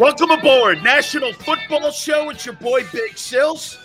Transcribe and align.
Welcome 0.00 0.30
aboard, 0.30 0.82
National 0.82 1.34
Football 1.34 1.90
Show. 1.90 2.30
It's 2.30 2.46
your 2.46 2.54
boy 2.54 2.84
Big 2.90 3.18
Sills. 3.18 3.76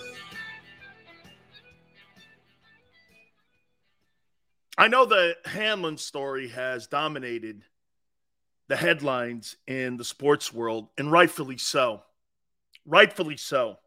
I 4.78 4.88
know 4.88 5.06
the 5.06 5.36
Hamlin 5.44 5.98
story 5.98 6.48
has 6.48 6.88
dominated 6.88 7.64
the 8.70 8.78
headlines 8.78 9.58
in 9.68 9.98
the 9.98 10.06
sports 10.06 10.54
world, 10.54 10.88
and 10.98 11.12
rightfully 11.12 11.58
so. 11.58 12.02
Rightfully 12.86 13.36
so. 13.36 13.80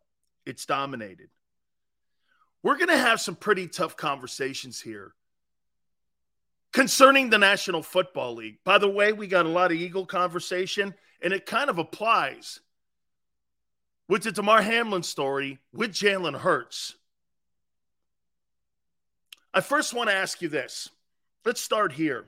It's 0.45 0.67
dominated. 0.67 1.31
We're 2.63 2.77
going 2.77 2.89
to 2.89 2.99
have 2.99 3.23
some 3.23 3.37
pretty 3.37 3.69
tough 3.69 3.97
conversations 3.97 4.83
here 4.83 5.15
concerning 6.79 7.29
the 7.29 7.39
National 7.39 7.83
Football 7.83 8.37
League. 8.37 8.59
By 8.63 8.79
the 8.79 8.89
way, 8.89 9.13
we 9.13 9.27
got 9.27 9.47
a 9.47 9.49
lot 9.49 9.73
of 9.73 9.77
Eagle 9.77 10.07
conversation, 10.07 10.95
and 11.21 11.33
it 11.33 11.45
kind 11.45 11.69
of 11.69 11.79
applies 11.79 12.61
with 14.09 14.23
the 14.23 14.31
Damar 14.31 14.63
Hamlin 14.63 15.03
story 15.03 15.59
with 15.73 15.91
Jalen 15.91 16.39
Hurts. 16.39 16.95
I 19.53 19.61
first 19.61 19.93
want 19.93 20.09
to 20.09 20.15
ask 20.15 20.41
you 20.41 20.49
this. 20.49 20.89
Let's 21.45 21.61
start 21.61 21.91
here. 21.91 22.27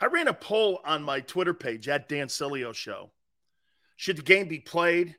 I 0.00 0.06
ran 0.06 0.26
a 0.26 0.34
poll 0.34 0.80
on 0.84 1.04
my 1.04 1.20
Twitter 1.20 1.54
page 1.54 1.88
at 1.88 2.08
Dan 2.08 2.26
Sileo 2.26 2.74
Show. 2.74 3.10
Should 3.94 4.16
the 4.16 4.22
game 4.22 4.48
be 4.48 4.58
played? 4.58 5.14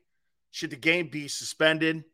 Should 0.50 0.68
the 0.68 0.76
game 0.76 1.08
be 1.08 1.28
suspended? 1.28 2.04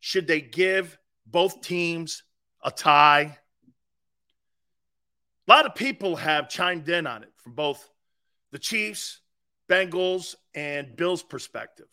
Should 0.00 0.26
they 0.26 0.42
give 0.42 0.98
both 1.24 1.62
teams 1.62 2.24
a 2.62 2.70
tie? 2.70 3.38
A 5.46 5.50
lot 5.52 5.66
of 5.66 5.74
people 5.74 6.16
have 6.16 6.48
chimed 6.48 6.88
in 6.88 7.06
on 7.06 7.22
it 7.22 7.32
from 7.36 7.52
both 7.52 7.90
the 8.50 8.58
Chiefs, 8.58 9.20
Bengals, 9.68 10.34
and 10.54 10.96
Bills 10.96 11.22
perspective. 11.22 11.88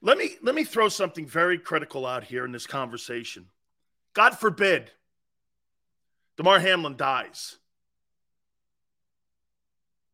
Let 0.00 0.18
me 0.18 0.36
let 0.42 0.54
me 0.54 0.64
throw 0.64 0.88
something 0.88 1.26
very 1.26 1.58
critical 1.58 2.06
out 2.06 2.24
here 2.24 2.44
in 2.44 2.52
this 2.52 2.66
conversation. 2.66 3.46
God 4.14 4.38
forbid 4.38 4.90
Damar 6.36 6.58
Hamlin 6.58 6.96
dies. 6.96 7.58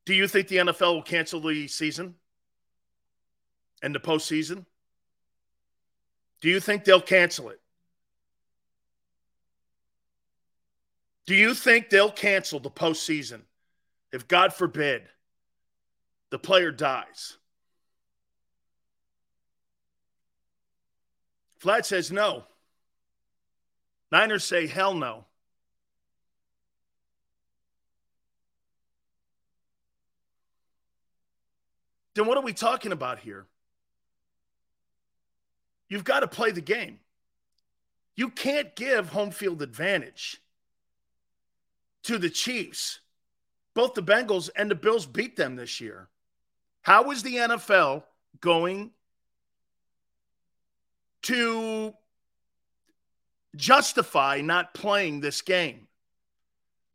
Do 0.04 0.14
you 0.14 0.28
think 0.28 0.48
the 0.48 0.56
NFL 0.56 0.94
will 0.94 1.02
cancel 1.02 1.40
the 1.40 1.68
season 1.68 2.14
and 3.82 3.94
the 3.94 4.00
postseason? 4.00 4.64
Do 6.40 6.48
you 6.48 6.60
think 6.60 6.84
they'll 6.84 7.00
cancel 7.00 7.50
it? 7.50 7.60
Do 11.28 11.34
you 11.34 11.52
think 11.52 11.90
they'll 11.90 12.10
cancel 12.10 12.58
the 12.58 12.70
postseason 12.70 13.42
if, 14.10 14.26
God 14.28 14.54
forbid, 14.54 15.02
the 16.30 16.38
player 16.38 16.72
dies? 16.72 17.36
Vlad 21.62 21.84
says 21.84 22.10
no. 22.10 22.44
Niners 24.10 24.42
say 24.42 24.66
hell 24.66 24.94
no. 24.94 25.26
Then 32.14 32.24
what 32.24 32.38
are 32.38 32.42
we 32.42 32.54
talking 32.54 32.92
about 32.92 33.18
here? 33.18 33.44
You've 35.90 36.04
got 36.04 36.20
to 36.20 36.26
play 36.26 36.52
the 36.52 36.62
game. 36.62 37.00
You 38.16 38.30
can't 38.30 38.74
give 38.74 39.10
home 39.10 39.30
field 39.30 39.60
advantage 39.60 40.40
to 42.08 42.18
the 42.18 42.30
Chiefs. 42.30 43.00
Both 43.74 43.94
the 43.94 44.02
Bengals 44.02 44.48
and 44.56 44.70
the 44.70 44.74
Bills 44.74 45.06
beat 45.06 45.36
them 45.36 45.56
this 45.56 45.80
year. 45.80 46.08
How 46.80 47.10
is 47.10 47.22
the 47.22 47.36
NFL 47.36 48.02
going 48.40 48.92
to 51.22 51.92
justify 53.54 54.40
not 54.40 54.72
playing 54.72 55.20
this 55.20 55.42
game? 55.42 55.86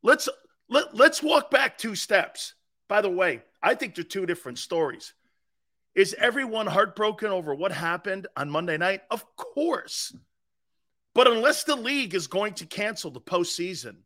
Let's 0.02 0.28
let, 0.68 0.96
let's 0.96 1.22
walk 1.22 1.52
back 1.52 1.78
two 1.78 1.96
steps. 1.96 2.56
By 2.88 3.02
the 3.02 3.10
way, 3.10 3.44
I 3.62 3.76
think 3.76 3.94
they're 3.94 4.04
two 4.04 4.26
different 4.26 4.58
stories. 4.58 5.14
Is 5.94 6.16
everyone 6.18 6.66
heartbroken 6.66 7.30
over 7.30 7.54
what 7.54 7.72
happened 7.72 8.26
on 8.36 8.50
Monday 8.50 8.78
night? 8.78 9.02
Of 9.12 9.24
course. 9.36 10.16
But 11.14 11.28
unless 11.28 11.66
the 11.66 11.76
league 11.76 12.16
is 12.16 12.26
going 12.26 12.56
to 12.56 12.66
cancel 12.66 13.12
the 13.12 13.22
postseason, 13.22 13.98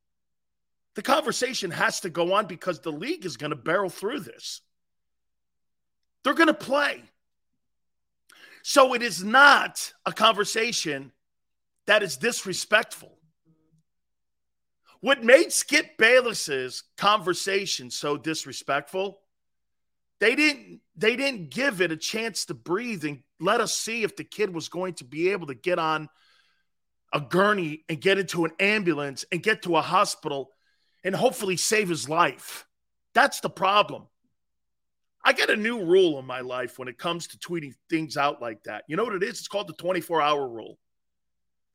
the 0.97 1.03
conversation 1.03 1.69
has 1.69 1.99
to 1.99 2.09
go 2.09 2.33
on 2.33 2.47
because 2.47 2.79
the 2.79 2.91
league 2.91 3.23
is 3.23 3.37
going 3.37 3.51
to 3.51 3.55
barrel 3.55 3.87
through 3.87 4.21
this. 4.21 4.61
They're 6.23 6.33
going 6.33 6.47
to 6.47 6.55
play. 6.55 7.03
So 8.63 8.95
it 8.95 9.03
is 9.03 9.23
not 9.23 9.93
a 10.07 10.11
conversation 10.11 11.11
that 11.85 12.01
is 12.01 12.17
disrespectful. 12.17 13.15
What 14.99 15.23
made 15.23 15.53
Skip 15.53 15.99
Bayless's 15.99 16.81
conversation 16.97 17.91
so 17.91 18.17
disrespectful, 18.17 19.19
they 20.19 20.33
didn't 20.33 20.81
they 20.95 21.15
didn't 21.15 21.51
give 21.51 21.79
it 21.79 21.91
a 21.91 21.97
chance 21.97 22.45
to 22.45 22.55
breathe 22.55 23.05
and 23.05 23.21
let 23.39 23.61
us 23.61 23.77
see 23.77 24.01
if 24.01 24.15
the 24.15 24.23
kid 24.23 24.51
was 24.51 24.67
going 24.67 24.95
to 24.95 25.03
be 25.03 25.29
able 25.29 25.45
to 25.45 25.53
get 25.53 25.77
on 25.77 26.09
a 27.13 27.21
gurney 27.21 27.83
and 27.87 28.01
get 28.01 28.17
into 28.17 28.45
an 28.45 28.51
ambulance 28.59 29.25
and 29.31 29.43
get 29.43 29.61
to 29.61 29.77
a 29.77 29.81
hospital 29.83 30.49
and 31.07 31.15
hopefully 31.15 31.55
save 31.55 31.87
his 31.87 32.09
life. 32.09 32.67
That's 33.13 33.39
the 33.39 33.49
problem. 33.49 34.07
I 35.23 35.31
get 35.31 35.49
a 35.49 35.55
new 35.55 35.85
rule 35.85 36.19
in 36.19 36.25
my 36.25 36.41
life 36.41 36.77
when 36.77 36.89
it 36.89 36.97
comes 36.97 37.27
to 37.27 37.37
tweeting 37.37 37.75
things 37.89 38.17
out 38.17 38.41
like 38.41 38.61
that. 38.65 38.83
You 38.89 38.97
know 38.97 39.05
what 39.05 39.15
it 39.15 39.23
is? 39.23 39.39
It's 39.39 39.47
called 39.47 39.69
the 39.69 39.73
24 39.73 40.21
hour 40.21 40.45
rule. 40.45 40.77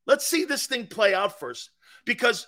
Let's 0.05 0.27
see 0.27 0.45
this 0.45 0.67
thing 0.67 0.85
play 0.85 1.15
out 1.15 1.39
first 1.39 1.71
because 2.05 2.45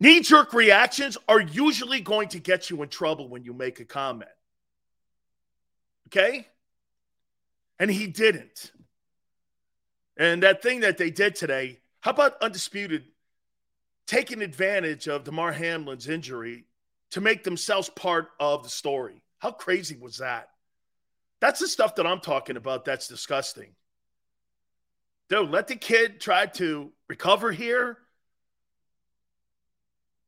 knee 0.00 0.20
jerk 0.20 0.54
reactions 0.54 1.18
are 1.28 1.42
usually 1.42 2.00
going 2.00 2.28
to 2.28 2.38
get 2.38 2.70
you 2.70 2.82
in 2.82 2.88
trouble 2.88 3.28
when 3.28 3.44
you 3.44 3.52
make 3.52 3.78
a 3.78 3.84
comment. 3.84 4.30
Okay? 6.08 6.46
And 7.78 7.90
he 7.90 8.06
didn't. 8.06 8.72
And 10.16 10.44
that 10.44 10.62
thing 10.62 10.80
that 10.80 10.96
they 10.96 11.10
did 11.10 11.34
today, 11.34 11.80
how 12.00 12.12
about 12.12 12.40
Undisputed 12.40 13.04
taking 14.06 14.42
advantage 14.42 15.08
of 15.08 15.24
Damar 15.24 15.52
Hamlin's 15.52 16.08
injury 16.08 16.64
to 17.10 17.20
make 17.20 17.44
themselves 17.44 17.88
part 17.90 18.28
of 18.40 18.62
the 18.62 18.68
story. 18.68 19.22
How 19.38 19.50
crazy 19.50 19.96
was 19.96 20.18
that? 20.18 20.50
That's 21.40 21.60
the 21.60 21.68
stuff 21.68 21.94
that 21.96 22.06
I'm 22.06 22.20
talking 22.20 22.56
about 22.56 22.84
that's 22.84 23.08
disgusting. 23.08 23.74
Dude, 25.28 25.50
let 25.50 25.68
the 25.68 25.76
kid 25.76 26.20
try 26.20 26.46
to 26.46 26.90
recover 27.08 27.52
here. 27.52 27.98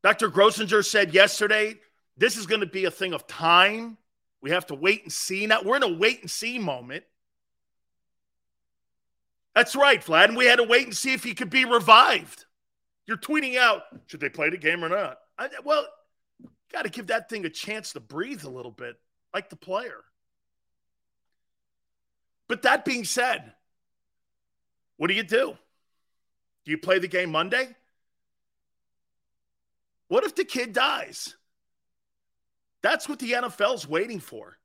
Dr. 0.02 0.30
Grossinger 0.30 0.84
said 0.84 1.12
yesterday 1.14 1.74
this 2.16 2.36
is 2.36 2.46
going 2.46 2.60
to 2.60 2.66
be 2.66 2.84
a 2.84 2.90
thing 2.90 3.12
of 3.12 3.26
time. 3.26 3.98
We 4.40 4.50
have 4.50 4.66
to 4.66 4.74
wait 4.74 5.02
and 5.02 5.12
see. 5.12 5.46
Now 5.46 5.62
we're 5.62 5.76
in 5.76 5.82
a 5.82 5.92
wait 5.92 6.20
and 6.20 6.30
see 6.30 6.58
moment. 6.58 7.04
That's 9.54 9.74
right, 9.74 10.04
Vlad. 10.04 10.26
And 10.26 10.36
we 10.36 10.46
had 10.46 10.56
to 10.56 10.64
wait 10.64 10.84
and 10.84 10.96
see 10.96 11.14
if 11.14 11.24
he 11.24 11.34
could 11.34 11.50
be 11.50 11.64
revived. 11.64 12.44
You're 13.06 13.16
tweeting 13.16 13.56
out, 13.56 13.82
should 14.06 14.20
they 14.20 14.28
play 14.28 14.50
the 14.50 14.56
game 14.56 14.84
or 14.84 14.88
not? 14.88 15.18
I, 15.38 15.48
well, 15.64 15.86
got 16.72 16.82
to 16.82 16.90
give 16.90 17.08
that 17.08 17.28
thing 17.28 17.44
a 17.44 17.50
chance 17.50 17.92
to 17.92 18.00
breathe 18.00 18.44
a 18.44 18.50
little 18.50 18.70
bit, 18.70 18.96
like 19.32 19.48
the 19.48 19.56
player. 19.56 20.02
But 22.48 22.62
that 22.62 22.84
being 22.84 23.04
said, 23.04 23.52
what 24.96 25.08
do 25.08 25.14
you 25.14 25.22
do? 25.22 25.56
Do 26.64 26.70
you 26.70 26.78
play 26.78 26.98
the 26.98 27.08
game 27.08 27.30
Monday? 27.30 27.68
What 30.08 30.24
if 30.24 30.34
the 30.34 30.44
kid 30.44 30.72
dies? 30.72 31.36
That's 32.82 33.08
what 33.08 33.18
the 33.18 33.32
NFL's 33.32 33.88
waiting 33.88 34.20
for. 34.20 34.56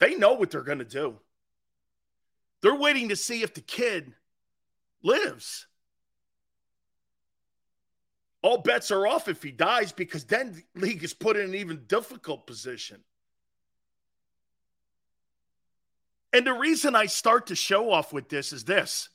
They 0.00 0.14
know 0.14 0.34
what 0.34 0.50
they're 0.50 0.62
going 0.62 0.78
to 0.78 0.84
do. 0.84 1.18
They're 2.60 2.74
waiting 2.74 3.08
to 3.08 3.16
see 3.16 3.42
if 3.42 3.54
the 3.54 3.60
kid 3.60 4.14
lives 5.02 5.66
all 8.44 8.58
bets 8.58 8.90
are 8.90 9.06
off 9.06 9.26
if 9.26 9.42
he 9.42 9.50
dies 9.50 9.90
because 9.90 10.24
then 10.24 10.62
the 10.74 10.80
league 10.80 11.02
is 11.02 11.14
put 11.14 11.38
in 11.38 11.44
an 11.48 11.54
even 11.54 11.84
difficult 11.86 12.46
position. 12.46 13.00
And 16.30 16.46
the 16.46 16.52
reason 16.52 16.94
I 16.94 17.06
start 17.06 17.46
to 17.46 17.54
show 17.54 17.90
off 17.90 18.12
with 18.12 18.28
this 18.28 18.52
is 18.52 18.64
this. 18.64 19.08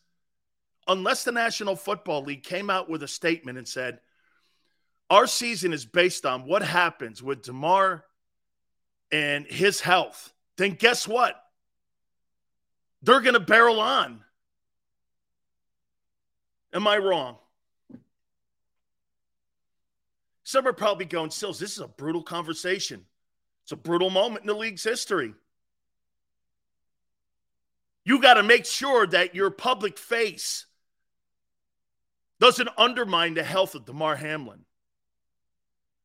Unless 0.88 1.26
the 1.26 1.31
National 1.31 1.76
Football 1.76 2.24
League 2.24 2.42
came 2.42 2.72
out 2.72 2.90
with 2.90 3.04
a 3.04 3.08
statement 3.08 3.60
and 3.60 3.68
said, 3.68 4.00
our 5.12 5.28
season 5.28 5.74
is 5.74 5.86
based 5.86 6.26
on 6.26 6.48
what 6.48 6.64
happens 6.64 7.22
with 7.22 7.44
Damar 7.44 8.04
and 9.12 9.46
his 9.46 9.80
health, 9.80 10.34
then 10.58 10.72
guess 10.72 11.08
what? 11.08 11.40
They're 13.04 13.22
going 13.22 13.36
to 13.36 13.40
barrel 13.40 13.80
on. 13.80 14.24
Am 16.74 16.88
I 16.88 16.98
wrong? 16.98 17.38
Some 20.50 20.66
are 20.66 20.74
probably 20.74 21.06
going, 21.06 21.30
Sills, 21.30 21.60
this 21.60 21.74
is 21.74 21.80
a 21.80 21.88
brutal 21.88 22.24
conversation. 22.24 23.06
It's 23.62 23.72
a 23.72 23.75
brutal 23.75 24.10
moment 24.10 24.42
in 24.42 24.48
the 24.48 24.56
league's 24.56 24.84
history. 24.84 25.36
You 28.04 28.19
got 28.19 28.34
to 28.34 28.42
make 28.42 28.66
sure 28.66 29.06
that 29.06 29.36
your 29.36 29.51
public 29.51 30.00
face 30.00 30.66
doesn't 32.40 32.69
undermine 32.80 33.36
the 33.36 33.44
health 33.44 33.75
of 33.75 33.86
Damar 33.86 34.16
Hamlin. 34.16 34.66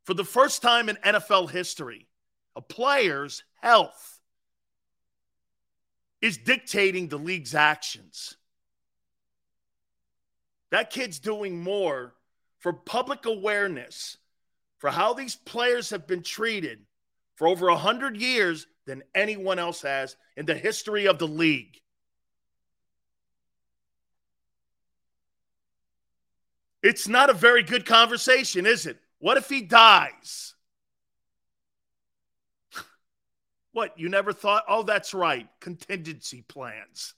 For 0.03 0.13
the 0.13 0.25
first 0.25 0.61
time 0.61 0.91
in 0.91 0.97
NFL 0.97 1.49
history, 1.49 2.07
a 2.55 2.61
player's 2.61 3.45
health 3.63 4.21
is 6.21 6.37
dictating 6.37 7.09
the 7.09 7.17
league's 7.17 7.55
actions. 7.55 8.37
That 10.71 10.91
kid's 10.91 11.19
doing 11.19 11.63
more 11.63 12.13
for 12.59 12.75
public 12.75 13.25
awareness 13.25 14.19
for 14.85 14.91
how 14.91 15.15
these 15.15 15.35
players 15.35 15.89
have 15.89 16.07
been 16.07 16.23
treated 16.23 16.79
for 17.37 17.49
over 17.49 17.71
100 17.71 18.19
years 18.19 18.67
than 18.85 19.03
anyone 19.15 19.59
else 19.59 19.81
has 19.81 20.15
in 20.37 20.45
the 20.45 20.55
history 20.55 21.07
of 21.07 21.19
the 21.19 21.27
league. 21.27 21.81
It's 26.83 27.09
not 27.09 27.31
a 27.31 27.33
very 27.33 27.63
good 27.63 27.87
conversation, 27.87 28.67
is 28.67 28.85
it? 28.85 28.99
What 29.21 29.39
if 29.39 29.49
he 29.49 29.63
dies? 29.63 30.55
what, 33.73 33.99
you 33.99 34.11
never 34.11 34.35
thought? 34.35 34.65
Oh, 34.69 34.83
that's 34.83 35.15
right. 35.15 35.49
Contingency 35.61 36.43
plans. 36.43 37.15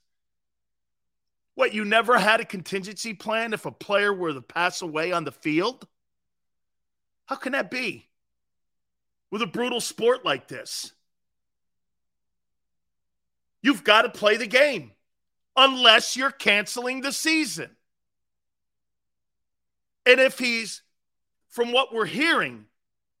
What, 1.55 1.73
you 1.73 1.83
never 1.83 2.17
had 2.17 2.39
a 2.39 2.45
contingency 2.45 3.13
plan 3.13 3.51
if 3.51 3.65
a 3.65 3.71
player 3.71 4.13
were 4.13 4.31
to 4.31 4.41
pass 4.41 4.81
away 4.81 5.11
on 5.11 5.25
the 5.25 5.33
field? 5.33 5.85
How 7.27 7.35
can 7.35 7.51
that 7.51 7.69
be? 7.69 8.07
With 9.29 9.41
a 9.41 9.47
brutal 9.47 9.81
sport 9.81 10.25
like 10.25 10.47
this, 10.47 10.93
you've 13.61 13.83
got 13.83 14.03
to 14.03 14.09
play 14.09 14.37
the 14.37 14.47
game 14.47 14.91
unless 15.55 16.15
you're 16.15 16.31
canceling 16.31 17.01
the 17.01 17.11
season. 17.11 17.69
And 20.05 20.21
if 20.21 20.39
he's, 20.39 20.81
from 21.49 21.73
what 21.73 21.93
we're 21.93 22.05
hearing, 22.05 22.65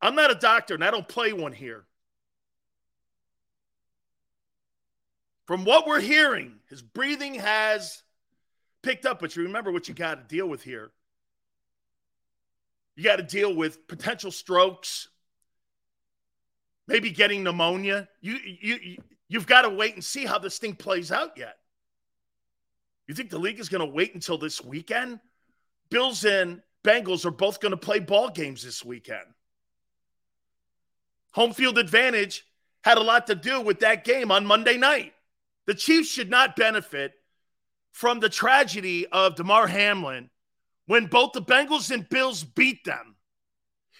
I'm 0.01 0.15
not 0.15 0.31
a 0.31 0.35
doctor 0.35 0.73
and 0.73 0.83
I 0.83 0.91
don't 0.91 1.07
play 1.07 1.33
one 1.33 1.51
here. 1.51 1.83
From 5.45 5.65
what 5.65 5.85
we're 5.87 6.01
hearing, 6.01 6.59
his 6.69 6.81
breathing 6.81 7.35
has 7.35 8.03
picked 8.81 9.05
up, 9.05 9.19
but 9.19 9.35
you 9.35 9.43
remember 9.43 9.71
what 9.71 9.89
you 9.89 9.93
got 9.93 10.15
to 10.15 10.35
deal 10.35 10.47
with 10.47 10.63
here. 10.63 10.91
You 12.97 13.03
got 13.03 13.17
to 13.17 13.23
deal 13.23 13.55
with 13.55 13.87
potential 13.87 14.31
strokes, 14.31 15.07
maybe 16.87 17.11
getting 17.11 17.43
pneumonia. 17.43 18.09
You, 18.21 18.39
you, 18.43 18.97
you've 19.29 19.45
got 19.45 19.61
to 19.61 19.69
wait 19.69 19.93
and 19.93 20.03
see 20.03 20.25
how 20.25 20.39
this 20.39 20.57
thing 20.57 20.75
plays 20.75 21.11
out 21.11 21.37
yet. 21.37 21.57
You 23.07 23.13
think 23.13 23.29
the 23.29 23.37
league 23.37 23.59
is 23.59 23.69
going 23.69 23.87
to 23.87 23.93
wait 23.93 24.15
until 24.15 24.39
this 24.39 24.63
weekend? 24.63 25.19
Bills 25.91 26.25
and 26.25 26.63
Bengals 26.83 27.23
are 27.23 27.31
both 27.31 27.59
going 27.59 27.69
to 27.71 27.77
play 27.77 27.99
ball 27.99 28.29
games 28.29 28.63
this 28.63 28.83
weekend. 28.83 29.27
Home 31.33 31.53
field 31.53 31.77
advantage 31.77 32.47
had 32.83 32.97
a 32.97 33.03
lot 33.03 33.27
to 33.27 33.35
do 33.35 33.61
with 33.61 33.81
that 33.81 34.05
game 34.05 34.31
on 34.31 34.43
Monday 34.43 34.75
night. 34.75 35.13
The 35.67 35.75
Chiefs 35.75 36.09
should 36.09 36.31
not 36.31 36.55
benefit 36.55 37.13
from 37.91 38.19
the 38.19 38.29
tragedy 38.29 39.05
of 39.05 39.35
Damar 39.35 39.67
Hamlin 39.67 40.31
when 40.87 41.05
both 41.05 41.33
the 41.33 41.41
Bengals 41.41 41.91
and 41.91 42.09
Bills 42.09 42.43
beat 42.43 42.83
them. 42.83 43.15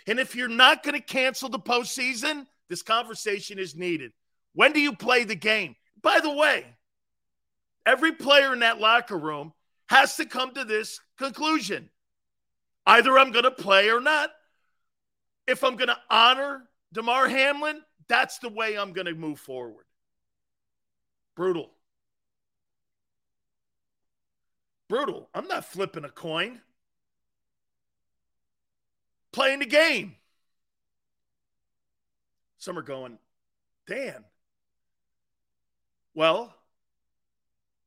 And 0.07 0.19
if 0.19 0.35
you're 0.35 0.47
not 0.47 0.83
going 0.83 0.95
to 0.95 1.01
cancel 1.01 1.49
the 1.49 1.59
postseason, 1.59 2.47
this 2.69 2.81
conversation 2.81 3.59
is 3.59 3.75
needed. 3.75 4.13
When 4.53 4.73
do 4.73 4.79
you 4.79 4.95
play 4.95 5.23
the 5.23 5.35
game? 5.35 5.75
By 6.01 6.19
the 6.21 6.31
way, 6.31 6.65
every 7.85 8.13
player 8.13 8.53
in 8.53 8.59
that 8.59 8.79
locker 8.79 9.17
room 9.17 9.53
has 9.87 10.15
to 10.15 10.25
come 10.25 10.53
to 10.53 10.63
this 10.63 10.99
conclusion. 11.17 11.89
Either 12.85 13.19
I'm 13.19 13.31
going 13.31 13.43
to 13.43 13.51
play 13.51 13.89
or 13.89 13.99
not. 13.99 14.29
If 15.45 15.63
I'm 15.63 15.75
going 15.75 15.89
to 15.89 15.97
honor 16.09 16.63
Damar 16.93 17.27
Hamlin, 17.27 17.81
that's 18.07 18.39
the 18.39 18.49
way 18.49 18.77
I'm 18.77 18.93
going 18.93 19.07
to 19.07 19.13
move 19.13 19.39
forward. 19.39 19.85
Brutal. 21.35 21.69
Brutal. 24.87 25.29
I'm 25.33 25.47
not 25.47 25.65
flipping 25.65 26.05
a 26.05 26.09
coin. 26.09 26.61
Playing 29.31 29.59
the 29.59 29.65
game. 29.65 30.15
Some 32.57 32.77
are 32.77 32.83
going, 32.83 33.19
Dan. 33.87 34.23
Well, 36.13 36.53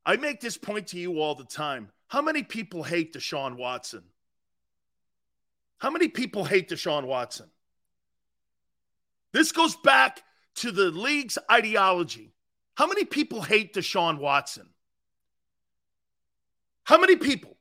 I 0.06 0.16
make 0.16 0.40
this 0.40 0.56
point 0.56 0.88
to 0.88 0.98
you 0.98 1.20
all 1.20 1.34
the 1.34 1.44
time. 1.44 1.90
How 2.08 2.22
many 2.22 2.42
people 2.42 2.82
hate 2.82 3.12
Deshaun 3.12 3.56
Watson? 3.56 4.04
How 5.78 5.90
many 5.90 6.08
people 6.08 6.44
hate 6.44 6.68
Deshaun 6.68 7.04
Watson? 7.04 7.50
This 9.32 9.52
goes 9.52 9.76
back 9.76 10.22
to 10.56 10.72
the 10.72 10.90
league's 10.90 11.38
ideology. 11.50 12.32
How 12.74 12.86
many 12.86 13.04
people 13.04 13.42
hate 13.42 13.74
Deshaun 13.74 14.18
Watson? 14.18 14.68
How 16.84 16.98
many 16.98 17.16
people? 17.16 17.56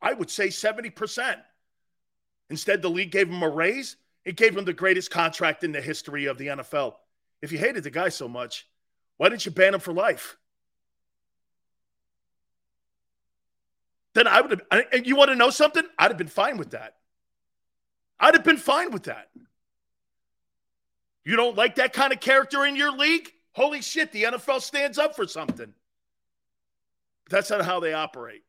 I 0.00 0.12
would 0.12 0.30
say 0.30 0.48
70%. 0.48 1.36
Instead, 2.50 2.82
the 2.82 2.90
league 2.90 3.10
gave 3.10 3.28
him 3.28 3.42
a 3.42 3.48
raise. 3.48 3.96
It 4.24 4.36
gave 4.36 4.56
him 4.56 4.64
the 4.64 4.72
greatest 4.72 5.10
contract 5.10 5.64
in 5.64 5.72
the 5.72 5.80
history 5.80 6.26
of 6.26 6.38
the 6.38 6.48
NFL. 6.48 6.94
If 7.40 7.50
you 7.50 7.58
hated 7.58 7.84
the 7.84 7.90
guy 7.90 8.08
so 8.08 8.28
much, 8.28 8.68
why 9.16 9.28
didn't 9.28 9.46
you 9.46 9.52
ban 9.52 9.74
him 9.74 9.80
for 9.80 9.92
life? 9.92 10.36
Then 14.14 14.26
I 14.26 14.40
would 14.40 14.50
have, 14.50 14.84
and 14.92 15.06
you 15.06 15.16
want 15.16 15.30
to 15.30 15.36
know 15.36 15.50
something? 15.50 15.84
I'd 15.98 16.10
have 16.10 16.18
been 16.18 16.28
fine 16.28 16.58
with 16.58 16.70
that. 16.70 16.96
I'd 18.20 18.34
have 18.34 18.44
been 18.44 18.58
fine 18.58 18.92
with 18.92 19.04
that. 19.04 19.30
You 21.24 21.36
don't 21.36 21.56
like 21.56 21.76
that 21.76 21.92
kind 21.92 22.12
of 22.12 22.20
character 22.20 22.64
in 22.64 22.76
your 22.76 22.92
league? 22.92 23.32
Holy 23.52 23.80
shit, 23.80 24.12
the 24.12 24.24
NFL 24.24 24.60
stands 24.60 24.98
up 24.98 25.16
for 25.16 25.26
something. 25.26 25.72
That's 27.30 27.50
not 27.50 27.64
how 27.64 27.80
they 27.80 27.94
operate. 27.94 28.42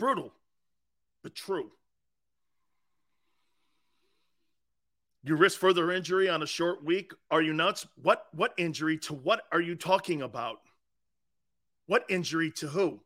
Brutal, 0.00 0.32
but 1.22 1.34
true. 1.34 1.70
You 5.22 5.36
risk 5.36 5.60
further 5.60 5.92
injury 5.92 6.26
on 6.26 6.42
a 6.42 6.46
short 6.46 6.82
week. 6.82 7.12
Are 7.30 7.42
you 7.42 7.52
nuts? 7.52 7.86
What 8.00 8.24
what 8.32 8.54
injury 8.56 8.96
to 9.00 9.12
what 9.12 9.42
are 9.52 9.60
you 9.60 9.74
talking 9.74 10.22
about? 10.22 10.62
What 11.84 12.06
injury 12.08 12.50
to 12.52 12.68
who? 12.68 13.00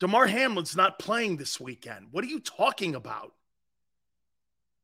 Damar 0.00 0.26
Hamlin's 0.26 0.74
not 0.74 0.98
playing 0.98 1.36
this 1.36 1.60
weekend. 1.60 2.08
What 2.10 2.24
are 2.24 2.28
you 2.28 2.40
talking 2.40 2.96
about? 2.96 3.32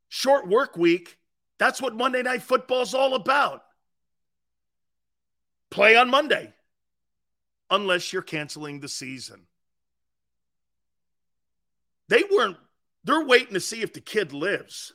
Short 0.09 0.47
work 0.47 0.77
week. 0.77 1.19
That's 1.59 1.83
what 1.83 1.97
Monday 1.97 2.23
Night 2.23 2.43
Football's 2.43 2.95
all 2.95 3.17
about. 3.17 3.65
Play 5.71 5.97
on 5.97 6.09
Monday, 6.09 6.55
unless 7.69 8.13
you're 8.13 8.23
canceling 8.23 8.79
the 8.79 8.89
season. 8.89 9.49
They 12.09 12.23
weren't, 12.31 12.57
they're 13.05 13.25
waiting 13.25 13.55
to 13.55 13.61
see 13.61 13.83
if 13.83 13.93
the 13.93 14.01
kid 14.01 14.33
lives. 14.33 14.93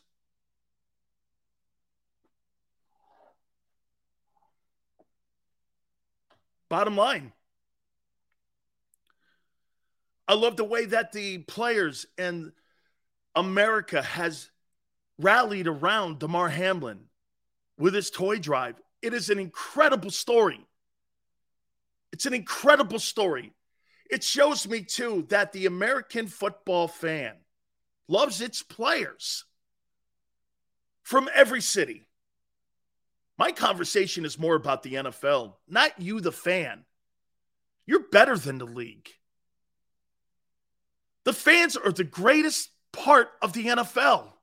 Bottom 6.70 6.96
line, 6.96 7.34
I 10.27 10.36
love 10.36 10.56
the 10.56 10.63
way 10.63 10.86
that 10.86 11.12
the 11.12 11.39
players 11.39 12.06
and 12.18 12.53
America 13.36 14.01
has 14.01 14.50
rallied 15.20 15.68
around 15.68 16.20
Damar 16.20 16.48
Hamlin 16.48 17.01
with 17.77 17.94
his 17.94 18.10
toy 18.10 18.39
drive. 18.39 18.75
It 19.01 19.13
is 19.13 19.30
an 19.30 19.39
incredible 19.39 20.12
story. 20.12 20.65
It's 22.13 22.25
an 22.25 22.34
incredible 22.34 23.00
story. 23.00 23.51
It 24.12 24.24
shows 24.24 24.68
me, 24.68 24.82
too, 24.82 25.25
that 25.30 25.53
the 25.53 25.65
American 25.65 26.27
football 26.27 26.89
fan 26.89 27.34
loves 28.10 28.41
its 28.41 28.62
players 28.62 29.46
from 31.01 31.30
every 31.34 31.62
city. 31.62 32.06
My 33.38 33.53
conversation 33.53 34.25
is 34.25 34.38
more 34.38 34.56
about 34.56 34.84
the 34.84 34.96
NFL, 34.96 35.53
not 35.68 36.00
you, 36.00 36.20
the 36.20 36.34
fan. 36.34 36.84
You're 37.88 38.10
better 38.12 38.38
than 38.38 38.58
the 38.58 38.65
league. 38.65 39.10
The 41.24 41.34
fans 41.34 41.77
are 41.77 41.91
the 41.91 42.03
greatest 42.03 42.70
part 42.91 43.30
of 43.41 43.53
the 43.53 43.68
NFL. 43.68 44.34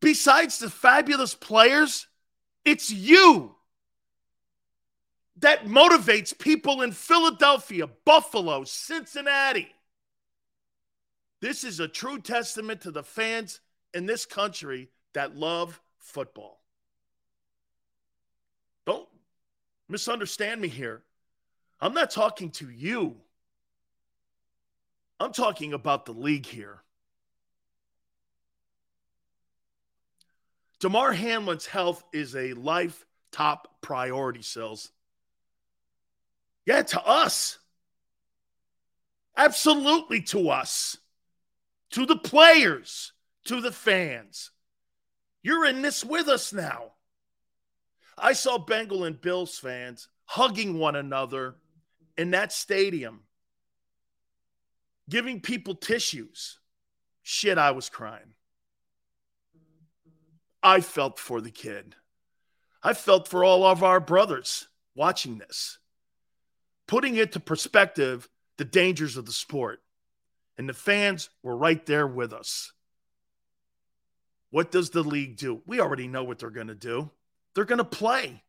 Besides 0.00 0.58
the 0.58 0.70
fabulous 0.70 1.34
players, 1.34 2.06
it's 2.64 2.90
you 2.90 3.56
that 5.40 5.66
motivates 5.66 6.36
people 6.36 6.82
in 6.82 6.92
Philadelphia, 6.92 7.88
Buffalo, 8.04 8.64
Cincinnati, 8.64 9.74
This 11.40 11.64
is 11.64 11.80
a 11.80 11.88
true 11.88 12.20
testament 12.20 12.82
to 12.82 12.90
the 12.90 13.02
fans 13.02 13.60
in 13.94 14.06
this 14.06 14.26
country 14.26 14.90
that 15.14 15.36
love 15.36 15.80
football. 15.98 16.60
Don't 18.86 19.08
misunderstand 19.88 20.60
me 20.60 20.68
here. 20.68 21.02
I'm 21.80 21.94
not 21.94 22.10
talking 22.10 22.50
to 22.52 22.68
you. 22.68 23.16
I'm 25.18 25.32
talking 25.32 25.72
about 25.72 26.04
the 26.06 26.12
league 26.12 26.46
here. 26.46 26.82
Damar 30.78 31.12
Hamlin's 31.12 31.66
health 31.66 32.04
is 32.12 32.34
a 32.36 32.52
life 32.54 33.06
top 33.32 33.68
priority, 33.80 34.42
Sills. 34.42 34.92
Yeah, 36.66 36.82
to 36.82 37.02
us. 37.02 37.58
Absolutely 39.36 40.22
to 40.22 40.50
us. 40.50 40.96
To 41.92 42.06
the 42.06 42.16
players, 42.16 43.12
to 43.46 43.60
the 43.60 43.72
fans. 43.72 44.50
You're 45.42 45.64
in 45.64 45.82
this 45.82 46.04
with 46.04 46.28
us 46.28 46.52
now. 46.52 46.92
I 48.16 48.34
saw 48.34 48.58
Bengal 48.58 49.04
and 49.04 49.20
Bills 49.20 49.58
fans 49.58 50.08
hugging 50.26 50.78
one 50.78 50.94
another 50.94 51.56
in 52.16 52.30
that 52.32 52.52
stadium, 52.52 53.22
giving 55.08 55.40
people 55.40 55.74
tissues. 55.74 56.58
Shit, 57.22 57.58
I 57.58 57.70
was 57.70 57.88
crying. 57.88 58.34
I 60.62 60.82
felt 60.82 61.18
for 61.18 61.40
the 61.40 61.50
kid. 61.50 61.96
I 62.82 62.92
felt 62.94 63.26
for 63.26 63.42
all 63.42 63.64
of 63.64 63.82
our 63.82 64.00
brothers 64.00 64.68
watching 64.94 65.38
this, 65.38 65.78
putting 66.90 67.14
into 67.14 67.38
perspective 67.38 68.28
the 68.58 68.64
dangers 68.64 69.16
of 69.16 69.24
the 69.24 69.30
sport. 69.30 69.80
And 70.58 70.68
the 70.68 70.74
fans 70.74 71.30
were 71.40 71.56
right 71.56 71.86
there 71.86 72.04
with 72.04 72.32
us. 72.32 72.72
What 74.50 74.72
does 74.72 74.90
the 74.90 75.04
league 75.04 75.36
do? 75.36 75.62
We 75.66 75.78
already 75.78 76.08
know 76.08 76.24
what 76.24 76.40
they're 76.40 76.50
going 76.50 76.66
to 76.66 76.74
do. 76.74 77.08
They're 77.54 77.64
going 77.64 77.78
to 77.78 77.84
play. 77.84 78.42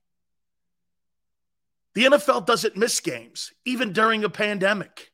The 1.93 2.05
NFL 2.05 2.47
doesn't 2.47 2.75
miss 2.75 2.99
games, 2.99 3.53
even 3.63 3.93
during 3.93 4.23
a 4.23 4.29
pandemic. 4.29 5.11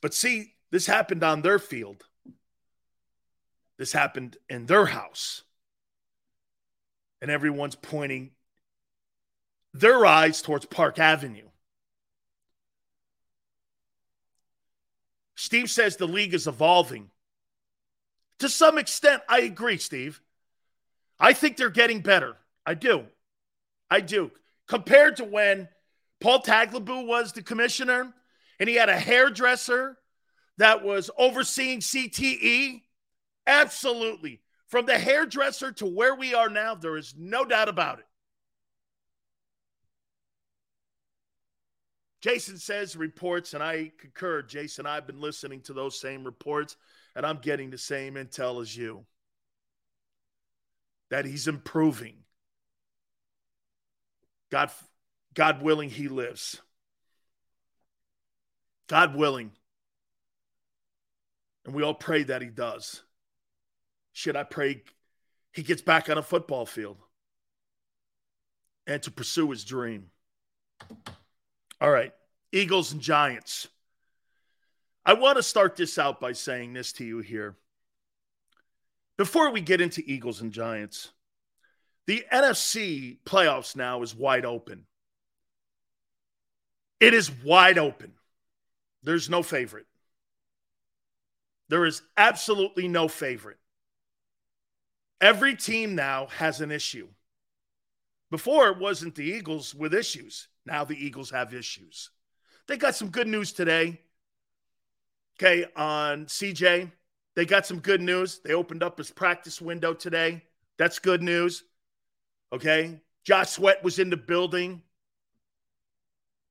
But 0.00 0.14
see, 0.14 0.54
this 0.70 0.86
happened 0.86 1.24
on 1.24 1.42
their 1.42 1.58
field. 1.58 2.04
This 3.76 3.92
happened 3.92 4.36
in 4.48 4.66
their 4.66 4.86
house. 4.86 5.42
And 7.22 7.30
everyone's 7.30 7.74
pointing 7.74 8.30
their 9.72 10.04
eyes 10.04 10.42
towards 10.42 10.66
Park 10.66 10.98
Avenue. 10.98 11.48
Steve 15.36 15.70
says 15.70 15.96
the 15.96 16.06
league 16.06 16.34
is 16.34 16.46
evolving. 16.46 17.10
To 18.40 18.48
some 18.48 18.78
extent, 18.78 19.22
I 19.28 19.40
agree, 19.40 19.78
Steve. 19.78 20.20
I 21.18 21.32
think 21.32 21.56
they're 21.56 21.70
getting 21.70 22.00
better. 22.00 22.36
I 22.66 22.74
do. 22.74 23.04
I 23.90 24.00
do. 24.00 24.30
Compared 24.66 25.16
to 25.16 25.24
when 25.24 25.68
Paul 26.20 26.42
Tagliabue 26.42 27.06
was 27.06 27.32
the 27.32 27.42
commissioner 27.42 28.12
and 28.58 28.68
he 28.68 28.76
had 28.76 28.88
a 28.88 28.98
hairdresser 28.98 29.98
that 30.58 30.84
was 30.84 31.10
overseeing 31.18 31.80
CTE? 31.80 32.82
Absolutely. 33.46 34.40
From 34.70 34.86
the 34.86 34.98
hairdresser 34.98 35.72
to 35.72 35.86
where 35.86 36.14
we 36.14 36.32
are 36.32 36.48
now, 36.48 36.76
there 36.76 36.96
is 36.96 37.12
no 37.18 37.44
doubt 37.44 37.68
about 37.68 37.98
it. 37.98 38.06
Jason 42.20 42.56
says 42.56 42.94
reports, 42.94 43.52
and 43.52 43.64
I 43.64 43.90
concur. 43.98 44.42
Jason, 44.42 44.86
I've 44.86 45.08
been 45.08 45.20
listening 45.20 45.62
to 45.62 45.72
those 45.72 45.98
same 45.98 46.22
reports, 46.22 46.76
and 47.16 47.26
I'm 47.26 47.38
getting 47.38 47.70
the 47.70 47.78
same 47.78 48.14
intel 48.14 48.62
as 48.62 48.76
you 48.76 49.04
that 51.10 51.24
he's 51.24 51.48
improving. 51.48 52.14
God, 54.50 54.70
God 55.34 55.62
willing, 55.62 55.90
he 55.90 56.06
lives. 56.06 56.60
God 58.86 59.16
willing. 59.16 59.50
And 61.64 61.74
we 61.74 61.82
all 61.82 61.94
pray 61.94 62.22
that 62.22 62.42
he 62.42 62.48
does. 62.48 63.02
Should 64.20 64.36
I 64.36 64.42
pray 64.42 64.82
he 65.50 65.62
gets 65.62 65.80
back 65.80 66.10
on 66.10 66.18
a 66.18 66.22
football 66.22 66.66
field 66.66 66.98
and 68.86 69.02
to 69.02 69.10
pursue 69.10 69.50
his 69.50 69.64
dream? 69.64 70.10
All 71.80 71.90
right, 71.90 72.12
Eagles 72.52 72.92
and 72.92 73.00
Giants. 73.00 73.68
I 75.06 75.14
want 75.14 75.38
to 75.38 75.42
start 75.42 75.74
this 75.74 75.96
out 75.98 76.20
by 76.20 76.32
saying 76.32 76.74
this 76.74 76.92
to 76.94 77.04
you 77.06 77.20
here. 77.20 77.56
Before 79.16 79.50
we 79.50 79.62
get 79.62 79.80
into 79.80 80.02
Eagles 80.04 80.42
and 80.42 80.52
Giants, 80.52 81.12
the 82.06 82.22
NFC 82.30 83.16
playoffs 83.24 83.74
now 83.74 84.02
is 84.02 84.14
wide 84.14 84.44
open. 84.44 84.84
It 87.00 87.14
is 87.14 87.30
wide 87.30 87.78
open. 87.78 88.12
There's 89.02 89.30
no 89.30 89.42
favorite. 89.42 89.86
There 91.70 91.86
is 91.86 92.02
absolutely 92.18 92.86
no 92.86 93.08
favorite. 93.08 93.59
Every 95.20 95.54
team 95.54 95.94
now 95.94 96.26
has 96.26 96.60
an 96.60 96.70
issue. 96.70 97.08
Before 98.30 98.68
it 98.68 98.78
wasn't 98.78 99.14
the 99.14 99.24
Eagles 99.24 99.74
with 99.74 99.92
issues. 99.92 100.48
Now 100.64 100.84
the 100.84 100.94
Eagles 100.94 101.30
have 101.30 101.52
issues. 101.52 102.10
They 102.68 102.76
got 102.76 102.94
some 102.94 103.10
good 103.10 103.26
news 103.26 103.52
today. 103.52 104.00
Okay, 105.38 105.66
on 105.74 106.26
CJ, 106.26 106.92
they 107.34 107.46
got 107.46 107.66
some 107.66 107.80
good 107.80 108.00
news. 108.00 108.40
They 108.44 108.52
opened 108.52 108.82
up 108.82 108.98
his 108.98 109.10
practice 109.10 109.60
window 109.60 109.94
today. 109.94 110.44
That's 110.78 110.98
good 110.98 111.22
news. 111.22 111.64
Okay, 112.52 113.00
Josh 113.24 113.50
Sweat 113.50 113.82
was 113.82 113.98
in 113.98 114.10
the 114.10 114.16
building 114.16 114.82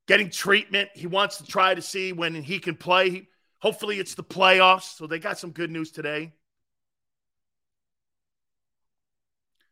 getting 0.07 0.31
treatment. 0.31 0.89
He 0.95 1.05
wants 1.05 1.38
to 1.38 1.45
try 1.45 1.75
to 1.75 1.81
see 1.83 2.13
when 2.13 2.33
he 2.33 2.57
can 2.57 2.75
play. 2.75 3.27
Hopefully, 3.59 3.99
it's 3.99 4.15
the 4.15 4.23
playoffs. 4.23 4.97
So 4.97 5.05
they 5.05 5.19
got 5.19 5.38
some 5.38 5.51
good 5.51 5.69
news 5.69 5.91
today. 5.91 6.33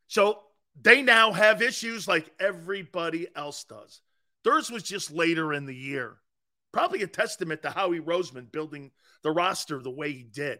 So 0.07 0.43
they 0.81 1.01
now 1.01 1.31
have 1.31 1.61
issues 1.61 2.07
like 2.07 2.31
everybody 2.39 3.27
else 3.35 3.63
does. 3.63 4.01
Theirs 4.43 4.71
was 4.71 4.83
just 4.83 5.11
later 5.11 5.53
in 5.53 5.65
the 5.65 5.75
year. 5.75 6.17
Probably 6.71 7.01
a 7.03 7.07
testament 7.07 7.61
to 7.63 7.69
Howie 7.69 7.99
Roseman 7.99 8.51
building 8.51 8.91
the 9.23 9.31
roster 9.31 9.81
the 9.81 9.89
way 9.89 10.11
he 10.11 10.23
did. 10.23 10.59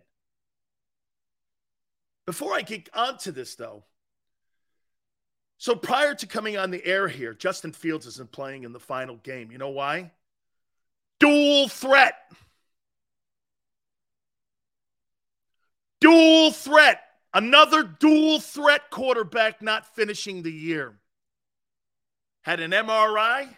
Before 2.26 2.54
I 2.54 2.62
get 2.62 2.90
onto 2.94 3.32
this, 3.32 3.56
though, 3.56 3.86
so 5.58 5.76
prior 5.76 6.14
to 6.16 6.28
coming 6.28 6.58
on 6.58 6.72
the 6.72 6.86
air 6.86 7.08
here, 7.08 7.34
Justin 7.34 7.72
Fields 7.72 8.06
isn't 8.06 8.32
playing 8.32 8.64
in 8.64 8.74
the 8.74 8.80
final 8.80 9.16
game. 9.16 9.52
You 9.52 9.58
know 9.58 9.70
why? 9.70 10.12
Dual 11.20 11.68
threat. 11.68 12.16
Dual 16.00 16.52
threat. 16.52 17.02
Another 17.34 17.84
dual 17.84 18.40
threat 18.40 18.90
quarterback 18.90 19.62
not 19.62 19.96
finishing 19.96 20.44
the 20.44 20.52
year. 20.52 21.00
Had 22.42 22.60
an 22.60 22.72
MRI 22.72 23.50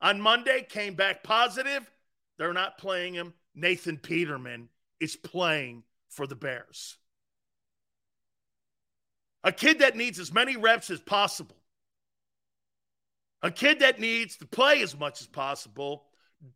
on 0.00 0.20
Monday, 0.20 0.66
came 0.68 0.94
back 0.94 1.22
positive. 1.22 1.90
They're 2.38 2.52
not 2.52 2.78
playing 2.78 3.14
him. 3.14 3.34
Nathan 3.54 3.96
Peterman 3.96 4.68
is 5.00 5.16
playing 5.16 5.84
for 6.08 6.26
the 6.26 6.36
Bears. 6.36 6.96
A 9.44 9.52
kid 9.52 9.80
that 9.80 9.96
needs 9.96 10.18
as 10.18 10.32
many 10.32 10.56
reps 10.56 10.90
as 10.90 11.00
possible. 11.00 11.56
A 13.42 13.50
kid 13.50 13.80
that 13.80 14.00
needs 14.00 14.36
to 14.38 14.46
play 14.46 14.82
as 14.82 14.98
much 14.98 15.20
as 15.20 15.26
possible. 15.28 16.04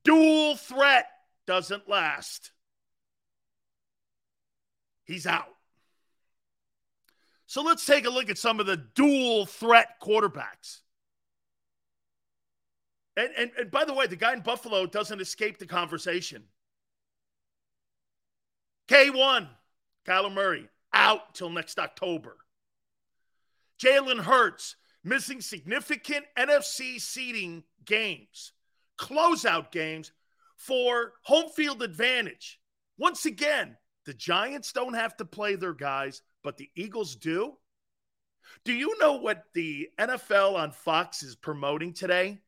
Dual 0.05 0.57
threat 0.57 1.07
doesn't 1.47 1.89
last. 1.89 2.51
He's 5.05 5.27
out. 5.27 5.55
So 7.53 7.61
let's 7.61 7.85
take 7.85 8.07
a 8.07 8.11
look 8.11 8.31
at 8.31 8.39
some 8.39 8.61
of 8.61 8.65
the 8.65 8.79
dual 8.79 9.45
threat 9.45 10.01
quarterbacks. 10.01 10.81
And, 13.15 13.29
and, 13.37 13.51
and 13.59 13.71
by 13.71 13.85
the 13.85 13.93
way, 13.93 14.07
the 14.07 14.17
guy 14.17 14.33
in 14.33 14.41
Buffalo 14.41 14.87
doesn't 14.87 15.21
escape 15.21 15.59
the 15.59 15.67
conversation. 15.67 16.45
K1, 18.89 19.49
Kyler 20.07 20.33
Murray, 20.33 20.67
out 20.95 21.35
till 21.35 21.51
next 21.51 21.79
October. 21.79 22.39
Jalen 23.79 24.21
Hurts 24.21 24.77
missing 25.05 25.43
significant 25.43 26.25
NFC 26.39 26.99
seeding 26.99 27.65
games, 27.85 28.53
closeout 28.99 29.71
games 29.71 30.11
for 30.57 31.13
home 31.25 31.51
field 31.51 31.83
advantage. 31.83 32.59
Once 32.97 33.27
again, 33.27 33.77
the 34.07 34.15
Giants 34.15 34.73
don't 34.73 34.95
have 34.95 35.19
to 35.19 35.27
play 35.27 35.55
their 35.55 35.75
guys, 35.75 36.23
but 36.43 36.57
the 36.57 36.71
Eagles 36.75 37.17
do. 37.17 37.57
Do 38.65 38.73
you 38.73 38.99
know 38.99 39.15
what 39.15 39.45
the 39.55 39.89
NFL 39.99 40.55
on 40.55 40.73
Fox 40.73 41.23
is 41.23 41.35
promoting 41.35 41.93
today? 41.93 42.39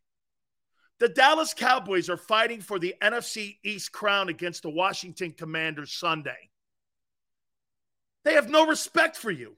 The 1.00 1.08
Dallas 1.08 1.54
Cowboys 1.54 2.08
are 2.08 2.16
fighting 2.16 2.60
for 2.60 2.78
the 2.78 2.94
NFC 3.02 3.58
East 3.64 3.92
crown 3.92 4.28
against 4.28 4.62
the 4.62 4.70
Washington 4.70 5.32
Commanders 5.32 5.92
Sunday. 5.92 6.50
They 8.24 8.34
have 8.34 8.48
no 8.48 8.66
respect 8.66 9.16
for 9.16 9.30
you. 9.30 9.56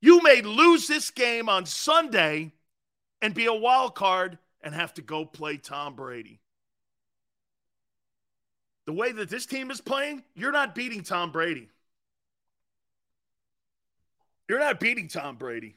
You 0.00 0.20
may 0.22 0.42
lose 0.42 0.88
this 0.88 1.10
game 1.10 1.48
on 1.48 1.66
Sunday 1.66 2.52
and 3.20 3.34
be 3.34 3.46
a 3.46 3.54
wild 3.54 3.94
card 3.94 4.38
and 4.60 4.74
have 4.74 4.94
to 4.94 5.02
go 5.02 5.24
play 5.24 5.56
Tom 5.58 5.94
Brady. 5.94 6.41
The 8.86 8.92
way 8.92 9.12
that 9.12 9.28
this 9.28 9.46
team 9.46 9.70
is 9.70 9.80
playing, 9.80 10.22
you're 10.34 10.52
not 10.52 10.74
beating 10.74 11.02
Tom 11.02 11.30
Brady. 11.30 11.68
You're 14.48 14.60
not 14.60 14.80
beating 14.80 15.08
Tom 15.08 15.36
Brady. 15.36 15.76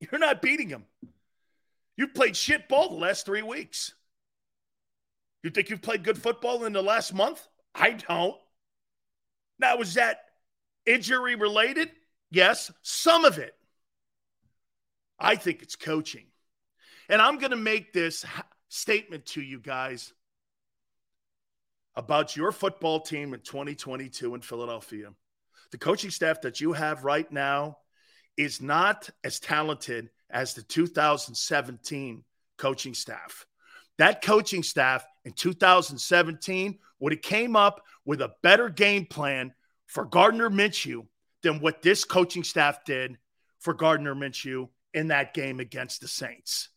You're 0.00 0.18
not 0.18 0.42
beating 0.42 0.68
him. 0.68 0.84
You've 1.96 2.14
played 2.14 2.36
shit 2.36 2.68
ball 2.68 2.88
the 2.88 2.96
last 2.96 3.24
three 3.24 3.42
weeks. 3.42 3.94
You 5.42 5.50
think 5.50 5.70
you've 5.70 5.82
played 5.82 6.04
good 6.04 6.20
football 6.20 6.64
in 6.64 6.72
the 6.72 6.82
last 6.82 7.14
month? 7.14 7.46
I 7.74 7.92
don't. 7.92 8.36
Now, 9.58 9.76
was 9.76 9.94
that 9.94 10.24
injury 10.86 11.36
related? 11.36 11.90
Yes, 12.30 12.72
some 12.82 13.24
of 13.24 13.38
it. 13.38 13.54
I 15.18 15.36
think 15.36 15.62
it's 15.62 15.76
coaching. 15.76 16.26
And 17.08 17.22
I'm 17.22 17.38
going 17.38 17.50
to 17.50 17.56
make 17.56 17.92
this 17.92 18.24
statement 18.68 19.26
to 19.26 19.42
you 19.42 19.60
guys 19.60 20.12
about 21.94 22.36
your 22.36 22.52
football 22.52 23.00
team 23.00 23.34
in 23.34 23.40
2022 23.40 24.34
in 24.34 24.40
Philadelphia. 24.40 25.10
The 25.70 25.78
coaching 25.78 26.10
staff 26.10 26.40
that 26.42 26.60
you 26.60 26.72
have 26.72 27.04
right 27.04 27.30
now 27.30 27.78
is 28.36 28.60
not 28.60 29.10
as 29.24 29.40
talented 29.40 30.10
as 30.30 30.54
the 30.54 30.62
2017 30.62 32.24
coaching 32.56 32.94
staff. 32.94 33.46
That 33.98 34.22
coaching 34.22 34.62
staff 34.62 35.04
in 35.24 35.32
2017 35.32 36.78
would 37.00 37.12
have 37.12 37.22
came 37.22 37.56
up 37.56 37.82
with 38.04 38.22
a 38.22 38.32
better 38.42 38.68
game 38.68 39.06
plan 39.06 39.52
for 39.86 40.04
Gardner 40.04 40.48
Minshew 40.48 41.06
than 41.42 41.60
what 41.60 41.82
this 41.82 42.04
coaching 42.04 42.44
staff 42.44 42.84
did 42.84 43.18
for 43.60 43.74
Gardner 43.74 44.14
Minshew 44.14 44.68
in 44.94 45.08
that 45.08 45.34
game 45.34 45.60
against 45.60 46.00
the 46.00 46.08
Saints. 46.08 46.68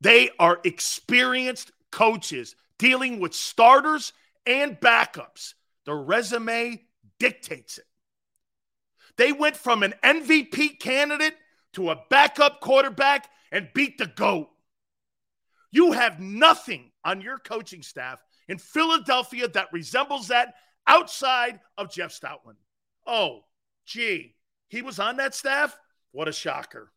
They 0.00 0.30
are 0.38 0.60
experienced 0.64 1.72
coaches 1.90 2.54
dealing 2.78 3.20
with 3.20 3.34
starters 3.34 4.12
and 4.46 4.78
backups. 4.80 5.54
The 5.84 5.94
resume 5.94 6.82
dictates 7.18 7.78
it. 7.78 7.84
They 9.16 9.32
went 9.32 9.56
from 9.56 9.82
an 9.82 9.94
MVP 10.02 10.78
candidate 10.78 11.34
to 11.74 11.90
a 11.90 12.00
backup 12.08 12.60
quarterback 12.60 13.28
and 13.50 13.68
beat 13.74 13.98
the 13.98 14.06
GOAT. 14.06 14.48
You 15.70 15.92
have 15.92 16.20
nothing 16.20 16.92
on 17.04 17.20
your 17.20 17.38
coaching 17.38 17.82
staff 17.82 18.22
in 18.48 18.58
Philadelphia 18.58 19.48
that 19.48 19.72
resembles 19.72 20.28
that 20.28 20.54
outside 20.86 21.60
of 21.76 21.90
Jeff 21.90 22.18
Stoutland. 22.18 22.56
Oh, 23.06 23.40
gee, 23.84 24.36
he 24.68 24.82
was 24.82 24.98
on 24.98 25.16
that 25.16 25.34
staff? 25.34 25.78
What 26.12 26.28
a 26.28 26.32
shocker. 26.32 26.90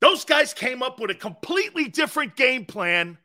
Those 0.00 0.24
guys 0.24 0.54
came 0.54 0.82
up 0.82 1.00
with 1.00 1.10
a 1.10 1.14
completely 1.14 1.88
different 1.88 2.36
game 2.36 2.64
plan 2.64 3.18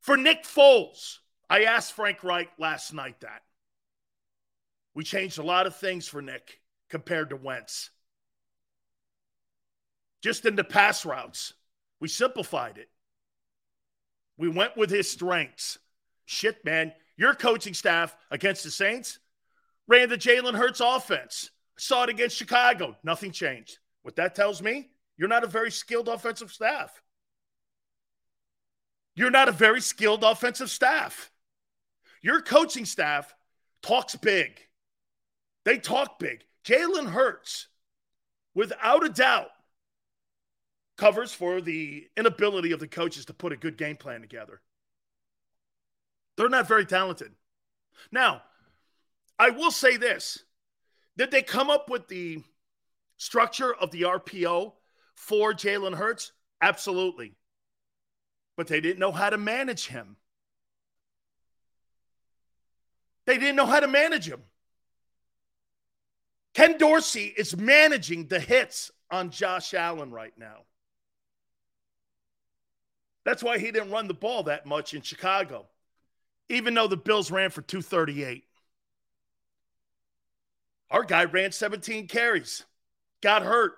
for 0.00 0.16
Nick 0.16 0.44
Foles. 0.44 1.18
I 1.48 1.64
asked 1.64 1.92
Frank 1.92 2.24
Reich 2.24 2.50
last 2.58 2.92
night 2.92 3.20
that. 3.20 3.42
We 4.94 5.04
changed 5.04 5.38
a 5.38 5.44
lot 5.44 5.66
of 5.66 5.76
things 5.76 6.08
for 6.08 6.20
Nick 6.20 6.60
compared 6.90 7.30
to 7.30 7.36
Wentz. 7.36 7.90
Just 10.22 10.44
in 10.44 10.56
the 10.56 10.64
pass 10.64 11.04
routes, 11.04 11.54
we 12.00 12.08
simplified 12.08 12.78
it. 12.78 12.88
We 14.36 14.48
went 14.48 14.76
with 14.76 14.90
his 14.90 15.10
strengths. 15.10 15.78
Shit, 16.24 16.64
man. 16.64 16.92
Your 17.16 17.34
coaching 17.34 17.74
staff 17.74 18.16
against 18.30 18.64
the 18.64 18.70
Saints 18.70 19.18
ran 19.86 20.08
the 20.08 20.16
Jalen 20.16 20.54
Hurts 20.54 20.80
offense. 20.80 21.50
Saw 21.78 22.04
it 22.04 22.10
against 22.10 22.36
Chicago. 22.36 22.96
Nothing 23.02 23.30
changed. 23.32 23.78
What 24.02 24.16
that 24.16 24.34
tells 24.34 24.62
me, 24.62 24.90
you're 25.16 25.28
not 25.28 25.44
a 25.44 25.48
very 25.48 25.70
skilled 25.70 26.08
offensive 26.08 26.52
staff. 26.52 27.02
You're 29.14 29.30
not 29.30 29.48
a 29.48 29.52
very 29.52 29.80
skilled 29.80 30.24
offensive 30.24 30.70
staff. 30.70 31.30
Your 32.22 32.40
coaching 32.40 32.84
staff 32.84 33.34
talks 33.82 34.16
big. 34.16 34.58
They 35.64 35.78
talk 35.78 36.18
big. 36.18 36.44
Jalen 36.64 37.10
Hurts, 37.10 37.68
without 38.54 39.04
a 39.04 39.08
doubt, 39.08 39.50
covers 40.96 41.32
for 41.34 41.60
the 41.60 42.06
inability 42.16 42.72
of 42.72 42.80
the 42.80 42.88
coaches 42.88 43.26
to 43.26 43.34
put 43.34 43.52
a 43.52 43.56
good 43.56 43.76
game 43.76 43.96
plan 43.96 44.20
together. 44.20 44.60
They're 46.36 46.48
not 46.48 46.68
very 46.68 46.86
talented. 46.86 47.32
Now, 48.10 48.42
I 49.38 49.50
will 49.50 49.70
say 49.70 49.96
this 49.96 50.38
did 51.16 51.30
they 51.30 51.42
come 51.42 51.70
up 51.70 51.90
with 51.90 52.08
the 52.08 52.42
structure 53.16 53.74
of 53.74 53.90
the 53.90 54.02
RPO 54.02 54.72
for 55.22 55.54
Jalen 55.54 55.94
Hurts? 55.94 56.32
Absolutely. 56.60 57.36
But 58.56 58.66
they 58.66 58.80
didn't 58.80 58.98
know 58.98 59.12
how 59.12 59.30
to 59.30 59.38
manage 59.38 59.86
him. 59.86 60.16
They 63.24 63.38
didn't 63.38 63.54
know 63.54 63.66
how 63.66 63.78
to 63.78 63.86
manage 63.86 64.28
him. 64.28 64.42
Ken 66.54 66.76
Dorsey 66.76 67.32
is 67.36 67.56
managing 67.56 68.26
the 68.26 68.40
hits 68.40 68.90
on 69.12 69.30
Josh 69.30 69.74
Allen 69.74 70.10
right 70.10 70.36
now. 70.36 70.64
That's 73.24 73.44
why 73.44 73.58
he 73.58 73.70
didn't 73.70 73.92
run 73.92 74.08
the 74.08 74.14
ball 74.14 74.42
that 74.44 74.66
much 74.66 74.92
in 74.92 75.02
Chicago, 75.02 75.66
even 76.48 76.74
though 76.74 76.88
the 76.88 76.96
Bills 76.96 77.30
ran 77.30 77.50
for 77.50 77.62
238. 77.62 78.44
Our 80.90 81.04
guy 81.04 81.24
ran 81.24 81.52
17 81.52 82.08
carries, 82.08 82.64
got 83.22 83.44
hurt. 83.44 83.74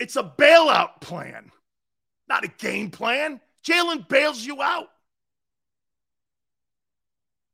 It's 0.00 0.16
a 0.16 0.22
bailout 0.22 1.02
plan, 1.02 1.52
not 2.26 2.44
a 2.44 2.48
game 2.48 2.90
plan. 2.90 3.38
Jalen 3.64 4.08
bails 4.08 4.42
you 4.44 4.62
out. 4.62 4.88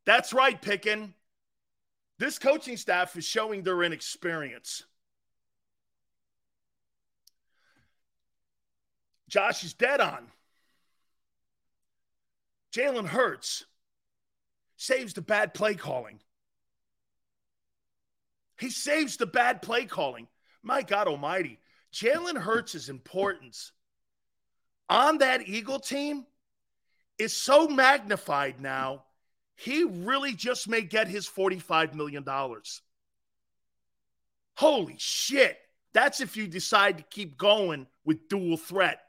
That's 0.06 0.32
right, 0.32 0.61
Pickin. 0.62 1.12
This 2.20 2.38
coaching 2.38 2.76
staff 2.76 3.16
is 3.16 3.24
showing 3.24 3.64
their 3.64 3.82
inexperience. 3.82 4.85
Josh 9.28 9.64
is 9.64 9.74
dead 9.74 10.00
on. 10.00 10.28
Jalen 12.72 13.06
Hurts 13.06 13.64
saves 14.76 15.14
the 15.14 15.20
bad 15.20 15.52
play 15.52 15.74
calling. 15.74 16.20
He 18.61 18.70
saves 18.70 19.16
the 19.16 19.26
bad 19.26 19.62
play 19.62 19.85
calling. 19.87 20.28
My 20.62 20.82
God 20.82 21.09
Almighty. 21.09 21.59
Jalen 21.96 22.37
Hurts' 22.37 22.88
importance 22.88 23.72
on 24.88 25.18
that 25.18 25.48
Eagle 25.48 25.80
team 25.80 26.26
is 27.18 27.35
so 27.35 27.66
magnified 27.68 28.61
now 28.61 29.06
he 29.56 29.85
really 29.85 30.35
just 30.35 30.68
may 30.68 30.82
get 30.82 31.09
his 31.09 31.26
$45 31.26 31.94
million. 31.94 32.24
Holy 34.56 34.96
shit. 34.98 35.56
That's 35.94 36.20
if 36.20 36.37
you 36.37 36.46
decide 36.46 36.98
to 36.98 37.04
keep 37.04 37.38
going 37.38 37.87
with 38.04 38.28
dual 38.28 38.59
threat. 38.59 39.00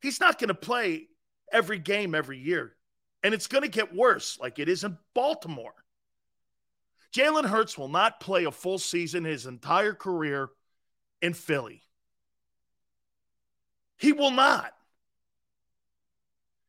He's 0.00 0.20
not 0.20 0.38
going 0.38 0.48
to 0.48 0.54
play 0.54 1.08
every 1.52 1.78
game 1.78 2.14
every 2.14 2.38
year. 2.38 2.76
And 3.24 3.34
it's 3.34 3.48
going 3.48 3.62
to 3.62 3.68
get 3.68 3.94
worse, 3.94 4.38
like 4.40 4.58
it 4.58 4.68
is 4.68 4.84
in 4.84 4.96
Baltimore. 5.14 5.74
Jalen 7.14 7.44
Hurts 7.44 7.76
will 7.76 7.88
not 7.88 8.20
play 8.20 8.44
a 8.44 8.50
full 8.50 8.78
season 8.78 9.24
his 9.24 9.46
entire 9.46 9.94
career 9.94 10.48
in 11.20 11.34
Philly. 11.34 11.82
He 13.96 14.12
will 14.12 14.30
not. 14.30 14.74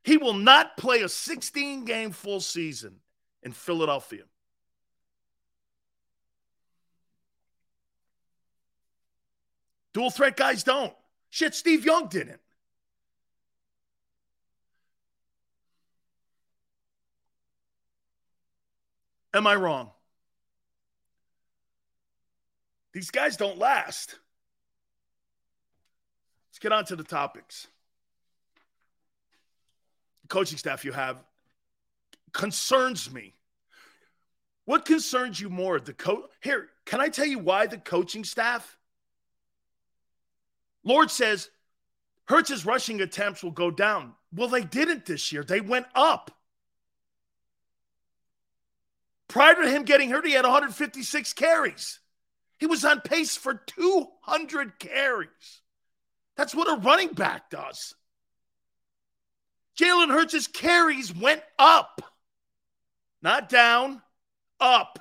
He 0.03 0.17
will 0.17 0.33
not 0.33 0.77
play 0.77 1.01
a 1.01 1.09
16 1.09 1.85
game 1.85 2.11
full 2.11 2.41
season 2.41 2.95
in 3.41 3.53
Philadelphia. 3.53 4.23
Dual 9.93 10.09
threat 10.09 10.35
guys 10.35 10.63
don't. 10.63 10.93
Shit, 11.29 11.55
Steve 11.55 11.85
Young 11.85 12.07
didn't. 12.07 12.39
Am 19.33 19.47
I 19.47 19.55
wrong? 19.55 19.89
These 22.93 23.09
guys 23.09 23.35
don't 23.35 23.57
last. 23.57 24.19
Get 26.63 26.71
on 26.71 26.85
to 26.85 26.95
the 26.95 27.03
topics. 27.03 27.67
The 30.21 30.29
coaching 30.29 30.57
staff 30.57 30.85
you 30.85 30.93
have 30.93 31.21
concerns 32.31 33.11
me. 33.11 33.33
What 34.63 34.85
concerns 34.85 35.41
you 35.41 35.49
more? 35.49 35.81
The 35.81 35.93
coach 35.93 36.23
here, 36.41 36.69
can 36.85 37.01
I 37.01 37.09
tell 37.09 37.25
you 37.25 37.37
why 37.37 37.67
the 37.67 37.77
coaching 37.77 38.23
staff? 38.23 38.77
Lord 40.85 41.11
says 41.11 41.49
Hurts's 42.29 42.65
rushing 42.65 43.01
attempts 43.01 43.43
will 43.43 43.51
go 43.51 43.69
down. 43.69 44.13
Well, 44.33 44.47
they 44.47 44.63
didn't 44.63 45.05
this 45.05 45.33
year. 45.33 45.43
They 45.43 45.59
went 45.59 45.87
up. 45.93 46.31
Prior 49.27 49.55
to 49.55 49.69
him 49.69 49.83
getting 49.83 50.11
hurt, 50.11 50.25
he 50.25 50.31
had 50.31 50.45
156 50.45 51.33
carries. 51.33 51.99
He 52.57 52.67
was 52.67 52.85
on 52.85 53.01
pace 53.01 53.35
for 53.35 53.53
200 53.53 54.79
carries. 54.79 55.59
That's 56.35 56.55
what 56.55 56.71
a 56.71 56.81
running 56.81 57.09
back 57.09 57.49
does. 57.49 57.95
Jalen 59.79 60.09
Hurts' 60.09 60.47
carries 60.47 61.13
went 61.13 61.41
up, 61.57 62.01
not 63.21 63.49
down, 63.49 64.01
up 64.59 64.99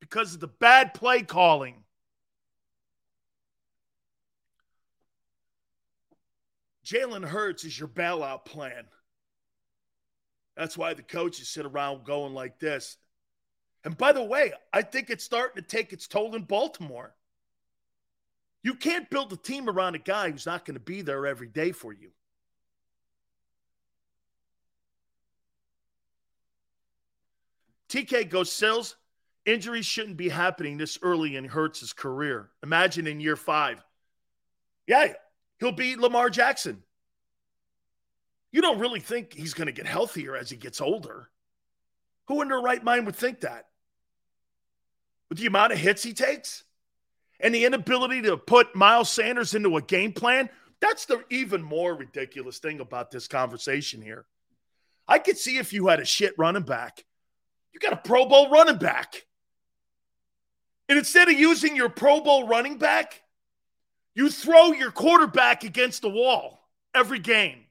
because 0.00 0.34
of 0.34 0.40
the 0.40 0.48
bad 0.48 0.94
play 0.94 1.22
calling. 1.22 1.84
Jalen 6.84 7.24
Hurts 7.24 7.64
is 7.64 7.78
your 7.78 7.88
bailout 7.88 8.44
plan. 8.44 8.84
That's 10.56 10.76
why 10.76 10.94
the 10.94 11.02
coaches 11.02 11.48
sit 11.48 11.64
around 11.64 12.04
going 12.04 12.34
like 12.34 12.58
this. 12.58 12.98
And 13.84 13.96
by 13.96 14.12
the 14.12 14.22
way, 14.22 14.52
I 14.72 14.82
think 14.82 15.08
it's 15.08 15.24
starting 15.24 15.62
to 15.62 15.68
take 15.68 15.92
its 15.92 16.06
toll 16.06 16.34
in 16.34 16.42
Baltimore. 16.42 17.14
You 18.62 18.74
can't 18.74 19.10
build 19.10 19.32
a 19.32 19.36
team 19.36 19.68
around 19.68 19.96
a 19.96 19.98
guy 19.98 20.30
who's 20.30 20.46
not 20.46 20.64
going 20.64 20.74
to 20.74 20.80
be 20.80 21.02
there 21.02 21.26
every 21.26 21.48
day 21.48 21.72
for 21.72 21.92
you. 21.92 22.10
TK 27.88 28.30
goes, 28.30 28.50
Sills, 28.50 28.96
injuries 29.44 29.84
shouldn't 29.84 30.16
be 30.16 30.28
happening 30.28 30.78
this 30.78 30.98
early 31.02 31.36
in 31.36 31.44
Hurts' 31.44 31.92
career. 31.92 32.50
Imagine 32.62 33.06
in 33.06 33.20
year 33.20 33.36
five. 33.36 33.84
Yeah, 34.86 35.12
he'll 35.58 35.72
be 35.72 35.96
Lamar 35.96 36.30
Jackson. 36.30 36.82
You 38.52 38.62
don't 38.62 38.78
really 38.78 39.00
think 39.00 39.34
he's 39.34 39.54
going 39.54 39.66
to 39.66 39.72
get 39.72 39.86
healthier 39.86 40.36
as 40.36 40.48
he 40.48 40.56
gets 40.56 40.80
older. 40.80 41.28
Who 42.28 42.40
in 42.42 42.48
their 42.48 42.60
right 42.60 42.82
mind 42.82 43.06
would 43.06 43.16
think 43.16 43.40
that? 43.40 43.66
With 45.28 45.38
the 45.38 45.46
amount 45.46 45.72
of 45.72 45.78
hits 45.78 46.02
he 46.02 46.12
takes 46.12 46.64
and 47.42 47.54
the 47.54 47.64
inability 47.64 48.22
to 48.22 48.38
put 48.38 48.74
Miles 48.74 49.10
Sanders 49.10 49.54
into 49.54 49.76
a 49.76 49.82
game 49.82 50.12
plan, 50.12 50.48
that's 50.80 51.04
the 51.04 51.22
even 51.30 51.62
more 51.62 51.94
ridiculous 51.94 52.58
thing 52.58 52.80
about 52.80 53.10
this 53.10 53.28
conversation 53.28 54.00
here. 54.00 54.24
I 55.06 55.18
could 55.18 55.36
see 55.36 55.58
if 55.58 55.72
you 55.72 55.88
had 55.88 56.00
a 56.00 56.04
shit 56.06 56.32
running 56.38 56.62
back 56.62 57.04
you 57.72 57.80
got 57.80 57.92
a 57.92 57.96
Pro 57.96 58.26
Bowl 58.26 58.50
running 58.50 58.76
back. 58.76 59.26
And 60.88 60.98
instead 60.98 61.28
of 61.28 61.38
using 61.38 61.74
your 61.74 61.88
Pro 61.88 62.20
Bowl 62.20 62.46
running 62.46 62.78
back, 62.78 63.22
you 64.14 64.30
throw 64.30 64.72
your 64.72 64.90
quarterback 64.90 65.64
against 65.64 66.02
the 66.02 66.10
wall 66.10 66.68
every 66.94 67.18
game 67.18 67.64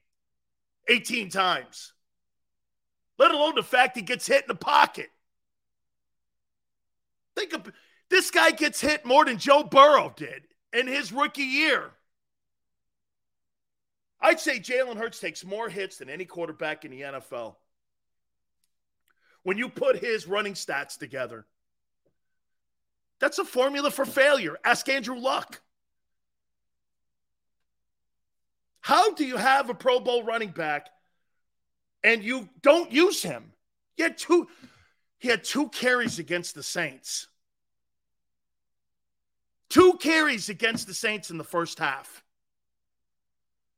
18 0.88 1.30
times. 1.30 1.92
Let 3.18 3.30
alone 3.30 3.54
the 3.54 3.62
fact 3.62 3.96
he 3.96 4.02
gets 4.02 4.26
hit 4.26 4.42
in 4.42 4.48
the 4.48 4.54
pocket. 4.56 5.08
Think 7.36 7.52
of 7.52 7.72
this 8.12 8.30
guy 8.30 8.50
gets 8.50 8.78
hit 8.78 9.06
more 9.06 9.24
than 9.24 9.38
Joe 9.38 9.64
Burrow 9.64 10.12
did 10.14 10.42
in 10.70 10.86
his 10.86 11.12
rookie 11.12 11.42
year. 11.42 11.90
I'd 14.20 14.38
say 14.38 14.60
Jalen 14.60 14.98
Hurts 14.98 15.18
takes 15.18 15.44
more 15.46 15.70
hits 15.70 15.96
than 15.96 16.10
any 16.10 16.26
quarterback 16.26 16.84
in 16.84 16.90
the 16.90 17.00
NFL 17.00 17.56
when 19.44 19.56
you 19.56 19.70
put 19.70 19.98
his 19.98 20.28
running 20.28 20.52
stats 20.52 20.98
together. 20.98 21.46
That's 23.18 23.38
a 23.38 23.46
formula 23.46 23.90
for 23.90 24.04
failure. 24.04 24.58
Ask 24.62 24.88
Andrew 24.90 25.18
Luck. 25.18 25.62
How 28.82 29.14
do 29.14 29.24
you 29.24 29.38
have 29.38 29.70
a 29.70 29.74
Pro 29.74 30.00
Bowl 30.00 30.22
running 30.22 30.50
back 30.50 30.90
and 32.04 32.22
you 32.22 32.50
don't 32.60 32.92
use 32.92 33.22
him? 33.22 33.52
He 33.96 34.02
had 34.02 34.18
two, 34.18 34.48
he 35.18 35.28
had 35.28 35.44
two 35.44 35.70
carries 35.70 36.18
against 36.18 36.54
the 36.54 36.62
Saints. 36.62 37.28
Two 39.72 39.94
carries 39.94 40.50
against 40.50 40.86
the 40.86 40.92
Saints 40.92 41.30
in 41.30 41.38
the 41.38 41.44
first 41.44 41.78
half. 41.78 42.22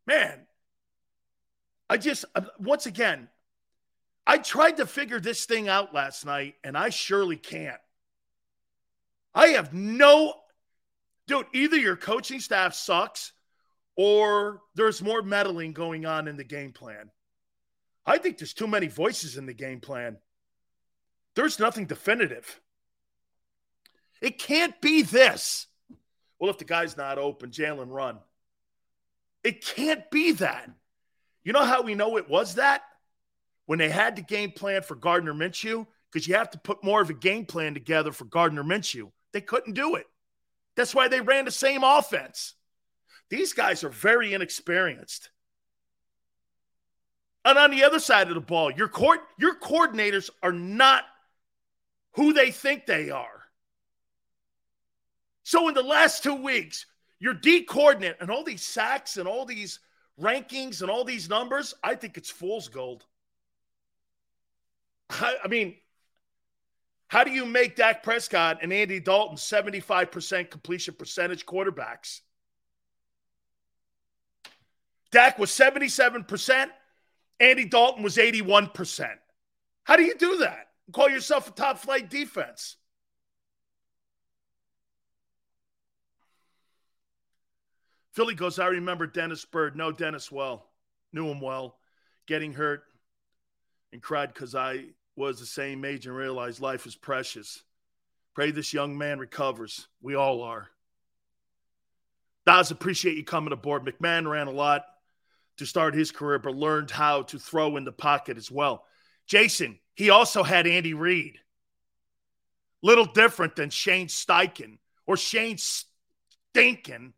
Man, 0.09 0.40
I 1.88 1.98
just, 1.98 2.24
uh, 2.35 2.40
once 2.59 2.87
again, 2.87 3.28
I 4.26 4.38
tried 4.38 4.78
to 4.78 4.87
figure 4.87 5.20
this 5.20 5.44
thing 5.44 5.68
out 5.68 5.94
last 5.94 6.26
night, 6.26 6.57
and 6.64 6.76
I 6.76 6.88
surely 6.88 7.37
can't. 7.37 7.80
I 9.37 9.50
have 9.50 9.72
no, 9.72 10.35
dude, 11.28 11.46
either 11.54 11.76
your 11.76 11.96
coaching 11.96 12.40
staff 12.40 12.74
sucks 12.74 13.30
or 13.94 14.62
there's 14.74 15.00
more 15.00 15.22
meddling 15.22 15.74
going 15.74 16.07
on 16.07 16.26
in 16.26 16.37
the 16.37 16.42
game 16.42 16.72
plan. 16.72 17.09
I 18.04 18.18
think 18.18 18.38
there's 18.38 18.52
too 18.52 18.66
many 18.66 18.88
voices 18.88 19.37
in 19.37 19.46
the 19.46 19.54
game 19.54 19.78
plan. 19.78 20.16
There's 21.37 21.61
nothing 21.61 21.87
definitive. 21.87 22.61
It 24.20 24.40
can't 24.40 24.80
be 24.80 25.02
this. 25.02 25.68
Well, 26.38 26.51
if 26.51 26.59
the 26.59 26.64
guy's 26.64 26.97
not 26.97 27.18
open, 27.18 27.51
Jalen 27.51 27.90
run. 27.90 28.18
It 29.42 29.64
can't 29.64 30.11
be 30.11 30.33
that. 30.33 30.70
You 31.42 31.53
know 31.53 31.64
how 31.64 31.83
we 31.83 31.94
know 31.94 32.16
it 32.16 32.29
was 32.29 32.55
that? 32.57 32.83
when 33.66 33.79
they 33.79 33.88
had 33.88 34.16
the 34.16 34.23
game 34.23 34.51
plan 34.51 34.83
for 34.83 34.94
Gardner 34.94 35.35
Minshew, 35.35 35.87
because 36.12 36.29
you 36.29 36.35
have 36.35 36.51
to 36.51 36.59
put 36.59 36.85
more 36.85 37.01
of 37.01 37.11
a 37.11 37.14
game 37.14 37.47
plan 37.47 37.75
together 37.75 38.12
for 38.12 38.25
Gardner 38.25 38.62
Minshew. 38.62 39.11
They 39.33 39.40
couldn't 39.40 39.75
do 39.75 39.97
it. 39.97 40.07
That's 40.77 40.94
why 40.94 41.09
they 41.09 41.20
ran 41.20 41.44
the 41.44 41.51
same 41.51 41.83
offense. 41.83 42.55
These 43.31 43.53
guys 43.53 43.85
are 43.85 43.90
very 43.90 44.35
inexperienced. 44.35 45.31
And 47.44 47.59
on 47.59 47.70
the 47.70 47.85
other 47.85 47.99
side 47.99 48.29
of 48.29 48.35
the 48.35 48.40
ball, 48.40 48.70
your 48.70 48.88
court, 48.88 49.20
your 49.38 49.59
coordinators 49.59 50.31
are 50.42 50.53
not 50.53 51.05
who 52.14 52.33
they 52.33 52.51
think 52.51 52.87
they 52.87 53.11
are. 53.11 53.34
So 55.44 55.68
in 55.68 55.74
the 55.74 55.83
last 55.83 56.22
two 56.22 56.35
weeks, 56.35 56.87
your 57.20 57.35
D 57.35 57.62
coordinate 57.62 58.16
and 58.20 58.30
all 58.30 58.42
these 58.42 58.62
sacks 58.62 59.18
and 59.18 59.28
all 59.28 59.44
these 59.44 59.78
rankings 60.20 60.80
and 60.83 60.90
all 60.90 61.04
these 61.04 61.28
numbers, 61.28 61.74
I 61.83 61.94
think 61.94 62.16
it's 62.16 62.30
fool's 62.30 62.68
gold. 62.68 63.04
I 65.11 65.46
mean, 65.48 65.76
how 67.09 67.22
do 67.24 67.30
you 67.30 67.44
make 67.44 67.76
Dak 67.76 68.02
Prescott 68.02 68.59
and 68.62 68.72
Andy 68.72 69.00
Dalton 69.00 69.37
75% 69.37 70.50
completion 70.50 70.94
percentage 70.94 71.46
quarterbacks? 71.46 72.20
Dak 75.12 75.38
was 75.38 75.50
77%, 75.50 76.70
Andy 77.38 77.64
Dalton 77.66 78.02
was 78.02 78.16
81%. 78.16 79.11
How 79.85 79.96
do 79.96 80.02
you 80.02 80.16
do 80.16 80.38
that? 80.38 80.68
Call 80.92 81.09
yourself 81.09 81.48
a 81.48 81.52
top 81.52 81.78
flight 81.78 82.11
defense. 82.11 82.76
Philly 88.14 88.35
goes, 88.35 88.59
I 88.59 88.66
remember 88.66 89.07
Dennis 89.07 89.44
Byrd. 89.44 89.77
No, 89.77 89.90
Dennis 89.90 90.31
well. 90.31 90.70
Knew 91.12 91.29
him 91.29 91.40
well. 91.40 91.77
Getting 92.27 92.53
hurt 92.53 92.85
and 93.92 94.00
cried 94.00 94.33
because 94.33 94.55
I 94.55 94.87
was 95.16 95.40
the 95.40 95.46
same 95.46 95.85
age 95.85 96.07
and 96.07 96.16
realized 96.16 96.61
life 96.61 96.87
is 96.87 96.94
precious. 96.94 97.62
Pray 98.35 98.50
this 98.50 98.72
young 98.72 98.96
man 98.96 99.18
recovers. 99.18 99.88
We 100.00 100.14
all 100.14 100.42
are. 100.42 100.68
Daz, 102.46 102.70
appreciate 102.70 103.16
you 103.16 103.24
coming 103.24 103.53
aboard. 103.53 103.85
McNabb 103.85 104.31
ran 104.31 104.46
a 104.46 104.53
lot 104.53 104.85
to 105.57 105.66
start 105.66 105.94
his 105.94 106.11
career, 106.11 106.38
but 106.38 106.55
learned 106.55 106.90
how 106.90 107.22
to 107.22 107.38
throw 107.38 107.77
in 107.77 107.85
the 107.85 107.92
pocket 107.92 108.37
as 108.37 108.50
well. 108.50 108.85
Jason, 109.27 109.79
he 109.94 110.11
also 110.11 110.42
had 110.42 110.66
Andy 110.66 110.94
Reid. 110.94 111.38
Little 112.83 113.07
different 113.07 113.57
than 113.57 113.70
Shane 113.70 114.09
Steichen 114.09 114.79
or 115.07 115.16
Shane 115.16 115.57
Stinkin. 115.57 117.12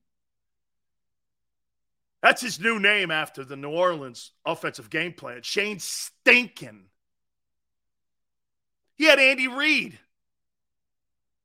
That's 2.27 2.43
his 2.43 2.59
new 2.59 2.81
name 2.81 3.13
after 3.13 3.45
the 3.45 3.55
New 3.55 3.71
Orleans 3.71 4.33
offensive 4.45 4.91
game 4.91 5.13
plan. 5.13 5.43
Shane 5.43 5.79
Stinkin. 5.79 6.87
He 8.97 9.05
had 9.05 9.21
Andy 9.21 9.47
Reid. 9.47 9.97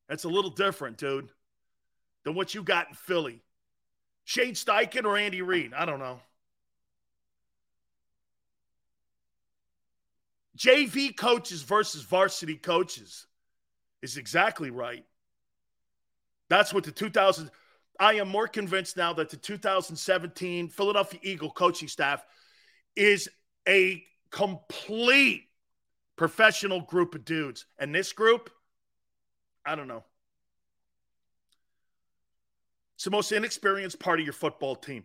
That's 0.09 0.23
a 0.23 0.27
little 0.27 0.49
different, 0.49 0.97
dude, 0.97 1.29
than 2.23 2.33
what 2.33 2.55
you 2.55 2.63
got 2.63 2.89
in 2.89 2.95
Philly. 2.95 3.43
Shane 4.23 4.55
Steichen 4.55 5.05
or 5.05 5.17
Andy 5.17 5.43
Reid? 5.43 5.71
I 5.75 5.85
don't 5.85 5.99
know. 5.99 6.19
JV 10.57 11.15
coaches 11.15 11.61
versus 11.61 12.01
varsity 12.01 12.55
coaches 12.55 13.27
is 14.01 14.17
exactly 14.17 14.71
right. 14.71 15.05
That's 16.49 16.73
what 16.73 16.85
the 16.85 16.91
2000 16.91 17.51
I 18.01 18.13
am 18.13 18.29
more 18.29 18.47
convinced 18.47 18.97
now 18.97 19.13
that 19.13 19.29
the 19.29 19.37
2017 19.37 20.69
Philadelphia 20.69 21.19
Eagle 21.21 21.51
coaching 21.51 21.87
staff 21.87 22.25
is 22.95 23.29
a 23.67 24.03
complete 24.31 25.49
professional 26.15 26.81
group 26.81 27.13
of 27.13 27.23
dudes. 27.25 27.67
And 27.77 27.93
this 27.93 28.11
group, 28.11 28.49
I 29.63 29.75
don't 29.75 29.87
know. 29.87 30.03
It's 32.95 33.03
the 33.03 33.11
most 33.11 33.31
inexperienced 33.31 33.99
part 33.99 34.19
of 34.19 34.25
your 34.25 34.33
football 34.33 34.75
team. 34.75 35.03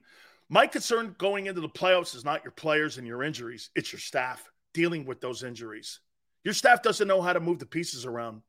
My 0.48 0.66
concern 0.66 1.14
going 1.18 1.46
into 1.46 1.60
the 1.60 1.68
playoffs 1.68 2.16
is 2.16 2.24
not 2.24 2.44
your 2.44 2.52
players 2.52 2.96
and 2.96 3.06
your 3.06 3.22
injuries, 3.22 3.68
it's 3.74 3.92
your 3.92 4.00
staff 4.00 4.50
dealing 4.72 5.04
with 5.04 5.20
those 5.20 5.42
injuries. 5.42 6.00
Your 6.44 6.54
staff 6.54 6.82
doesn't 6.82 7.08
know 7.08 7.20
how 7.20 7.34
to 7.34 7.40
move 7.40 7.58
the 7.58 7.66
pieces 7.66 8.06
around. 8.06 8.40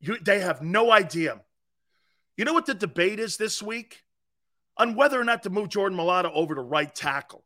You, 0.00 0.18
they 0.18 0.40
have 0.40 0.60
no 0.60 0.92
idea. 0.92 1.40
You 2.36 2.44
know 2.44 2.52
what 2.52 2.66
the 2.66 2.74
debate 2.74 3.20
is 3.20 3.36
this 3.36 3.62
week? 3.62 4.02
On 4.76 4.96
whether 4.96 5.20
or 5.20 5.24
not 5.24 5.44
to 5.44 5.50
move 5.50 5.68
Jordan 5.68 5.96
Mailata 5.96 6.30
over 6.34 6.54
to 6.54 6.60
right 6.60 6.92
tackle. 6.92 7.44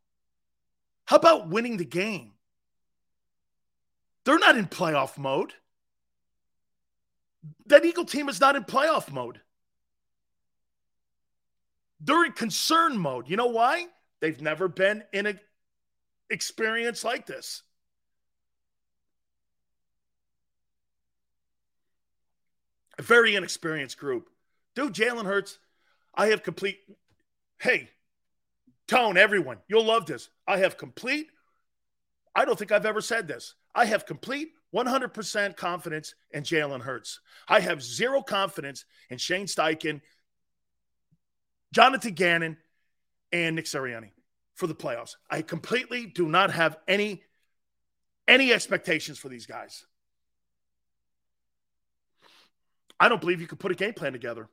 How 1.05 1.17
about 1.17 1.49
winning 1.49 1.77
the 1.77 1.85
game? 1.85 2.33
They're 4.25 4.39
not 4.39 4.57
in 4.57 4.67
playoff 4.67 5.19
mode. 5.19 5.53
That 7.67 7.85
Eagle 7.85 8.05
team 8.05 8.29
is 8.29 8.41
not 8.41 8.57
in 8.57 8.65
playoff 8.65 9.11
mode. 9.11 9.41
They're 12.01 12.25
in 12.25 12.33
concern 12.33 12.99
mode. 12.99 13.29
You 13.29 13.37
know 13.37 13.47
why? 13.47 13.87
They've 14.21 14.41
never 14.41 14.69
been 14.69 15.05
in 15.13 15.27
an 15.27 15.41
experience 16.31 17.05
like 17.05 17.27
this. 17.27 17.63
A 22.99 23.03
very 23.03 23.37
inexperienced 23.37 23.97
group. 23.97 24.29
Dude, 24.79 24.95
Jalen 24.95 25.25
Hurts, 25.25 25.59
I 26.15 26.29
have 26.29 26.45
complete. 26.45 26.79
Hey, 27.59 27.89
Tone, 28.87 29.17
everyone, 29.17 29.59
you'll 29.67 29.85
love 29.85 30.07
this. 30.07 30.31
I 30.47 30.59
have 30.59 30.77
complete. 30.77 31.27
I 32.33 32.45
don't 32.45 32.57
think 32.57 32.71
I've 32.71 32.87
ever 32.87 33.01
said 33.01 33.27
this. 33.27 33.57
I 33.75 33.87
have 33.87 34.07
complete 34.07 34.53
100% 34.73 35.57
confidence 35.57 36.15
in 36.31 36.45
Jalen 36.45 36.83
Hurts. 36.83 37.19
I 37.49 37.59
have 37.59 37.83
zero 37.83 38.23
confidence 38.23 38.85
in 39.11 39.19
Shane 39.19 39.47
Steichen 39.47 40.01
Jonathan 41.73 42.15
Gannon, 42.15 42.57
and 43.33 43.57
Nick 43.57 43.65
Sirianni 43.65 44.13
for 44.55 44.69
the 44.69 44.77
playoffs. 44.77 45.17
I 45.29 45.43
completely 45.43 46.07
do 46.07 46.29
not 46.29 46.53
have 46.53 46.77
any 46.87 47.25
any 48.29 48.53
expectations 48.53 49.19
for 49.19 49.29
these 49.29 49.47
guys. 49.47 49.85
I 53.01 53.09
don't 53.09 53.21
believe 53.21 53.41
you 53.41 53.49
could 53.49 53.59
put 53.59 53.73
a 53.73 53.75
game 53.75 53.95
plan 53.95 54.13
together 54.13 54.49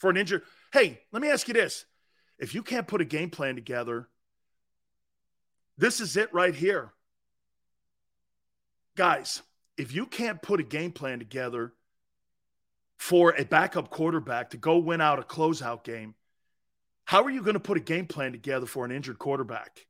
for 0.00 0.10
an 0.10 0.16
injured. 0.16 0.42
Hey, 0.72 1.00
let 1.12 1.22
me 1.22 1.30
ask 1.30 1.46
you 1.46 1.54
this. 1.54 1.84
If 2.38 2.54
you 2.54 2.62
can't 2.62 2.88
put 2.88 3.00
a 3.00 3.04
game 3.04 3.30
plan 3.30 3.54
together, 3.54 4.08
this 5.78 6.00
is 6.00 6.16
it 6.16 6.32
right 6.34 6.54
here. 6.54 6.92
Guys, 8.96 9.42
if 9.76 9.94
you 9.94 10.06
can't 10.06 10.42
put 10.42 10.58
a 10.58 10.64
game 10.64 10.90
plan 10.90 11.18
together 11.18 11.72
for 12.98 13.34
a 13.36 13.44
backup 13.44 13.90
quarterback 13.90 14.50
to 14.50 14.56
go 14.56 14.78
win 14.78 15.00
out 15.00 15.18
a 15.18 15.22
closeout 15.22 15.84
game, 15.84 16.14
how 17.04 17.22
are 17.24 17.30
you 17.30 17.42
going 17.42 17.54
to 17.54 17.60
put 17.60 17.76
a 17.76 17.80
game 17.80 18.06
plan 18.06 18.32
together 18.32 18.66
for 18.66 18.84
an 18.84 18.90
injured 18.90 19.18
quarterback? 19.18 19.86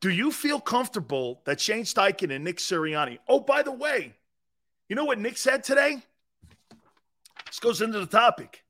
Do 0.00 0.10
you 0.10 0.30
feel 0.30 0.60
comfortable 0.60 1.42
that 1.44 1.60
Shane 1.60 1.84
Steichen 1.84 2.34
and 2.34 2.44
Nick 2.44 2.58
Sirianni? 2.58 3.18
Oh, 3.28 3.40
by 3.40 3.62
the 3.62 3.72
way, 3.72 4.14
you 4.88 4.96
know 4.96 5.04
what 5.04 5.18
Nick 5.18 5.36
said 5.36 5.64
today? 5.64 6.02
This 7.46 7.58
goes 7.58 7.80
into 7.80 8.00
the 8.00 8.06
topic. 8.06 8.64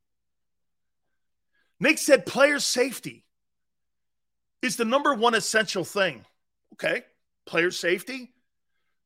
Nick 1.80 1.98
said 1.98 2.26
player 2.26 2.58
safety 2.58 3.24
is 4.62 4.76
the 4.76 4.84
number 4.84 5.14
one 5.14 5.34
essential 5.34 5.84
thing. 5.84 6.24
Okay, 6.74 7.02
player 7.46 7.70
safety. 7.70 8.32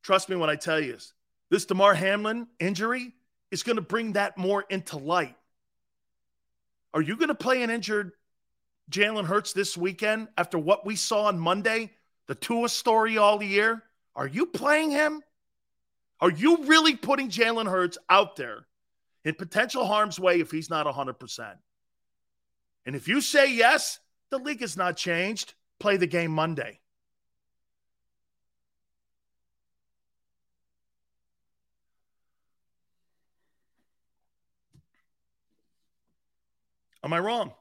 Trust 0.03 0.29
me 0.29 0.37
when 0.37 0.51
I 0.51 0.57
tell 0.57 0.81
you 0.81 0.93
this. 0.93 1.13
This 1.51 1.67
Damar 1.67 1.95
Hamlin 1.95 2.47
injury 2.59 3.13
is 3.51 3.63
going 3.63 3.77
to 3.77 3.83
bring 3.83 4.13
that 4.13 4.39
more 4.39 4.65
into 4.71 4.97
light. 4.99 5.37
Are 6.95 7.03
you 7.03 7.17
going 7.17 7.29
to 7.29 7.35
play 7.35 7.63
an 7.63 7.71
injured 7.71 8.13
Jalen 8.91 9.27
Hurts 9.27 9.53
this 9.53 9.77
weekend 9.77 10.29
after 10.37 10.59
what 10.59 10.87
we 10.87 10.97
saw 10.97 11.25
on 11.25 11.39
Monday, 11.39 11.91
the 12.27 12.35
Tua 12.35 12.69
story 12.69 13.19
all 13.19 13.43
year? 13.43 13.83
Are 14.17 14.27
you 14.27 14.47
playing 14.47 14.91
him? 14.91 15.23
Are 16.21 16.31
you 16.31 16.65
really 16.65 16.97
putting 16.97 17.29
Jalen 17.29 17.71
Hurts 17.71 17.99
out 18.09 18.37
there 18.37 18.67
in 19.25 19.35
potential 19.35 19.87
harm's 19.87 20.19
way 20.19 20.41
if 20.41 20.51
he's 20.51 20.71
not 20.71 20.87
100%? 20.87 21.55
And 22.87 22.97
if 22.97 23.09
you 23.09 23.21
say 23.21 23.53
yes, 23.53 23.99
the 24.31 24.39
league 24.39 24.61
has 24.61 24.77
not 24.77 24.97
changed. 24.97 25.55
Play 25.79 25.97
the 25.97 26.07
game 26.07 26.31
Monday. 26.31 26.81
Am 37.03 37.13
I 37.13 37.19
wrong? 37.19 37.53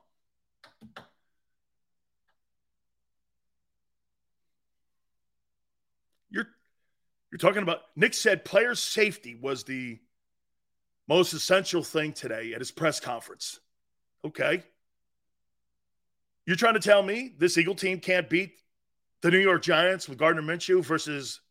You're 6.30 6.48
you're 7.32 7.40
talking 7.40 7.64
about 7.64 7.80
Nick 7.96 8.14
said 8.14 8.44
player 8.44 8.76
safety 8.76 9.36
was 9.42 9.64
the 9.64 10.00
most 11.10 11.34
essential 11.34 11.84
thing 11.84 12.14
today 12.14 12.54
at 12.54 12.60
his 12.60 12.70
press 12.70 13.00
conference. 13.00 13.60
Okay. 14.24 14.64
You're 16.46 16.56
trying 16.56 16.76
to 16.76 16.80
tell 16.80 17.02
me 17.02 17.34
this 17.38 17.58
Eagle 17.58 17.74
team 17.74 18.00
can't 18.00 18.30
beat 18.30 18.54
the 19.22 19.32
New 19.32 19.40
York 19.40 19.64
Giants 19.64 20.08
with 20.08 20.20
Gardner 20.20 20.44
Minshew 20.44 20.86
versus 20.86 21.42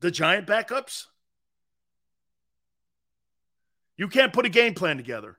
the 0.00 0.10
Giant 0.10 0.46
backups? 0.46 1.06
You 3.96 4.08
can't 4.08 4.32
put 4.32 4.44
a 4.44 4.50
game 4.50 4.74
plan 4.74 4.96
together. 4.96 5.38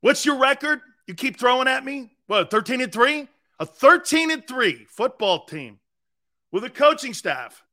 What's 0.00 0.24
your 0.24 0.38
record? 0.38 0.80
You 1.08 1.14
keep 1.14 1.38
throwing 1.38 1.66
at 1.66 1.84
me? 1.84 2.12
What, 2.28 2.52
13 2.52 2.80
and 2.80 2.92
3? 2.92 3.28
A 3.58 3.66
13 3.66 4.30
and 4.30 4.46
3 4.46 4.86
football 4.88 5.44
team 5.46 5.80
with 6.52 6.62
a 6.62 6.70
coaching 6.70 7.14
staff. 7.14 7.64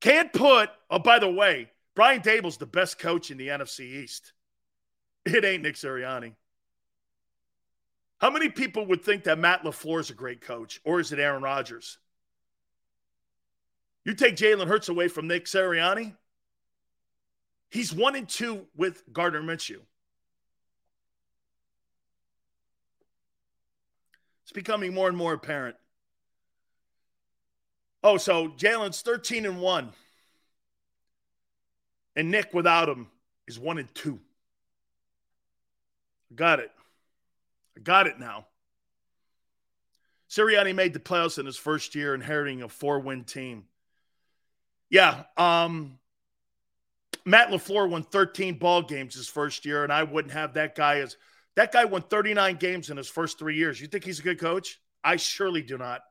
Can't 0.00 0.32
put, 0.32 0.70
oh, 0.90 1.00
by 1.00 1.18
the 1.18 1.30
way, 1.30 1.71
Brian 1.94 2.22
Daboll's 2.22 2.56
the 2.56 2.66
best 2.66 2.98
coach 2.98 3.30
in 3.30 3.38
the 3.38 3.48
NFC 3.48 3.80
East. 3.80 4.32
It 5.24 5.44
ain't 5.44 5.62
Nick 5.62 5.76
Sirianni. 5.76 6.34
How 8.18 8.30
many 8.30 8.48
people 8.48 8.86
would 8.86 9.02
think 9.02 9.24
that 9.24 9.38
Matt 9.38 9.64
LaFleur 9.64 10.00
is 10.00 10.10
a 10.10 10.14
great 10.14 10.40
coach, 10.40 10.80
or 10.84 11.00
is 11.00 11.12
it 11.12 11.18
Aaron 11.18 11.42
Rodgers? 11.42 11.98
You 14.04 14.14
take 14.14 14.36
Jalen 14.36 14.66
Hurts 14.66 14.88
away 14.88 15.08
from 15.08 15.28
Nick 15.28 15.46
Sirianni, 15.46 16.14
he's 17.70 17.92
one 17.92 18.16
and 18.16 18.28
two 18.28 18.66
with 18.76 19.02
Gardner 19.12 19.42
Minshew. 19.42 19.80
It's 24.44 24.52
becoming 24.52 24.92
more 24.92 25.08
and 25.08 25.16
more 25.16 25.32
apparent. 25.32 25.76
Oh, 28.04 28.18
so 28.18 28.48
Jalen's 28.48 29.00
13 29.00 29.46
and 29.46 29.60
1. 29.60 29.92
And 32.16 32.30
Nick 32.30 32.52
without 32.52 32.88
him 32.88 33.08
is 33.46 33.58
1 33.58 33.78
and 33.78 33.94
2. 33.94 34.18
I 36.30 36.34
Got 36.34 36.60
it. 36.60 36.70
I 37.76 37.80
got 37.80 38.06
it 38.06 38.18
now. 38.18 38.46
Sirianni 40.30 40.74
made 40.74 40.92
the 40.92 41.00
playoffs 41.00 41.38
in 41.38 41.46
his 41.46 41.56
first 41.56 41.94
year, 41.94 42.14
inheriting 42.14 42.62
a 42.62 42.68
four-win 42.68 43.24
team. 43.24 43.64
Yeah, 44.88 45.24
um, 45.36 45.98
Matt 47.24 47.48
LaFleur 47.48 47.88
won 47.88 48.02
13 48.02 48.58
ball 48.58 48.82
games 48.82 49.14
his 49.14 49.28
first 49.28 49.64
year, 49.64 49.84
and 49.84 49.92
I 49.92 50.02
wouldn't 50.02 50.32
have 50.32 50.54
that 50.54 50.74
guy 50.74 51.00
as– 51.00 51.16
that 51.54 51.72
guy 51.72 51.84
won 51.84 52.02
39 52.02 52.56
games 52.56 52.90
in 52.90 52.96
his 52.96 53.08
first 53.08 53.38
three 53.38 53.56
years. 53.56 53.80
You 53.80 53.86
think 53.86 54.04
he's 54.04 54.20
a 54.20 54.22
good 54.22 54.40
coach? 54.40 54.80
I 55.04 55.16
surely 55.16 55.62
do 55.62 55.76
not. 55.76 56.02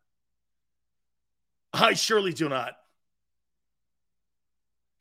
I 1.73 1.93
surely 1.93 2.33
do 2.33 2.49
not. 2.49 2.73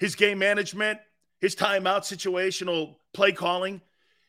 His 0.01 0.17
game 0.17 0.39
management, 0.39 0.99
his 1.41 1.55
timeout 1.55 2.01
situational 2.01 2.97
play 3.13 3.33
calling, 3.33 3.83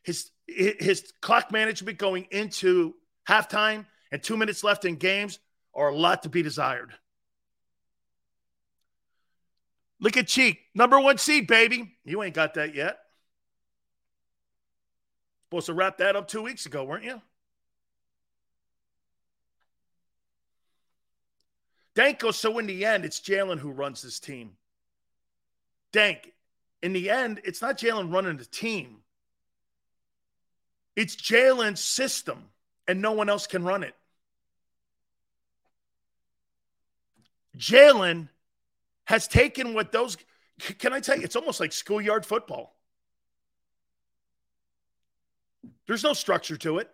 his 0.03 0.29
his 0.45 1.13
clock 1.21 1.51
management 1.51 1.97
going 1.97 2.27
into 2.29 2.93
halftime 3.27 3.85
and 4.11 4.21
two 4.21 4.35
minutes 4.35 4.65
left 4.65 4.83
in 4.83 4.97
games 4.97 5.39
are 5.73 5.87
a 5.87 5.95
lot 5.95 6.23
to 6.23 6.29
be 6.29 6.43
desired. 6.43 6.93
Look 10.01 10.17
at 10.17 10.27
Cheek, 10.27 10.59
number 10.75 10.99
one 10.99 11.17
seed, 11.17 11.47
baby. 11.47 11.95
You 12.03 12.21
ain't 12.21 12.35
got 12.35 12.55
that 12.55 12.75
yet. 12.75 12.97
Supposed 15.45 15.67
to 15.67 15.73
wrap 15.73 15.99
that 15.99 16.17
up 16.17 16.27
two 16.27 16.41
weeks 16.41 16.65
ago, 16.65 16.83
weren't 16.83 17.05
you? 17.05 17.21
Danko, 21.95 22.31
so 22.31 22.57
in 22.59 22.67
the 22.67 22.83
end, 22.83 23.05
it's 23.05 23.21
Jalen 23.21 23.59
who 23.59 23.71
runs 23.71 24.01
this 24.01 24.19
team. 24.19 24.57
Dank, 25.91 26.31
in 26.81 26.93
the 26.93 27.09
end, 27.09 27.41
it's 27.43 27.61
not 27.61 27.77
Jalen 27.77 28.13
running 28.13 28.37
the 28.37 28.45
team. 28.45 28.97
It's 30.95 31.15
Jalen's 31.15 31.79
system, 31.79 32.49
and 32.87 33.01
no 33.01 33.11
one 33.11 33.29
else 33.29 33.47
can 33.47 33.63
run 33.63 33.83
it. 33.83 33.95
Jalen 37.57 38.29
has 39.05 39.27
taken 39.27 39.73
what 39.73 39.91
those, 39.91 40.17
can 40.79 40.93
I 40.93 40.99
tell 40.99 41.17
you, 41.17 41.23
it's 41.23 41.35
almost 41.35 41.59
like 41.59 41.71
schoolyard 41.71 42.25
football. 42.25 42.75
There's 45.87 46.03
no 46.03 46.13
structure 46.13 46.57
to 46.57 46.77
it. 46.77 46.89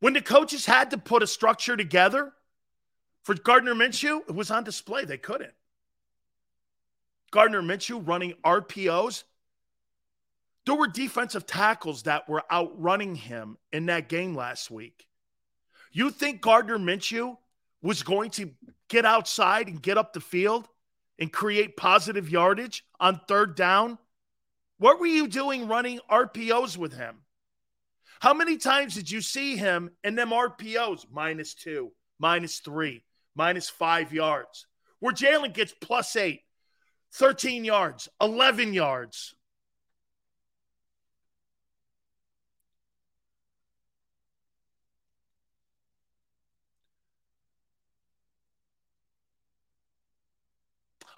When 0.00 0.14
the 0.14 0.20
coaches 0.20 0.66
had 0.66 0.90
to 0.90 0.98
put 0.98 1.22
a 1.22 1.26
structure 1.28 1.76
together 1.76 2.32
for 3.22 3.34
Gardner 3.34 3.74
Minshew, 3.74 4.22
it 4.28 4.34
was 4.34 4.50
on 4.50 4.64
display. 4.64 5.04
They 5.04 5.18
couldn't. 5.18 5.52
Gardner 7.32 7.62
Minshew 7.62 8.06
running 8.06 8.34
RPOs. 8.44 9.24
There 10.64 10.76
were 10.76 10.86
defensive 10.86 11.46
tackles 11.46 12.04
that 12.04 12.28
were 12.28 12.44
outrunning 12.52 13.16
him 13.16 13.56
in 13.72 13.86
that 13.86 14.08
game 14.08 14.36
last 14.36 14.70
week. 14.70 15.06
You 15.90 16.10
think 16.10 16.40
Gardner 16.40 16.78
Minshew 16.78 17.36
was 17.82 18.04
going 18.04 18.30
to 18.32 18.50
get 18.88 19.04
outside 19.04 19.66
and 19.66 19.82
get 19.82 19.98
up 19.98 20.12
the 20.12 20.20
field 20.20 20.68
and 21.18 21.32
create 21.32 21.76
positive 21.76 22.30
yardage 22.30 22.84
on 23.00 23.20
third 23.26 23.56
down? 23.56 23.98
What 24.78 25.00
were 25.00 25.06
you 25.06 25.26
doing 25.26 25.66
running 25.68 26.00
RPOs 26.10 26.76
with 26.76 26.92
him? 26.92 27.22
How 28.20 28.34
many 28.34 28.56
times 28.56 28.94
did 28.94 29.10
you 29.10 29.20
see 29.20 29.56
him 29.56 29.90
in 30.04 30.14
them 30.14 30.30
RPOs? 30.30 31.06
Minus 31.10 31.54
two, 31.54 31.92
minus 32.18 32.58
three, 32.58 33.02
minus 33.34 33.68
five 33.70 34.12
yards. 34.12 34.66
Where 35.00 35.14
Jalen 35.14 35.54
gets 35.54 35.74
plus 35.80 36.14
eight, 36.14 36.42
13 37.12 37.64
yards, 37.64 38.08
11 38.20 38.72
yards. 38.72 39.34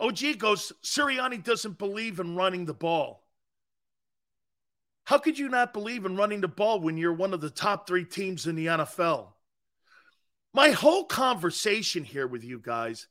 OG 0.01 0.39
goes, 0.39 0.73
Sirianni 0.83 1.43
doesn't 1.43 1.79
believe 1.79 2.19
in 2.19 2.35
running 2.35 2.65
the 2.65 2.75
ball. 2.75 3.23
How 5.05 5.19
could 5.19 5.39
you 5.39 5.49
not 5.49 5.73
believe 5.73 6.05
in 6.05 6.17
running 6.17 6.41
the 6.41 6.49
ball 6.49 6.81
when 6.81 6.97
you're 6.97 7.13
one 7.13 7.33
of 7.33 7.41
the 7.41 7.51
top 7.51 7.87
three 7.87 8.05
teams 8.05 8.47
in 8.47 8.57
the 8.57 8.67
NFL? 8.67 9.29
My 10.53 10.71
whole 10.71 11.05
conversation 11.05 12.05
here 12.05 12.27
with 12.27 12.43
you 12.43 12.59
guys 12.59 13.07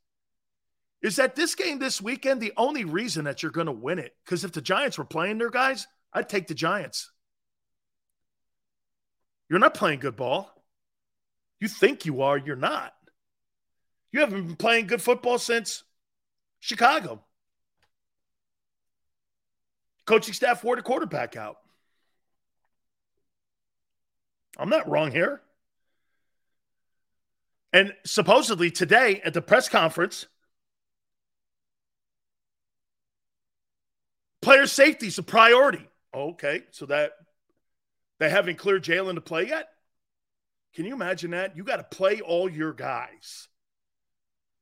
is 1.03 1.17
that 1.17 1.35
this 1.35 1.53
game 1.53 1.79
this 1.79 2.01
weekend, 2.01 2.41
the 2.41 2.53
only 2.55 2.85
reason 2.85 3.25
that 3.25 3.43
you're 3.43 3.51
going 3.51 3.67
to 3.67 3.73
win 3.73 3.99
it, 3.99 4.15
because 4.23 4.45
if 4.45 4.53
the 4.53 4.61
Giants 4.61 4.97
were 4.97 5.03
playing 5.03 5.37
their 5.37 5.49
guys, 5.49 5.85
I'd 6.13 6.29
take 6.29 6.47
the 6.47 6.55
Giants. 6.55 7.11
You're 9.49 9.59
not 9.59 9.73
playing 9.73 9.99
good 9.99 10.15
ball. 10.15 10.49
You 11.59 11.67
think 11.67 12.05
you 12.05 12.21
are, 12.21 12.37
you're 12.37 12.55
not. 12.55 12.93
You 14.13 14.21
haven't 14.21 14.47
been 14.47 14.55
playing 14.55 14.87
good 14.87 15.01
football 15.01 15.37
since 15.37 15.83
Chicago. 16.61 17.21
Coaching 20.05 20.33
staff 20.33 20.63
wore 20.63 20.77
the 20.77 20.81
quarterback 20.81 21.35
out. 21.35 21.57
I'm 24.57 24.69
not 24.69 24.89
wrong 24.89 25.11
here. 25.11 25.41
And 27.73 27.93
supposedly 28.05 28.71
today 28.71 29.19
at 29.25 29.33
the 29.33 29.41
press 29.41 29.67
conference, 29.67 30.27
player 34.43 34.67
safety 34.67 35.07
is 35.07 35.17
a 35.17 35.23
priority. 35.23 35.87
Okay, 36.13 36.63
so 36.71 36.85
that 36.87 37.13
they 38.19 38.29
haven't 38.29 38.57
cleared 38.57 38.83
Jalen 38.83 39.15
to 39.15 39.21
play 39.21 39.47
yet? 39.47 39.67
Can 40.75 40.85
you 40.85 40.93
imagine 40.93 41.31
that? 41.31 41.57
You 41.57 41.63
got 41.63 41.77
to 41.77 41.97
play 41.97 42.21
all 42.21 42.49
your 42.49 42.73
guys, 42.73 43.47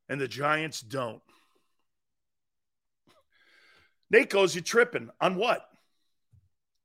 and 0.10 0.20
the 0.20 0.28
Giants 0.28 0.82
don't. 0.82 1.22
Nate 4.10 4.30
goes, 4.30 4.56
You 4.56 4.62
tripping 4.62 5.10
on 5.20 5.36
what? 5.36 5.66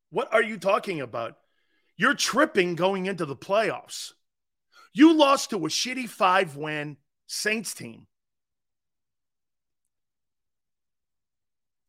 What 0.09 0.33
are 0.33 0.43
you 0.43 0.57
talking 0.57 1.01
about? 1.01 1.37
You're 1.97 2.13
tripping 2.13 2.75
going 2.75 3.05
into 3.05 3.25
the 3.25 3.35
playoffs. 3.35 4.13
You 4.93 5.13
lost 5.13 5.49
to 5.49 5.57
a 5.57 5.69
shitty 5.69 6.07
five 6.07 6.55
win 6.55 6.97
Saints 7.27 7.73
team. 7.73 8.07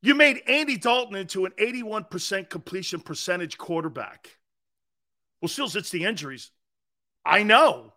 You 0.00 0.14
made 0.14 0.42
Andy 0.46 0.76
Dalton 0.76 1.16
into 1.16 1.44
an 1.44 1.52
81% 1.58 2.48
completion 2.48 3.00
percentage 3.00 3.58
quarterback. 3.58 4.38
Well, 5.40 5.48
still, 5.48 5.68
it's 5.74 5.90
the 5.90 6.04
injuries. 6.04 6.50
I 7.24 7.42
know. 7.42 7.92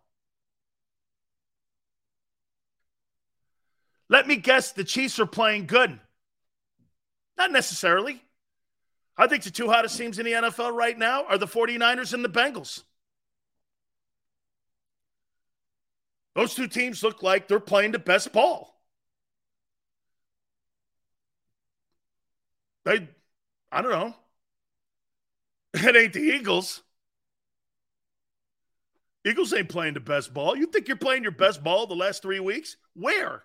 Let 4.08 4.26
me 4.26 4.36
guess 4.36 4.72
the 4.72 4.84
Chiefs 4.84 5.18
are 5.20 5.26
playing 5.26 5.66
good. 5.66 5.98
Not 7.38 7.50
necessarily. 7.50 8.22
I 9.16 9.26
think 9.26 9.44
the 9.44 9.50
two 9.50 9.68
hottest 9.68 9.96
teams 9.96 10.18
in 10.18 10.24
the 10.24 10.32
NFL 10.32 10.72
right 10.72 10.96
now 10.96 11.24
are 11.24 11.38
the 11.38 11.46
49ers 11.46 12.12
and 12.12 12.24
the 12.24 12.28
Bengals. 12.28 12.82
Those 16.34 16.54
two 16.54 16.66
teams 16.66 17.02
look 17.02 17.22
like 17.22 17.46
they're 17.46 17.60
playing 17.60 17.92
the 17.92 17.98
best 17.98 18.32
ball. 18.32 18.71
They, 22.84 23.08
I 23.70 23.82
don't 23.82 23.92
know. 23.92 24.14
It 25.74 25.96
ain't 25.96 26.12
the 26.12 26.20
Eagles. 26.20 26.82
Eagles 29.24 29.54
ain't 29.54 29.70
playing 29.70 29.94
the 29.94 30.00
best 30.00 30.34
ball. 30.34 30.54
You 30.56 30.66
think 30.66 30.86
you're 30.86 30.96
playing 30.98 31.22
your 31.22 31.32
best 31.32 31.64
ball 31.64 31.86
the 31.86 31.94
last 31.94 32.20
three 32.20 32.40
weeks? 32.40 32.76
Where? 32.94 33.44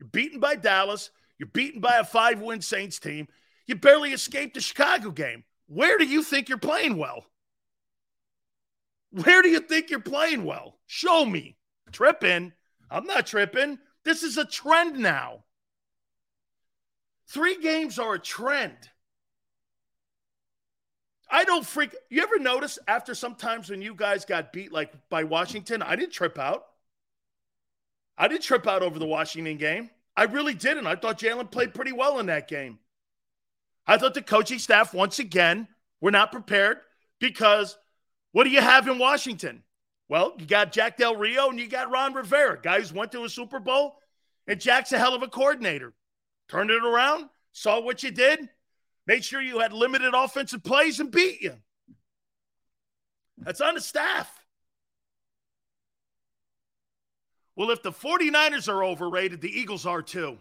You're 0.00 0.08
beaten 0.08 0.40
by 0.40 0.56
Dallas. 0.56 1.10
You're 1.38 1.48
beaten 1.52 1.80
by 1.80 1.98
a 1.98 2.04
five 2.04 2.40
win 2.40 2.60
Saints 2.60 2.98
team. 2.98 3.28
You 3.66 3.76
barely 3.76 4.12
escaped 4.12 4.54
the 4.54 4.60
Chicago 4.60 5.10
game. 5.10 5.44
Where 5.66 5.98
do 5.98 6.06
you 6.06 6.22
think 6.22 6.48
you're 6.48 6.58
playing 6.58 6.96
well? 6.96 7.26
Where 9.10 9.42
do 9.42 9.48
you 9.48 9.60
think 9.60 9.90
you're 9.90 10.00
playing 10.00 10.44
well? 10.44 10.78
Show 10.86 11.24
me. 11.24 11.56
Tripping. 11.92 12.52
I'm 12.90 13.04
not 13.04 13.26
tripping. 13.26 13.78
This 14.04 14.22
is 14.22 14.38
a 14.38 14.44
trend 14.44 14.98
now. 14.98 15.44
Three 17.32 17.56
games 17.56 17.98
are 17.98 18.12
a 18.12 18.18
trend. 18.18 18.76
I 21.30 21.44
don't 21.44 21.64
freak. 21.64 21.94
You 22.10 22.22
ever 22.22 22.38
notice 22.38 22.78
after 22.86 23.14
sometimes 23.14 23.70
when 23.70 23.80
you 23.80 23.94
guys 23.94 24.26
got 24.26 24.52
beat 24.52 24.70
like 24.70 24.92
by 25.08 25.24
Washington, 25.24 25.80
I 25.80 25.96
didn't 25.96 26.12
trip 26.12 26.38
out. 26.38 26.66
I 28.18 28.28
didn't 28.28 28.42
trip 28.42 28.66
out 28.66 28.82
over 28.82 28.98
the 28.98 29.06
Washington 29.06 29.56
game. 29.56 29.88
I 30.14 30.24
really 30.24 30.52
didn't. 30.52 30.86
I 30.86 30.94
thought 30.94 31.18
Jalen 31.18 31.50
played 31.50 31.72
pretty 31.72 31.92
well 31.92 32.18
in 32.18 32.26
that 32.26 32.48
game. 32.48 32.78
I 33.86 33.96
thought 33.96 34.12
the 34.12 34.20
coaching 34.20 34.58
staff, 34.58 34.92
once 34.92 35.18
again, 35.18 35.68
were 36.02 36.10
not 36.10 36.32
prepared 36.32 36.80
because 37.18 37.78
what 38.32 38.44
do 38.44 38.50
you 38.50 38.60
have 38.60 38.86
in 38.88 38.98
Washington? 38.98 39.62
Well, 40.06 40.34
you 40.38 40.44
got 40.44 40.70
Jack 40.70 40.98
Del 40.98 41.16
Rio 41.16 41.48
and 41.48 41.58
you 41.58 41.66
got 41.66 41.90
Ron 41.90 42.12
Rivera, 42.12 42.60
guys 42.60 42.92
went 42.92 43.10
to 43.12 43.24
a 43.24 43.28
Super 43.30 43.58
Bowl, 43.58 43.96
and 44.46 44.60
Jack's 44.60 44.92
a 44.92 44.98
hell 44.98 45.14
of 45.14 45.22
a 45.22 45.28
coordinator. 45.28 45.94
Turned 46.52 46.70
it 46.70 46.84
around, 46.84 47.30
saw 47.52 47.80
what 47.80 48.02
you 48.02 48.10
did, 48.10 48.46
made 49.06 49.24
sure 49.24 49.40
you 49.40 49.60
had 49.60 49.72
limited 49.72 50.12
offensive 50.14 50.62
plays 50.62 51.00
and 51.00 51.10
beat 51.10 51.40
you. 51.40 51.54
That's 53.38 53.62
on 53.62 53.74
the 53.74 53.80
staff. 53.80 54.30
Well, 57.56 57.70
if 57.70 57.82
the 57.82 57.90
49ers 57.90 58.68
are 58.68 58.84
overrated, 58.84 59.40
the 59.40 59.48
Eagles 59.48 59.86
are 59.86 60.02
too. 60.02 60.36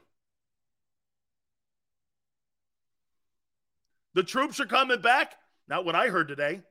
The 4.14 4.24
troops 4.24 4.60
are 4.60 4.66
coming 4.66 5.00
back. 5.00 5.36
Not 5.70 5.86
what 5.86 5.96
I 5.96 6.10
heard 6.10 6.28
today. 6.28 6.62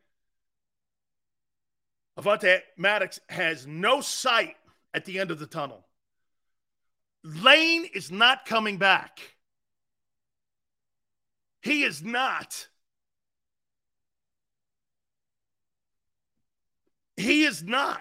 Avonte 2.18 2.60
Maddox 2.76 3.20
has 3.30 3.66
no 3.66 4.02
sight 4.02 4.56
at 4.92 5.06
the 5.06 5.18
end 5.18 5.30
of 5.30 5.38
the 5.38 5.46
tunnel. 5.46 5.86
Lane 7.22 7.86
is 7.92 8.10
not 8.10 8.46
coming 8.46 8.78
back. 8.78 9.20
He 11.62 11.82
is 11.82 12.02
not. 12.02 12.68
He 17.16 17.44
is 17.44 17.62
not. 17.62 18.00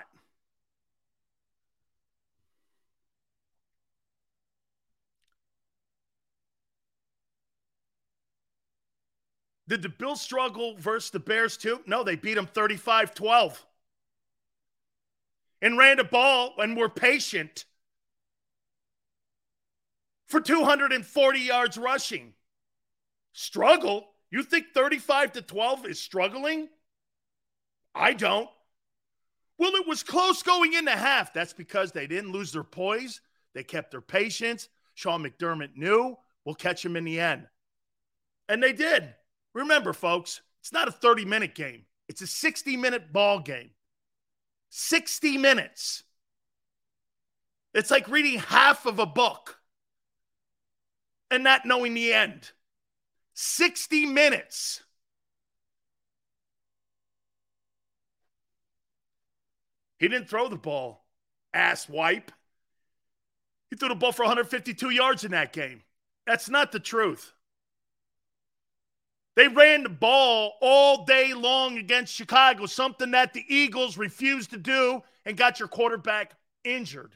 Did 9.68 9.84
the 9.84 9.90
Bills 9.90 10.20
struggle 10.20 10.76
versus 10.78 11.12
the 11.12 11.20
Bears 11.20 11.56
too? 11.56 11.82
No, 11.86 12.04
they 12.04 12.16
beat 12.16 12.34
them 12.34 12.48
35 12.48 13.14
12 13.14 13.66
and 15.62 15.78
ran 15.78 15.98
the 15.98 16.04
ball 16.04 16.56
and 16.58 16.76
were 16.76 16.90
patient 16.90 17.66
for 20.30 20.40
240 20.40 21.40
yards 21.40 21.78
rushing. 21.78 22.34
Struggle? 23.34 24.08
You 24.32 24.44
think 24.44 24.68
35 24.74 25.34
to 25.34 25.42
12 25.42 25.88
is 25.88 26.00
struggling? 26.00 26.70
I 27.96 28.14
don't. 28.14 28.50
Well, 29.58 29.74
it 29.76 29.88
was 29.88 30.04
close 30.04 30.42
going 30.44 30.74
into 30.74 30.92
half. 30.92 31.34
That's 31.34 31.54
because 31.54 31.92
they 31.92 32.08
didn't 32.08 32.32
lose 32.32 32.52
their 32.52 32.64
poise. 32.64 33.22
They 33.54 33.64
kept 33.64 33.92
their 33.92 34.02
patience. 34.02 34.70
Sean 34.94 35.24
McDermott 35.24 35.76
knew 35.76 36.16
we'll 36.46 36.56
catch 36.56 36.86
him 36.86 36.96
in 36.96 37.04
the 37.04 37.20
end. 37.20 37.48
And 38.48 38.62
they 38.62 38.72
did. 38.72 39.14
Remember, 39.54 39.94
folks, 39.94 40.42
it's 40.62 40.72
not 40.72 40.88
a 40.88 40.92
30 40.92 41.26
minute 41.26 41.56
game, 41.56 41.86
it's 42.08 42.22
a 42.22 42.28
60 42.28 42.78
minute 42.78 43.12
ball 43.12 43.40
game. 43.40 43.72
60 44.70 45.40
minutes. 45.40 46.04
It's 47.74 47.90
like 47.90 48.08
reading 48.08 48.40
half 48.40 48.86
of 48.86 49.00
a 49.00 49.06
book 49.06 49.59
and 51.32 51.44
not 51.44 51.66
knowing 51.66 51.94
the 51.94 52.14
end. 52.14 52.52
60 53.34 54.06
minutes. 54.06 54.84
He 59.98 60.08
didn't 60.08 60.30
throw 60.30 60.48
the 60.48 60.56
ball, 60.56 61.06
ass 61.54 61.88
wipe. 61.90 62.32
He 63.70 63.76
threw 63.76 63.90
the 63.90 63.96
ball 63.96 64.12
for 64.12 64.24
152 64.24 64.90
yards 64.90 65.24
in 65.24 65.32
that 65.32 65.54
game. 65.54 65.82
That's 66.26 66.50
not 66.50 66.72
the 66.72 66.80
truth. 66.80 67.34
They 69.36 69.48
ran 69.48 69.84
the 69.84 69.90
ball 69.90 70.56
all 70.60 71.06
day 71.06 71.34
long 71.34 71.78
against 71.78 72.14
Chicago, 72.14 72.66
something 72.66 73.12
that 73.12 73.34
the 73.34 73.46
Eagles 73.48 73.98
refused 73.98 74.50
to 74.52 74.58
do 74.58 75.02
and 75.26 75.38
got 75.38 75.60
your 75.60 75.70
quarterback 75.70 76.34
injured. 76.64 77.14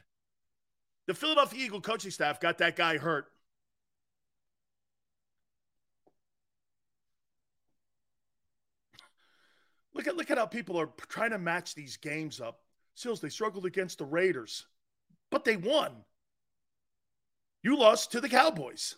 The 1.07 1.13
Philadelphia 1.13 1.65
Eagle 1.65 1.81
coaching 1.81 2.11
staff 2.11 2.39
got 2.39 2.59
that 2.59 2.77
guy 2.77 2.97
hurt. 2.97 3.32
Look 9.93 10.07
at 10.07 10.17
look 10.17 10.31
at 10.31 10.37
how 10.37 10.45
people 10.45 10.79
are 10.79 10.89
trying 11.07 11.31
to 11.31 11.37
match 11.37 11.75
these 11.75 11.97
games 11.97 12.41
up. 12.41 12.61
Sills, 12.95 13.21
they 13.21 13.29
struggled 13.29 13.65
against 13.65 13.99
the 13.99 14.05
Raiders, 14.05 14.65
but 15.29 15.45
they 15.45 15.57
won. 15.57 15.91
You 17.63 17.77
lost 17.77 18.11
to 18.11 18.21
the 18.21 18.29
Cowboys. 18.29 18.95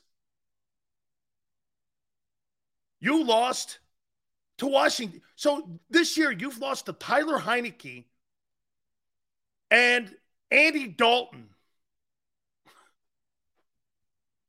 You 3.00 3.24
lost 3.24 3.80
to 4.58 4.68
Washington. 4.68 5.22
So 5.36 5.80
this 5.90 6.18
year, 6.18 6.32
you've 6.32 6.60
lost 6.60 6.88
to 6.88 6.94
Tyler 6.94 7.38
Heinicke 7.38 8.06
and 9.70 10.14
Andy 10.50 10.88
Dalton. 10.88 11.50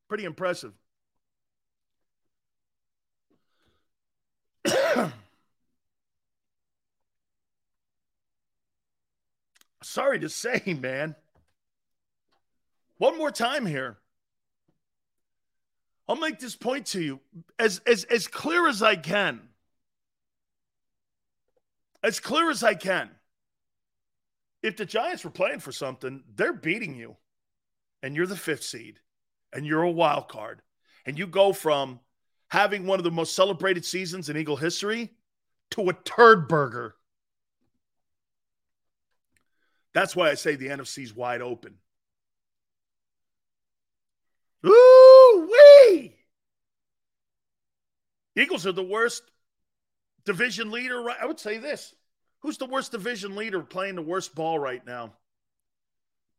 Pretty 0.09 0.25
impressive. 0.25 0.73
Sorry 9.87 10.19
to 10.21 10.29
say, 10.29 10.77
man. 10.81 11.15
One 12.99 13.17
more 13.19 13.31
time 13.31 13.67
here. 13.67 13.99
I'll 16.09 16.17
make 16.17 16.39
this 16.39 16.57
point 16.57 16.87
to 16.87 17.01
you 17.01 17.21
as, 17.59 17.81
as, 17.87 18.05
as 18.05 18.29
clear 18.29 18.69
as 18.69 18.83
I 18.83 18.97
can. 18.97 19.41
As 22.03 22.21
clear 22.21 22.51
as 22.51 22.63
I 22.63 22.75
can. 22.75 23.11
If 24.63 24.77
the 24.77 24.87
Giants 24.87 25.25
were 25.25 25.31
playing 25.31 25.61
for 25.61 25.73
something, 25.73 26.23
they're 26.35 26.53
beating 26.53 26.95
you. 26.95 27.17
And 28.03 28.15
you're 28.15 28.27
the 28.27 28.37
fifth 28.37 28.63
seed. 28.63 29.01
And 29.53 29.67
you're 29.67 29.83
a 29.83 29.91
wild 29.91 30.29
card. 30.29 30.63
And 31.05 31.19
you 31.19 31.27
go 31.27 31.53
from 31.53 32.01
having 32.49 32.87
one 32.87 32.99
of 32.99 33.05
the 33.05 33.11
most 33.11 33.35
celebrated 33.35 33.85
seasons 33.85 34.29
in 34.29 34.37
Eagle 34.37 34.57
history 34.57 35.13
to 35.73 35.89
a 35.89 35.93
turd 36.05 36.49
burger. 36.49 36.95
That's 39.97 40.15
why 40.15 40.29
I 40.29 40.35
say 40.35 40.57
the 40.57 40.69
NFC's 40.69 41.17
wide 41.17 41.41
open. 41.41 41.73
Ooh, 44.67 45.51
wee! 45.51 46.15
Eagles 48.37 48.67
are 48.67 48.73
the 48.73 48.83
worst 48.83 49.23
division 50.27 50.71
leader. 50.71 51.03
I 51.09 51.25
would 51.25 51.41
say 51.41 51.57
this. 51.57 51.95
Who's 52.41 52.59
the 52.59 52.67
worst 52.67 52.93
division 52.93 53.37
leader 53.37 53.63
playing 53.63 53.95
the 53.95 54.03
worst 54.03 54.35
ball 54.35 54.59
right 54.59 54.85
now? 54.85 55.15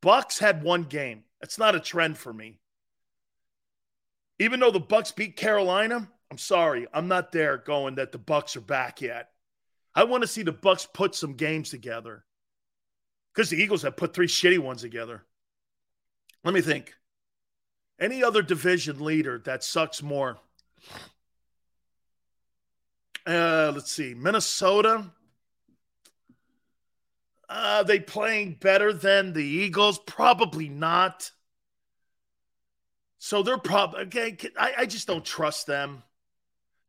Bucks 0.03 0.37
had 0.37 0.61
one 0.61 0.83
game. 0.83 1.23
That's 1.41 1.57
not 1.57 1.73
a 1.73 1.79
trend 1.79 2.19
for 2.19 2.31
me. 2.31 2.59
Even 4.37 4.59
though 4.59 4.69
the 4.69 4.79
Bucks 4.79 5.11
beat 5.11 5.35
Carolina, 5.35 6.07
I'm 6.29 6.37
sorry, 6.37 6.85
I'm 6.93 7.07
not 7.07 7.31
there 7.31 7.57
going 7.57 7.95
that 7.95 8.11
the 8.11 8.19
Bucks 8.19 8.55
are 8.55 8.61
back 8.61 9.01
yet. 9.01 9.31
I 9.95 10.03
want 10.03 10.21
to 10.21 10.27
see 10.27 10.43
the 10.43 10.51
Bucks 10.51 10.87
put 10.93 11.15
some 11.15 11.33
games 11.33 11.71
together. 11.71 12.23
Because 13.37 13.51
the 13.51 13.61
Eagles 13.61 13.83
have 13.83 13.95
put 13.95 14.15
three 14.15 14.25
shitty 14.25 14.57
ones 14.57 14.81
together. 14.81 15.23
Let 16.43 16.55
me 16.55 16.61
think. 16.61 16.95
Any 17.99 18.23
other 18.23 18.41
division 18.41 18.99
leader 18.99 19.37
that 19.45 19.63
sucks 19.63 20.01
more? 20.01 20.39
Uh, 23.27 23.73
let's 23.75 23.91
see. 23.91 24.15
Minnesota. 24.15 25.11
Uh, 27.47 27.83
they 27.83 27.99
playing 27.99 28.57
better 28.59 28.91
than 28.91 29.33
the 29.33 29.45
Eagles? 29.45 29.99
Probably 29.99 30.67
not. 30.67 31.29
So 33.19 33.43
they're 33.43 33.59
probably 33.59 34.01
okay. 34.05 34.35
I, 34.57 34.73
I 34.79 34.85
just 34.87 35.05
don't 35.05 35.23
trust 35.23 35.67
them. 35.67 36.01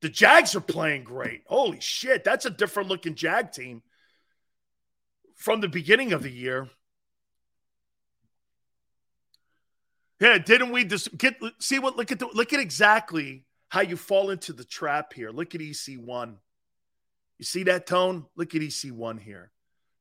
The 0.00 0.08
Jags 0.08 0.56
are 0.56 0.62
playing 0.62 1.04
great. 1.04 1.42
Holy 1.44 1.80
shit, 1.80 2.24
that's 2.24 2.46
a 2.46 2.50
different 2.50 2.88
looking 2.88 3.16
Jag 3.16 3.52
team 3.52 3.82
from 5.38 5.60
the 5.60 5.68
beginning 5.68 6.12
of 6.12 6.22
the 6.22 6.30
year. 6.30 6.68
Yeah, 10.20 10.36
didn't 10.36 10.72
we 10.72 10.84
just 10.84 11.16
get 11.16 11.36
see 11.60 11.78
what 11.78 11.96
look 11.96 12.12
at 12.12 12.18
the, 12.18 12.28
look 12.34 12.52
at 12.52 12.60
exactly 12.60 13.44
how 13.68 13.82
you 13.82 13.96
fall 13.96 14.30
into 14.30 14.52
the 14.52 14.64
trap 14.64 15.12
here. 15.12 15.30
Look 15.30 15.54
at 15.54 15.60
EC1. 15.60 16.36
You 17.38 17.44
see 17.44 17.62
that 17.64 17.86
tone? 17.86 18.26
Look 18.36 18.54
at 18.54 18.60
EC1 18.60 19.20
here. 19.20 19.52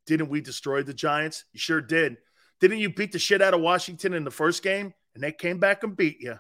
Didn't 0.08 0.30
we 0.30 0.42
destroy 0.42 0.84
the 0.84 0.94
Giants? 0.94 1.46
You 1.54 1.60
sure 1.60 1.82
did. 1.82 2.18
Didn't 2.60 2.80
you 2.80 2.90
beat 2.90 3.12
the 3.12 3.20
shit 3.20 3.42
out 3.42 3.54
of 3.54 3.62
Washington 3.62 4.14
in 4.14 4.24
the 4.24 4.32
first 4.32 4.64
game 4.64 4.94
and 5.14 5.24
they 5.24 5.32
came 5.32 5.60
back 5.60 5.84
and 5.84 5.96
beat 5.96 6.20
you? 6.20 6.40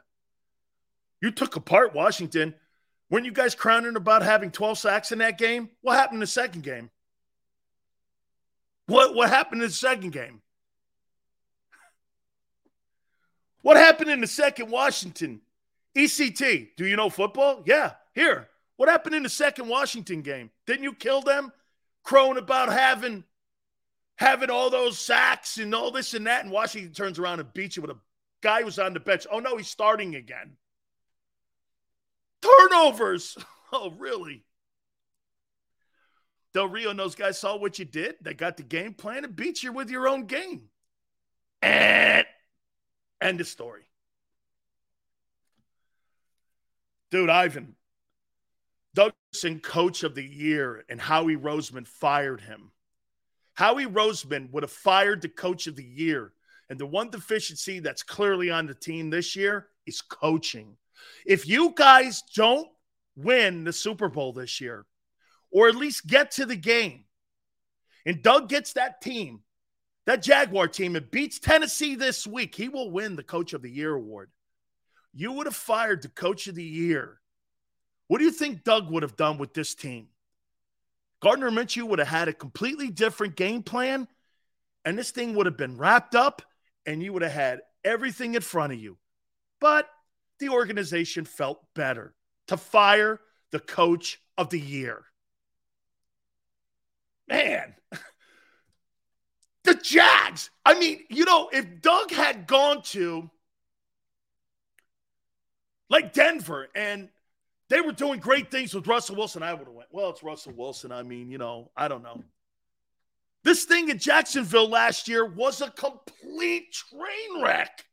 You 1.21 1.31
took 1.31 1.55
apart 1.55 1.93
Washington. 1.93 2.55
Weren't 3.09 3.25
you 3.25 3.31
guys 3.31 3.53
crowning 3.53 3.95
about 3.95 4.23
having 4.23 4.49
12 4.49 4.79
sacks 4.79 5.11
in 5.11 5.19
that 5.19 5.37
game? 5.37 5.69
What 5.81 5.97
happened 5.97 6.17
in 6.17 6.21
the 6.21 6.27
second 6.27 6.63
game? 6.63 6.89
What 8.87 9.13
what 9.13 9.29
happened 9.29 9.61
in 9.61 9.67
the 9.67 9.73
second 9.73 10.11
game? 10.11 10.41
What 13.61 13.77
happened 13.77 14.09
in 14.09 14.21
the 14.21 14.27
second 14.27 14.71
Washington? 14.71 15.41
ECT, 15.95 16.69
do 16.77 16.85
you 16.85 16.95
know 16.95 17.09
football? 17.09 17.63
Yeah, 17.65 17.93
here. 18.13 18.47
What 18.77 18.87
happened 18.87 19.15
in 19.15 19.23
the 19.23 19.29
second 19.29 19.67
Washington 19.67 20.21
game? 20.21 20.51
Didn't 20.65 20.83
you 20.83 20.93
kill 20.93 21.21
them? 21.21 21.51
Crowing 22.03 22.37
about 22.37 22.71
having 22.71 23.23
having 24.15 24.49
all 24.49 24.69
those 24.69 24.97
sacks 24.97 25.57
and 25.57 25.73
all 25.75 25.91
this 25.91 26.13
and 26.13 26.25
that, 26.27 26.43
and 26.43 26.51
Washington 26.51 26.93
turns 26.93 27.19
around 27.19 27.39
and 27.39 27.53
beats 27.53 27.75
you 27.75 27.81
with 27.81 27.91
a 27.91 27.97
guy 28.41 28.63
who's 28.63 28.79
on 28.79 28.93
the 28.93 28.99
bench. 28.99 29.27
Oh 29.29 29.39
no, 29.39 29.57
he's 29.57 29.67
starting 29.67 30.15
again. 30.15 30.55
Turnovers. 32.41 33.37
Oh, 33.69 33.91
really? 33.97 34.45
Del 36.53 36.67
Rio 36.67 36.89
and 36.89 36.99
those 36.99 37.15
guys 37.15 37.39
saw 37.39 37.57
what 37.57 37.77
you 37.77 37.85
did. 37.85 38.15
They 38.21 38.33
got 38.33 38.57
the 38.57 38.63
game 38.63 38.93
plan 38.93 39.23
and 39.23 39.35
beat 39.35 39.63
you 39.63 39.71
with 39.71 39.89
your 39.89 40.07
own 40.07 40.25
game. 40.25 40.69
And 41.61 42.25
End 43.21 43.41
of 43.41 43.47
story. 43.47 43.83
Dude, 47.09 47.29
Ivan, 47.29 47.75
Dougson, 48.93 49.61
coach 49.61 50.03
of 50.03 50.13
the 50.13 50.23
year, 50.23 50.83
and 50.89 50.99
Howie 50.99 51.37
Roseman 51.37 51.87
fired 51.87 52.41
him. 52.41 52.71
Howie 53.53 53.85
Roseman 53.85 54.51
would 54.51 54.63
have 54.63 54.71
fired 54.71 55.21
the 55.21 55.29
coach 55.29 55.67
of 55.67 55.75
the 55.75 55.83
year. 55.83 56.33
And 56.69 56.77
the 56.77 56.85
one 56.85 57.09
deficiency 57.09 57.79
that's 57.79 58.03
clearly 58.03 58.51
on 58.51 58.67
the 58.67 58.75
team 58.75 59.09
this 59.09 59.35
year 59.35 59.69
is 59.85 60.01
coaching. 60.01 60.75
If 61.25 61.47
you 61.47 61.73
guys 61.75 62.23
don't 62.35 62.67
win 63.15 63.63
the 63.63 63.71
Super 63.71 64.09
Bowl 64.09 64.33
this 64.33 64.59
year, 64.59 64.85
or 65.51 65.67
at 65.67 65.75
least 65.75 66.07
get 66.07 66.31
to 66.31 66.45
the 66.45 66.55
game, 66.55 67.05
and 68.05 68.21
Doug 68.21 68.49
gets 68.49 68.73
that 68.73 69.01
team 69.01 69.41
that 70.07 70.23
Jaguar 70.23 70.69
team 70.69 70.95
and 70.95 71.11
beats 71.11 71.37
Tennessee 71.37 71.95
this 71.95 72.25
week, 72.25 72.55
he 72.55 72.69
will 72.69 72.89
win 72.89 73.17
the 73.17 73.23
Coach 73.23 73.51
of 73.51 73.61
the 73.61 73.69
Year 73.69 73.93
award. 73.93 74.31
You 75.13 75.33
would 75.33 75.47
have 75.47 75.55
fired 75.55 76.01
the 76.01 76.07
Coach 76.07 76.47
of 76.47 76.55
the 76.55 76.63
Year. 76.63 77.19
What 78.07 78.19
do 78.19 78.23
you 78.23 78.31
think 78.31 78.63
Doug 78.63 78.89
would 78.89 79.03
have 79.03 79.17
done 79.17 79.37
with 79.37 79.53
this 79.53 79.75
team? 79.75 80.07
Gardner 81.21 81.51
Minshew 81.51 81.83
would 81.83 81.99
have 81.99 82.07
had 82.07 82.29
a 82.29 82.33
completely 82.33 82.89
different 82.89 83.35
game 83.35 83.63
plan, 83.63 84.07
and 84.85 84.97
this 84.97 85.11
thing 85.11 85.35
would 85.35 85.45
have 85.45 85.57
been 85.57 85.77
wrapped 85.77 86.15
up, 86.15 86.41
and 86.85 87.03
you 87.03 87.11
would 87.11 87.21
have 87.21 87.33
had 87.33 87.59
everything 87.83 88.35
in 88.35 88.41
front 88.41 88.71
of 88.71 88.79
you. 88.79 88.97
But 89.59 89.89
the 90.39 90.49
organization 90.49 91.25
felt 91.25 91.65
better 91.75 92.15
to 92.47 92.55
fire 92.55 93.19
the 93.51 93.59
coach 93.59 94.21
of 94.37 94.51
the 94.51 94.59
year. 94.59 95.03
Man, 97.27 97.75
The 99.67 99.75
Jags. 99.75 100.49
I 100.65 100.79
mean, 100.79 101.01
you 101.09 101.25
know, 101.25 101.49
if 101.51 101.81
Doug 101.81 102.11
had 102.11 102.47
gone 102.47 102.81
to 102.83 103.29
like 105.89 106.13
Denver 106.13 106.69
and 106.73 107.09
they 107.69 107.81
were 107.81 107.91
doing 107.91 108.21
great 108.21 108.49
things 108.49 108.73
with 108.73 108.87
Russell 108.87 109.17
Wilson, 109.17 109.43
I 109.43 109.53
would 109.53 109.67
have 109.67 109.75
went, 109.75 109.89
well, 109.91 110.09
it's 110.09 110.23
Russell 110.23 110.53
Wilson. 110.55 110.93
I 110.93 111.03
mean, 111.03 111.29
you 111.29 111.37
know, 111.37 111.69
I 111.75 111.89
don't 111.89 112.01
know. 112.01 112.23
This 113.43 113.65
thing 113.65 113.89
in 113.89 113.99
Jacksonville 113.99 114.69
last 114.69 115.09
year 115.09 115.25
was 115.25 115.61
a 115.61 115.69
complete 115.71 116.71
train 116.71 117.43
wreck. 117.43 117.85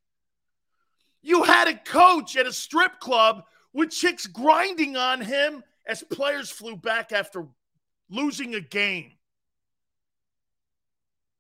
You 1.23 1.43
had 1.43 1.67
a 1.67 1.77
coach 1.77 2.37
at 2.37 2.47
a 2.47 2.53
strip 2.53 3.01
club 3.01 3.45
with 3.73 3.91
chicks 3.91 4.27
grinding 4.27 4.97
on 4.97 5.21
him 5.21 5.65
as 5.89 6.05
players 6.05 6.51
flew 6.51 6.77
back 6.77 7.11
after 7.11 7.49
losing 8.09 8.55
a 8.55 8.61
game. 8.61 9.11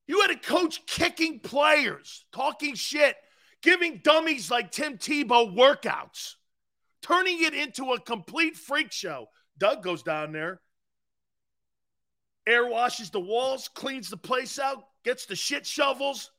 You 0.06 0.20
had 0.20 0.30
a 0.30 0.36
coach 0.36 0.84
kicking 0.86 1.40
players, 1.40 2.26
talking 2.32 2.74
shit, 2.74 3.16
giving 3.62 4.00
dummies 4.04 4.50
like 4.50 4.70
Tim 4.70 4.98
Tebow 4.98 5.56
workouts, 5.56 6.34
turning 7.00 7.42
it 7.42 7.54
into 7.54 7.92
a 7.92 8.00
complete 8.00 8.56
freak 8.56 8.92
show. 8.92 9.28
Doug 9.56 9.82
goes 9.82 10.02
down 10.02 10.32
there, 10.32 10.60
air 12.46 12.66
washes 12.66 13.10
the 13.10 13.20
walls, 13.20 13.68
cleans 13.68 14.10
the 14.10 14.16
place 14.16 14.58
out, 14.58 14.84
gets 15.04 15.26
the 15.26 15.36
shit 15.36 15.64
shovels. 15.64 16.30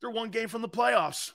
They're 0.00 0.10
one 0.10 0.30
game 0.30 0.48
from 0.48 0.62
the 0.62 0.68
playoffs. 0.68 1.32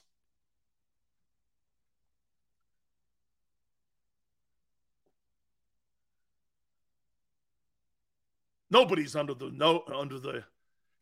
Nobody's 8.70 9.16
under 9.16 9.34
the 9.34 9.50
no 9.50 9.82
under 9.92 10.20
the 10.20 10.44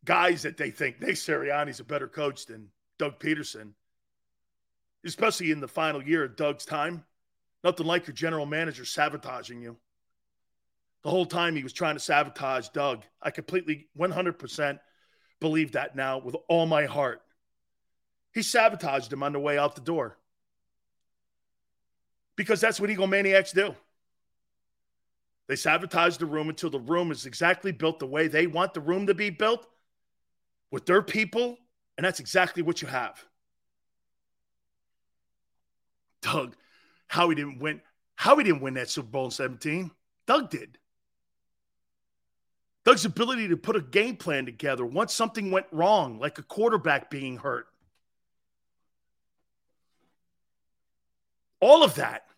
guys 0.05 0.42
that 0.42 0.57
they 0.57 0.70
think 0.70 1.01
Nick 1.01 1.16
Sirianni's 1.16 1.80
a 1.80 1.84
better 1.84 2.09
coach 2.09 2.46
than 2.46 2.68
Doug 2.99 3.18
Pederson, 3.18 3.72
especially 5.05 5.51
in 5.51 5.61
the 5.61 5.68
final 5.68 6.03
year 6.03 6.24
of 6.24 6.36
Doug's 6.36 6.64
time. 6.64 7.05
Nothing 7.64 7.86
like 7.86 8.07
your 8.07 8.14
general 8.14 8.46
manager 8.46 8.84
sabotaging 8.84 9.61
you. 9.61 9.76
The 11.03 11.11
whole 11.11 11.26
time 11.26 11.57
he 11.57 11.62
was 11.62 11.72
trying 11.72 11.96
to 11.96 12.01
sabotage 12.01 12.68
Doug. 12.68 13.03
I 13.22 13.30
completely 13.30 13.88
100% 13.99 14.78
believe 15.40 15.72
that 15.72 15.96
now 15.96 16.18
with 16.18 16.36
all 16.49 16.66
my 16.66 16.86
heart. 16.86 17.22
He 18.32 18.42
sabotaged 18.42 19.12
him 19.12 19.22
on 19.22 19.32
the 19.32 19.38
way 19.38 19.59
out 19.59 19.74
the 19.74 19.80
door. 19.80 20.18
Because 22.36 22.61
that's 22.61 22.80
what 22.80 22.90
egomaniacs 22.90 23.53
do. 23.53 23.74
They 25.49 25.57
sabotage 25.57 26.18
the 26.18 26.26
room 26.26 26.49
until 26.49 26.70
the 26.70 26.78
room 26.78 27.11
is 27.11 27.26
exactly 27.26 27.72
built 27.72 27.99
the 27.99 28.07
way 28.07 28.28
they 28.28 28.46
want 28.46 28.74
the 28.74 28.80
room 28.80 29.07
to 29.07 29.14
be 29.14 29.30
built 29.30 29.66
with 30.71 30.87
their 30.87 31.03
people, 31.03 31.59
and 31.97 32.05
that's 32.05 32.21
exactly 32.21 32.62
what 32.62 32.83
you 32.83 32.89
have. 32.89 33.25
Doug, 36.23 36.57
how 37.07 37.29
he 37.29 37.35
didn't 37.35 37.59
win, 37.59 37.81
how 38.16 38.37
he 38.37 38.45
didn't 38.45 38.61
win 38.61 38.75
that 38.75 38.91
Super 38.91 39.09
Bowl 39.09 39.27
in 39.27 39.31
17. 39.31 39.91
Doug 40.27 40.51
did. 40.51 40.79
Doug's 42.85 43.05
ability 43.05 43.49
to 43.49 43.57
put 43.57 43.77
a 43.77 43.81
game 43.81 44.16
plan 44.16 44.47
together 44.47 44.85
once 44.85 45.14
something 45.14 45.51
went 45.51 45.66
wrong, 45.73 46.19
like 46.19 46.39
a 46.39 46.43
quarterback 46.43 47.11
being 47.11 47.37
hurt. 47.37 47.66
All 51.61 51.83
of 51.83 51.97
that 51.97 52.29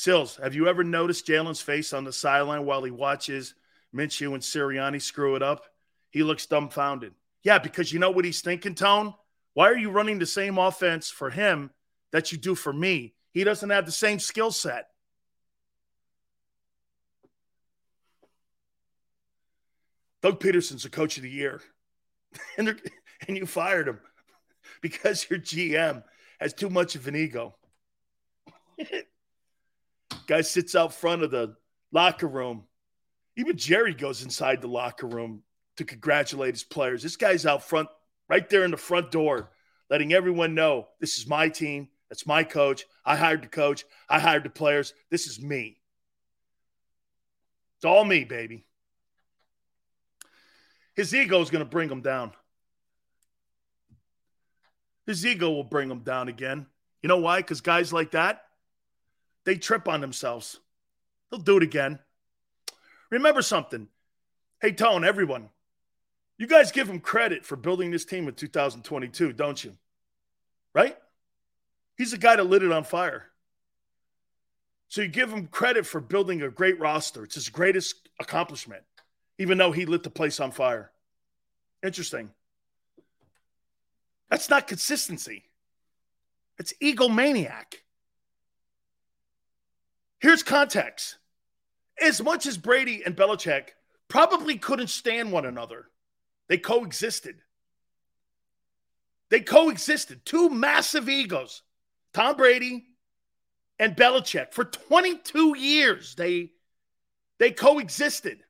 Sills, 0.00 0.36
have 0.36 0.54
you 0.54 0.66
ever 0.66 0.82
noticed 0.82 1.26
Jalen's 1.26 1.60
face 1.60 1.92
on 1.92 2.04
the 2.04 2.12
sideline 2.14 2.64
while 2.64 2.82
he 2.82 2.90
watches 2.90 3.52
Minshew 3.94 4.34
and 4.34 4.42
Sirianni 4.42 5.00
screw 5.00 5.36
it 5.36 5.42
up? 5.42 5.64
He 6.10 6.22
looks 6.22 6.46
dumbfounded. 6.46 7.14
Yeah, 7.42 7.58
because 7.58 7.92
you 7.92 7.98
know 7.98 8.10
what 8.10 8.24
he's 8.24 8.40
thinking, 8.42 8.74
Tone? 8.74 9.14
Why 9.54 9.68
are 9.68 9.78
you 9.78 9.90
running 9.90 10.18
the 10.18 10.26
same 10.26 10.58
offense 10.58 11.10
for 11.10 11.30
him 11.30 11.70
that 12.12 12.32
you 12.32 12.38
do 12.38 12.54
for 12.54 12.72
me? 12.72 13.14
He 13.32 13.44
doesn't 13.44 13.70
have 13.70 13.86
the 13.86 13.92
same 13.92 14.18
skill 14.18 14.50
set. 14.50 14.86
Doug 20.22 20.38
Pederson's 20.38 20.82
the 20.82 20.90
coach 20.90 21.16
of 21.16 21.22
the 21.22 21.30
year, 21.30 21.62
and, 22.58 22.80
and 23.26 23.36
you 23.36 23.46
fired 23.46 23.88
him 23.88 24.00
because 24.82 25.26
your 25.30 25.38
GM 25.38 26.02
has 26.40 26.52
too 26.52 26.68
much 26.68 26.94
of 26.94 27.08
an 27.08 27.16
ego. 27.16 27.54
Guy 30.26 30.40
sits 30.42 30.74
out 30.74 30.92
front 30.92 31.22
of 31.22 31.30
the 31.30 31.56
locker 31.92 32.26
room. 32.26 32.64
Even 33.40 33.56
Jerry 33.56 33.94
goes 33.94 34.22
inside 34.22 34.60
the 34.60 34.68
locker 34.68 35.06
room 35.06 35.42
to 35.78 35.84
congratulate 35.86 36.52
his 36.52 36.62
players. 36.62 37.02
This 37.02 37.16
guy's 37.16 37.46
out 37.46 37.66
front, 37.66 37.88
right 38.28 38.46
there 38.50 38.64
in 38.64 38.70
the 38.70 38.76
front 38.76 39.10
door, 39.10 39.50
letting 39.88 40.12
everyone 40.12 40.54
know 40.54 40.88
this 41.00 41.16
is 41.16 41.26
my 41.26 41.48
team. 41.48 41.88
That's 42.10 42.26
my 42.26 42.44
coach. 42.44 42.84
I 43.02 43.16
hired 43.16 43.42
the 43.42 43.48
coach. 43.48 43.86
I 44.10 44.20
hired 44.20 44.44
the 44.44 44.50
players. 44.50 44.92
This 45.10 45.26
is 45.26 45.40
me. 45.40 45.78
It's 47.78 47.86
all 47.86 48.04
me, 48.04 48.24
baby. 48.24 48.66
His 50.94 51.14
ego 51.14 51.40
is 51.40 51.48
going 51.48 51.64
to 51.64 51.70
bring 51.70 51.88
him 51.88 52.02
down. 52.02 52.32
His 55.06 55.24
ego 55.24 55.48
will 55.48 55.64
bring 55.64 55.90
him 55.90 56.00
down 56.00 56.28
again. 56.28 56.66
You 57.02 57.08
know 57.08 57.16
why? 57.16 57.38
Because 57.38 57.62
guys 57.62 57.90
like 57.90 58.10
that, 58.10 58.42
they 59.46 59.54
trip 59.56 59.88
on 59.88 60.02
themselves. 60.02 60.60
They'll 61.30 61.40
do 61.40 61.56
it 61.56 61.62
again. 61.62 62.00
Remember 63.10 63.42
something. 63.42 63.88
Hey, 64.60 64.72
Tone, 64.72 65.04
everyone, 65.04 65.48
you 66.38 66.46
guys 66.46 66.72
give 66.72 66.88
him 66.88 67.00
credit 67.00 67.44
for 67.44 67.56
building 67.56 67.90
this 67.90 68.04
team 68.04 68.28
in 68.28 68.34
2022, 68.34 69.32
don't 69.32 69.62
you? 69.62 69.72
Right? 70.74 70.96
He's 71.96 72.12
the 72.12 72.18
guy 72.18 72.36
that 72.36 72.44
lit 72.44 72.62
it 72.62 72.72
on 72.72 72.84
fire. 72.84 73.26
So 74.88 75.02
you 75.02 75.08
give 75.08 75.30
him 75.30 75.46
credit 75.46 75.86
for 75.86 76.00
building 76.00 76.42
a 76.42 76.50
great 76.50 76.80
roster. 76.80 77.24
It's 77.24 77.34
his 77.34 77.48
greatest 77.48 78.08
accomplishment, 78.18 78.82
even 79.38 79.58
though 79.58 79.70
he 79.70 79.86
lit 79.86 80.02
the 80.02 80.10
place 80.10 80.40
on 80.40 80.50
fire. 80.50 80.90
Interesting. 81.84 82.30
That's 84.30 84.48
not 84.48 84.66
consistency. 84.66 85.44
It's 86.58 86.72
egomaniac. 86.82 87.74
Here's 90.18 90.42
context. 90.42 91.16
As 92.00 92.22
much 92.22 92.46
as 92.46 92.56
Brady 92.56 93.02
and 93.04 93.16
Belichick 93.16 93.70
probably 94.08 94.56
couldn't 94.56 94.88
stand 94.88 95.32
one 95.32 95.44
another, 95.44 95.86
they 96.48 96.58
coexisted. 96.58 97.36
They 99.28 99.40
coexisted. 99.40 100.24
Two 100.24 100.50
massive 100.50 101.08
egos, 101.08 101.62
Tom 102.12 102.36
Brady 102.36 102.86
and 103.78 103.96
Belichick. 103.96 104.52
For 104.52 104.64
22 104.64 105.56
years, 105.56 106.14
they, 106.14 106.50
they 107.38 107.50
coexisted. 107.50 108.40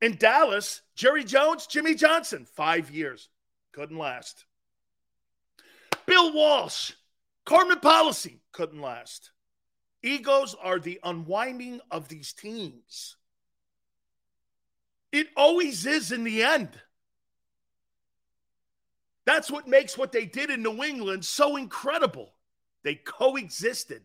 In 0.00 0.16
Dallas, 0.16 0.82
Jerry 0.94 1.24
Jones, 1.24 1.66
Jimmy 1.66 1.94
Johnson, 1.94 2.46
five 2.54 2.90
years. 2.90 3.28
Couldn't 3.72 3.98
last. 3.98 4.44
Bill 6.06 6.32
Walsh, 6.32 6.92
Carmen 7.44 7.80
Policy, 7.80 8.40
couldn't 8.52 8.80
last. 8.80 9.30
Egos 10.04 10.54
are 10.62 10.78
the 10.78 11.00
unwinding 11.02 11.80
of 11.90 12.08
these 12.08 12.34
teams. 12.34 13.16
It 15.10 15.28
always 15.34 15.86
is 15.86 16.12
in 16.12 16.24
the 16.24 16.42
end. 16.42 16.68
That's 19.24 19.50
what 19.50 19.66
makes 19.66 19.96
what 19.96 20.12
they 20.12 20.26
did 20.26 20.50
in 20.50 20.62
New 20.62 20.84
England 20.84 21.24
so 21.24 21.56
incredible. 21.56 22.34
They 22.82 22.96
coexisted. 22.96 24.02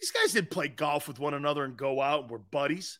These 0.00 0.12
guys 0.12 0.32
didn't 0.32 0.50
play 0.50 0.68
golf 0.68 1.06
with 1.06 1.18
one 1.18 1.34
another 1.34 1.62
and 1.64 1.76
go 1.76 2.00
out 2.00 2.22
and 2.22 2.30
were 2.30 2.38
buddies. 2.38 2.98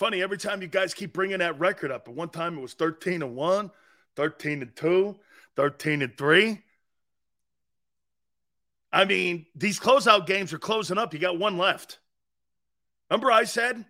Funny, 0.00 0.22
every 0.22 0.38
time 0.38 0.62
you 0.62 0.66
guys 0.66 0.94
keep 0.94 1.12
bringing 1.12 1.40
that 1.40 1.60
record 1.60 1.90
up. 1.90 2.08
At 2.08 2.14
one 2.14 2.30
time 2.30 2.56
it 2.56 2.62
was 2.62 2.72
13 2.72 3.20
and 3.20 3.36
1, 3.36 3.70
13 4.16 4.62
and 4.62 4.74
2, 4.74 5.16
13 5.56 6.00
and 6.00 6.16
3. 6.16 6.62
I 8.90 9.04
mean, 9.04 9.44
these 9.54 9.78
closeout 9.78 10.26
games 10.26 10.54
are 10.54 10.58
closing 10.58 10.96
up. 10.96 11.12
You 11.12 11.20
got 11.20 11.38
one 11.38 11.58
left. 11.58 11.98
Remember, 13.10 13.30
I 13.30 13.44
said 13.44 13.84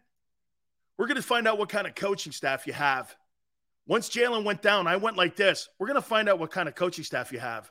we're 0.99 1.07
going 1.07 1.15
to 1.15 1.23
find 1.23 1.47
out 1.47 1.59
what 1.59 1.69
kind 1.69 1.87
of 1.87 1.95
coaching 1.95 2.33
staff 2.33 2.67
you 2.67 2.73
have. 2.73 3.15
Once 3.87 4.11
Jalen 4.11 4.43
went 4.43 4.63
down, 4.63 4.89
I 4.89 4.97
went 4.97 5.17
like 5.17 5.37
this 5.37 5.69
we're 5.79 5.87
going 5.87 5.95
to 5.95 6.03
find 6.03 6.29
out 6.29 6.41
what 6.41 6.51
kind 6.51 6.69
of 6.69 6.75
coaching 6.75 7.05
staff 7.05 7.31
you 7.31 7.39
have. 7.39 7.71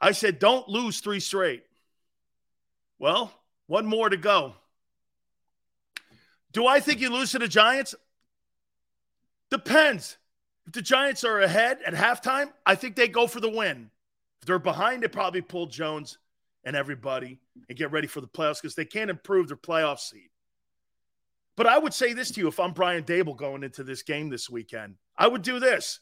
I 0.00 0.12
said, 0.12 0.38
don't 0.38 0.68
lose 0.68 1.00
three 1.00 1.18
straight. 1.18 1.64
Well, 3.00 3.32
one 3.66 3.84
more 3.84 4.08
to 4.08 4.16
go. 4.16 4.54
Do 6.56 6.66
I 6.66 6.80
think 6.80 7.02
you 7.02 7.10
lose 7.10 7.32
to 7.32 7.38
the 7.38 7.48
Giants? 7.48 7.94
Depends. 9.50 10.16
If 10.66 10.72
the 10.72 10.80
Giants 10.80 11.22
are 11.22 11.40
ahead 11.40 11.80
at 11.86 11.92
halftime, 11.92 12.50
I 12.64 12.76
think 12.76 12.96
they 12.96 13.08
go 13.08 13.26
for 13.26 13.40
the 13.40 13.50
win. 13.50 13.90
If 14.40 14.46
they're 14.46 14.58
behind, 14.58 15.02
they 15.02 15.08
probably 15.08 15.42
pull 15.42 15.66
Jones 15.66 16.16
and 16.64 16.74
everybody 16.74 17.40
and 17.68 17.76
get 17.76 17.92
ready 17.92 18.06
for 18.06 18.22
the 18.22 18.26
playoffs 18.26 18.62
because 18.62 18.74
they 18.74 18.86
can't 18.86 19.10
improve 19.10 19.48
their 19.48 19.58
playoff 19.58 19.98
seed. 19.98 20.30
But 21.56 21.66
I 21.66 21.76
would 21.76 21.92
say 21.92 22.14
this 22.14 22.30
to 22.30 22.40
you 22.40 22.48
if 22.48 22.58
I'm 22.58 22.72
Brian 22.72 23.04
Daboll 23.04 23.36
going 23.36 23.62
into 23.62 23.84
this 23.84 24.02
game 24.02 24.30
this 24.30 24.48
weekend, 24.48 24.94
I 25.14 25.28
would 25.28 25.42
do 25.42 25.60
this. 25.60 26.00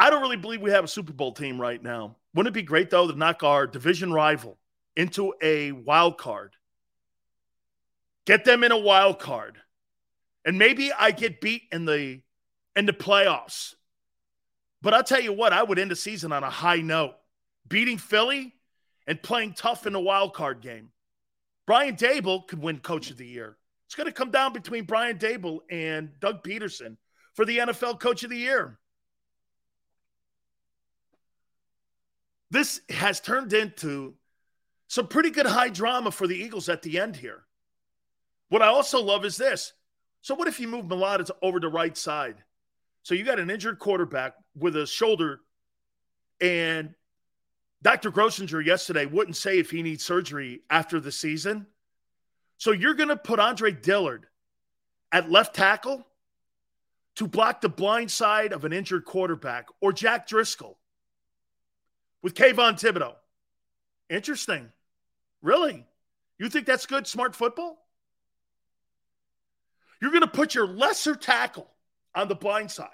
I 0.00 0.10
don't 0.10 0.22
really 0.22 0.36
believe 0.36 0.62
we 0.62 0.72
have 0.72 0.82
a 0.82 0.88
Super 0.88 1.12
Bowl 1.12 1.30
team 1.30 1.60
right 1.60 1.80
now. 1.80 2.16
Wouldn't 2.34 2.52
it 2.52 2.58
be 2.58 2.62
great, 2.62 2.90
though, 2.90 3.06
to 3.06 3.16
knock 3.16 3.44
our 3.44 3.68
division 3.68 4.12
rival 4.12 4.58
into 4.96 5.32
a 5.40 5.70
wild 5.70 6.18
card? 6.18 6.56
Get 8.26 8.44
them 8.44 8.64
in 8.64 8.72
a 8.72 8.78
wild 8.78 9.18
card. 9.18 9.58
And 10.44 10.58
maybe 10.58 10.92
I 10.92 11.10
get 11.10 11.40
beat 11.40 11.62
in 11.72 11.84
the 11.84 12.20
in 12.74 12.86
the 12.86 12.92
playoffs. 12.92 13.74
But 14.80 14.94
I'll 14.94 15.04
tell 15.04 15.20
you 15.20 15.32
what, 15.32 15.52
I 15.52 15.62
would 15.62 15.78
end 15.78 15.90
the 15.90 15.96
season 15.96 16.32
on 16.32 16.42
a 16.42 16.50
high 16.50 16.80
note. 16.80 17.14
Beating 17.68 17.98
Philly 17.98 18.54
and 19.06 19.22
playing 19.22 19.54
tough 19.54 19.86
in 19.86 19.92
the 19.92 20.00
wild 20.00 20.34
card 20.34 20.60
game. 20.60 20.90
Brian 21.66 21.96
Daboll 21.96 22.46
could 22.46 22.60
win 22.60 22.78
coach 22.78 23.10
of 23.10 23.16
the 23.16 23.26
year. 23.26 23.56
It's 23.86 23.94
going 23.94 24.06
to 24.06 24.12
come 24.12 24.30
down 24.30 24.52
between 24.52 24.84
Brian 24.84 25.18
Daboll 25.18 25.60
and 25.70 26.10
Doug 26.18 26.42
Pederson 26.42 26.96
for 27.34 27.44
the 27.44 27.58
NFL 27.58 28.00
coach 28.00 28.24
of 28.24 28.30
the 28.30 28.38
year. 28.38 28.78
This 32.50 32.80
has 32.90 33.20
turned 33.20 33.52
into 33.52 34.14
some 34.88 35.06
pretty 35.06 35.30
good 35.30 35.46
high 35.46 35.70
drama 35.70 36.10
for 36.10 36.26
the 36.26 36.36
Eagles 36.36 36.68
at 36.68 36.82
the 36.82 36.98
end 36.98 37.16
here. 37.16 37.44
What 38.52 38.60
I 38.60 38.66
also 38.66 39.00
love 39.00 39.24
is 39.24 39.38
this. 39.38 39.72
So, 40.20 40.34
what 40.34 40.46
if 40.46 40.60
you 40.60 40.68
move 40.68 40.84
Mailata 40.84 41.30
over 41.40 41.58
to 41.58 41.68
right 41.68 41.96
side? 41.96 42.36
So, 43.02 43.14
you 43.14 43.24
got 43.24 43.40
an 43.40 43.48
injured 43.48 43.78
quarterback 43.78 44.34
with 44.54 44.76
a 44.76 44.86
shoulder, 44.86 45.40
and 46.38 46.94
Dr. 47.80 48.12
Grossinger 48.12 48.62
yesterday 48.62 49.06
wouldn't 49.06 49.36
say 49.36 49.58
if 49.58 49.70
he 49.70 49.82
needs 49.82 50.04
surgery 50.04 50.60
after 50.68 51.00
the 51.00 51.10
season. 51.10 51.66
So 52.58 52.72
you're 52.72 52.92
going 52.92 53.08
to 53.08 53.16
put 53.16 53.40
Andre 53.40 53.72
Dillard 53.72 54.26
at 55.10 55.30
left 55.30 55.56
tackle 55.56 56.06
to 57.14 57.26
block 57.26 57.62
the 57.62 57.70
blind 57.70 58.10
side 58.10 58.52
of 58.52 58.66
an 58.66 58.74
injured 58.74 59.06
quarterback 59.06 59.68
or 59.80 59.94
Jack 59.94 60.28
Driscoll 60.28 60.76
with 62.22 62.34
Kayvon 62.34 62.74
Thibodeaux. 62.74 63.16
Interesting. 64.10 64.70
Really? 65.40 65.86
You 66.38 66.50
think 66.50 66.66
that's 66.66 66.84
good, 66.84 67.06
smart 67.06 67.34
football? 67.34 67.81
You're 70.02 70.10
going 70.10 70.22
to 70.22 70.26
put 70.26 70.56
your 70.56 70.66
lesser 70.66 71.14
tackle 71.14 71.70
on 72.12 72.26
the 72.26 72.34
blind 72.34 72.72
side 72.72 72.88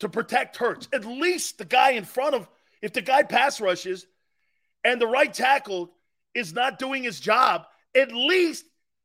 to 0.00 0.08
protect 0.08 0.56
Hurts. 0.56 0.88
At 0.92 1.04
least 1.04 1.58
the 1.58 1.64
guy 1.64 1.92
in 1.92 2.04
front 2.04 2.34
of 2.34 2.48
if 2.82 2.92
the 2.92 3.00
guy 3.00 3.22
pass 3.22 3.60
rushes 3.60 4.06
and 4.82 5.00
the 5.00 5.06
right 5.06 5.32
tackle 5.32 5.92
is 6.34 6.52
not 6.52 6.80
doing 6.80 7.04
his 7.04 7.20
job, 7.20 7.62
at 7.94 8.10
least 8.10 8.64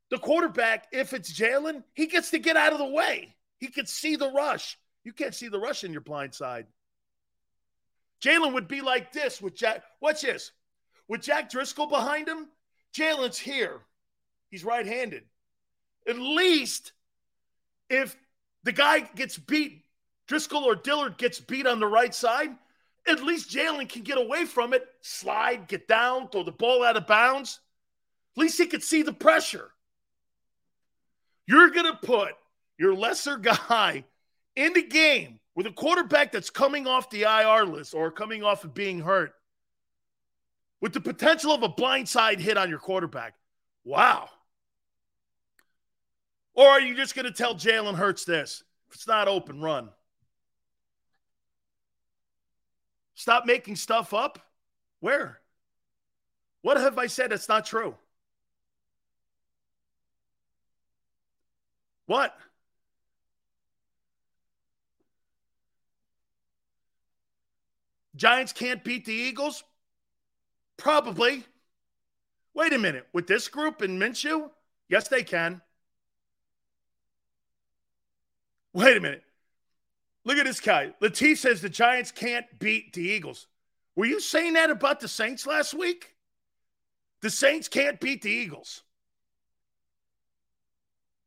the 0.10 0.18
quarterback, 0.18 0.88
if 0.92 1.14
it's 1.14 1.32
Jalen, 1.32 1.84
he 1.94 2.08
gets 2.08 2.32
to 2.32 2.40
get 2.40 2.58
out 2.58 2.74
of 2.74 2.80
the 2.80 2.86
way. 2.86 3.36
He 3.60 3.68
can 3.68 3.86
see 3.86 4.16
the 4.16 4.32
rush. 4.32 4.80
You 5.04 5.14
can't 5.14 5.36
see 5.36 5.48
the 5.48 5.60
rush 5.60 5.84
in 5.84 5.92
your 5.92 6.02
blind 6.02 6.34
side. 6.34 6.66
Jalen 8.20 8.56
would 8.56 8.68
be 8.68 8.82
like 8.82 9.14
this 9.14 9.40
with 9.40 9.54
Jack. 9.54 9.84
Watch 10.02 10.24
this. 10.24 10.54
With 11.08 11.22
Jack 11.22 11.52
Driscoll 11.52 11.86
behind 11.86 12.28
him, 12.28 12.48
Jalen's 12.98 13.38
here. 13.38 13.82
He's 14.50 14.64
right 14.64 14.88
handed. 14.88 15.26
At 16.08 16.18
least 16.18 16.92
if 17.90 18.16
the 18.64 18.72
guy 18.72 19.02
gets 19.02 19.38
beat, 19.38 19.86
Driscoll 20.28 20.64
or 20.64 20.76
Dillard 20.76 21.18
gets 21.18 21.40
beat 21.40 21.68
on 21.68 21.80
the 21.80 21.88
right 21.88 22.14
side, 22.14 22.56
at 23.08 23.24
least 23.24 23.50
Jalen 23.50 23.90
can 23.90 24.04
get 24.04 24.18
away 24.18 24.46
from 24.46 24.74
it, 24.74 24.86
slide, 25.02 25.68
get 25.68 25.88
down, 25.88 26.30
throw 26.30 26.44
the 26.44 26.52
ball 26.52 26.84
out 26.84 26.98
of 26.98 27.08
bounds. 27.08 27.60
At 28.36 28.42
least 28.42 28.58
he 28.58 28.66
could 28.66 28.84
see 28.84 29.02
the 29.02 29.14
pressure. 29.14 29.70
You're 31.46 31.70
going 31.70 31.92
to 31.92 32.00
put 32.02 32.32
your 32.78 32.96
lesser 32.96 33.38
guy 33.38 34.06
in 34.56 34.74
the 34.74 34.84
game 34.84 35.40
with 35.56 35.68
a 35.68 35.72
quarterback 35.72 36.32
that's 36.32 36.50
coming 36.50 36.88
off 36.88 37.10
the 37.10 37.24
IR 37.24 37.66
list 37.66 37.94
or 37.94 38.12
coming 38.12 38.44
off 38.44 38.64
of 38.64 38.74
being 38.74 39.00
hurt 39.00 39.34
with 40.82 40.94
the 40.94 41.02
potential 41.02 41.52
of 41.52 41.64
a 41.64 41.70
blindside 41.70 42.40
hit 42.40 42.58
on 42.58 42.70
your 42.70 42.80
quarterback. 42.80 43.36
Wow. 43.84 44.30
Or 46.56 46.68
are 46.68 46.82
you 46.82 46.96
just 46.96 47.16
going 47.16 47.26
to 47.26 47.32
tell 47.32 47.56
Jalen 47.56 47.96
Hurts 47.96 48.26
this? 48.26 48.64
If 48.88 48.96
it's 48.96 49.08
not 49.08 49.28
open, 49.28 49.62
run. 49.62 49.90
Stop 53.16 53.46
making 53.46 53.76
stuff 53.76 54.14
up? 54.14 54.40
Where? 55.00 55.40
What 56.62 56.78
have 56.78 56.98
I 56.98 57.08
said 57.08 57.32
that's 57.32 57.50
not 57.50 57.66
true? 57.66 57.96
What? 62.06 62.36
Giants 68.16 68.54
can't 68.54 68.84
beat 68.84 69.06
the 69.06 69.14
Eagles? 69.14 69.64
Probably. 70.78 71.46
Wait 72.54 72.74
a 72.74 72.78
minute. 72.78 73.08
With 73.14 73.28
this 73.28 73.48
group 73.48 73.82
in 73.82 73.98
Minshew? 73.98 74.52
Yes, 74.90 75.08
they 75.08 75.24
can. 75.24 75.62
Wait 78.74 78.98
a 78.98 79.00
minute. 79.00 79.24
Look 80.26 80.38
at 80.38 80.46
this 80.46 80.60
guy. 80.60 80.94
Latif 81.02 81.38
says 81.38 81.62
the 81.62 81.70
Giants 81.70 82.12
can't 82.12 82.46
beat 82.60 82.94
the 82.94 83.02
Eagles. 83.02 83.48
Were 83.96 84.06
you 84.06 84.20
saying 84.20 84.54
that 84.54 84.70
about 84.70 85.00
the 85.00 85.08
Saints 85.08 85.46
last 85.46 85.74
week? 85.74 86.16
The 87.22 87.30
Saints 87.30 87.68
can't 87.68 88.00
beat 88.00 88.22
the 88.22 88.32
Eagles. 88.32 88.84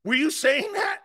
Were 0.04 0.14
you 0.14 0.30
saying 0.30 0.72
that? 0.72 1.00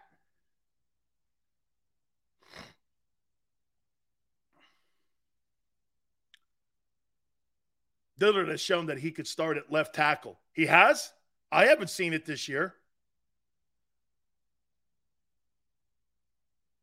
Dillard 8.18 8.50
has 8.50 8.62
shown 8.62 8.86
that 8.86 9.00
he 9.00 9.12
could 9.12 9.28
start 9.28 9.58
at 9.58 9.72
left 9.72 9.96
tackle. 9.96 10.40
He 10.54 10.68
has? 10.68 11.12
I 11.52 11.66
haven't 11.66 11.90
seen 11.90 12.14
it 12.14 12.26
this 12.26 12.48
year. 12.48 12.76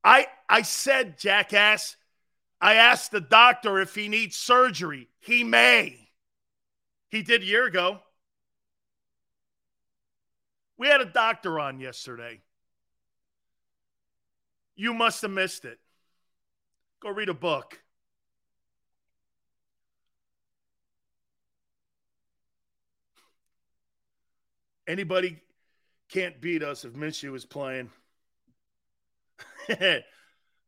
I 0.09 0.27
I 0.49 0.63
said, 0.63 1.19
jackass, 1.19 1.97
I 2.63 2.77
asked 2.77 3.11
the 3.11 3.21
doctor 3.21 3.79
if 3.79 3.95
he 3.95 4.09
needs 4.09 4.37
surgery. 4.37 5.11
He 5.21 5.45
may. 5.45 6.09
He 7.11 7.21
did 7.21 7.43
a 7.43 7.45
year 7.45 7.67
ago. 7.67 7.99
We 10.79 10.87
had 10.87 11.03
a 11.03 11.05
doctor 11.05 11.61
on 11.61 11.79
yesterday. 11.79 12.41
You 14.77 14.95
must 14.95 15.21
have 15.21 15.31
missed 15.31 15.67
it. 15.67 15.79
Go 17.01 17.11
read 17.11 17.29
a 17.29 17.35
book. 17.35 17.79
Anybody 24.87 25.39
can't 26.09 26.41
beat 26.41 26.63
us 26.63 26.87
if 26.87 26.95
Minshew 26.95 27.37
is 27.37 27.45
playing. 27.45 27.91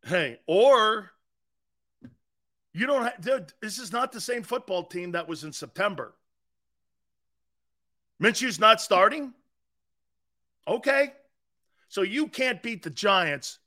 hey, 0.05 0.39
or 0.47 1.11
you 2.73 2.87
don't 2.87 3.03
have, 3.05 3.53
this 3.61 3.79
is 3.79 3.93
not 3.93 4.13
the 4.13 4.21
same 4.21 4.43
football 4.43 4.85
team 4.85 5.13
that 5.13 5.29
was 5.29 5.45
in 5.45 5.53
September. 5.53 6.15
Minshew's 8.23 8.61
not 8.61 8.81
starting? 8.81 9.33
Okay. 10.69 11.13
So 11.89 12.03
you 12.03 12.29
can't 12.29 12.63
beat 12.63 12.83
the 12.83 12.91
Giants 12.91 13.59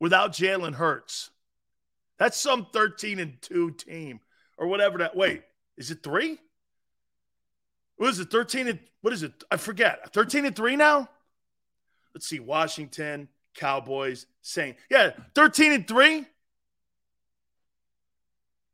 without 0.00 0.32
Jalen 0.32 0.74
Hurts. 0.74 1.30
That's 2.18 2.40
some 2.40 2.66
13 2.72 3.18
and 3.18 3.42
2 3.42 3.72
team 3.72 4.20
or 4.56 4.68
whatever 4.68 4.98
that. 4.98 5.16
Wait, 5.16 5.42
is 5.76 5.90
it 5.90 6.02
three? 6.02 6.38
What 7.96 8.10
is 8.10 8.20
it? 8.20 8.30
13 8.30 8.68
and 8.68 8.78
what 9.02 9.12
is 9.12 9.22
it? 9.22 9.44
I 9.50 9.56
forget. 9.56 10.12
13 10.14 10.46
and 10.46 10.56
3 10.56 10.76
now? 10.76 11.08
Let's 12.14 12.26
see. 12.26 12.40
Washington, 12.40 13.28
Cowboys, 13.56 14.26
Saints. 14.42 14.80
Yeah, 14.90 15.10
13 15.34 15.72
and 15.72 15.88
3. 15.88 16.26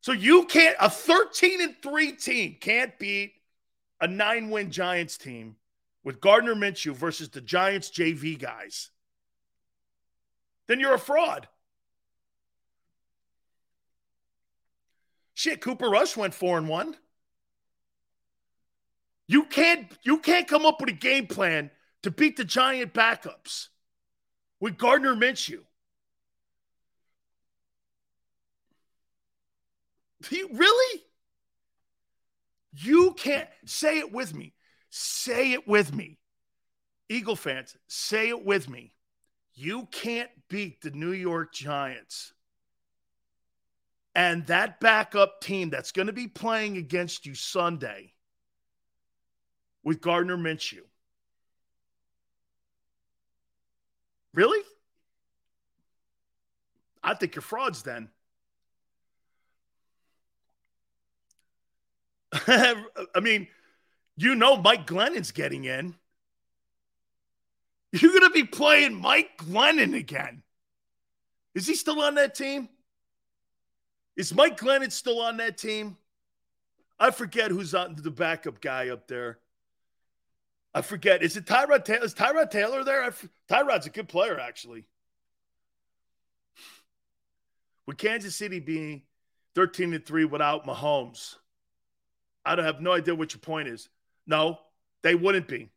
So 0.00 0.12
you 0.12 0.44
can't 0.46 0.76
a 0.80 0.90
13 0.90 1.62
and 1.62 1.76
3 1.82 2.12
team 2.12 2.56
can't 2.60 2.98
beat 2.98 3.34
a 4.00 4.08
9-win 4.08 4.70
Giants 4.70 5.16
team 5.16 5.56
with 6.02 6.20
Gardner 6.20 6.56
Minshew 6.56 6.94
versus 6.94 7.28
the 7.28 7.40
Giants 7.40 7.88
JV 7.90 8.38
guys. 8.38 8.90
Then 10.66 10.80
you're 10.80 10.94
a 10.94 10.98
fraud. 10.98 11.46
Shit, 15.34 15.60
Cooper 15.60 15.88
Rush 15.88 16.16
went 16.16 16.34
4 16.34 16.58
and 16.58 16.68
1. 16.68 16.96
You 19.28 19.44
can't 19.44 19.86
you 20.02 20.18
can't 20.18 20.48
come 20.48 20.66
up 20.66 20.80
with 20.80 20.90
a 20.90 20.92
game 20.92 21.26
plan 21.26 21.70
to 22.02 22.10
beat 22.10 22.36
the 22.36 22.44
giant 22.44 22.92
backups 22.92 23.68
with 24.62 24.78
Gardner 24.78 25.16
Minshew. 25.16 25.58
You, 30.30 30.48
really? 30.52 31.02
You 32.72 33.12
can't 33.14 33.48
say 33.66 33.98
it 33.98 34.12
with 34.12 34.32
me. 34.32 34.54
Say 34.88 35.52
it 35.52 35.66
with 35.66 35.92
me. 35.92 36.16
Eagle 37.08 37.34
fans, 37.34 37.76
say 37.88 38.28
it 38.28 38.44
with 38.44 38.68
me. 38.68 38.94
You 39.52 39.88
can't 39.90 40.30
beat 40.48 40.80
the 40.80 40.92
New 40.92 41.12
York 41.12 41.52
Giants. 41.52 42.32
And 44.14 44.46
that 44.46 44.78
backup 44.78 45.40
team 45.40 45.70
that's 45.70 45.90
going 45.90 46.06
to 46.06 46.12
be 46.12 46.28
playing 46.28 46.76
against 46.76 47.26
you 47.26 47.34
Sunday 47.34 48.12
with 49.82 50.00
Gardner 50.00 50.36
Minshew. 50.36 50.82
Really? 54.34 54.60
I 57.02 57.14
think 57.14 57.34
you're 57.34 57.42
frauds 57.42 57.82
then. 57.82 58.08
I 62.46 63.20
mean, 63.20 63.48
you 64.16 64.34
know 64.34 64.56
Mike 64.56 64.86
Glennon's 64.86 65.32
getting 65.32 65.64
in. 65.64 65.94
You're 67.92 68.12
going 68.12 68.22
to 68.22 68.30
be 68.30 68.44
playing 68.44 68.94
Mike 68.94 69.36
Glennon 69.36 69.94
again. 69.94 70.42
Is 71.54 71.66
he 71.66 71.74
still 71.74 72.00
on 72.00 72.14
that 72.14 72.34
team? 72.34 72.70
Is 74.16 74.34
Mike 74.34 74.58
Glennon 74.58 74.90
still 74.90 75.20
on 75.20 75.36
that 75.38 75.58
team? 75.58 75.98
I 76.98 77.10
forget 77.10 77.50
who's 77.50 77.74
on 77.74 77.96
the 77.96 78.10
backup 78.10 78.60
guy 78.60 78.88
up 78.88 79.08
there. 79.08 79.38
I 80.74 80.82
forget. 80.82 81.22
Is 81.22 81.36
it 81.36 81.44
Tyrod 81.44 81.84
Taylor? 81.84 82.04
Is 82.04 82.14
Tyrod 82.14 82.50
Taylor 82.50 82.82
there? 82.84 83.02
F- 83.04 83.28
Tyrod's 83.50 83.86
a 83.86 83.90
good 83.90 84.08
player, 84.08 84.38
actually. 84.40 84.86
With 87.86 87.98
Kansas 87.98 88.36
City 88.36 88.60
being 88.60 89.02
13 89.54 89.92
and 89.92 90.04
3 90.04 90.24
without 90.24 90.66
Mahomes, 90.66 91.36
I 92.44 92.54
don't 92.56 92.64
have 92.64 92.80
no 92.80 92.92
idea 92.92 93.14
what 93.14 93.34
your 93.34 93.40
point 93.40 93.68
is. 93.68 93.88
No, 94.26 94.58
they 95.02 95.14
wouldn't 95.14 95.48
be. 95.48 95.70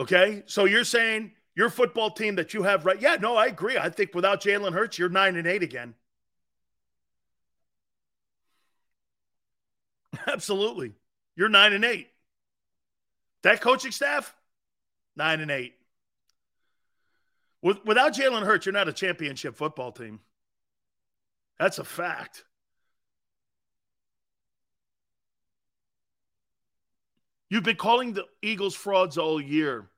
Okay. 0.00 0.42
So 0.46 0.64
you're 0.64 0.84
saying 0.84 1.32
your 1.54 1.70
football 1.70 2.10
team 2.10 2.36
that 2.36 2.54
you 2.54 2.62
have 2.62 2.84
right? 2.84 3.00
Yeah, 3.00 3.16
no, 3.20 3.36
I 3.36 3.46
agree. 3.46 3.78
I 3.78 3.88
think 3.88 4.14
without 4.14 4.42
Jalen 4.42 4.72
Hurts, 4.72 4.98
you're 4.98 5.08
nine 5.08 5.36
and 5.36 5.46
eight 5.46 5.62
again. 5.62 5.94
Absolutely. 10.26 10.94
You're 11.36 11.48
nine 11.48 11.72
and 11.72 11.84
eight. 11.84 12.11
That 13.42 13.60
coaching 13.60 13.92
staff, 13.92 14.34
nine 15.16 15.40
and 15.40 15.50
eight. 15.50 15.74
With, 17.60 17.84
without 17.84 18.14
Jalen 18.14 18.44
Hurts, 18.44 18.66
you're 18.66 18.72
not 18.72 18.88
a 18.88 18.92
championship 18.92 19.56
football 19.56 19.92
team. 19.92 20.20
That's 21.58 21.78
a 21.78 21.84
fact. 21.84 22.44
You've 27.48 27.62
been 27.62 27.76
calling 27.76 28.14
the 28.14 28.24
Eagles 28.40 28.74
frauds 28.74 29.18
all 29.18 29.40
year. 29.40 29.90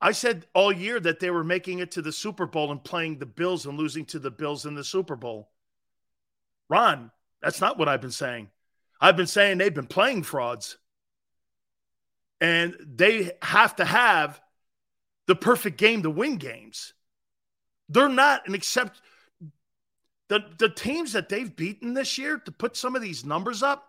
I 0.00 0.12
said 0.12 0.44
all 0.52 0.72
year 0.72 1.00
that 1.00 1.20
they 1.20 1.30
were 1.30 1.44
making 1.44 1.78
it 1.78 1.92
to 1.92 2.02
the 2.02 2.12
Super 2.12 2.46
Bowl 2.46 2.70
and 2.70 2.82
playing 2.82 3.18
the 3.18 3.26
Bills 3.26 3.64
and 3.64 3.78
losing 3.78 4.04
to 4.06 4.18
the 4.18 4.30
Bills 4.30 4.66
in 4.66 4.74
the 4.74 4.84
Super 4.84 5.16
Bowl. 5.16 5.50
Ron, 6.68 7.10
that's 7.40 7.60
not 7.60 7.78
what 7.78 7.88
I've 7.88 8.00
been 8.00 8.10
saying. 8.10 8.50
I've 9.00 9.16
been 9.16 9.26
saying 9.26 9.58
they've 9.58 9.72
been 9.72 9.86
playing 9.86 10.24
frauds. 10.24 10.76
And 12.40 12.76
they 12.80 13.32
have 13.42 13.76
to 13.76 13.84
have 13.84 14.40
the 15.26 15.34
perfect 15.34 15.78
game 15.78 16.02
to 16.02 16.10
win 16.10 16.36
games. 16.36 16.94
They're 17.88 18.08
not 18.08 18.46
an 18.48 18.54
except 18.54 19.00
the 20.28 20.40
the 20.58 20.68
teams 20.68 21.12
that 21.12 21.28
they've 21.28 21.54
beaten 21.54 21.94
this 21.94 22.18
year 22.18 22.38
to 22.38 22.52
put 22.52 22.76
some 22.76 22.96
of 22.96 23.02
these 23.02 23.24
numbers 23.24 23.62
up. 23.62 23.86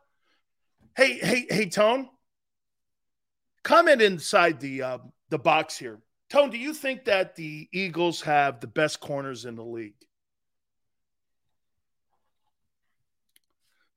Hey, 0.96 1.18
hey, 1.18 1.46
hey, 1.50 1.70
Tone. 1.70 2.10
Comment 3.64 4.02
inside 4.02 4.60
the 4.60 4.82
uh, 4.82 4.98
the 5.30 5.40
box 5.40 5.78
here. 5.78 6.00
Tone, 6.30 6.50
do 6.50 6.58
you 6.58 6.74
think 6.74 7.06
that 7.06 7.36
the 7.36 7.70
Eagles 7.72 8.22
have 8.22 8.60
the 8.60 8.68
best 8.68 9.00
corners 9.00 9.46
in 9.46 9.56
the 9.56 9.64
league? 9.64 9.96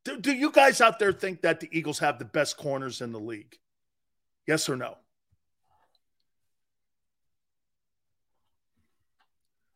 Do, 0.05 0.19
do 0.21 0.33
you 0.33 0.51
guys 0.51 0.81
out 0.81 0.99
there 0.99 1.13
think 1.13 1.43
that 1.43 1.61
the 1.61 1.69
Eagles 1.71 1.99
have 1.99 2.19
the 2.19 2.25
best 2.25 2.57
corners 2.57 3.01
in 3.01 3.13
the 3.13 3.21
league? 3.21 3.59
Yes 4.49 4.67
or 4.71 4.77
no? 4.77 4.97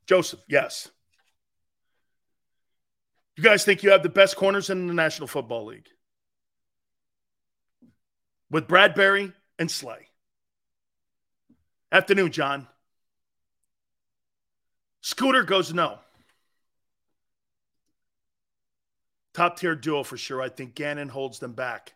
Joseph, 0.07 0.41
yes. 0.49 0.91
You 3.37 3.43
guys 3.43 3.65
think 3.65 3.83
you 3.83 3.91
have 3.91 4.03
the 4.03 4.09
best 4.09 4.35
corners 4.35 4.71
in 4.71 4.87
the 4.87 4.95
National 4.95 5.29
Football 5.29 5.67
League? 5.67 5.89
With 8.51 8.67
Bradberry 8.67 9.35
and 9.59 9.71
Slay. 9.71 10.09
Afternoon, 11.93 12.33
John. 12.33 12.67
Scooter 15.03 15.43
goes 15.43 15.75
no. 15.75 15.99
Top 19.35 19.59
tier 19.59 19.75
duo 19.75 20.03
for 20.03 20.17
sure. 20.17 20.41
I 20.41 20.49
think 20.49 20.75
Gannon 20.75 21.11
holds 21.11 21.41
them 21.41 21.53
back. 21.53 21.93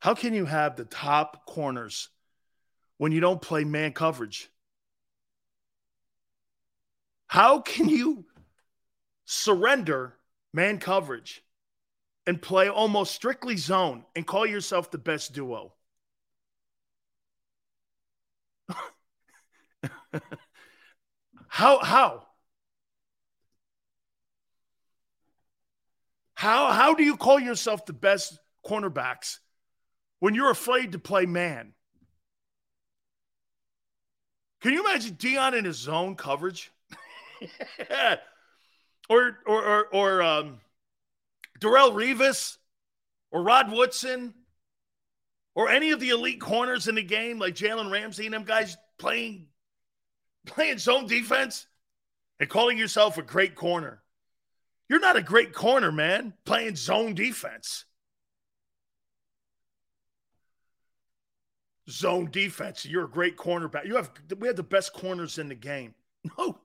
How 0.00 0.14
can 0.14 0.34
you 0.34 0.46
have 0.46 0.76
the 0.76 0.84
top 0.86 1.46
corners 1.46 2.08
when 2.96 3.12
you 3.12 3.20
don't 3.20 3.40
play 3.40 3.64
man 3.64 3.92
coverage? 3.92 4.50
How 7.26 7.60
can 7.60 7.88
you 7.88 8.24
surrender 9.26 10.16
man 10.52 10.78
coverage 10.78 11.44
and 12.26 12.40
play 12.40 12.68
almost 12.68 13.14
strictly 13.14 13.56
zone 13.56 14.04
and 14.16 14.26
call 14.26 14.46
yourself 14.46 14.90
the 14.90 14.98
best 14.98 15.34
duo? 15.34 15.74
how 21.48 21.78
how 21.84 22.26
how 26.34 26.72
how 26.72 26.94
do 26.94 27.02
you 27.02 27.16
call 27.18 27.38
yourself 27.38 27.84
the 27.84 27.92
best 27.92 28.38
cornerbacks 28.66 29.38
when 30.20 30.34
you're 30.34 30.50
afraid 30.50 30.92
to 30.92 30.98
play 30.98 31.26
man? 31.26 31.72
Can 34.60 34.72
you 34.72 34.84
imagine 34.84 35.16
Deion 35.16 35.58
in 35.58 35.64
his 35.64 35.76
zone 35.76 36.14
coverage? 36.14 36.70
or 39.08 39.38
or 39.46 39.64
or, 39.64 39.86
or 39.92 40.22
um, 40.22 40.60
Darrelle 41.60 41.92
Revis 41.92 42.58
or 43.30 43.42
Rod 43.42 43.72
Woodson 43.72 44.34
or 45.54 45.68
any 45.68 45.90
of 45.90 46.00
the 46.00 46.10
elite 46.10 46.40
corners 46.40 46.88
in 46.88 46.94
the 46.94 47.02
game, 47.02 47.38
like 47.38 47.54
Jalen 47.54 47.90
Ramsey 47.90 48.26
and 48.26 48.34
them 48.34 48.44
guys 48.44 48.76
playing 48.98 49.46
playing 50.46 50.78
zone 50.78 51.06
defense 51.06 51.66
and 52.38 52.48
calling 52.48 52.78
yourself 52.78 53.18
a 53.18 53.22
great 53.22 53.54
corner. 53.54 54.02
You're 54.88 55.00
not 55.00 55.16
a 55.16 55.22
great 55.22 55.52
corner, 55.52 55.92
man, 55.92 56.34
playing 56.44 56.76
zone 56.76 57.14
defense. 57.14 57.84
Zone 61.90 62.30
defense. 62.30 62.84
You're 62.84 63.04
a 63.04 63.10
great 63.10 63.36
cornerback. 63.36 63.86
You 63.86 63.96
have 63.96 64.10
we 64.38 64.46
have 64.48 64.56
the 64.56 64.62
best 64.62 64.92
corners 64.92 65.38
in 65.38 65.48
the 65.48 65.54
game. 65.54 65.94
No. 66.36 66.60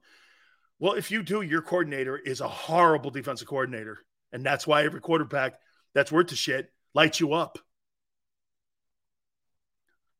Well, 0.80 0.93
if 0.93 1.11
you 1.11 1.23
do, 1.23 1.41
your 1.41 1.61
coordinator 1.61 2.17
is 2.17 2.41
a 2.41 2.47
horrible 2.49 3.09
defensive 3.09 3.47
coordinator. 3.47 3.99
And 4.34 4.45
that's 4.45 4.67
why 4.67 4.84
every 4.84 4.99
quarterback 4.99 5.53
that's 5.93 6.11
worth 6.11 6.28
the 6.28 6.36
shit 6.36 6.69
lights 6.93 7.21
you 7.21 7.32
up. 7.32 7.57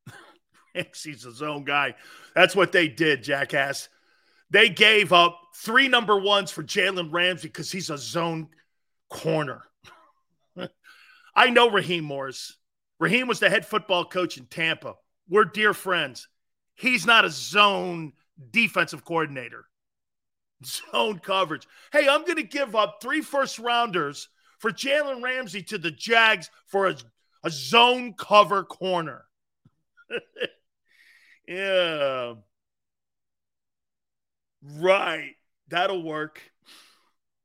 He's 0.74 1.26
a 1.26 1.34
zone 1.34 1.66
guy. 1.66 1.96
That's 2.34 2.56
what 2.56 2.72
they 2.72 2.88
did, 2.88 3.24
jackass. 3.24 3.90
They 4.50 4.70
gave 4.70 5.12
up 5.12 5.38
three 5.56 5.88
number 5.88 6.18
ones 6.18 6.52
for 6.52 6.64
Jalen 6.64 7.12
Ramsey 7.12 7.48
because 7.48 7.72
he's 7.72 7.90
a 7.90 7.98
zone 7.98 8.50
corner. 9.10 9.64
I 11.36 11.50
know 11.50 11.72
Raheem 11.72 12.04
Morris. 12.04 12.56
Raheem 13.06 13.28
was 13.28 13.40
the 13.40 13.52
head 13.52 13.68
football 13.68 14.04
coach 14.04 14.36
in 14.36 14.48
Tampa. 14.48 14.96
We're 15.30 15.46
dear 15.46 15.76
friends. 15.76 16.28
He's 16.74 17.06
not 17.06 17.24
a 17.24 17.30
zone 17.30 18.14
defensive 18.50 19.06
coordinator. 19.06 19.66
Zone 20.66 21.20
coverage. 21.20 21.68
Hey, 21.92 22.10
I'm 22.10 22.22
going 22.26 22.38
to 22.38 22.44
give 22.44 22.76
up 22.76 22.98
three 23.00 23.22
first 23.22 23.60
rounders 23.60 24.28
for 24.58 24.72
Jalen 24.72 25.22
Ramsey 25.22 25.62
to 25.64 25.78
the 25.78 25.92
Jags 25.92 26.50
for 26.66 26.88
a, 26.88 26.96
a 27.44 27.52
zone 27.52 28.16
cover 28.18 28.64
corner. 28.64 29.26
Yeah. 31.48 32.34
Right. 34.64 35.36
That'll 35.68 36.02
work. 36.02 36.42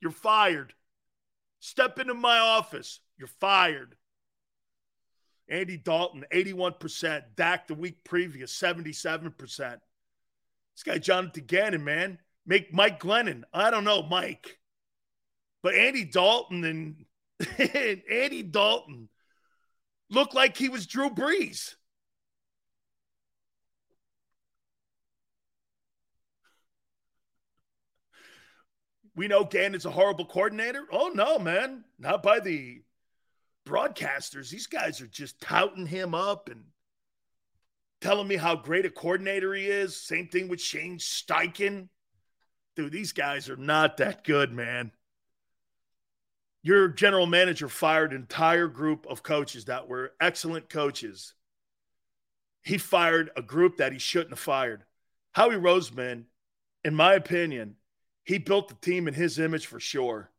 You're 0.01 0.11
fired. 0.11 0.73
Step 1.59 1.99
into 1.99 2.15
my 2.15 2.39
office. 2.39 3.01
You're 3.19 3.29
fired. 3.29 3.95
Andy 5.51 5.77
Dalton, 5.77 6.25
81%. 6.33 7.23
Dak 7.37 7.67
the 7.67 7.75
week 7.75 8.05
previous, 8.05 8.57
77%. 8.57 9.35
This 9.39 10.83
guy, 10.85 10.99
Jonathan 10.99 11.45
Gannon, 11.47 11.85
man, 11.85 12.19
make 12.47 12.73
Mike 12.73 13.01
Glennon. 13.01 13.43
I 13.53 13.71
don't 13.71 13.85
know, 13.85 14.03
Mike. 14.03 14.59
But 15.63 15.75
Andy 15.75 16.05
Dalton 16.05 16.65
and, 16.65 17.05
and 17.59 18.03
Andy 18.11 18.43
Dalton 18.43 19.09
looked 20.09 20.35
like 20.35 20.57
he 20.57 20.69
was 20.69 20.87
Drew 20.87 21.11
Brees. 21.11 21.75
We 29.17 29.29
know 29.29 29.45
Gannon's 29.45 29.85
a 29.85 29.91
horrible 29.91 30.25
coordinator. 30.25 30.87
Oh, 30.91 31.09
no, 31.09 31.39
man. 31.39 31.85
Not 31.99 32.23
by 32.23 32.41
the 32.41 32.83
broadcasters. 33.71 34.51
These 34.51 34.67
guys 34.67 35.01
are 35.01 35.07
just 35.07 35.41
touting 35.41 35.87
him 35.87 36.15
up 36.15 36.49
and 36.49 36.65
telling 38.01 38.27
me 38.27 38.37
how 38.37 38.57
great 38.57 38.87
a 38.87 38.91
coordinator 38.91 39.55
he 39.55 39.67
is. 39.67 39.97
Same 39.97 40.29
thing 40.29 40.49
with 40.49 40.61
Shane 40.61 40.99
Steichen. 40.99 41.89
Dude, 42.75 42.93
these 42.93 43.13
guys 43.13 43.49
are 43.49 43.57
not 43.57 43.99
that 43.99 44.25
good, 44.25 44.53
man. 44.53 44.93
Your 46.63 46.89
general 46.89 47.27
manager 47.27 47.69
fired 47.69 48.11
an 48.11 48.21
entire 48.21 48.69
group 48.69 49.07
of 49.09 49.23
coaches 49.23 49.67
that 49.67 49.89
were 49.89 50.13
excellent 50.21 50.69
coaches. 50.69 51.35
He 52.63 52.77
fired 52.77 53.31
a 53.37 53.43
group 53.43 53.79
that 53.79 53.93
he 53.93 53.99
shouldn't 53.99 54.31
have 54.31 54.39
fired. 54.39 54.85
Howie 55.33 55.55
Roseman, 55.55 56.25
in 56.85 56.95
my 56.95 57.15
opinion, 57.15 57.77
he 58.25 58.39
built 58.39 58.69
the 58.69 58.75
team 58.75 59.09
in 59.09 59.15
his 59.15 59.39
image 59.39 59.67
for 59.67 59.81
sure 59.81 60.31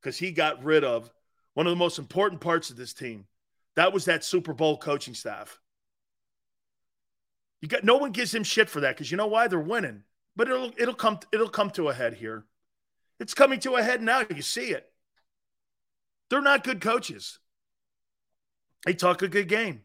because 0.00 0.18
he 0.18 0.32
got 0.32 0.62
rid 0.62 0.84
of 0.84 1.10
one 1.54 1.66
of 1.66 1.70
the 1.70 1.76
most 1.76 1.98
important 1.98 2.40
parts 2.40 2.70
of 2.70 2.76
this 2.76 2.92
team. 2.92 3.26
That 3.76 3.92
was 3.92 4.04
that 4.06 4.24
Super 4.24 4.52
Bowl 4.52 4.76
coaching 4.76 5.14
staff. 5.14 5.58
You 7.60 7.68
got 7.68 7.84
no 7.84 7.96
one 7.96 8.12
gives 8.12 8.34
him 8.34 8.44
shit 8.44 8.70
for 8.70 8.80
that 8.80 8.96
because 8.96 9.10
you 9.10 9.16
know 9.16 9.26
why 9.26 9.48
they're 9.48 9.60
winning. 9.60 10.02
But 10.36 10.48
it'll 10.48 10.72
it'll 10.78 10.94
come 10.94 11.20
it'll 11.32 11.48
come 11.48 11.70
to 11.70 11.88
a 11.88 11.94
head 11.94 12.14
here. 12.14 12.44
It's 13.18 13.34
coming 13.34 13.60
to 13.60 13.74
a 13.74 13.82
head 13.82 14.02
now. 14.02 14.22
You 14.34 14.42
see 14.42 14.70
it. 14.70 14.90
They're 16.30 16.40
not 16.40 16.64
good 16.64 16.80
coaches. 16.80 17.38
They 18.86 18.94
talk 18.94 19.20
a 19.22 19.28
good 19.28 19.48
game. 19.48 19.82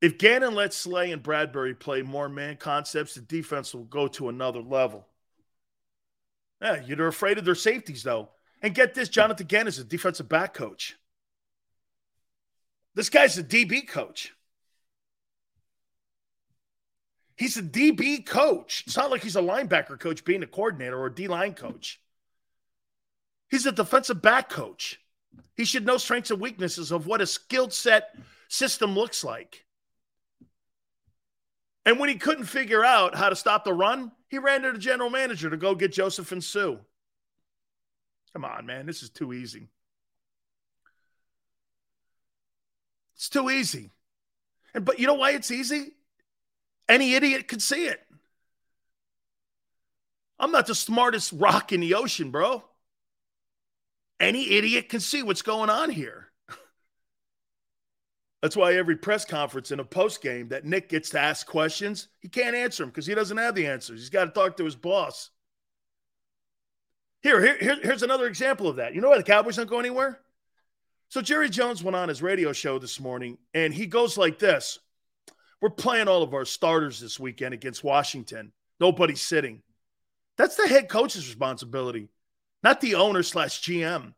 If 0.00 0.16
Gannon 0.16 0.54
lets 0.54 0.76
Slay 0.76 1.12
and 1.12 1.22
Bradberry 1.22 1.78
play 1.78 2.00
more 2.00 2.28
man 2.28 2.56
concepts, 2.56 3.14
the 3.14 3.20
defense 3.20 3.74
will 3.74 3.84
go 3.84 4.08
to 4.08 4.30
another 4.30 4.62
level. 4.62 5.06
Yeah, 6.62 6.82
you're 6.86 7.08
afraid 7.08 7.36
of 7.36 7.44
their 7.44 7.54
safeties, 7.54 8.02
though. 8.02 8.30
And 8.62 8.74
get 8.74 8.94
this 8.94 9.08
Jonathan 9.08 9.46
Gannon 9.46 9.68
is 9.68 9.78
a 9.78 9.84
defensive 9.84 10.28
back 10.28 10.54
coach. 10.54 10.96
This 12.94 13.08
guy's 13.08 13.38
a 13.38 13.44
DB 13.44 13.86
coach. 13.86 14.34
He's 17.36 17.56
a 17.56 17.62
DB 17.62 18.26
coach. 18.26 18.84
It's 18.86 18.96
not 18.96 19.10
like 19.10 19.22
he's 19.22 19.36
a 19.36 19.40
linebacker 19.40 19.98
coach 19.98 20.24
being 20.24 20.42
a 20.42 20.46
coordinator 20.46 20.98
or 20.98 21.06
a 21.06 21.14
D 21.14 21.26
line 21.26 21.54
coach. 21.54 22.00
He's 23.50 23.64
a 23.64 23.72
defensive 23.72 24.20
back 24.20 24.50
coach. 24.50 25.00
He 25.56 25.64
should 25.64 25.86
know 25.86 25.96
strengths 25.96 26.30
and 26.30 26.40
weaknesses 26.40 26.92
of 26.92 27.06
what 27.06 27.20
a 27.20 27.26
skilled 27.26 27.72
set 27.72 28.14
system 28.48 28.94
looks 28.94 29.24
like. 29.24 29.64
And 31.86 31.98
when 31.98 32.08
he 32.08 32.16
couldn't 32.16 32.44
figure 32.44 32.84
out 32.84 33.14
how 33.14 33.30
to 33.30 33.36
stop 33.36 33.64
the 33.64 33.72
run, 33.72 34.12
he 34.28 34.38
ran 34.38 34.62
to 34.62 34.72
the 34.72 34.78
general 34.78 35.10
manager 35.10 35.48
to 35.48 35.56
go 35.56 35.74
get 35.74 35.92
Joseph 35.92 36.32
and 36.32 36.44
Suh. 36.44 36.76
Come 38.32 38.44
on, 38.44 38.66
man. 38.66 38.86
This 38.86 39.02
is 39.02 39.10
too 39.10 39.32
easy. 39.32 39.68
It's 43.16 43.28
too 43.28 43.50
easy. 43.50 43.90
And 44.74 44.84
but 44.84 44.98
you 44.98 45.06
know 45.06 45.14
why 45.14 45.32
it's 45.32 45.50
easy? 45.50 45.92
Any 46.88 47.14
idiot 47.14 47.48
could 47.48 47.62
see 47.62 47.86
it. 47.86 48.00
I'm 50.38 50.52
not 50.52 50.66
the 50.66 50.74
smartest 50.74 51.32
rock 51.32 51.70
in 51.72 51.80
the 51.80 51.94
ocean, 51.94 52.30
bro. 52.30 52.64
Any 54.18 54.52
idiot 54.52 54.88
can 54.88 55.00
see 55.00 55.22
what's 55.22 55.42
going 55.42 55.70
on 55.70 55.90
here. 55.90 56.28
That's 58.42 58.56
why 58.56 58.74
every 58.74 58.96
press 58.96 59.24
conference 59.24 59.70
and 59.70 59.80
a 59.80 59.84
post 59.84 60.22
game 60.22 60.48
that 60.48 60.64
Nick 60.64 60.88
gets 60.88 61.10
to 61.10 61.20
ask 61.20 61.46
questions, 61.46 62.08
he 62.20 62.28
can't 62.28 62.56
answer 62.56 62.82
them 62.82 62.90
because 62.90 63.06
he 63.06 63.14
doesn't 63.14 63.36
have 63.36 63.54
the 63.54 63.66
answers. 63.66 64.00
He's 64.00 64.10
got 64.10 64.24
to 64.24 64.30
talk 64.30 64.56
to 64.56 64.64
his 64.64 64.76
boss. 64.76 65.30
Here, 67.22 67.40
here, 67.40 67.78
here's 67.82 68.02
another 68.02 68.26
example 68.26 68.68
of 68.68 68.76
that. 68.76 68.94
You 68.94 69.00
know 69.00 69.10
why 69.10 69.18
the 69.18 69.22
Cowboys 69.22 69.56
don't 69.56 69.68
go 69.68 69.78
anywhere? 69.78 70.20
So 71.08 71.20
Jerry 71.20 71.50
Jones 71.50 71.82
went 71.82 71.96
on 71.96 72.08
his 72.08 72.22
radio 72.22 72.52
show 72.52 72.78
this 72.78 73.00
morning, 73.00 73.36
and 73.52 73.74
he 73.74 73.86
goes 73.86 74.16
like 74.16 74.38
this: 74.38 74.78
"We're 75.60 75.70
playing 75.70 76.08
all 76.08 76.22
of 76.22 76.34
our 76.34 76.44
starters 76.44 77.00
this 77.00 77.20
weekend 77.20 77.52
against 77.52 77.84
Washington. 77.84 78.52
Nobody's 78.78 79.20
sitting. 79.20 79.62
That's 80.36 80.56
the 80.56 80.68
head 80.68 80.88
coach's 80.88 81.28
responsibility 81.28 82.08
not 82.62 82.80
the 82.80 82.94
owner 82.94 83.22
slash 83.22 83.62
GM. 83.62 84.14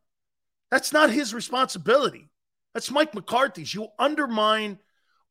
That's 0.71 0.91
not 0.91 1.09
his 1.09 1.33
responsibility. 1.33 2.29
That's 2.73 2.91
Mike 2.91 3.13
McCarthy's. 3.13 3.73
You 3.73 3.89
undermine 3.99 4.79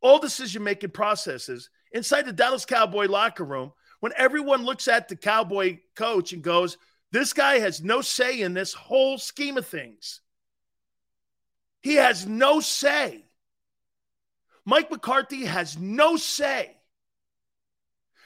all 0.01 0.18
decision 0.18 0.62
making 0.62 0.91
processes 0.91 1.68
inside 1.93 2.27
the 2.27 2.33
Dallas 2.33 2.64
Cowboy 2.64 3.07
locker 3.07 3.45
room 3.45 3.73
when 4.01 4.12
everyone 4.16 4.64
looks 4.64 4.89
at 4.89 5.09
the 5.09 5.16
Cowboy 5.16 5.79
coach 5.95 6.33
and 6.33 6.43
goes, 6.43 6.79
This 7.13 7.35
guy 7.35 7.59
has 7.59 7.83
no 7.83 8.01
say 8.01 8.41
in 8.41 8.55
this 8.55 8.73
whole 8.73 9.19
scheme 9.19 9.59
of 9.59 9.67
things. 9.67 10.21
He 11.83 11.97
has 11.97 12.27
no 12.27 12.61
say. 12.61 13.27
Mike 14.65 14.91
McCarthy 14.91 15.45
has 15.45 15.79
no 15.79 16.17
say. 16.17 16.75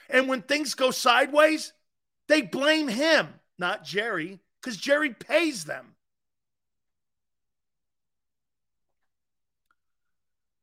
And 0.09 0.29
when 0.29 0.43
things 0.43 0.75
go 0.75 0.93
sideways, 0.93 1.73
they 2.29 2.43
blame 2.43 2.87
him, 2.87 3.29
not 3.59 3.85
Jerry 3.85 4.39
because 4.61 4.77
Jerry 4.77 5.13
pays 5.15 5.65
them. 5.65 5.95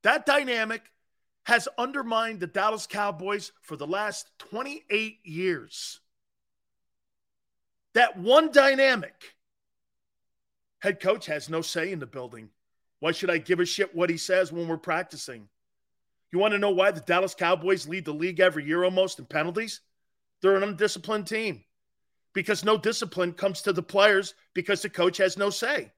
That 0.03 0.25
dynamic 0.25 0.81
has 1.43 1.67
undermined 1.77 2.39
the 2.39 2.47
Dallas 2.47 2.87
Cowboys 2.87 3.51
for 3.61 3.75
the 3.75 3.87
last 3.87 4.27
28 4.39 5.19
years. 5.25 5.99
That 7.93 8.17
one 8.17 8.51
dynamic, 8.51 9.13
head 10.79 10.99
coach 10.99 11.27
has 11.27 11.49
no 11.49 11.61
say 11.61 11.91
in 11.91 11.99
the 11.99 12.05
building. 12.05 12.49
Why 12.99 13.11
should 13.11 13.29
I 13.29 13.37
give 13.37 13.59
a 13.59 13.65
shit 13.65 13.95
what 13.95 14.09
he 14.09 14.17
says 14.17 14.51
when 14.51 14.67
we're 14.67 14.77
practicing? 14.77 15.49
You 16.31 16.39
want 16.39 16.53
to 16.53 16.59
know 16.59 16.71
why 16.71 16.91
the 16.91 17.01
Dallas 17.01 17.35
Cowboys 17.35 17.87
lead 17.87 18.05
the 18.05 18.13
league 18.13 18.39
every 18.39 18.65
year 18.65 18.83
almost 18.83 19.19
in 19.19 19.25
penalties? 19.25 19.81
They're 20.41 20.55
an 20.55 20.63
undisciplined 20.63 21.27
team 21.27 21.63
because 22.33 22.65
no 22.65 22.77
discipline 22.77 23.33
comes 23.33 23.61
to 23.63 23.73
the 23.73 23.83
players 23.83 24.33
because 24.53 24.81
the 24.81 24.89
coach 24.89 25.17
has 25.17 25.37
no 25.37 25.49
say. 25.49 25.91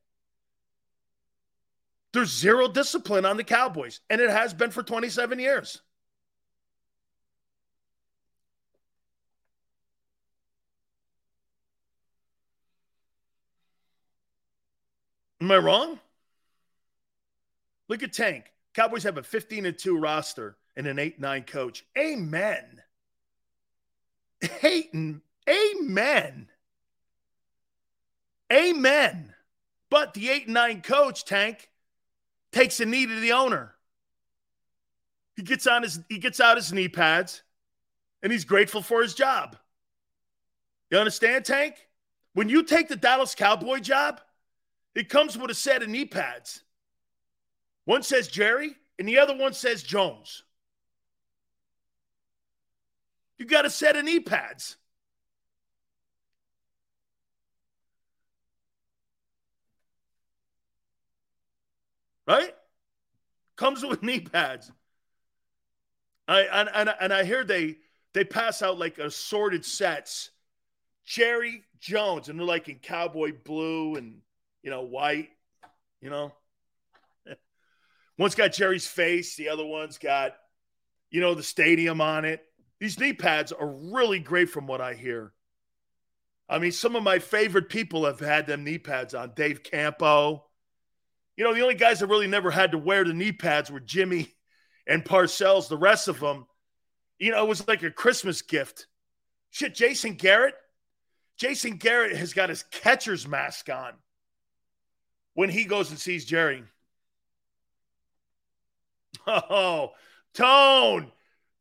There's 2.12 2.32
zero 2.32 2.68
discipline 2.68 3.26
on 3.26 3.38
the 3.38 3.44
Cowboys, 3.44 4.02
and 4.10 4.22
it 4.22 4.30
has 4.30 4.54
been 4.54 4.72
for 4.72 4.84
27 4.84 5.40
years. 5.40 5.82
Am 15.46 15.52
I 15.52 15.58
wrong? 15.58 16.00
Look 17.88 18.02
at 18.02 18.14
Tank. 18.14 18.46
Cowboys 18.74 19.04
have 19.04 19.20
a 19.20 19.22
15 19.22 19.68
and 19.68 19.78
2 19.78 19.96
roster 19.96 20.58
and 20.76 20.88
an 20.88 20.98
8 20.98 21.20
9 21.20 21.44
coach. 21.44 21.86
Amen. 21.96 22.82
Amen. 24.64 25.22
Amen. 25.48 26.48
Amen. 28.52 29.36
But 29.92 30.16
the 30.16 30.32
8 30.32 30.50
9 30.50 30.82
coach, 30.82 31.26
Tank, 31.26 31.70
takes 32.52 32.80
a 32.80 32.86
knee 32.88 33.06
to 33.06 33.20
the 33.20 33.34
owner. 33.34 33.76
He 35.36 35.44
gets 35.44 35.68
on 35.68 35.84
his 35.84 36.00
he 36.10 36.18
gets 36.18 36.40
out 36.40 36.58
his 36.58 36.74
knee 36.74 36.90
pads 36.90 37.44
and 38.24 38.32
he's 38.32 38.46
grateful 38.46 38.82
for 38.82 39.04
his 39.04 39.14
job. 39.14 39.58
You 40.90 40.98
understand, 40.98 41.46
Tank? 41.46 41.76
When 42.34 42.50
you 42.50 42.64
take 42.64 42.88
the 42.88 42.96
Dallas 42.96 43.36
Cowboy 43.36 43.78
job, 43.82 44.22
it 44.96 45.10
comes 45.10 45.38
with 45.38 45.52
a 45.52 45.56
set 45.56 45.84
of 45.84 45.90
knee 45.90 46.06
pads. 46.06 46.64
One 47.86 48.02
says 48.02 48.28
Jerry, 48.28 48.76
and 48.98 49.08
the 49.08 49.20
other 49.20 49.36
one 49.36 49.54
says 49.54 49.84
Jones. 49.84 50.44
You 53.38 53.46
got 53.46 53.66
a 53.66 53.70
set 53.70 53.96
of 53.96 54.06
knee 54.06 54.22
pads. 54.22 54.78
right? 62.28 62.54
Comes 63.56 63.86
with 63.86 64.04
knee 64.04 64.22
pads. 64.22 64.72
I 66.28 66.42
and, 66.42 66.70
and, 66.74 66.94
and 67.00 67.14
I 67.14 67.24
hear 67.24 67.44
they 67.44 67.78
they 68.14 68.24
pass 68.24 68.62
out 68.62 68.80
like 68.80 68.98
assorted 68.98 69.66
sets. 69.66 70.32
Jerry 71.06 71.62
Jones, 71.80 72.30
and 72.30 72.40
they're 72.40 72.48
like 72.48 72.68
in 72.68 72.80
cowboy 72.80 73.32
blue 73.44 73.96
and 73.96 74.22
you 74.66 74.72
know 74.72 74.82
white, 74.82 75.30
you 76.02 76.10
know. 76.10 76.34
One's 78.18 78.36
got 78.36 78.52
Jerry's 78.52 78.88
face, 78.88 79.36
the 79.36 79.50
other 79.50 79.66
one's 79.66 80.00
got, 80.00 80.36
you 81.12 81.22
know, 81.22 81.36
the 81.36 81.44
stadium 81.44 82.02
on 82.02 82.26
it. 82.26 82.44
These 82.80 83.00
knee 83.00 83.14
pads 83.14 83.52
are 83.52 83.68
really 83.68 84.20
great 84.20 84.50
from 84.50 84.66
what 84.66 84.82
I 84.82 84.96
hear. 84.96 85.34
I 86.50 86.60
mean, 86.60 86.72
some 86.72 86.96
of 86.96 87.04
my 87.04 87.20
favorite 87.20 87.70
people 87.70 88.06
have 88.06 88.20
had 88.20 88.48
them 88.48 88.64
knee 88.64 88.80
pads 88.80 89.14
on. 89.14 89.34
Dave 89.36 89.64
Campo. 89.64 90.46
You 91.38 91.44
know, 91.44 91.54
the 91.54 91.62
only 91.62 91.76
guys 91.76 92.00
that 92.00 92.08
really 92.08 92.28
never 92.28 92.52
had 92.52 92.72
to 92.72 92.78
wear 92.78 93.04
the 93.04 93.14
knee 93.14 93.32
pads 93.32 93.70
were 93.70 93.80
Jimmy 93.80 94.34
and 94.88 95.06
Parcells. 95.06 95.68
The 95.68 95.78
rest 95.78 96.08
of 96.08 96.20
them, 96.20 96.48
you 97.20 97.32
know, 97.32 97.44
it 97.44 97.48
was 97.48 97.68
like 97.68 97.84
a 97.84 97.92
Christmas 97.92 98.42
gift. 98.42 98.88
Shit, 99.52 99.76
Jason 99.76 100.16
Garrett. 100.16 100.56
Jason 101.38 101.78
Garrett 101.78 102.16
has 102.16 102.34
got 102.34 102.50
his 102.50 102.64
catcher's 102.64 103.28
mask 103.28 103.70
on 103.70 103.94
when 105.36 105.50
he 105.50 105.66
goes 105.66 105.92
and 105.92 106.00
sees 106.00 106.26
Jerry. 106.26 106.64
Oh, 109.28 109.92
Tone, 110.34 111.12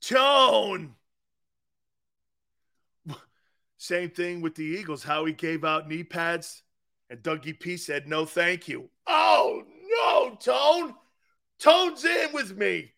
Tone. 0.01 0.95
Same 3.77 4.11
thing 4.11 4.41
with 4.41 4.55
the 4.55 4.65
Eagles. 4.65 5.05
How 5.05 5.27
he 5.27 5.35
gave 5.35 5.63
out 5.65 5.89
knee 5.89 6.05
pads, 6.05 6.63
and 7.11 7.23
Dougie 7.23 7.59
P 7.59 7.77
said, 7.77 8.09
no, 8.09 8.25
thank 8.25 8.67
you. 8.67 8.89
Oh, 9.07 9.63
no, 9.87 10.37
Tone. 10.37 10.95
Tone's 11.59 12.05
in 12.05 12.33
with 12.33 12.57
me. 12.57 12.93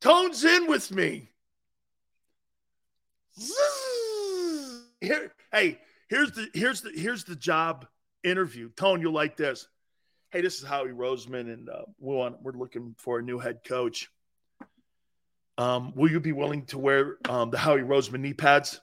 Tone's 0.00 0.44
in 0.44 0.66
with 0.66 0.90
me. 0.90 1.30
Here, 5.00 5.32
hey, 5.52 5.78
here's 6.08 6.32
the 6.32 6.48
here's 6.52 6.80
the 6.82 6.90
here's 6.94 7.24
the 7.24 7.36
job 7.36 7.86
interview. 8.24 8.70
Tone, 8.70 9.00
you'll 9.00 9.12
like 9.12 9.36
this. 9.36 9.68
Hey, 10.30 10.40
this 10.42 10.58
is 10.58 10.64
Howie 10.64 10.90
Roseman, 10.90 11.52
and 11.52 11.68
uh, 11.68 11.82
we 11.98 12.14
want, 12.14 12.42
we're 12.42 12.52
looking 12.52 12.94
for 12.98 13.18
a 13.18 13.22
new 13.22 13.38
head 13.38 13.64
coach. 13.64 14.08
Um, 15.58 15.92
will 15.94 16.10
you 16.10 16.20
be 16.20 16.32
willing 16.32 16.64
to 16.66 16.78
wear 16.78 17.16
um, 17.28 17.50
the 17.50 17.58
Howie 17.58 17.80
Roseman 17.80 18.20
knee 18.20 18.32
pads? 18.32 18.80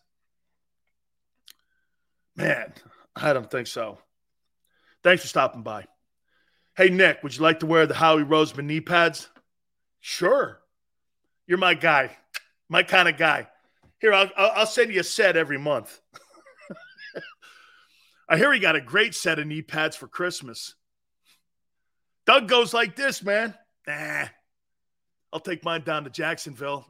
Man, 2.35 2.73
I 3.15 3.33
don't 3.33 3.49
think 3.49 3.67
so. 3.67 3.97
Thanks 5.03 5.23
for 5.23 5.27
stopping 5.27 5.63
by. 5.63 5.85
Hey, 6.75 6.89
Nick, 6.89 7.23
would 7.23 7.35
you 7.35 7.41
like 7.41 7.61
to 7.61 7.65
wear 7.65 7.88
the 7.88 7.95
Howie 7.95 8.23
Roseman 8.23 8.65
knee 8.65 8.81
pads? 8.81 9.27
Sure. 10.01 10.59
You're 11.47 11.57
my 11.57 11.73
guy, 11.73 12.15
my 12.69 12.83
kind 12.83 13.09
of 13.09 13.17
guy. 13.17 13.47
Here, 13.99 14.13
I'll, 14.13 14.29
I'll 14.38 14.67
send 14.67 14.93
you 14.93 14.99
a 14.99 15.03
set 15.03 15.38
every 15.38 15.57
month. 15.57 15.99
I 18.30 18.38
hear 18.38 18.51
he 18.51 18.59
got 18.59 18.75
a 18.75 18.82
great 18.82 19.15
set 19.15 19.39
of 19.39 19.47
knee 19.47 19.61
pads 19.61 19.95
for 19.95 20.07
Christmas. 20.07 20.75
Doug 22.25 22.47
goes 22.47 22.73
like 22.73 22.95
this, 22.95 23.23
man. 23.23 23.53
Nah, 23.88 24.25
I'll 25.32 25.39
take 25.39 25.63
mine 25.63 25.84
down 25.84 26.03
to 26.03 26.09
Jacksonville. 26.09 26.86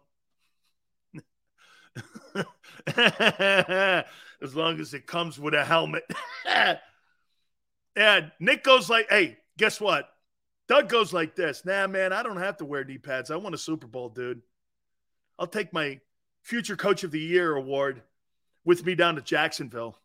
as 4.42 4.56
long 4.56 4.80
as 4.80 4.94
it 4.94 5.06
comes 5.08 5.40
with 5.40 5.54
a 5.54 5.64
helmet. 5.64 6.04
and 7.96 8.32
Nick 8.40 8.64
goes 8.64 8.90
like, 8.90 9.08
hey, 9.10 9.38
guess 9.58 9.80
what? 9.80 10.10
Doug 10.68 10.90
goes 10.90 11.14
like 11.14 11.36
this. 11.36 11.66
Nah, 11.66 11.88
man, 11.88 12.14
I 12.14 12.24
don't 12.24 12.38
have 12.38 12.58
to 12.58 12.66
wear 12.66 12.84
knee 12.84 12.98
pads. 12.98 13.32
I 13.32 13.38
want 13.38 13.56
a 13.56 13.60
Super 13.60 13.88
Bowl, 13.88 14.10
dude. 14.10 14.42
I'll 15.40 15.48
take 15.48 15.72
my 15.72 16.00
future 16.42 16.76
coach 16.76 17.04
of 17.04 17.12
the 17.12 17.20
year 17.20 17.56
award 17.56 18.02
with 18.66 18.86
me 18.86 18.96
down 18.96 19.16
to 19.16 19.22
Jacksonville. 19.22 19.98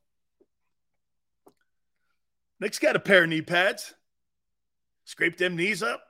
Nick's 2.62 2.78
got 2.78 2.94
a 2.94 3.00
pair 3.00 3.24
of 3.24 3.28
knee 3.28 3.42
pads. 3.42 3.92
Scrape 5.04 5.36
them 5.36 5.56
knees 5.56 5.82
up. 5.82 6.00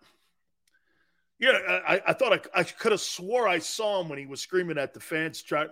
Yeah, 1.39 1.53
I, 1.89 2.03
I 2.09 2.13
thought 2.13 2.35
I, 2.55 2.61
I 2.61 2.63
could 2.65 2.93
have 2.93 3.01
swore 3.01 3.49
I 3.49 3.59
saw 3.59 4.03
him 4.03 4.11
when 4.11 4.19
he 4.19 4.27
was 4.27 4.43
screaming 4.43 4.77
at 4.77 4.93
the 4.93 5.01
fans. 5.01 5.41
Try, 5.41 5.69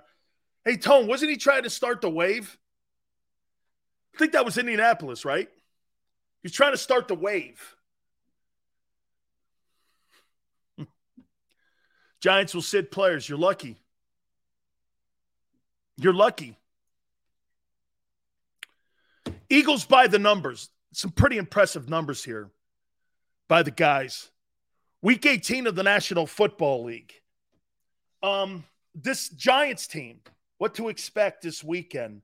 hey 0.64 0.78
Tone, 0.78 1.06
wasn't 1.06 1.32
he 1.32 1.36
trying 1.36 1.64
to 1.64 1.70
start 1.70 2.00
the 2.00 2.08
wave? 2.08 2.56
I 4.14 4.18
think 4.18 4.32
that 4.32 4.46
was 4.46 4.56
Indianapolis, 4.56 5.26
right? 5.26 5.50
He's 6.42 6.52
trying 6.52 6.72
to 6.72 6.78
start 6.78 7.08
the 7.08 7.14
wave. 7.14 7.76
Giants 12.22 12.54
will 12.54 12.62
sit 12.62 12.90
players. 12.90 13.28
You're 13.28 13.36
lucky. 13.36 13.76
You're 15.98 16.14
lucky. 16.14 16.56
Eagles 19.50 19.84
by 19.84 20.06
the 20.06 20.18
numbers. 20.18 20.70
Some 20.92 21.10
pretty 21.10 21.36
impressive 21.36 21.88
numbers 21.88 22.24
here 22.24 22.50
by 23.48 23.62
the 23.62 23.70
guys. 23.70 24.30
Week 25.02 25.26
18 25.26 25.66
of 25.66 25.74
the 25.74 25.82
National 25.82 26.26
Football 26.26 26.84
League. 26.84 27.12
Um, 28.22 28.64
this 28.94 29.28
Giants 29.28 29.86
team, 29.86 30.20
what 30.58 30.74
to 30.76 30.88
expect 30.88 31.42
this 31.42 31.64
weekend. 31.64 32.22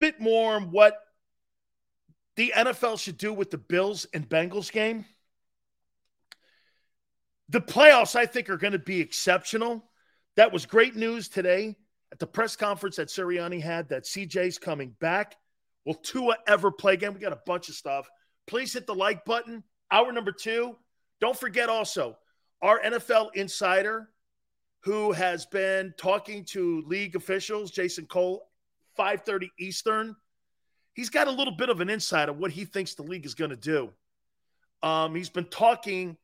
Bit 0.00 0.20
more 0.20 0.54
on 0.54 0.70
what 0.70 0.98
the 2.36 2.52
NFL 2.56 2.98
should 2.98 3.18
do 3.18 3.32
with 3.32 3.50
the 3.50 3.58
Bills 3.58 4.06
and 4.14 4.28
Bengals 4.28 4.72
game. 4.72 5.04
The 7.50 7.60
playoffs, 7.60 8.14
I 8.14 8.26
think, 8.26 8.48
are 8.48 8.56
going 8.56 8.72
to 8.72 8.78
be 8.78 9.00
exceptional. 9.00 9.84
That 10.36 10.52
was 10.52 10.64
great 10.64 10.94
news 10.94 11.28
today 11.28 11.76
at 12.12 12.18
the 12.18 12.26
press 12.26 12.56
conference 12.56 12.96
that 12.96 13.08
Sirianni 13.08 13.60
had 13.60 13.88
that 13.88 14.04
CJ's 14.04 14.58
coming 14.58 14.94
back. 15.00 15.36
Will 15.84 15.94
Tua 15.94 16.36
ever 16.46 16.70
play 16.70 16.94
again? 16.94 17.14
We 17.14 17.20
got 17.20 17.32
a 17.32 17.40
bunch 17.46 17.68
of 17.68 17.74
stuff. 17.74 18.08
Please 18.46 18.72
hit 18.72 18.86
the 18.86 18.94
like 18.94 19.24
button. 19.24 19.62
Hour 19.90 20.12
number 20.12 20.32
two. 20.32 20.76
Don't 21.20 21.38
forget 21.38 21.68
also 21.68 22.16
our 22.62 22.80
NFL 22.80 23.30
insider 23.34 24.10
who 24.80 25.12
has 25.12 25.46
been 25.46 25.92
talking 25.98 26.44
to 26.44 26.82
league 26.86 27.16
officials, 27.16 27.70
Jason 27.70 28.06
Cole, 28.06 28.48
5:30 28.98 29.50
Eastern. 29.58 30.16
He's 30.94 31.10
got 31.10 31.28
a 31.28 31.30
little 31.30 31.54
bit 31.54 31.68
of 31.68 31.80
an 31.80 31.90
insight 31.90 32.28
of 32.28 32.38
what 32.38 32.50
he 32.50 32.64
thinks 32.64 32.94
the 32.94 33.02
league 33.02 33.26
is 33.26 33.34
going 33.34 33.50
to 33.50 33.56
do. 33.56 33.92
Um, 34.82 35.14
he's 35.14 35.30
been 35.30 35.46
talking 35.46 36.16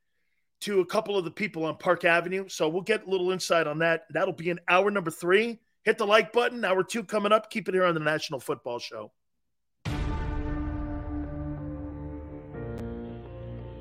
to 0.61 0.81
a 0.81 0.87
couple 0.87 1.17
of 1.17 1.25
the 1.25 1.31
people 1.31 1.65
on 1.65 1.77
Park 1.77 2.05
Avenue, 2.05 2.49
so 2.49 2.69
we'll 2.69 2.83
get 2.83 3.07
a 3.07 3.11
little 3.11 3.31
insight 3.31 3.67
on 3.67 3.79
that. 3.79 4.05
That'll 4.11 4.33
be 4.33 4.51
in 4.51 4.59
hour 4.69 4.91
number 4.91 5.11
three. 5.11 5.61
Hit 5.85 5.99
the 5.99 6.07
like 6.07 6.33
button. 6.33 6.65
Hour 6.65 6.83
two 6.83 7.05
coming 7.05 7.33
up. 7.33 7.51
Keep 7.51 7.69
it 7.69 7.75
here 7.75 7.85
on 7.85 7.95
the 7.95 8.01
National 8.01 8.41
Football 8.41 8.79
Show. 8.79 9.13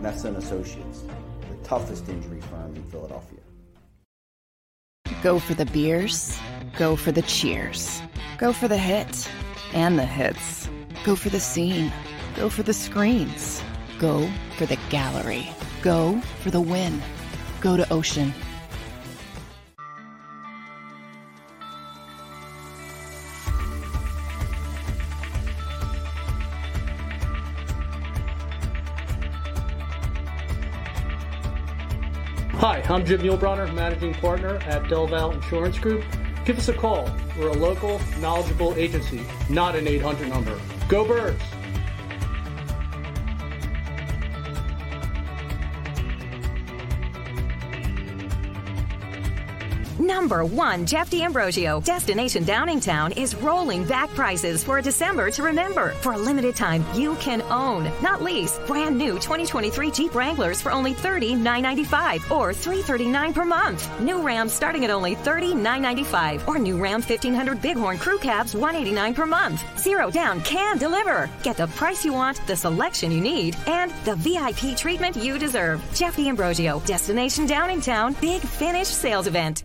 Messa 0.00 0.32
Associates, 0.32 1.02
the 1.50 1.56
toughest 1.62 2.08
injury 2.08 2.40
firm 2.40 2.74
in 2.74 2.82
Philadelphia. 2.84 3.40
Go 5.22 5.38
for 5.38 5.54
the 5.54 5.66
beers, 5.66 6.38
go 6.78 6.96
for 6.96 7.12
the 7.12 7.22
cheers, 7.22 8.00
go 8.38 8.52
for 8.52 8.68
the 8.68 8.78
hit 8.78 9.30
and 9.74 9.98
the 9.98 10.04
hits, 10.04 10.68
go 11.04 11.14
for 11.14 11.28
the 11.28 11.40
scene, 11.40 11.92
go 12.36 12.48
for 12.48 12.62
the 12.62 12.72
screens, 12.72 13.62
go 13.98 14.26
for 14.56 14.64
the 14.64 14.78
gallery, 14.88 15.50
go 15.82 16.18
for 16.42 16.50
the 16.50 16.60
win, 16.60 17.02
go 17.60 17.76
to 17.76 17.92
Ocean. 17.92 18.32
I'm 32.90 33.06
Jim 33.06 33.20
Muehlbronner, 33.20 33.72
Managing 33.72 34.14
Partner 34.14 34.56
at 34.66 34.82
Delval 34.82 35.34
Insurance 35.34 35.78
Group. 35.78 36.04
Give 36.44 36.58
us 36.58 36.68
a 36.70 36.72
call. 36.72 37.08
We're 37.38 37.50
a 37.50 37.52
local, 37.52 38.00
knowledgeable 38.18 38.74
agency, 38.74 39.24
not 39.48 39.76
an 39.76 39.86
800 39.86 40.28
number. 40.28 40.60
Go 40.88 41.06
Birds! 41.06 41.40
Number 50.10 50.44
one, 50.44 50.86
Jeff 50.86 51.08
D'Ambrosio. 51.08 51.80
Destination 51.82 52.44
Downingtown 52.44 53.16
is 53.16 53.36
rolling 53.36 53.84
back 53.84 54.10
prices 54.10 54.64
for 54.64 54.78
a 54.78 54.82
December 54.82 55.30
to 55.30 55.44
remember. 55.44 55.90
For 56.02 56.14
a 56.14 56.18
limited 56.18 56.56
time, 56.56 56.84
you 56.94 57.14
can 57.20 57.42
own, 57.42 57.88
not 58.02 58.20
lease, 58.20 58.58
brand 58.66 58.98
new 58.98 59.14
2023 59.20 59.92
Jeep 59.92 60.12
Wranglers 60.12 60.60
for 60.60 60.72
only 60.72 60.94
$30,995 60.94 62.28
or 62.28 62.52
339 62.52 63.32
per 63.32 63.44
month. 63.44 63.88
New 64.00 64.20
Ram 64.20 64.48
starting 64.48 64.84
at 64.84 64.90
only 64.90 65.14
$30,995 65.14 66.48
or 66.48 66.58
new 66.58 66.76
Ram 66.76 67.00
1500 67.02 67.62
Bighorn 67.62 67.96
Crew 67.96 68.18
Cabs 68.18 68.52
189 68.52 69.14
per 69.14 69.26
month. 69.26 69.62
Zero 69.78 70.10
down 70.10 70.40
can 70.40 70.76
deliver. 70.76 71.30
Get 71.44 71.56
the 71.56 71.68
price 71.68 72.04
you 72.04 72.12
want, 72.12 72.44
the 72.48 72.56
selection 72.56 73.12
you 73.12 73.20
need, 73.20 73.56
and 73.68 73.92
the 74.04 74.16
VIP 74.16 74.76
treatment 74.76 75.14
you 75.14 75.38
deserve. 75.38 75.80
Jeff 75.94 76.16
D'Ambrosio, 76.16 76.80
Destination 76.80 77.46
Downingtown, 77.46 78.20
Big 78.20 78.40
Finish 78.42 78.88
Sales 78.88 79.28
Event. 79.28 79.62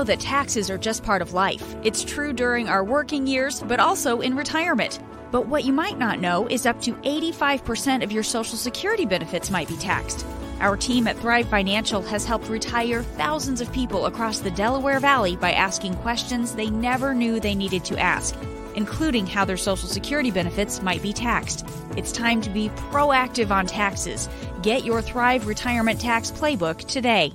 Know 0.00 0.04
that 0.04 0.18
taxes 0.18 0.70
are 0.70 0.78
just 0.78 1.04
part 1.04 1.20
of 1.20 1.34
life. 1.34 1.76
It's 1.84 2.02
true 2.02 2.32
during 2.32 2.68
our 2.68 2.82
working 2.82 3.26
years, 3.26 3.60
but 3.60 3.80
also 3.80 4.20
in 4.20 4.34
retirement. 4.34 4.98
But 5.30 5.46
what 5.46 5.64
you 5.64 5.74
might 5.74 5.98
not 5.98 6.20
know 6.20 6.46
is 6.46 6.64
up 6.64 6.80
to 6.82 6.94
85% 6.94 8.02
of 8.02 8.10
your 8.10 8.22
Social 8.22 8.56
Security 8.56 9.04
benefits 9.04 9.50
might 9.50 9.68
be 9.68 9.76
taxed. 9.76 10.24
Our 10.60 10.78
team 10.78 11.06
at 11.06 11.18
Thrive 11.18 11.50
Financial 11.50 12.00
has 12.00 12.24
helped 12.24 12.48
retire 12.48 13.02
thousands 13.02 13.60
of 13.60 13.70
people 13.72 14.06
across 14.06 14.40
the 14.40 14.50
Delaware 14.50 15.00
Valley 15.00 15.36
by 15.36 15.52
asking 15.52 15.96
questions 15.96 16.54
they 16.54 16.70
never 16.70 17.14
knew 17.14 17.38
they 17.38 17.54
needed 17.54 17.84
to 17.84 17.98
ask, 17.98 18.34
including 18.76 19.26
how 19.26 19.44
their 19.44 19.58
Social 19.58 19.88
Security 19.88 20.30
benefits 20.30 20.80
might 20.80 21.02
be 21.02 21.12
taxed. 21.12 21.68
It's 21.98 22.10
time 22.10 22.40
to 22.40 22.48
be 22.48 22.70
proactive 22.90 23.50
on 23.50 23.66
taxes. 23.66 24.30
Get 24.62 24.82
your 24.82 25.02
Thrive 25.02 25.46
Retirement 25.46 26.00
Tax 26.00 26.30
Playbook 26.30 26.88
today. 26.88 27.34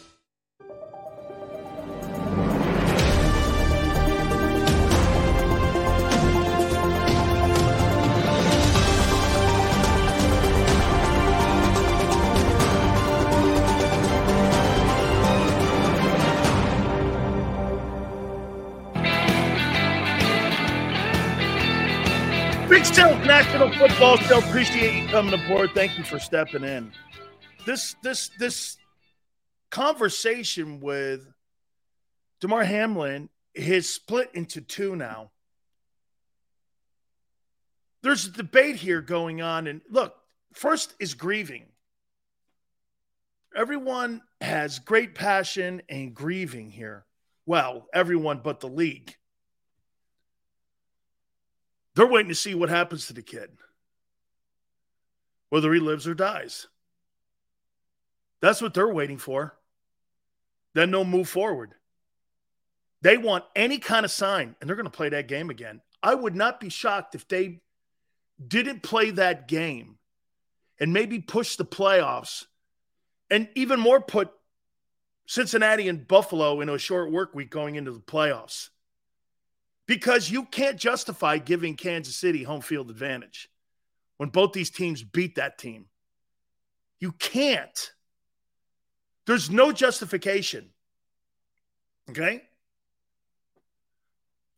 National 23.61 23.87
Football 23.87 24.17
Show. 24.17 24.39
Appreciate 24.39 25.03
you 25.03 25.07
coming 25.09 25.35
aboard. 25.35 25.69
Thank 25.75 25.95
you 25.95 26.03
for 26.03 26.17
stepping 26.17 26.63
in. 26.63 26.91
This 27.63 27.95
this 28.01 28.31
this 28.39 28.77
conversation 29.69 30.79
with 30.79 31.31
Damar 32.39 32.63
Hamlin 32.63 33.29
is 33.53 33.87
split 33.87 34.31
into 34.33 34.61
two 34.61 34.95
now. 34.95 35.29
There's 38.01 38.25
a 38.25 38.31
debate 38.31 38.77
here 38.77 38.99
going 38.99 39.43
on, 39.43 39.67
and 39.67 39.81
look, 39.91 40.15
first 40.53 40.95
is 40.99 41.13
grieving. 41.13 41.65
Everyone 43.55 44.23
has 44.39 44.79
great 44.79 45.13
passion 45.13 45.83
and 45.87 46.15
grieving 46.15 46.71
here. 46.71 47.05
Well, 47.45 47.85
everyone 47.93 48.41
but 48.43 48.59
the 48.59 48.69
league. 48.69 49.17
They're 52.01 52.09
waiting 52.09 52.29
to 52.29 52.35
see 52.35 52.55
what 52.55 52.69
happens 52.69 53.05
to 53.05 53.13
the 53.13 53.21
kid, 53.21 53.51
whether 55.49 55.71
he 55.71 55.79
lives 55.79 56.07
or 56.07 56.15
dies. 56.15 56.65
That's 58.39 58.59
what 58.59 58.73
they're 58.73 58.91
waiting 58.91 59.19
for. 59.19 59.55
Then 60.73 60.89
they'll 60.89 61.05
move 61.05 61.29
forward. 61.29 61.75
They 63.03 63.19
want 63.19 63.43
any 63.55 63.77
kind 63.77 64.03
of 64.03 64.09
sign, 64.09 64.55
and 64.59 64.67
they're 64.67 64.75
going 64.75 64.87
to 64.87 64.89
play 64.89 65.09
that 65.09 65.27
game 65.27 65.51
again. 65.51 65.79
I 66.01 66.15
would 66.15 66.35
not 66.35 66.59
be 66.59 66.69
shocked 66.69 67.13
if 67.13 67.27
they 67.27 67.61
didn't 68.47 68.81
play 68.81 69.11
that 69.11 69.47
game 69.47 69.99
and 70.79 70.93
maybe 70.93 71.19
push 71.19 71.55
the 71.55 71.65
playoffs 71.65 72.45
and 73.29 73.47
even 73.53 73.79
more 73.79 74.01
put 74.01 74.31
Cincinnati 75.27 75.87
and 75.87 76.07
Buffalo 76.07 76.61
into 76.61 76.73
a 76.73 76.79
short 76.79 77.11
work 77.11 77.35
week 77.35 77.51
going 77.51 77.75
into 77.75 77.91
the 77.91 77.99
playoffs 77.99 78.69
because 79.91 80.31
you 80.31 80.45
can't 80.45 80.77
justify 80.77 81.37
giving 81.37 81.75
Kansas 81.75 82.15
City 82.15 82.43
home 82.43 82.61
field 82.61 82.89
advantage 82.89 83.49
when 84.15 84.29
both 84.29 84.53
these 84.53 84.69
teams 84.69 85.03
beat 85.03 85.35
that 85.35 85.57
team. 85.57 85.87
You 87.01 87.11
can't. 87.11 87.91
There's 89.27 89.49
no 89.49 89.73
justification. 89.73 90.69
Okay? 92.09 92.41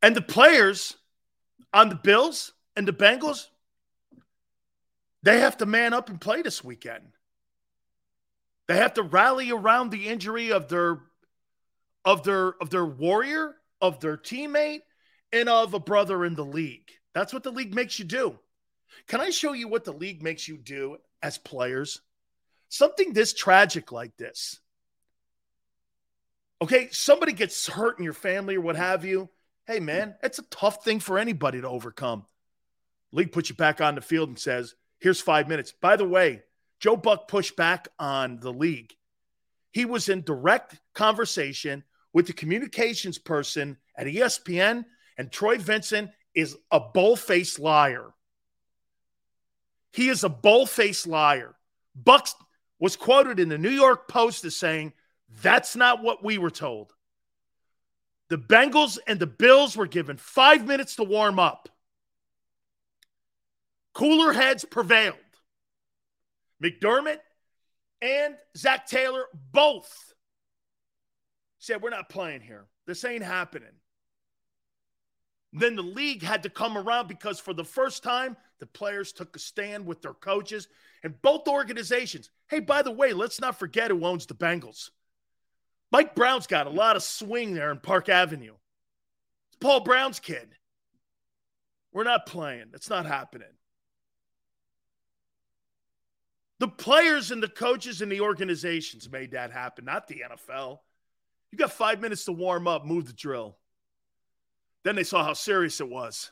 And 0.04 0.16
the 0.16 0.22
players 0.22 0.98
on 1.74 1.90
the 1.90 1.96
Bills 1.96 2.54
and 2.76 2.88
the 2.88 2.94
Bengals, 2.94 3.48
they 5.24 5.40
have 5.40 5.58
to 5.58 5.66
man 5.66 5.96
up 5.96 6.10
and 6.10 6.22
play 6.22 6.44
this 6.44 6.64
weekend. 6.64 7.06
They 8.68 8.78
have 8.78 8.94
to 8.94 9.02
rally 9.02 9.50
around 9.50 9.90
the 9.90 10.10
injury 10.10 10.52
of 10.52 10.68
their 10.68 11.00
of 12.06 12.22
their 12.22 12.54
of 12.62 12.70
their 12.70 12.86
warrior, 12.86 13.56
of 13.82 14.00
their 14.00 14.16
teammate, 14.16 14.82
and 15.34 15.50
of 15.50 15.74
a 15.74 15.80
brother 15.80 16.24
in 16.24 16.36
the 16.36 16.46
league. 16.46 16.90
That's 17.14 17.34
what 17.34 17.44
the 17.44 17.52
league 17.52 17.76
makes 17.76 18.00
you 18.00 18.06
do. 18.06 18.40
Can 19.08 19.20
I 19.20 19.32
show 19.32 19.54
you 19.54 19.68
what 19.68 19.84
the 19.84 19.92
league 19.92 20.24
makes 20.24 20.48
you 20.48 20.58
do 20.58 20.98
as 21.22 21.38
players? 21.38 22.02
Something 22.70 23.12
this 23.12 23.34
tragic 23.34 23.92
like 23.92 24.16
this. 24.16 24.60
Okay, 26.62 26.88
somebody 26.92 27.34
gets 27.34 27.68
hurt 27.68 27.98
in 27.98 28.06
your 28.06 28.14
family 28.14 28.56
or 28.56 28.62
what 28.62 28.78
have 28.78 29.04
you. 29.04 29.30
Hey, 29.66 29.80
man, 29.80 30.16
it's 30.24 30.40
a 30.40 30.44
tough 30.44 30.84
thing 30.84 31.00
for 31.00 31.18
anybody 31.20 31.60
to 31.60 31.68
overcome. 31.68 32.26
League 33.12 33.32
puts 33.32 33.50
you 33.50 33.56
back 33.56 33.82
on 33.82 33.96
the 33.96 34.02
field 34.02 34.30
and 34.30 34.40
says, 34.40 34.76
here's 35.00 35.20
five 35.22 35.48
minutes. 35.48 35.74
By 35.74 35.98
the 35.98 36.08
way, 36.08 36.44
Joe 36.80 36.96
Buck 36.96 37.28
pushed 37.28 37.56
back 37.56 37.90
on 38.00 38.40
the 38.40 38.52
league. 38.52 38.94
He 39.72 39.86
was 39.86 40.10
in 40.10 40.22
direct 40.22 40.80
conversation 40.94 41.84
with 42.14 42.28
the 42.28 42.34
communications 42.34 43.18
person 43.18 43.78
at 43.98 44.08
ESPN, 44.08 44.86
and 45.18 45.32
Troy 45.32 45.58
Vincent 45.58 46.12
is 46.34 46.58
a 46.72 46.80
bull-faced 46.80 47.60
liar. 47.60 48.14
He 49.92 50.10
is 50.10 50.24
a 50.24 50.30
bull-faced 50.30 51.08
liar. 51.08 51.56
Bucks 51.96 52.36
was 52.80 52.96
quoted 52.96 53.40
in 53.40 53.50
the 53.50 53.58
New 53.58 53.70
York 53.70 54.08
Post 54.08 54.44
as 54.46 54.56
saying, 54.56 54.94
that's 55.42 55.76
not 55.76 56.02
what 56.04 56.24
we 56.24 56.38
were 56.38 56.52
told. 56.52 56.94
The 58.30 58.38
Bengals 58.38 58.98
and 59.08 59.20
the 59.20 59.28
Bills 59.28 59.76
were 59.78 59.88
given 59.88 60.18
five 60.18 60.66
minutes 60.66 60.96
to 60.96 61.04
warm 61.04 61.40
up. 61.40 61.70
Cooler 63.94 64.34
heads 64.34 64.66
prevailed. 64.66 65.18
McDermott 66.64 67.20
and 68.02 68.36
Zac 68.58 68.88
Taylor 68.88 69.26
both 69.52 70.14
said, 71.60 71.82
We're 71.82 71.90
not 71.90 72.10
playing 72.10 72.42
here. 72.42 72.66
This 72.88 73.06
ain't 73.06 73.24
happening. 73.24 73.70
Then 75.54 75.76
the 75.76 75.84
league 75.84 76.24
had 76.24 76.44
to 76.44 76.50
come 76.50 76.78
around 76.78 77.08
because 77.08 77.40
for 77.40 77.54
the 77.54 77.64
first 77.64 78.02
time, 78.02 78.36
the 78.60 78.66
players 78.66 79.14
took 79.14 79.36
a 79.36 79.40
stand 79.40 79.86
with 79.86 80.02
their 80.02 80.14
coaches 80.14 80.68
and 81.04 81.22
both 81.22 81.48
organizations. 81.48 82.32
Hey, 82.50 82.60
by 82.60 82.82
the 82.82 82.92
way, 82.92 83.14
let's 83.14 83.40
not 83.40 83.60
forget 83.60 83.92
who 83.92 84.04
owns 84.04 84.26
the 84.26 84.34
Bengals. 84.34 84.90
Mike 85.92 86.16
Brown's 86.16 86.48
got 86.48 86.66
a 86.66 86.72
lot 86.72 86.96
of 86.96 87.04
swing 87.04 87.54
there 87.54 87.70
in 87.70 87.78
Park 87.78 88.10
Avenue. 88.10 88.56
It's 89.50 89.58
Paul 89.60 89.82
Brown's 89.82 90.20
kid. 90.20 90.50
We're 91.92 92.04
not 92.04 92.26
playing. 92.26 92.72
It's 92.74 92.90
not 92.90 93.06
happening. 93.06 93.48
The 96.60 96.68
players 96.68 97.30
and 97.30 97.44
the 97.44 97.48
coaches 97.48 98.02
and 98.02 98.12
the 98.12 98.22
organizations 98.22 99.12
made 99.12 99.32
that 99.32 99.52
happen, 99.52 99.86
not 99.86 100.08
the 100.08 100.24
NFL. 100.32 100.80
You 101.52 101.58
got 101.60 101.72
five 101.72 102.02
minutes 102.02 102.26
to 102.26 102.32
warm 102.32 102.68
up, 102.68 102.86
move 102.86 103.06
the 103.06 103.14
drill. 103.14 103.58
Then 104.84 104.96
they 104.96 105.04
saw 105.04 105.24
how 105.24 105.34
serious 105.34 105.80
it 105.80 105.90
was. 105.90 106.32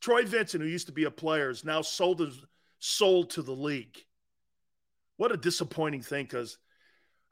Troy 0.00 0.24
Vincent, 0.24 0.62
who 0.62 0.68
used 0.68 0.86
to 0.86 0.92
be 0.92 1.04
a 1.04 1.10
player, 1.10 1.50
is 1.50 1.64
now 1.64 1.82
sold 1.82 2.20
sold 2.78 3.30
to 3.30 3.42
the 3.42 3.52
league. 3.52 3.96
What 5.16 5.32
a 5.32 5.36
disappointing 5.36 6.02
thing 6.02 6.24
because 6.24 6.58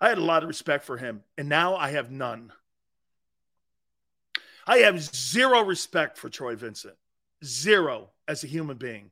I 0.00 0.08
had 0.08 0.18
a 0.18 0.24
lot 0.24 0.42
of 0.42 0.48
respect 0.48 0.84
for 0.84 0.96
him, 0.96 1.22
and 1.36 1.48
now 1.48 1.76
I 1.76 1.90
have 1.90 2.10
none. 2.10 2.52
I 4.66 4.78
have 4.78 5.02
zero 5.02 5.62
respect 5.62 6.16
for 6.16 6.28
Troy 6.28 6.54
Vincent, 6.54 6.94
zero 7.44 8.10
as 8.28 8.44
a 8.44 8.46
human 8.46 8.76
being. 8.76 9.10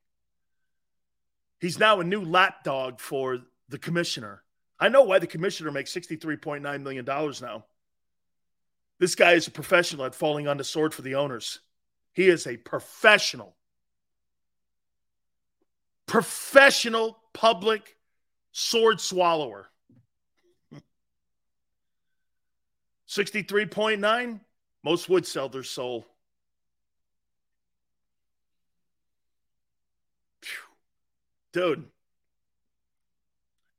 He's 1.61 1.79
now 1.79 2.01
a 2.01 2.05
new 2.05 2.23
lapdog 2.23 3.01
for 3.01 3.41
the 3.69 3.79
commissioner. 3.79 4.45
I 4.79 4.89
know 4.89 5.03
why 5.03 5.19
the 5.19 5.27
commissioner 5.27 5.73
makes 5.73 5.93
$63.9 5.93 6.83
million 6.83 7.05
now. 7.05 7.65
This 8.99 9.15
guy 9.15 9.33
is 9.33 9.47
a 9.47 9.51
professional 9.51 10.07
at 10.07 10.15
falling 10.15 10.49
on 10.49 10.57
the 10.57 10.65
sword 10.65 10.93
for 10.93 11.03
the 11.03 11.15
owners. 11.15 11.61
He 12.13 12.29
is 12.29 12.47
a 12.47 12.57
professional, 12.57 13.55
professional 16.07 17.19
public 17.33 17.97
sword 18.51 19.01
swallower. 19.01 19.69
63.9, 23.09 24.41
most 24.83 25.09
would 25.09 25.27
sell 25.27 25.49
their 25.49 25.63
soul. 25.63 26.07
Dude, 31.53 31.85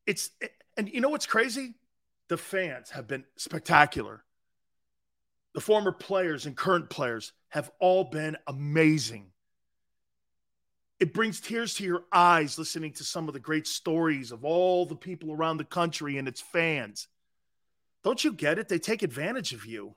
it's, 0.08 0.32
and 0.76 0.90
you 0.90 1.02
know 1.02 1.10
what's 1.10 1.28
crazy? 1.28 1.76
The 2.30 2.38
fans 2.38 2.90
have 2.92 3.06
been 3.06 3.26
spectacular 3.36 4.24
the 5.60 5.66
former 5.66 5.92
players 5.92 6.46
and 6.46 6.56
current 6.56 6.90
players 6.90 7.34
have 7.50 7.70
all 7.82 8.06
been 8.06 8.38
amazing. 8.48 9.26
It 11.02 11.14
brings 11.14 11.42
tears 11.42 11.74
to 11.74 11.84
your 11.84 12.04
eyes 12.14 12.58
listening 12.58 12.94
to 12.94 13.04
some 13.04 13.28
of 13.28 13.34
the 13.34 13.42
great 13.42 13.68
stories 13.68 14.32
of 14.32 14.46
all 14.46 14.86
the 14.86 14.96
people 14.96 15.34
around 15.34 15.58
the 15.58 15.66
country 15.66 16.18
and 16.18 16.30
its 16.30 16.40
fans. 16.40 17.10
Don't 18.06 18.24
you 18.24 18.32
get 18.32 18.58
it? 18.58 18.70
They 18.70 18.80
take 18.80 19.04
advantage 19.04 19.52
of 19.52 19.66
you. 19.66 19.96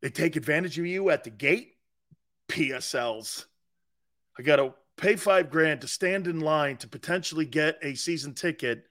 They 0.00 0.08
take 0.08 0.36
advantage 0.36 0.78
of 0.78 0.86
you 0.86 1.10
at 1.10 1.22
the 1.22 1.28
gate. 1.28 1.74
PSLs. 2.48 3.44
I 4.38 4.42
got 4.42 4.56
to 4.56 4.72
pay 4.96 5.16
five 5.16 5.50
grand 5.50 5.82
to 5.82 5.86
stand 5.86 6.28
in 6.28 6.40
line 6.40 6.78
to 6.78 6.88
potentially 6.88 7.44
get 7.44 7.76
a 7.82 7.94
season 7.94 8.32
ticket. 8.32 8.86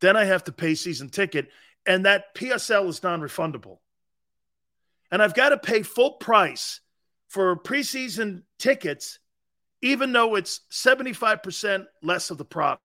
Then 0.00 0.16
I 0.16 0.24
have 0.24 0.44
to 0.44 0.52
pay 0.52 0.74
season 0.74 1.10
ticket 1.10 1.50
and 1.86 2.06
that 2.06 2.34
PSL 2.34 2.88
is 2.88 3.02
non 3.02 3.20
refundable. 3.20 3.78
And 5.10 5.22
I've 5.22 5.34
got 5.34 5.50
to 5.50 5.58
pay 5.58 5.82
full 5.82 6.12
price 6.12 6.80
for 7.28 7.56
preseason 7.56 8.42
tickets, 8.58 9.18
even 9.82 10.12
though 10.12 10.34
it's 10.34 10.60
75% 10.70 11.86
less 12.02 12.30
of 12.30 12.38
the 12.38 12.44
product, 12.44 12.82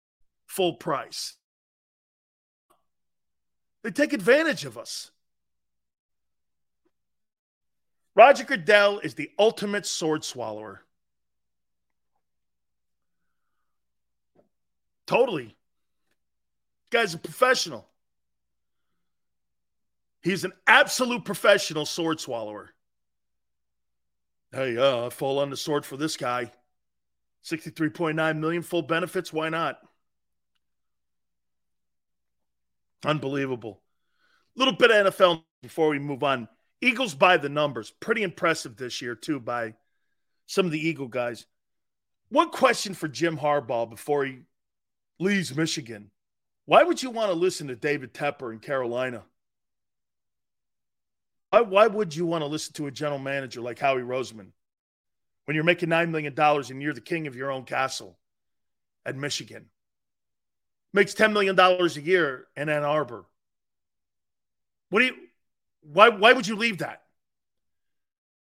full 0.48 0.76
price. 0.76 1.36
They 3.84 3.91
take 3.91 4.14
advantage 4.14 4.64
of 4.64 4.78
us. 4.78 5.11
Roger 8.15 8.44
Goodell 8.44 8.99
is 8.99 9.15
the 9.15 9.32
ultimate 9.40 9.86
sword 9.86 10.24
swallower. 10.24 10.82
Totally. 15.07 15.56
Guy's 16.91 17.14
a 17.14 17.18
professional. 17.18 17.88
He's 20.24 20.45
an 20.45 20.54
absolute 20.66 21.26
professional 21.26 21.86
sword 21.86 22.20
swallower. 22.20 22.70
Hey, 24.54 24.78
uh, 24.78 25.08
I 25.08 25.10
fall 25.10 25.40
on 25.40 25.50
the 25.50 25.58
sword 25.58 25.86
for 25.86 25.98
this 25.98 26.16
guy. 26.16 26.52
63.9 27.44 28.40
million 28.40 28.62
full 28.62 28.84
benefits. 28.84 29.34
Why 29.34 29.50
not? 29.50 29.80
Unbelievable. 33.06 33.82
Little 34.56 34.76
bit 34.76 34.91
of 34.91 35.14
NFL 35.14 35.44
before 35.62 35.90
we 35.90 36.00
move 36.00 36.24
on. 36.24 36.48
Eagles 36.80 37.16
by 37.16 37.38
the 37.38 37.50
numbers. 37.50 37.91
Pretty 37.91 38.24
impressive 38.24 38.78
this 38.78 39.02
year, 39.02 39.16
too, 39.16 39.41
by 39.41 39.74
some 40.45 40.66
of 40.66 40.72
the 40.72 40.88
Eagle 40.88 41.08
guys. 41.10 41.45
One 42.30 42.50
question 42.50 42.94
for 42.94 43.10
Jim 43.10 43.38
Harbaugh 43.38 43.90
before 43.90 44.26
he 44.26 44.40
leaves 45.20 45.56
Michigan. 45.56 46.12
Why 46.66 46.84
would 46.84 47.04
you 47.04 47.10
want 47.10 47.30
to 47.30 47.36
listen 47.36 47.68
to 47.68 47.76
David 47.76 48.14
Tepper 48.14 48.54
in 48.54 48.60
Carolina? 48.60 49.24
Why, 51.53 51.61
why 51.61 51.85
would 51.85 52.15
you 52.15 52.25
want 52.25 52.41
to 52.41 52.47
listen 52.47 52.73
to 52.73 52.88
a 52.88 52.91
general 52.91 53.19
manager 53.19 53.61
like 53.61 53.77
Howie 53.77 54.01
Roseman 54.01 54.47
when 55.45 55.53
you're 55.53 55.63
making 55.63 55.88
$9 55.88 56.09
million 56.09 56.34
and 56.35 56.81
you're 56.81 56.95
the 56.95 56.99
king 56.99 57.27
of 57.27 57.35
your 57.35 57.51
own 57.51 57.63
castle 57.63 58.17
at 59.05 59.15
Michigan? 59.15 59.67
Makes 60.93 61.13
$10 61.13 61.31
million 61.31 61.59
a 61.59 61.88
year 62.01 62.47
in 62.57 62.69
Ann 62.69 62.84
Arbor. 62.84 63.25
What 64.89 65.01
do 65.01 65.05
you, 65.05 65.15
why, 65.84 66.09
why 66.09 66.34
would 66.34 66.47
you 66.47 66.55
leave 66.55 66.80
that? 66.80 67.03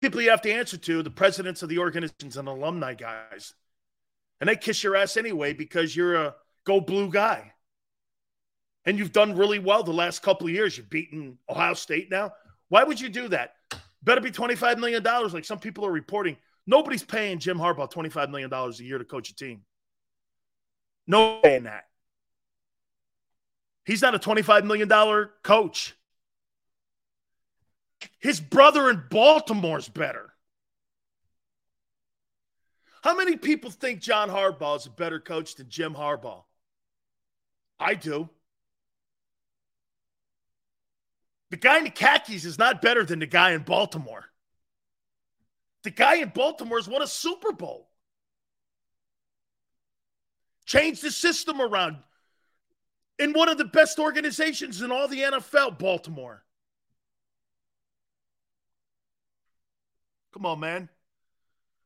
People 0.02 0.20
you 0.20 0.28
have 0.28 0.42
to 0.42 0.52
answer 0.52 0.76
to 0.76 1.02
the 1.02 1.10
presidents 1.10 1.62
of 1.62 1.70
the 1.70 1.78
organizations 1.78 2.36
and 2.36 2.46
alumni 2.46 2.92
guys. 2.92 3.54
And 4.42 4.50
they 4.50 4.56
kiss 4.56 4.84
your 4.84 4.96
ass 4.96 5.16
anyway 5.16 5.54
because 5.54 5.96
you're 5.96 6.14
a 6.14 6.34
go 6.64 6.78
blue 6.78 7.08
guy. 7.08 7.54
And 8.84 8.98
you've 8.98 9.12
done 9.12 9.34
really 9.34 9.58
well 9.60 9.82
the 9.82 9.92
last 9.92 10.22
couple 10.22 10.46
of 10.46 10.52
years. 10.52 10.76
You've 10.76 10.90
beaten 10.90 11.38
Ohio 11.48 11.72
State 11.72 12.10
now. 12.10 12.32
Why 12.68 12.84
would 12.84 13.00
you 13.00 13.08
do 13.08 13.28
that? 13.28 13.54
Better 14.02 14.20
be 14.20 14.30
$25 14.30 14.78
million, 14.78 15.02
like 15.02 15.44
some 15.44 15.58
people 15.58 15.84
are 15.86 15.92
reporting. 15.92 16.36
Nobody's 16.66 17.02
paying 17.02 17.38
Jim 17.38 17.58
Harbaugh 17.58 17.90
$25 17.90 18.30
million 18.30 18.52
a 18.52 18.70
year 18.82 18.98
to 18.98 19.04
coach 19.04 19.30
a 19.30 19.34
team. 19.34 19.62
No 21.06 21.40
paying 21.42 21.64
that. 21.64 21.84
He's 23.84 24.02
not 24.02 24.14
a 24.14 24.18
$25 24.18 24.64
million 24.64 24.88
coach. 25.42 25.96
His 28.18 28.38
brother 28.40 28.90
in 28.90 29.02
Baltimore's 29.10 29.88
better. 29.88 30.34
How 33.02 33.16
many 33.16 33.36
people 33.36 33.70
think 33.70 34.00
John 34.00 34.28
Harbaugh 34.28 34.76
is 34.76 34.86
a 34.86 34.90
better 34.90 35.20
coach 35.20 35.54
than 35.54 35.70
Jim 35.70 35.94
Harbaugh? 35.94 36.42
I 37.80 37.94
do. 37.94 38.28
The 41.50 41.56
guy 41.56 41.78
in 41.78 41.84
the 41.84 41.90
khakis 41.90 42.44
is 42.44 42.58
not 42.58 42.82
better 42.82 43.04
than 43.04 43.20
the 43.20 43.26
guy 43.26 43.52
in 43.52 43.62
Baltimore. 43.62 44.24
The 45.84 45.90
guy 45.90 46.16
in 46.16 46.28
Baltimore 46.28 46.78
has 46.78 46.88
won 46.88 47.02
a 47.02 47.06
Super 47.06 47.52
Bowl. 47.52 47.88
Changed 50.66 51.02
the 51.02 51.10
system 51.10 51.60
around 51.60 51.96
in 53.18 53.32
one 53.32 53.48
of 53.48 53.56
the 53.56 53.64
best 53.64 53.98
organizations 53.98 54.82
in 54.82 54.92
all 54.92 55.08
the 55.08 55.20
NFL, 55.20 55.78
Baltimore. 55.78 56.44
Come 60.32 60.44
on, 60.44 60.60
man. 60.60 60.88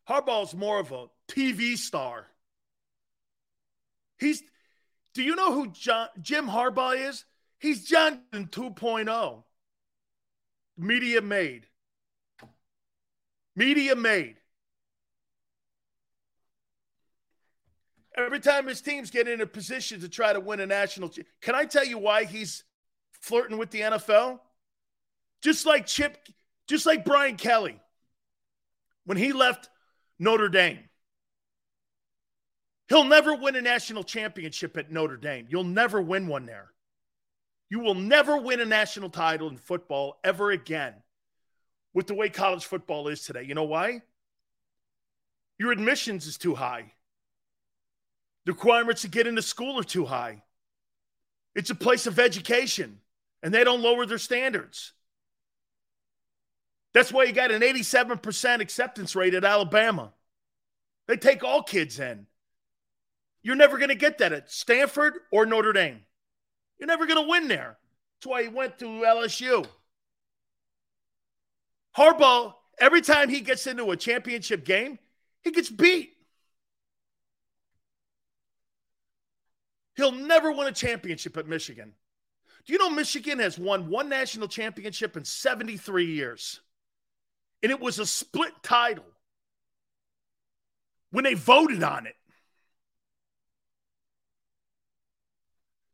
Harbaugh's 0.09 0.55
more 0.55 0.80
of 0.80 0.90
a 0.90 1.06
TV 1.28 1.76
star. 1.76 2.26
He's 4.18 4.43
do 5.14 5.22
you 5.22 5.36
know 5.36 5.52
who 5.52 5.68
John, 5.68 6.09
Jim 6.20 6.48
Harbaugh 6.48 7.09
is? 7.09 7.24
He's 7.59 7.86
Johnson 7.86 8.48
2.0. 8.51 9.44
Media 10.76 11.20
made. 11.20 11.66
Media 13.54 13.94
made. 13.94 14.36
Every 18.16 18.40
time 18.40 18.66
his 18.66 18.80
teams 18.80 19.10
get 19.10 19.26
in 19.26 19.40
a 19.40 19.46
position 19.46 20.00
to 20.00 20.08
try 20.08 20.32
to 20.32 20.40
win 20.40 20.60
a 20.60 20.66
national, 20.66 21.10
can 21.40 21.54
I 21.54 21.64
tell 21.64 21.84
you 21.84 21.98
why 21.98 22.24
he's 22.24 22.64
flirting 23.20 23.56
with 23.58 23.70
the 23.70 23.80
NFL? 23.80 24.40
Just 25.42 25.64
like 25.64 25.86
Chip, 25.86 26.18
just 26.68 26.84
like 26.84 27.04
Brian 27.04 27.36
Kelly, 27.36 27.80
when 29.04 29.16
he 29.16 29.32
left 29.32 29.70
Notre 30.18 30.48
Dame. 30.48 30.78
He'll 32.88 33.04
never 33.04 33.34
win 33.34 33.56
a 33.56 33.62
national 33.62 34.04
championship 34.04 34.76
at 34.76 34.92
Notre 34.92 35.16
Dame. 35.16 35.46
You'll 35.48 35.64
never 35.64 36.02
win 36.02 36.26
one 36.26 36.44
there. 36.44 36.70
You 37.72 37.78
will 37.78 37.94
never 37.94 38.36
win 38.36 38.60
a 38.60 38.66
national 38.66 39.08
title 39.08 39.48
in 39.48 39.56
football 39.56 40.18
ever 40.22 40.50
again 40.50 40.92
with 41.94 42.06
the 42.06 42.12
way 42.12 42.28
college 42.28 42.66
football 42.66 43.08
is 43.08 43.24
today. 43.24 43.44
You 43.44 43.54
know 43.54 43.64
why? 43.64 44.02
Your 45.58 45.72
admissions 45.72 46.26
is 46.26 46.36
too 46.36 46.54
high. 46.54 46.92
The 48.44 48.52
requirements 48.52 49.00
to 49.02 49.08
get 49.08 49.26
into 49.26 49.40
school 49.40 49.80
are 49.80 49.84
too 49.84 50.04
high. 50.04 50.42
It's 51.54 51.70
a 51.70 51.74
place 51.74 52.06
of 52.06 52.18
education, 52.18 53.00
and 53.42 53.54
they 53.54 53.64
don't 53.64 53.80
lower 53.80 54.04
their 54.04 54.18
standards. 54.18 54.92
That's 56.92 57.10
why 57.10 57.24
you 57.24 57.32
got 57.32 57.52
an 57.52 57.62
87% 57.62 58.60
acceptance 58.60 59.16
rate 59.16 59.32
at 59.32 59.46
Alabama. 59.46 60.12
They 61.08 61.16
take 61.16 61.42
all 61.42 61.62
kids 61.62 61.98
in. 61.98 62.26
You're 63.42 63.56
never 63.56 63.78
going 63.78 63.88
to 63.88 63.94
get 63.94 64.18
that 64.18 64.34
at 64.34 64.50
Stanford 64.50 65.14
or 65.30 65.46
Notre 65.46 65.72
Dame. 65.72 66.02
You're 66.82 66.88
never 66.88 67.06
going 67.06 67.22
to 67.22 67.30
win 67.30 67.46
there. 67.46 67.76
That's 68.16 68.26
why 68.26 68.42
he 68.42 68.48
went 68.48 68.76
to 68.80 68.86
LSU. 68.86 69.64
Harbaugh, 71.96 72.54
every 72.76 73.00
time 73.00 73.28
he 73.28 73.40
gets 73.40 73.68
into 73.68 73.92
a 73.92 73.96
championship 73.96 74.64
game, 74.64 74.98
he 75.42 75.52
gets 75.52 75.70
beat. 75.70 76.16
He'll 79.94 80.10
never 80.10 80.50
win 80.50 80.66
a 80.66 80.72
championship 80.72 81.36
at 81.36 81.46
Michigan. 81.46 81.92
Do 82.66 82.72
you 82.72 82.80
know 82.80 82.90
Michigan 82.90 83.38
has 83.38 83.56
won 83.56 83.88
one 83.88 84.09
national 84.09 84.48
championship 84.48 85.16
in 85.16 85.24
73 85.24 86.06
years? 86.06 86.62
And 87.62 87.70
it 87.70 87.78
was 87.78 88.00
a 88.00 88.06
split 88.06 88.54
title 88.64 89.06
when 91.12 91.22
they 91.22 91.34
voted 91.34 91.84
on 91.84 92.09
it. 92.09 92.16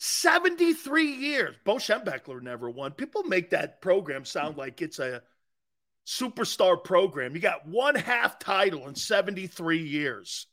73 0.08 1.06
years. 1.12 1.56
Bo 1.64 1.76
Schembechler 1.76 2.42
never 2.42 2.70
won. 2.70 2.92
People 2.92 3.24
make 3.24 3.50
that 3.50 3.80
program 3.80 4.24
sound 4.24 4.56
like 4.56 4.82
it's 4.82 4.98
a 4.98 5.22
superstar 6.06 6.82
program. 6.82 7.34
You 7.34 7.40
got 7.40 7.66
one 7.66 7.94
half 7.94 8.38
title 8.38 8.88
in 8.88 8.94
73 8.94 9.78
years. 9.78 10.46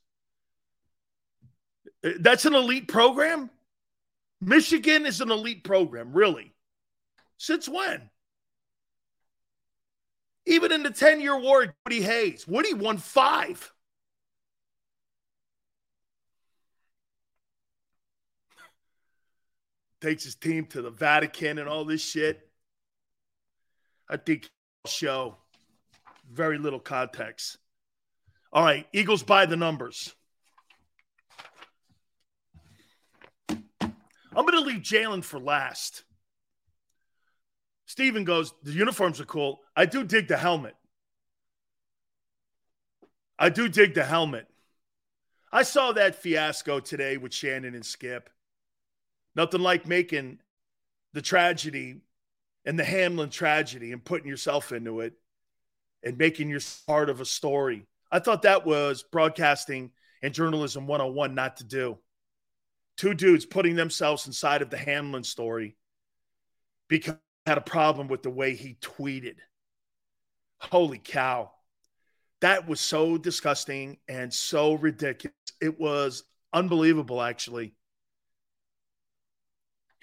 Uh, 2.03 2.11
that's 2.19 2.45
an 2.45 2.53
elite 2.53 2.87
program? 2.87 3.49
Michigan 4.41 5.05
is 5.05 5.21
an 5.21 5.31
elite 5.31 5.63
program, 5.63 6.13
really. 6.13 6.53
Since 7.37 7.69
when? 7.69 8.09
Even 10.45 10.71
in 10.71 10.83
the 10.83 10.91
10 10.91 11.21
year 11.21 11.39
war, 11.39 11.73
Woody 11.85 12.01
Hayes, 12.01 12.47
Woody 12.47 12.73
won 12.73 12.97
five. 12.97 13.71
Takes 20.05 20.23
his 20.23 20.35
team 20.35 20.67
to 20.67 20.83
the 20.83 20.91
Vatican 20.91 21.57
and 21.57 21.67
all 21.67 21.83
this 21.83 21.99
shit. 21.99 22.47
I 24.07 24.17
think 24.17 24.47
show 24.85 25.35
very 26.31 26.59
little 26.59 26.79
context. 26.79 27.57
All 28.53 28.63
right, 28.63 28.85
Eagles 28.93 29.23
by 29.23 29.47
the 29.47 29.57
numbers. 29.57 30.13
I'm 33.49 33.65
going 34.35 34.51
to 34.51 34.59
leave 34.59 34.83
Jalen 34.83 35.23
for 35.23 35.39
last. 35.39 36.03
Steven 37.87 38.25
goes, 38.25 38.53
The 38.61 38.73
uniforms 38.73 39.19
are 39.19 39.25
cool. 39.25 39.61
I 39.75 39.87
do 39.87 40.03
dig 40.03 40.27
the 40.27 40.37
helmet. 40.37 40.75
I 43.39 43.49
do 43.49 43.67
dig 43.67 43.95
the 43.95 44.05
helmet. 44.05 44.45
I 45.51 45.63
saw 45.63 45.93
that 45.93 46.13
fiasco 46.13 46.79
today 46.79 47.17
with 47.17 47.33
Shannon 47.33 47.73
and 47.73 47.83
Skip. 47.83 48.29
Nothing 49.35 49.61
like 49.61 49.87
making 49.87 50.39
the 51.13 51.21
tragedy 51.21 52.01
and 52.65 52.79
the 52.79 52.83
Hamlin 52.83 53.29
tragedy 53.29 53.91
and 53.91 54.03
putting 54.03 54.27
yourself 54.27 54.71
into 54.71 55.01
it 55.01 55.13
and 56.03 56.17
making 56.17 56.49
your 56.49 56.61
part 56.87 57.09
of 57.09 57.21
a 57.21 57.25
story. 57.25 57.85
I 58.11 58.19
thought 58.19 58.43
that 58.43 58.65
was 58.65 59.03
broadcasting 59.03 59.91
and 60.21 60.33
journalism 60.33 60.87
101 60.87 61.35
not 61.35 61.57
to 61.57 61.63
do. 61.63 61.97
Two 62.97 63.13
dudes 63.13 63.45
putting 63.45 63.75
themselves 63.75 64.25
inside 64.25 64.61
of 64.61 64.69
the 64.69 64.77
Hamlin 64.77 65.23
story 65.23 65.75
because 66.87 67.15
had 67.45 67.57
a 67.57 67.61
problem 67.61 68.07
with 68.07 68.23
the 68.23 68.29
way 68.29 68.55
he 68.55 68.77
tweeted. 68.81 69.35
Holy 70.59 70.97
cow. 70.97 71.51
That 72.41 72.67
was 72.67 72.79
so 72.79 73.17
disgusting 73.17 73.97
and 74.07 74.33
so 74.33 74.73
ridiculous. 74.73 75.35
It 75.61 75.79
was 75.79 76.23
unbelievable, 76.53 77.21
actually. 77.21 77.75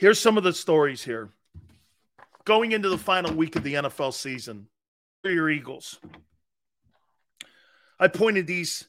Here's 0.02 0.18
some 0.18 0.36
of 0.36 0.42
the 0.42 0.52
stories 0.52 1.04
here. 1.04 1.28
Going 2.44 2.72
into 2.72 2.88
the 2.88 2.98
final 2.98 3.32
week 3.32 3.54
of 3.54 3.62
the 3.62 3.74
NFL 3.74 4.12
season, 4.12 4.66
for 5.22 5.30
your 5.30 5.48
Eagles. 5.48 6.00
I 8.00 8.08
pointed 8.08 8.48
these 8.48 8.88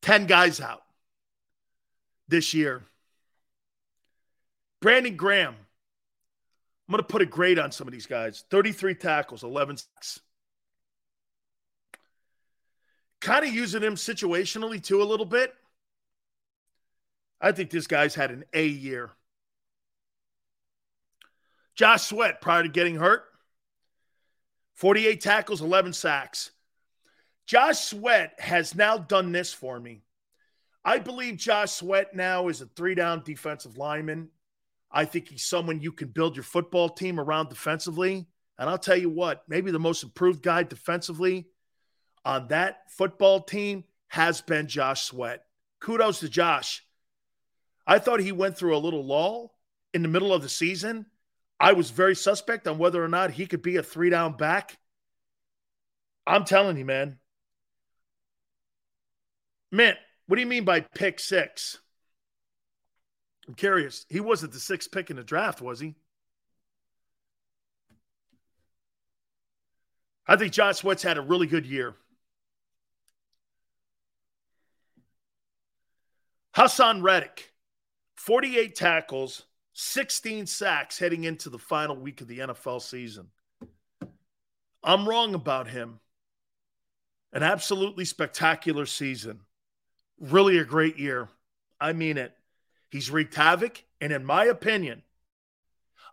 10 0.00 0.24
guys 0.24 0.62
out 0.62 0.80
this 2.26 2.54
year. 2.54 2.84
Brandon 4.80 5.14
Graham. 5.14 5.54
I'm 6.88 6.92
going 6.92 7.02
to 7.02 7.06
put 7.06 7.20
a 7.20 7.26
grade 7.26 7.58
on 7.58 7.70
some 7.70 7.86
of 7.86 7.92
these 7.92 8.06
guys 8.06 8.44
33 8.48 8.94
tackles, 8.94 9.44
11 9.44 9.76
sacks. 9.76 10.20
Kind 13.20 13.44
of 13.44 13.52
using 13.52 13.82
him 13.82 13.96
situationally 13.96 14.82
too, 14.82 15.02
a 15.02 15.04
little 15.04 15.26
bit. 15.26 15.54
I 17.40 17.52
think 17.52 17.70
this 17.70 17.86
guy's 17.86 18.14
had 18.14 18.30
an 18.30 18.44
A 18.52 18.66
year. 18.66 19.10
Josh 21.74 22.02
Sweat, 22.02 22.40
prior 22.40 22.62
to 22.62 22.68
getting 22.68 22.96
hurt, 22.96 23.24
48 24.74 25.20
tackles, 25.20 25.62
11 25.62 25.92
sacks. 25.92 26.50
Josh 27.46 27.80
Sweat 27.80 28.34
has 28.38 28.74
now 28.74 28.98
done 28.98 29.32
this 29.32 29.52
for 29.52 29.80
me. 29.80 30.02
I 30.84 30.98
believe 30.98 31.36
Josh 31.36 31.72
Sweat 31.72 32.14
now 32.14 32.48
is 32.48 32.60
a 32.60 32.66
three 32.66 32.94
down 32.94 33.22
defensive 33.24 33.76
lineman. 33.76 34.28
I 34.90 35.04
think 35.04 35.28
he's 35.28 35.44
someone 35.44 35.80
you 35.80 35.92
can 35.92 36.08
build 36.08 36.36
your 36.36 36.42
football 36.42 36.88
team 36.88 37.20
around 37.20 37.48
defensively. 37.48 38.26
And 38.58 38.68
I'll 38.68 38.78
tell 38.78 38.96
you 38.96 39.08
what, 39.08 39.42
maybe 39.48 39.70
the 39.70 39.78
most 39.78 40.02
improved 40.02 40.42
guy 40.42 40.62
defensively 40.62 41.46
on 42.24 42.48
that 42.48 42.90
football 42.90 43.40
team 43.40 43.84
has 44.08 44.40
been 44.40 44.66
Josh 44.66 45.04
Sweat. 45.04 45.44
Kudos 45.80 46.20
to 46.20 46.28
Josh. 46.28 46.84
I 47.90 47.98
thought 47.98 48.20
he 48.20 48.30
went 48.30 48.56
through 48.56 48.76
a 48.76 48.78
little 48.78 49.04
lull 49.04 49.52
in 49.92 50.02
the 50.02 50.08
middle 50.08 50.32
of 50.32 50.42
the 50.42 50.48
season. 50.48 51.06
I 51.58 51.72
was 51.72 51.90
very 51.90 52.14
suspect 52.14 52.68
on 52.68 52.78
whether 52.78 53.02
or 53.02 53.08
not 53.08 53.32
he 53.32 53.48
could 53.48 53.62
be 53.62 53.78
a 53.78 53.82
three 53.82 54.10
down 54.10 54.36
back. 54.36 54.78
I'm 56.24 56.44
telling 56.44 56.76
you, 56.76 56.84
man. 56.84 57.18
Man, 59.72 59.96
what 60.28 60.36
do 60.36 60.40
you 60.40 60.46
mean 60.46 60.64
by 60.64 60.82
pick 60.82 61.18
six? 61.18 61.80
I'm 63.48 63.54
curious. 63.54 64.06
He 64.08 64.20
wasn't 64.20 64.52
the 64.52 64.60
sixth 64.60 64.92
pick 64.92 65.10
in 65.10 65.16
the 65.16 65.24
draft, 65.24 65.60
was 65.60 65.80
he? 65.80 65.96
I 70.28 70.36
think 70.36 70.52
John 70.52 70.74
Sweat's 70.74 71.02
had 71.02 71.18
a 71.18 71.22
really 71.22 71.48
good 71.48 71.66
year. 71.66 71.96
Haason 76.54 77.02
Reddick, 77.02 77.50
48 78.20 78.74
tackles, 78.74 79.44
16 79.72 80.44
sacks 80.46 80.98
heading 80.98 81.24
into 81.24 81.48
the 81.48 81.58
final 81.58 81.96
week 81.96 82.20
of 82.20 82.28
the 82.28 82.40
NFL 82.40 82.82
season. 82.82 83.28
I'm 84.84 85.08
wrong 85.08 85.34
about 85.34 85.68
him. 85.68 86.00
An 87.32 87.42
absolutely 87.42 88.04
spectacular 88.04 88.84
season. 88.84 89.40
Really 90.20 90.58
a 90.58 90.64
great 90.64 90.98
year. 90.98 91.30
I 91.80 91.94
mean 91.94 92.18
it. 92.18 92.36
He's 92.90 93.10
wreaked 93.10 93.36
havoc. 93.36 93.84
And 94.02 94.12
in 94.12 94.26
my 94.26 94.44
opinion, 94.44 95.02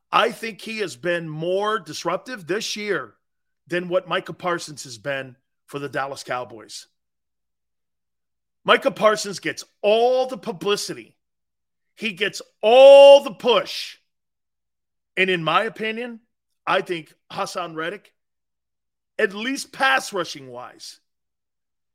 I 0.09 0.31
think 0.31 0.61
he 0.61 0.77
has 0.77 0.95
been 0.95 1.27
more 1.27 1.77
disruptive 1.77 2.47
this 2.47 2.77
year 2.77 3.15
than 3.67 3.89
what 3.89 4.07
Micah 4.07 4.31
Parsons 4.31 4.85
has 4.85 4.97
been 4.97 5.35
for 5.65 5.77
the 5.77 5.89
Dallas 5.89 6.23
Cowboys. 6.23 6.88
Micah 8.63 8.91
Parsons 8.91 9.39
gets 9.39 9.65
all 9.81 10.25
the 10.27 10.38
publicity, 10.38 11.16
he 11.98 12.14
gets 12.14 12.41
all 12.61 13.24
the 13.24 13.34
push. 13.34 13.98
And 15.18 15.30
in 15.30 15.44
my 15.44 15.64
opinion, 15.64 16.19
I 16.65 16.82
think 16.82 17.14
Haason 17.32 17.76
Reddick, 17.76 18.14
at 19.18 19.34
least 19.34 19.74
pass 19.74 20.14
rushing 20.14 20.48
wise, 20.49 20.99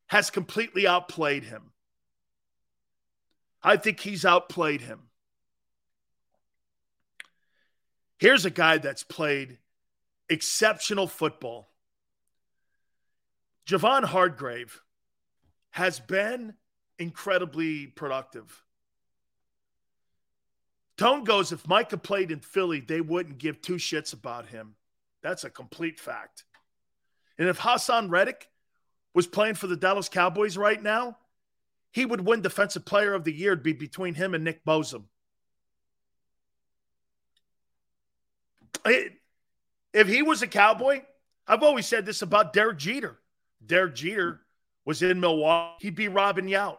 has 0.09 0.29
completely 0.29 0.89
outplayed 0.89 1.45
him. 1.45 1.71
I 3.63 3.77
think 3.77 4.01
he's 4.01 4.25
outplayed 4.25 4.81
him. 4.81 5.03
Here's 8.19 8.45
a 8.45 8.51
guy 8.51 8.79
that's 8.79 9.05
played 9.05 9.59
exceptional 10.29 11.07
football. 11.07 11.69
Javon 13.69 14.03
Hargrave 14.03 14.83
has 15.71 16.01
been 16.01 16.55
incredibly 16.99 17.87
productive. 17.87 18.62
Tone 21.03 21.25
goes, 21.25 21.51
if 21.51 21.67
Micah 21.67 21.97
played 21.97 22.31
in 22.31 22.39
Philly, 22.39 22.79
they 22.79 23.01
wouldn't 23.01 23.39
give 23.39 23.61
two 23.61 23.75
shits 23.75 24.13
about 24.13 24.47
him. 24.47 24.77
That's 25.21 25.43
a 25.43 25.51
complete 25.51 25.99
fact. 25.99 26.45
And 27.37 27.49
if 27.49 27.59
Haason 27.59 28.09
Reddick 28.09 28.49
was 29.13 29.27
playing 29.27 29.57
for 29.57 29.67
the 29.67 29.75
Dallas 29.75 30.09
Cowboys 30.09 30.57
right 30.57 30.81
now, 30.81 31.19
he 31.91 32.07
would 32.07 32.21
win 32.21 32.41
Defensive 32.41 32.85
Player 32.85 33.15
of 33.15 33.25
the 33.25 33.33
Year. 33.33 33.51
It'd 33.51 33.65
be 33.65 33.73
between 33.73 34.15
him 34.15 34.33
and 34.33 34.45
Nick 34.45 34.65
Bosa. 34.65 35.03
If 38.87 40.07
he 40.07 40.23
was 40.23 40.41
a 40.43 40.47
Cowboy, 40.47 41.03
I've 41.49 41.65
always 41.65 41.87
said 41.87 42.07
this 42.07 42.23
about 42.23 42.53
Derek 42.53 42.79
Jeter. 42.79 43.19
Derek 43.67 43.97
Jeter 43.97 44.43
was 44.85 45.03
in 45.03 45.19
Milwaukee. 45.19 45.79
He'd 45.81 45.97
be 45.97 46.07
Robin 46.07 46.47
Yount. 46.47 46.79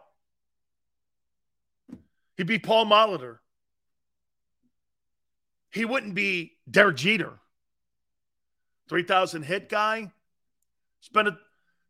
He'd 2.38 2.46
be 2.46 2.58
Paul 2.58 2.86
Molitor. 2.86 3.40
He 5.74 5.84
wouldn't 5.84 6.14
be 6.14 6.52
Derek 6.70 6.96
Jeter. 6.96 7.32
3,000 8.88 9.42
hit 9.42 9.68
guy. 9.68 10.12
It's 11.00 11.08
been 11.08 11.26
a, 11.26 11.36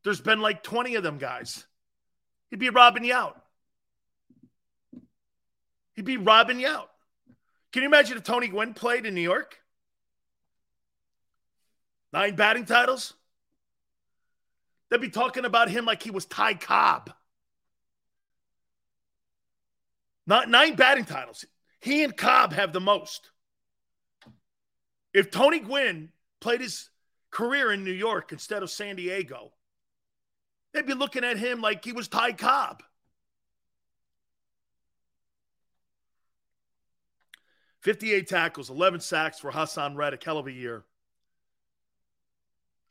there's 0.03 0.23
been 0.23 0.41
like 0.41 0.63
20 0.63 0.95
of 0.95 1.03
them 1.03 1.19
guys. 1.19 1.67
He'd 2.49 2.59
be 2.59 2.71
Robin 2.71 3.03
Yount. 3.03 3.35
He'd 5.93 6.07
be 6.07 6.17
Robin 6.17 6.59
Yount. 6.59 6.87
Can 7.73 7.83
you 7.83 7.89
imagine 7.89 8.17
if 8.17 8.23
Tony 8.23 8.49
Gwynn 8.49 8.73
played 8.73 9.05
in 9.05 9.15
New 9.15 9.21
York? 9.21 9.59
Nine 12.11 12.37
batting 12.37 12.65
titles? 12.65 13.13
They'd 14.89 15.01
be 15.01 15.11
talking 15.11 15.45
about 15.45 15.69
him 15.69 15.85
like 15.85 16.03
he 16.03 16.11
was 16.11 16.25
Ty 16.25 16.55
Cobb. 16.55 17.13
Not 20.27 20.49
nine 20.49 20.75
batting 20.75 21.05
titles. 21.05 21.45
He 21.83 22.03
and 22.03 22.17
Cobb 22.17 22.55
have 22.55 22.73
the 22.73 22.81
most. 22.81 23.31
If 25.15 25.31
Tony 25.31 25.61
Gwynn 25.61 26.11
played 26.41 26.61
his 26.61 26.91
career 27.31 27.73
in 27.73 27.85
New 27.85 27.93
York 27.93 28.33
instead 28.33 28.63
of 28.63 28.71
San 28.71 28.97
Diego, 28.97 29.53
they'd 30.73 30.87
be 30.87 30.93
looking 30.93 31.25
at 31.25 31.39
him 31.39 31.61
like 31.61 31.85
he 31.85 31.93
was 31.93 32.09
Ty 32.09 32.33
Cobb. 32.33 32.83
Fifty-eight 37.81 38.29
tackles, 38.29 38.71
eleven 38.71 38.99
sacks 38.99 39.39
for 39.39 39.53
Haason 39.53 39.95
Reddick. 39.95 40.25
Hell 40.25 40.39
of 40.39 40.47
a 40.47 40.53
year. 40.53 40.85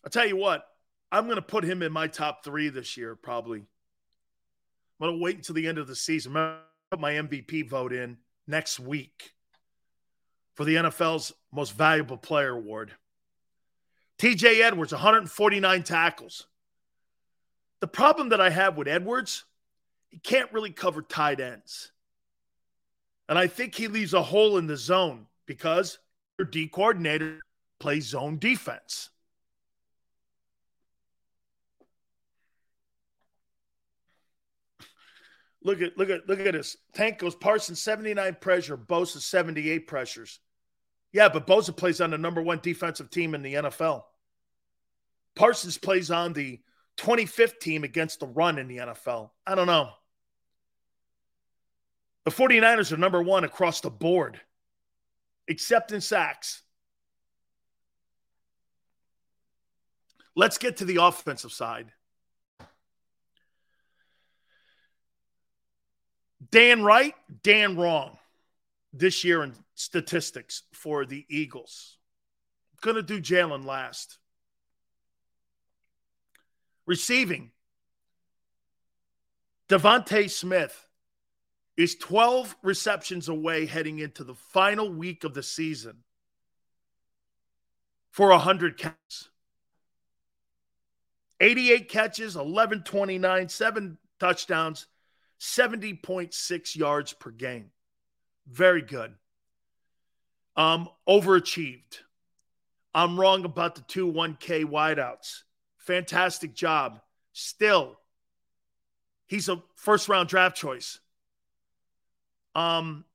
I'll 0.04 0.12
tell 0.12 0.28
you 0.28 0.38
what, 0.38 0.66
I'm 1.12 1.26
going 1.26 1.36
to 1.38 1.42
put 1.42 1.64
him 1.64 1.82
in 1.82 1.92
my 1.92 2.08
top 2.08 2.44
three 2.44 2.70
this 2.70 2.98
year, 2.98 3.16
probably. 3.16 3.60
I'm 3.60 5.08
going 5.08 5.18
to 5.18 5.24
wait 5.24 5.38
until 5.38 5.56
the 5.56 5.68
end 5.68 5.78
of 5.78 5.88
the 5.88 5.96
season. 5.96 6.38
I'm 6.38 6.58
put 6.94 7.00
my 7.00 7.14
MVP 7.14 7.68
vote 7.68 7.92
in 7.92 8.18
next 8.46 8.80
week 8.80 9.34
for 10.56 10.66
the 10.66 10.76
NFL's 10.76 11.34
most 11.52 11.74
valuable 11.74 12.18
player 12.18 12.52
award. 12.52 12.92
TJ 14.20 14.62
Edwards, 14.62 14.92
149 14.92 15.84
tackles. 15.84 16.48
The 17.82 17.88
problem 17.88 18.30
that 18.30 18.40
I 18.40 18.50
have 18.50 18.78
with 18.78 18.88
Edwards, 18.88 19.44
he 20.10 20.18
can't 20.18 20.52
really 20.54 20.72
cover 20.72 21.02
tight 21.02 21.40
ends. 21.40 21.92
And 23.28 23.38
I 23.38 23.48
think 23.48 23.76
he 23.76 23.88
leaves 23.88 24.14
a 24.14 24.22
hole 24.22 24.58
in 24.58 24.68
the 24.68 24.78
zone 24.78 25.28
because 25.46 25.98
your 26.38 26.46
D 26.46 26.68
coordinator 26.68 27.40
plays 27.80 28.08
zone 28.08 28.38
defense. 28.38 29.10
Look 35.64 35.82
at 35.82 35.98
look 35.98 36.10
at 36.10 36.28
look 36.28 36.40
at 36.40 36.54
this. 36.54 36.76
Tank 36.94 37.20
goes 37.20 37.36
Parsons 37.36 37.82
79 37.82 38.38
pressure, 38.42 38.78
Bosa 38.78 39.20
78 39.20 39.88
pressures. 39.88 40.40
Yeah, 41.14 41.30
but 41.30 41.46
Bosa 41.46 41.76
plays 41.76 42.02
on 42.02 42.10
the 42.10 42.18
number 42.18 42.42
one 42.42 42.60
defensive 42.62 43.12
team 43.12 43.36
in 43.36 43.44
the 43.44 43.54
NFL. 43.54 44.04
Parsons 45.36 45.78
plays 45.78 46.10
on 46.10 46.34
the 46.34 46.60
25th 46.98 47.60
team 47.60 47.84
against 47.84 48.20
the 48.20 48.28
run 48.28 48.58
in 48.58 48.68
the 48.68 48.78
NFL. 48.78 49.30
I 49.46 49.54
don't 49.54 49.68
know. 49.68 49.92
The 52.26 52.32
49ers 52.32 52.92
are 52.92 52.98
number 52.98 53.22
one 53.22 53.44
across 53.44 53.82
the 53.82 53.92
board, 53.92 54.40
except 55.48 55.92
in 55.92 56.02
sacks. 56.02 56.62
Let's 60.36 60.58
get 60.58 60.78
to 60.78 60.86
the 60.86 60.98
offensive 61.02 61.52
side. 61.52 61.92
Dan 66.50 66.84
right, 66.84 67.14
Dan 67.44 67.78
wrong 67.78 68.18
this 68.94 69.24
year 69.24 69.44
in 69.44 69.54
statistics 69.74 70.64
for 70.72 71.06
the 71.06 71.26
Eagles. 71.28 71.98
Going 72.82 72.96
to 72.96 73.04
do 73.04 73.20
Jalen 73.20 73.66
last. 73.66 74.20
Receiving. 76.86 77.52
DeVonta 79.70 80.30
Smith 80.30 80.88
is 81.76 81.96
12 81.96 82.56
receptions 82.62 83.30
away 83.30 83.66
heading 83.66 84.00
into 84.00 84.24
the 84.24 84.36
final 84.36 84.92
week 84.92 85.24
of 85.24 85.34
the 85.34 85.42
season 85.42 86.04
for 88.12 88.30
100 88.30 88.78
catches. 88.78 89.30
88 91.40 91.90
catches, 91.90 92.36
1129, 92.36 93.50
seven 93.50 93.98
touchdowns, 94.20 94.88
70.6 95.40 96.76
yards 96.76 97.14
per 97.14 97.32
game. 97.32 97.72
Very 98.48 98.82
good. 98.82 99.14
Um, 100.56 100.90
overachieved. 101.08 102.00
I'm 102.94 103.20
wrong 103.20 103.46
about 103.46 103.76
the 103.76 103.82
two 103.82 104.12
1K 104.12 104.66
wideouts. 104.66 105.44
Fantastic 105.78 106.54
job. 106.54 107.02
Still, 107.34 107.98
he's 109.26 109.50
a 109.50 109.62
first 109.76 110.08
round 110.08 110.30
draft 110.30 110.56
choice. 110.56 111.00
Um, 112.56 113.06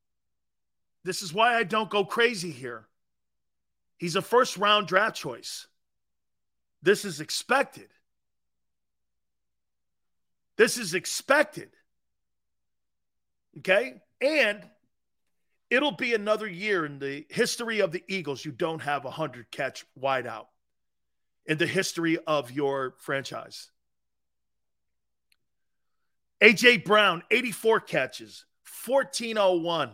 this 1.05 1.23
is 1.23 1.33
why 1.33 1.55
I 1.55 1.63
don't 1.63 1.89
go 1.89 2.05
crazy 2.05 2.51
here. 2.51 2.87
He's 3.97 4.17
a 4.17 4.23
first 4.23 4.57
round 4.57 4.89
draft 4.89 5.17
choice. 5.17 5.69
This 6.83 7.05
is 7.05 7.21
expected. 7.21 7.89
This 10.57 10.77
is 10.79 10.95
expected. 10.95 11.71
Okay. 13.59 14.03
And 14.21 14.65
it'll 15.71 15.93
be 15.93 16.15
another 16.15 16.47
year 16.47 16.85
in 16.87 16.99
the 16.99 17.27
history 17.29 17.81
of 17.81 17.93
the 17.93 18.03
Eagles. 18.09 18.45
You 18.45 18.53
don't 18.53 18.81
have 18.81 19.05
a 19.05 19.09
100 19.09 19.51
catch 19.51 19.85
wideout 20.01 20.47
in 21.47 21.59
the 21.59 21.67
history 21.67 22.19
of 22.27 22.51
your 22.51 22.95
franchise. 22.99 23.71
AJ 26.43 26.85
Brown, 26.85 27.23
84 27.31 27.81
catches, 27.81 28.45
1401, 28.87 29.91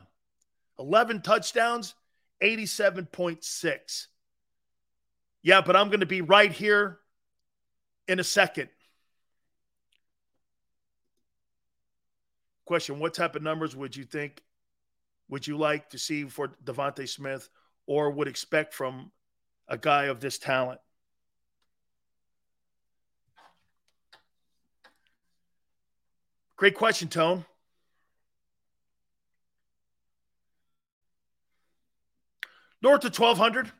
11 0.78 1.22
touchdowns, 1.22 1.94
87.6. 2.42 4.06
Yeah, 5.42 5.60
but 5.60 5.76
I'm 5.76 5.88
going 5.88 6.00
to 6.00 6.06
be 6.06 6.20
right 6.20 6.52
here 6.52 6.98
in 8.08 8.18
a 8.18 8.24
second. 8.24 8.68
Question 12.66 12.98
What 12.98 13.14
type 13.14 13.36
of 13.36 13.42
numbers 13.42 13.74
would 13.76 13.96
you 13.96 14.04
think, 14.04 14.42
would 15.28 15.46
you 15.46 15.56
like 15.56 15.90
to 15.90 15.98
see 15.98 16.24
for 16.24 16.48
DeVonta 16.64 17.08
Smith 17.08 17.48
or 17.86 18.10
would 18.10 18.28
expect 18.28 18.74
from 18.74 19.10
a 19.68 19.78
guy 19.78 20.04
of 20.04 20.20
this 20.20 20.38
talent? 20.38 20.80
Great 26.56 26.74
question, 26.74 27.08
Tone. 27.08 27.44
North 32.80 33.04
of 33.04 33.18
1200. 33.18 33.72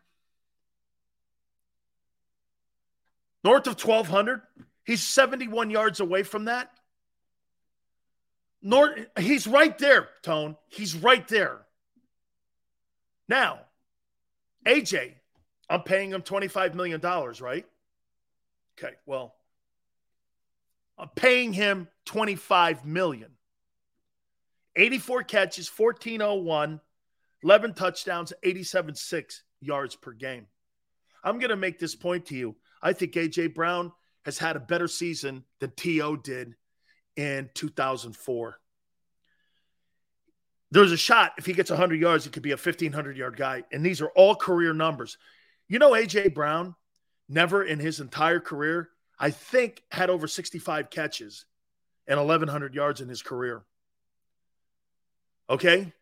North 3.44 3.66
of 3.66 3.78
1200. 3.78 4.40
He's 4.84 5.02
71 5.02 5.70
yards 5.70 6.00
away 6.00 6.22
from 6.22 6.46
that. 6.46 6.70
North, 8.66 8.98
he's 9.18 9.46
right 9.46 9.76
there, 9.78 10.08
Tone. 10.22 10.56
He's 10.68 10.96
right 10.96 11.28
there. 11.28 11.60
Now, 13.28 13.60
AJ, 14.66 15.12
I'm 15.68 15.82
paying 15.82 16.10
him 16.10 16.22
$25 16.22 16.74
million, 16.74 16.98
right? 17.00 17.66
Okay, 18.78 18.94
well, 19.04 19.34
I'm 20.96 21.10
paying 21.14 21.52
him 21.52 21.88
25 22.06 22.86
million. 22.86 23.32
84 24.76 25.24
catches, 25.24 25.68
1401, 25.68 26.80
11 27.42 27.74
touchdowns, 27.74 28.32
87.6 28.42 29.40
yards 29.60 29.94
per 29.94 30.12
game. 30.12 30.46
I'm 31.22 31.38
going 31.38 31.50
to 31.50 31.56
make 31.56 31.78
this 31.78 31.94
point 31.94 32.26
to 32.26 32.34
you. 32.34 32.56
I 32.82 32.94
think 32.94 33.12
AJ 33.12 33.54
Brown 33.54 33.92
has 34.24 34.38
had 34.38 34.56
a 34.56 34.60
better 34.60 34.88
season 34.88 35.44
than 35.60 35.72
T.O. 35.76 36.16
did 36.16 36.54
in 37.16 37.50
2004. 37.54 38.58
There's 40.70 40.92
a 40.92 40.96
shot 40.96 41.34
if 41.38 41.46
he 41.46 41.52
gets 41.52 41.70
100 41.70 42.00
yards, 42.00 42.24
he 42.24 42.30
could 42.30 42.42
be 42.42 42.50
a 42.50 42.56
1,500 42.56 43.16
yard 43.16 43.36
guy. 43.36 43.62
And 43.70 43.84
these 43.84 44.00
are 44.00 44.08
all 44.08 44.34
career 44.34 44.72
numbers. 44.72 45.18
You 45.68 45.78
know, 45.78 45.94
A.J. 45.94 46.28
Brown 46.28 46.74
never 47.28 47.62
in 47.62 47.78
his 47.78 48.00
entire 48.00 48.40
career, 48.40 48.90
I 49.18 49.30
think, 49.30 49.82
had 49.90 50.10
over 50.10 50.26
65 50.26 50.90
catches 50.90 51.44
and 52.06 52.18
1,100 52.18 52.74
yards 52.74 53.00
in 53.00 53.08
his 53.08 53.22
career. 53.22 53.64
Okay? 55.48 55.92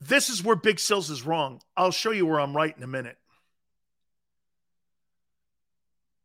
This 0.00 0.28
is 0.28 0.42
where 0.42 0.56
Big 0.56 0.78
Sills 0.78 1.10
is 1.10 1.24
wrong. 1.24 1.62
I'll 1.76 1.90
show 1.90 2.10
you 2.10 2.26
where 2.26 2.40
I'm 2.40 2.56
right 2.56 2.76
in 2.76 2.82
a 2.82 2.88
minute. 2.88 3.16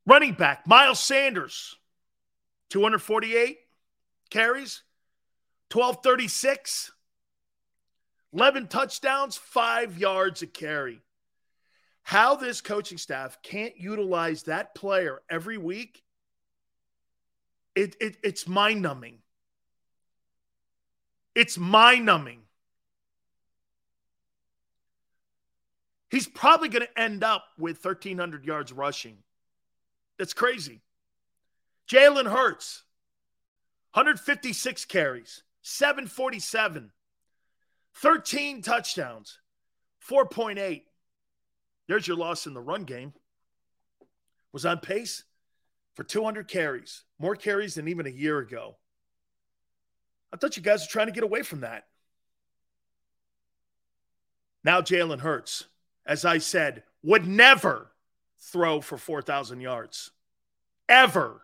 Running 0.06 0.34
back, 0.34 0.66
Miles 0.66 1.00
Sanders, 1.00 1.76
248 2.70 3.58
carries, 4.30 4.84
1236, 5.72 6.92
11 8.34 8.68
touchdowns, 8.68 9.38
five 9.38 9.98
yards 9.98 10.42
a 10.42 10.48
carry. 10.48 11.02
How 12.04 12.36
this 12.36 12.62
coaching 12.62 12.98
staff 12.98 13.38
can't 13.44 13.78
utilize 13.78 14.44
that 14.44 14.74
player 14.74 15.22
every 15.30 15.58
week, 15.58 16.02
it, 17.76 17.96
it 18.02 18.18
it's 18.24 18.48
mind 18.48 18.82
numbing. 18.82 19.20
It's 21.36 21.58
mind 21.58 22.06
numbing. 22.06 22.42
He's 26.10 26.28
probably 26.28 26.70
going 26.70 26.88
to 26.88 27.00
end 27.00 27.24
up 27.24 27.44
with 27.58 27.84
1,300 27.86 28.44
yards 28.44 28.74
rushing. 28.74 29.20
That's 30.20 30.34
crazy. 30.34 30.82
Jalen 31.90 32.30
Hurts, 32.30 32.84
156 33.94 34.86
carries, 34.86 35.44
747, 35.64 36.92
13 37.96 38.62
touchdowns, 38.62 39.40
4.8. 40.08 40.84
There's 41.88 42.08
your 42.08 42.18
loss 42.18 42.46
in 42.46 42.54
the 42.54 42.62
run 42.62 42.84
game. 42.84 43.14
Was 44.52 44.66
on 44.66 44.80
pace 44.80 45.24
for 45.96 46.04
200 46.04 46.48
carries, 46.48 47.04
more 47.18 47.36
carries 47.36 47.76
than 47.76 47.88
even 47.88 48.06
a 48.06 48.12
year 48.12 48.40
ago. 48.40 48.76
I 50.34 50.38
thought 50.38 50.58
you 50.58 50.64
guys 50.64 50.82
were 50.82 50.92
trying 50.92 51.08
to 51.08 51.14
get 51.14 51.24
away 51.24 51.44
from 51.44 51.62
that. 51.62 51.86
Now, 54.64 54.82
Jalen 54.82 55.20
Hurts, 55.20 55.66
as 56.06 56.26
I 56.26 56.40
said, 56.40 56.84
would 57.04 57.26
never 57.26 57.92
throw 58.40 58.82
for 58.82 58.98
4,000 58.98 59.62
yards. 59.62 60.12
Ever 60.88 61.42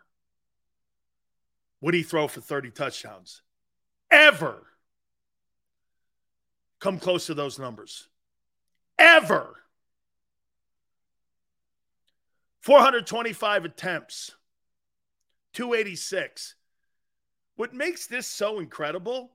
would 1.82 1.94
he 1.94 2.04
throw 2.04 2.28
for 2.28 2.42
30 2.42 2.72
touchdowns. 2.72 3.42
Ever 4.10 4.64
come 6.80 7.00
close 7.00 7.28
to 7.28 7.34
those 7.34 7.60
numbers. 7.60 8.08
Ever. 8.98 9.56
425 12.62 13.66
attempts, 13.66 14.32
286. 15.54 16.56
What 17.56 17.74
makes 17.74 18.08
this 18.08 18.26
so 18.26 18.60
incredible? 18.60 19.34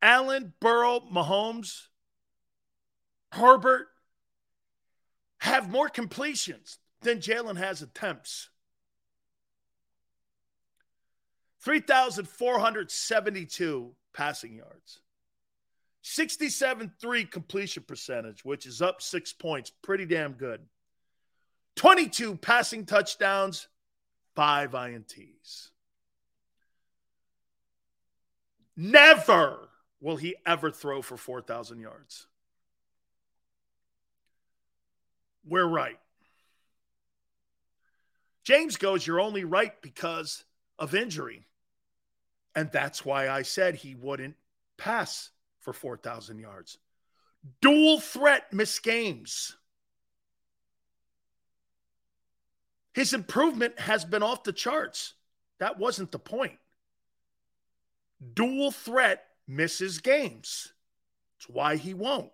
Allen, 0.00 0.54
Burrow, 0.58 1.00
Mahomes, 1.00 1.88
Herbert 3.32 3.88
have 5.42 5.68
more 5.68 5.88
completions 5.88 6.78
than 7.00 7.18
Jalen 7.18 7.56
has 7.56 7.82
attempts. 7.82 8.48
3,472 11.62 13.92
passing 14.14 14.54
yards. 14.54 15.00
67 16.02 16.92
3 17.00 17.24
completion 17.24 17.82
percentage, 17.82 18.44
which 18.44 18.66
is 18.66 18.80
up 18.80 19.02
six 19.02 19.32
points. 19.32 19.72
Pretty 19.82 20.06
damn 20.06 20.34
good. 20.34 20.60
22 21.74 22.36
passing 22.36 22.86
touchdowns, 22.86 23.66
five 24.36 24.70
INTs. 24.70 25.70
Never 28.76 29.70
will 30.00 30.16
he 30.16 30.36
ever 30.46 30.70
throw 30.70 31.02
for 31.02 31.16
4,000 31.16 31.80
yards. 31.80 32.28
We're 35.46 35.66
right. 35.66 35.98
James 38.44 38.76
goes, 38.76 39.06
You're 39.06 39.20
only 39.20 39.44
right 39.44 39.80
because 39.82 40.44
of 40.78 40.94
injury. 40.94 41.46
And 42.54 42.70
that's 42.70 43.04
why 43.04 43.28
I 43.28 43.42
said 43.42 43.76
he 43.76 43.94
wouldn't 43.94 44.36
pass 44.76 45.30
for 45.60 45.72
4,000 45.72 46.38
yards. 46.38 46.76
Dual 47.60 47.98
threat 47.98 48.52
miss 48.52 48.78
games. 48.78 49.56
His 52.92 53.14
improvement 53.14 53.78
has 53.78 54.04
been 54.04 54.22
off 54.22 54.44
the 54.44 54.52
charts. 54.52 55.14
That 55.58 55.78
wasn't 55.78 56.12
the 56.12 56.18
point. 56.18 56.58
Dual 58.34 58.70
threat 58.70 59.24
misses 59.48 60.00
games. 60.00 60.72
That's 61.38 61.48
why 61.48 61.76
he 61.76 61.94
won't. 61.94 62.32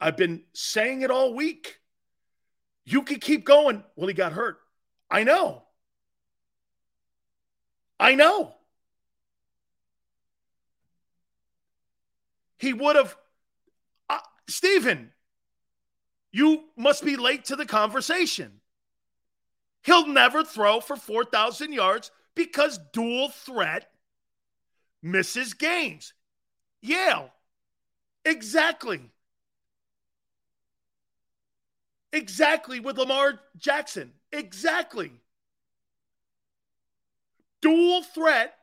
I've 0.00 0.16
been 0.16 0.42
saying 0.52 1.02
it 1.02 1.10
all 1.10 1.34
week. 1.34 1.80
You 2.84 3.02
could 3.02 3.20
keep 3.20 3.44
going. 3.44 3.84
Well, 3.96 4.08
he 4.08 4.14
got 4.14 4.32
hurt. 4.32 4.58
I 5.10 5.24
know. 5.24 5.64
I 8.00 8.14
know. 8.14 8.54
He 12.58 12.72
would 12.72 12.96
have. 12.96 13.16
Uh, 14.08 14.18
Stephen, 14.48 15.12
you 16.32 16.64
must 16.76 17.04
be 17.04 17.16
late 17.16 17.46
to 17.46 17.56
the 17.56 17.66
conversation. 17.66 18.60
He'll 19.82 20.06
never 20.06 20.44
throw 20.44 20.80
for 20.80 20.96
4,000 20.96 21.72
yards 21.72 22.10
because 22.34 22.78
dual 22.92 23.30
threat 23.30 23.90
misses 25.02 25.54
games. 25.54 26.12
Yeah, 26.82 27.28
exactly. 28.24 29.10
Exactly 32.12 32.80
with 32.80 32.98
Lamar 32.98 33.40
Jackson. 33.56 34.12
Exactly. 34.32 35.12
Dual 37.60 38.02
threat, 38.02 38.54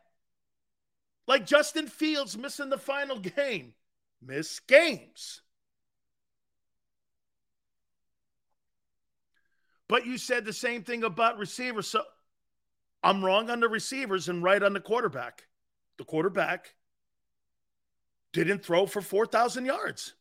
like 1.27 1.45
Justin 1.45 1.87
Fields 1.87 2.37
missing 2.37 2.69
the 2.69 2.77
final 2.77 3.19
game, 3.19 3.73
miss 4.21 4.59
games. 4.61 5.41
But 9.87 10.05
you 10.05 10.17
said 10.17 10.45
the 10.45 10.53
same 10.53 10.83
thing 10.83 11.03
about 11.03 11.37
receivers. 11.37 11.87
So 11.87 12.03
I'm 13.03 13.23
wrong 13.23 13.49
on 13.49 13.59
the 13.59 13.67
receivers 13.69 14.29
and 14.29 14.41
right 14.41 14.61
on 14.63 14.73
the 14.73 14.79
quarterback. 14.79 15.47
The 15.97 16.05
quarterback 16.05 16.73
didn't 18.33 18.65
throw 18.65 18.85
for 18.85 19.01
4,000 19.01 19.65
yards 19.65 20.13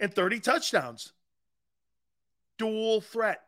and 0.00 0.12
30 0.12 0.40
touchdowns. 0.40 1.12
Dual 2.62 3.00
threat. 3.00 3.42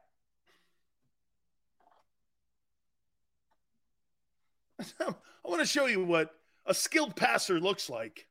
I 5.00 5.14
want 5.44 5.60
to 5.60 5.66
show 5.66 5.86
you 5.86 6.02
what 6.02 6.34
a 6.66 6.74
skilled 6.74 7.14
passer 7.14 7.60
looks 7.60 7.88
like. 7.88 8.26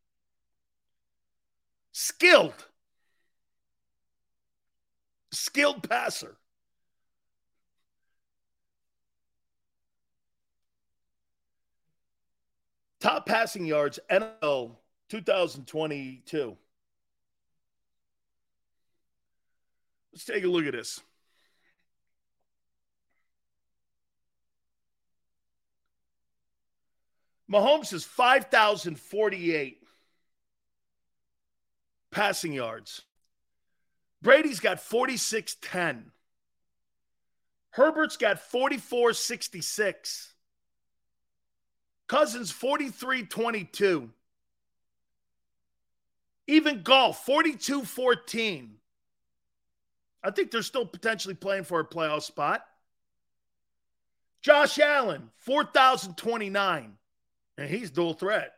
Skilled. 1.93 2.67
Skilled 5.31 5.89
passer. 5.89 6.35
Top 12.99 13.25
passing 13.25 13.65
yards, 13.65 13.99
NFL 14.11 14.75
2022. 15.07 16.57
Let's 20.13 20.25
take 20.25 20.43
a 20.43 20.47
look 20.47 20.65
at 20.67 20.73
this. 20.73 21.01
Mahomes 27.51 27.93
is 27.93 28.03
5,048 28.03 29.83
passing 32.11 32.53
yards. 32.53 33.01
Brady's 34.21 34.59
got 34.59 34.79
4610. 34.79 36.11
Herbert's 37.71 38.17
got 38.17 38.39
4466. 38.39 40.33
Cousins 42.07 42.51
43 42.51 43.25
22. 43.25 44.09
Even 46.47 46.83
Goff 46.83 47.25
42 47.25 47.83
14. 47.83 48.75
I 50.23 50.31
think 50.31 50.51
they're 50.51 50.61
still 50.61 50.85
potentially 50.85 51.35
playing 51.35 51.65
for 51.65 51.79
a 51.79 51.85
playoff 51.85 52.23
spot. 52.23 52.65
Josh 54.41 54.79
Allen 54.79 55.29
4,029. 55.37 56.93
And 57.57 57.69
he's 57.69 57.91
dual 57.91 58.13
threat. 58.13 58.53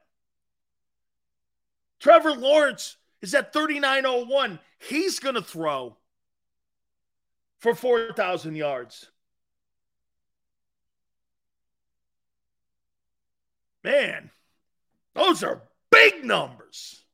Trevor 2.00 2.34
Lawrence 2.34 2.98
is 3.22 3.34
at 3.34 3.52
3901. 3.52 4.60
He's 4.80 5.20
going 5.20 5.36
to 5.36 5.42
throw 5.42 5.98
for 7.60 7.74
4,000 7.74 8.56
yards. 8.56 9.10
Man, 13.84 14.32
those 15.14 15.44
are 15.44 15.62
big 15.92 16.24
numbers. 16.26 17.05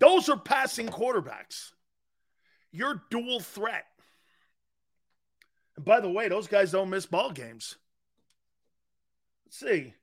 Those 0.00 0.28
are 0.28 0.38
passing 0.38 0.88
quarterbacks. 0.88 1.72
You're 2.72 3.02
dual 3.10 3.40
threat. 3.40 3.84
And 5.76 5.84
by 5.84 6.00
the 6.00 6.10
way, 6.10 6.28
those 6.28 6.48
guys 6.48 6.72
don't 6.72 6.90
miss 6.90 7.06
ball 7.06 7.30
games. 7.30 7.76
Let's 9.46 9.58
see. 9.58 9.94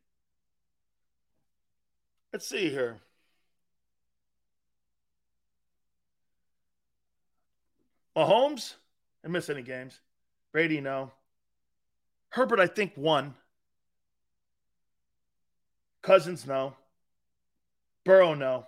Let's 2.31 2.47
see 2.47 2.69
here. 2.69 2.97
Mahomes, 8.15 8.75
didn't 9.21 9.33
miss 9.33 9.49
any 9.49 9.61
games. 9.61 9.99
Brady, 10.51 10.81
no. 10.81 11.11
Herbert, 12.29 12.59
I 12.59 12.67
think, 12.67 12.93
won. 12.95 13.35
Cousins, 16.01 16.45
no. 16.45 16.75
Burrow, 18.03 18.33
no. 18.33 18.67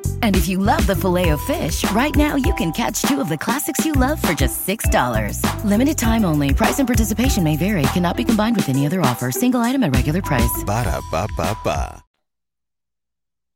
And 0.23 0.35
if 0.35 0.47
you 0.47 0.57
love 0.57 0.87
the 0.87 0.95
filet 0.95 1.29
of 1.29 1.41
fish, 1.41 1.89
right 1.91 2.15
now 2.15 2.35
you 2.35 2.53
can 2.55 2.71
catch 2.71 3.03
two 3.03 3.21
of 3.21 3.29
the 3.29 3.37
classics 3.37 3.85
you 3.85 3.91
love 3.91 4.19
for 4.19 4.33
just 4.33 4.65
$6. 4.65 5.63
Limited 5.63 5.97
time 5.97 6.25
only. 6.25 6.53
Price 6.53 6.79
and 6.79 6.87
participation 6.87 7.43
may 7.43 7.57
vary. 7.57 7.83
Cannot 7.93 8.17
be 8.17 8.23
combined 8.23 8.55
with 8.55 8.69
any 8.69 8.87
other 8.87 9.01
offer. 9.01 9.31
Single 9.31 9.59
item 9.59 9.83
at 9.83 9.93
regular 9.93 10.21
price. 10.23 10.63
Ba 10.65 10.83
da 10.85 11.01
ba 11.11 11.27
ba 11.37 11.55
ba. 11.63 12.03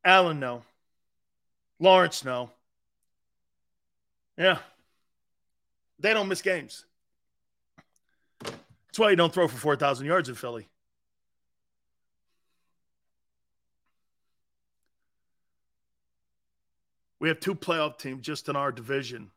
Allen, 0.05 0.39
no. 0.39 0.61
Lawrence, 1.79 2.23
no. 2.23 2.51
Yeah. 4.37 4.59
They 5.99 6.13
don't 6.13 6.27
miss 6.27 6.43
games. 6.43 6.85
That's 8.43 8.99
why 8.99 9.09
you 9.09 9.15
don't 9.15 9.33
throw 9.33 9.47
for 9.47 9.57
4,000 9.57 10.05
yards 10.05 10.29
in 10.29 10.35
Philly. 10.35 10.67
We 17.25 17.29
have 17.29 17.39
two 17.39 17.55
playoff 17.55 17.97
teams 17.97 18.23
just 18.23 18.49
in 18.49 18.55
our 18.55 18.71
division. 18.71 19.31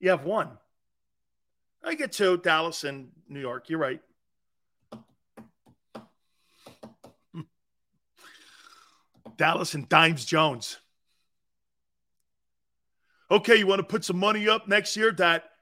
You 0.00 0.10
have 0.10 0.26
one. 0.26 0.50
I 1.82 1.94
get 1.94 2.12
two, 2.12 2.36
Dallas 2.36 2.84
and 2.84 3.08
New 3.26 3.40
York. 3.40 3.70
You're 3.70 3.78
right. 3.78 4.02
Dallas 9.38 9.72
and 9.72 9.88
Dimes 9.88 10.26
Jones. 10.26 10.76
Okay, 13.30 13.56
you 13.56 13.66
want 13.66 13.78
to 13.78 13.84
put 13.84 14.04
some 14.04 14.18
money 14.18 14.46
up 14.46 14.68
next 14.68 14.98
year 14.98 15.10
that 15.12 15.52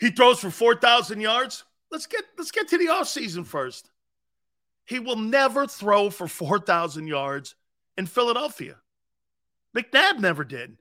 he 0.00 0.10
throws 0.10 0.40
for 0.40 0.50
4,000 0.50 1.20
yards? 1.20 1.62
Let's 1.92 2.06
get 2.06 2.24
let's 2.36 2.50
get 2.50 2.66
to 2.66 2.78
the 2.78 2.86
offseason 2.86 3.46
first. 3.46 3.92
He 4.86 4.98
will 4.98 5.14
never 5.14 5.68
throw 5.68 6.10
for 6.10 6.26
4,000 6.26 7.06
yards 7.06 7.54
in 7.96 8.06
Philadelphia. 8.06 8.81
McNabb 9.76 10.18
never 10.18 10.44
did. 10.44 10.76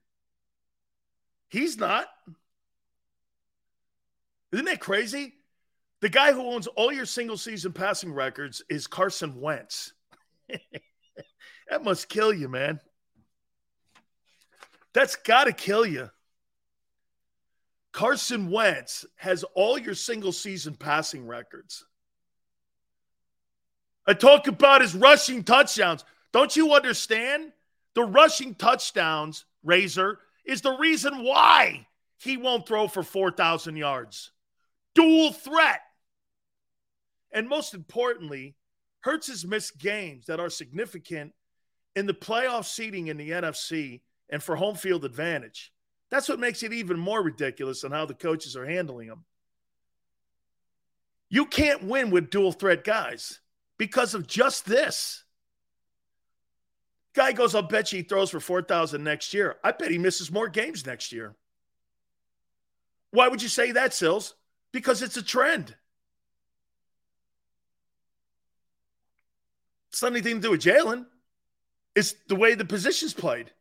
He's 1.49 1.77
not. 1.77 2.07
Isn't 4.51 4.65
that 4.65 4.79
crazy? 4.79 5.33
The 6.01 6.09
guy 6.09 6.33
who 6.33 6.41
owns 6.41 6.67
all 6.67 6.91
your 6.91 7.05
single 7.05 7.37
season 7.37 7.73
passing 7.73 8.11
records 8.11 8.63
is 8.69 8.87
Carson 8.87 9.39
Wentz. 9.39 9.93
that 11.69 11.83
must 11.83 12.09
kill 12.09 12.33
you, 12.33 12.49
man. 12.49 12.79
That's 14.93 15.15
got 15.15 15.45
to 15.45 15.53
kill 15.53 15.85
you. 15.85 16.09
Carson 17.93 18.49
Wentz 18.49 19.05
has 19.15 19.43
all 19.53 19.77
your 19.77 19.93
single 19.93 20.31
season 20.31 20.75
passing 20.75 21.27
records. 21.27 21.85
I 24.07 24.13
talk 24.13 24.47
about 24.47 24.81
his 24.81 24.95
rushing 24.95 25.43
touchdowns. 25.43 26.03
Don't 26.31 26.55
you 26.55 26.73
understand? 26.73 27.51
The 27.95 28.03
rushing 28.03 28.55
touchdowns, 28.55 29.45
Razor, 29.63 30.19
is 30.45 30.61
the 30.61 30.77
reason 30.77 31.23
why 31.23 31.87
he 32.17 32.37
won't 32.37 32.67
throw 32.67 32.87
for 32.87 33.03
4,000 33.03 33.75
yards. 33.75 34.31
Dual 34.95 35.33
threat. 35.33 35.81
And 37.31 37.47
most 37.47 37.73
importantly, 37.73 38.55
Hurts 39.01 39.27
has 39.27 39.45
missed 39.45 39.79
games 39.79 40.27
that 40.27 40.39
are 40.39 40.49
significant 40.49 41.33
in 41.95 42.05
the 42.05 42.13
playoff 42.13 42.65
seating 42.65 43.07
in 43.07 43.17
the 43.17 43.31
NFC 43.31 44.01
and 44.29 44.41
for 44.41 44.55
home 44.55 44.75
field 44.75 45.05
advantage. 45.05 45.73
That's 46.09 46.29
what 46.29 46.39
makes 46.39 46.61
it 46.63 46.73
even 46.73 46.99
more 46.99 47.21
ridiculous 47.21 47.83
on 47.83 47.91
how 47.91 48.05
the 48.05 48.13
coaches 48.13 48.55
are 48.55 48.65
handling 48.65 49.07
them. 49.07 49.25
You 51.29 51.45
can't 51.45 51.83
win 51.83 52.11
with 52.11 52.29
dual 52.29 52.51
threat 52.51 52.83
guys 52.83 53.39
because 53.77 54.13
of 54.13 54.27
just 54.27 54.65
this. 54.65 55.23
Guy 57.13 57.33
goes, 57.33 57.55
I'll 57.55 57.61
bet 57.61 57.91
you 57.91 57.97
he 57.97 58.03
throws 58.03 58.29
for 58.29 58.39
4,000 58.39 59.03
next 59.03 59.33
year. 59.33 59.57
I 59.63 59.71
bet 59.71 59.91
he 59.91 59.97
misses 59.97 60.31
more 60.31 60.47
games 60.47 60.85
next 60.85 61.11
year. 61.11 61.35
Why 63.11 63.27
would 63.27 63.41
you 63.41 63.49
say 63.49 63.73
that, 63.73 63.93
Sills? 63.93 64.35
Because 64.71 65.01
it's 65.01 65.17
a 65.17 65.23
trend. 65.23 65.75
It's 69.89 70.01
not 70.01 70.13
anything 70.13 70.35
to 70.35 70.41
do 70.41 70.51
with 70.51 70.61
Jalen. 70.61 71.05
It's 71.95 72.15
the 72.29 72.35
way 72.37 72.55
the 72.55 72.63
position's 72.63 73.13
played. 73.13 73.51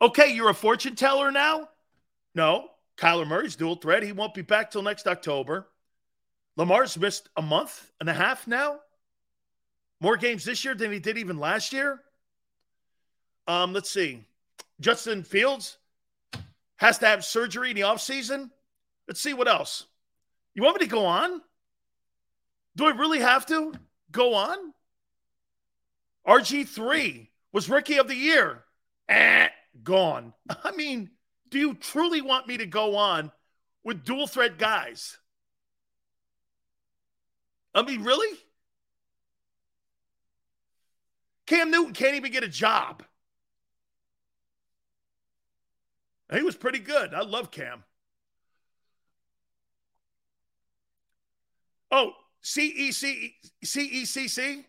Okay, 0.00 0.32
you're 0.32 0.50
a 0.50 0.54
fortune 0.54 0.94
teller 0.94 1.32
now? 1.32 1.68
No. 2.34 2.68
Kyler 2.96 3.26
Murray's 3.26 3.56
dual 3.56 3.76
threat. 3.76 4.04
He 4.04 4.12
won't 4.12 4.34
be 4.34 4.42
back 4.42 4.70
till 4.70 4.82
next 4.82 5.08
October. 5.08 5.66
Lamar's 6.56 6.98
missed 6.98 7.28
a 7.36 7.42
month 7.42 7.90
and 8.00 8.08
a 8.08 8.12
half 8.12 8.46
now. 8.46 8.80
More 10.00 10.16
games 10.16 10.44
this 10.44 10.64
year 10.64 10.74
than 10.74 10.92
he 10.92 10.98
did 10.98 11.16
even 11.16 11.38
last 11.38 11.72
year. 11.72 12.02
Um, 13.46 13.72
let's 13.72 13.90
see. 13.90 14.24
Justin 14.80 15.22
Fields 15.22 15.78
has 16.76 16.98
to 16.98 17.06
have 17.06 17.24
surgery 17.24 17.70
in 17.70 17.76
the 17.76 17.82
offseason. 17.82 18.50
Let's 19.06 19.20
see 19.20 19.34
what 19.34 19.48
else. 19.48 19.86
You 20.54 20.62
want 20.62 20.80
me 20.80 20.86
to 20.86 20.90
go 20.90 21.06
on? 21.06 21.40
Do 22.76 22.86
I 22.86 22.90
really 22.90 23.20
have 23.20 23.46
to 23.46 23.72
go 24.10 24.34
on? 24.34 24.56
RG3 26.26 27.28
was 27.52 27.68
rookie 27.68 27.98
of 27.98 28.08
the 28.08 28.14
year. 28.16 28.64
Eh, 29.08 29.48
gone. 29.82 30.32
I 30.64 30.72
mean, 30.72 31.10
do 31.50 31.58
you 31.58 31.74
truly 31.74 32.20
want 32.22 32.48
me 32.48 32.56
to 32.58 32.66
go 32.66 32.96
on 32.96 33.30
with 33.84 34.04
dual 34.04 34.26
threat 34.26 34.58
guys? 34.58 35.18
I 37.74 37.82
mean, 37.82 38.02
really? 38.04 38.38
Cam 41.46 41.70
Newton 41.70 41.94
can't 41.94 42.14
even 42.14 42.32
get 42.32 42.44
a 42.44 42.48
job. 42.48 43.02
He 46.32 46.42
was 46.42 46.56
pretty 46.56 46.78
good. 46.78 47.12
I 47.12 47.22
love 47.22 47.50
Cam. 47.50 47.84
Oh, 51.90 52.12
CEC, 52.42 53.32
CECC? 53.64 54.64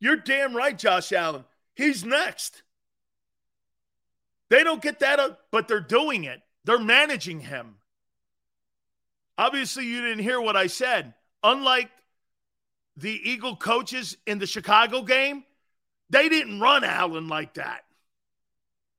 You're 0.00 0.16
damn 0.16 0.56
right, 0.56 0.76
Josh 0.76 1.12
Allen. 1.12 1.44
He's 1.76 2.04
next. 2.04 2.62
They 4.50 4.64
don't 4.64 4.82
get 4.82 5.00
that, 5.00 5.20
up, 5.20 5.40
but 5.52 5.68
they're 5.68 5.80
doing 5.80 6.24
it. 6.24 6.40
They're 6.64 6.78
managing 6.78 7.40
him. 7.40 7.76
Obviously, 9.36 9.86
you 9.86 10.00
didn't 10.00 10.24
hear 10.24 10.40
what 10.40 10.56
I 10.56 10.66
said. 10.66 11.14
Unlike 11.44 11.90
the 12.98 13.30
Eagle 13.30 13.56
coaches 13.56 14.16
in 14.26 14.38
the 14.38 14.46
Chicago 14.46 15.02
game, 15.02 15.44
they 16.10 16.28
didn't 16.28 16.60
run 16.60 16.82
Allen 16.82 17.28
like 17.28 17.54
that. 17.54 17.82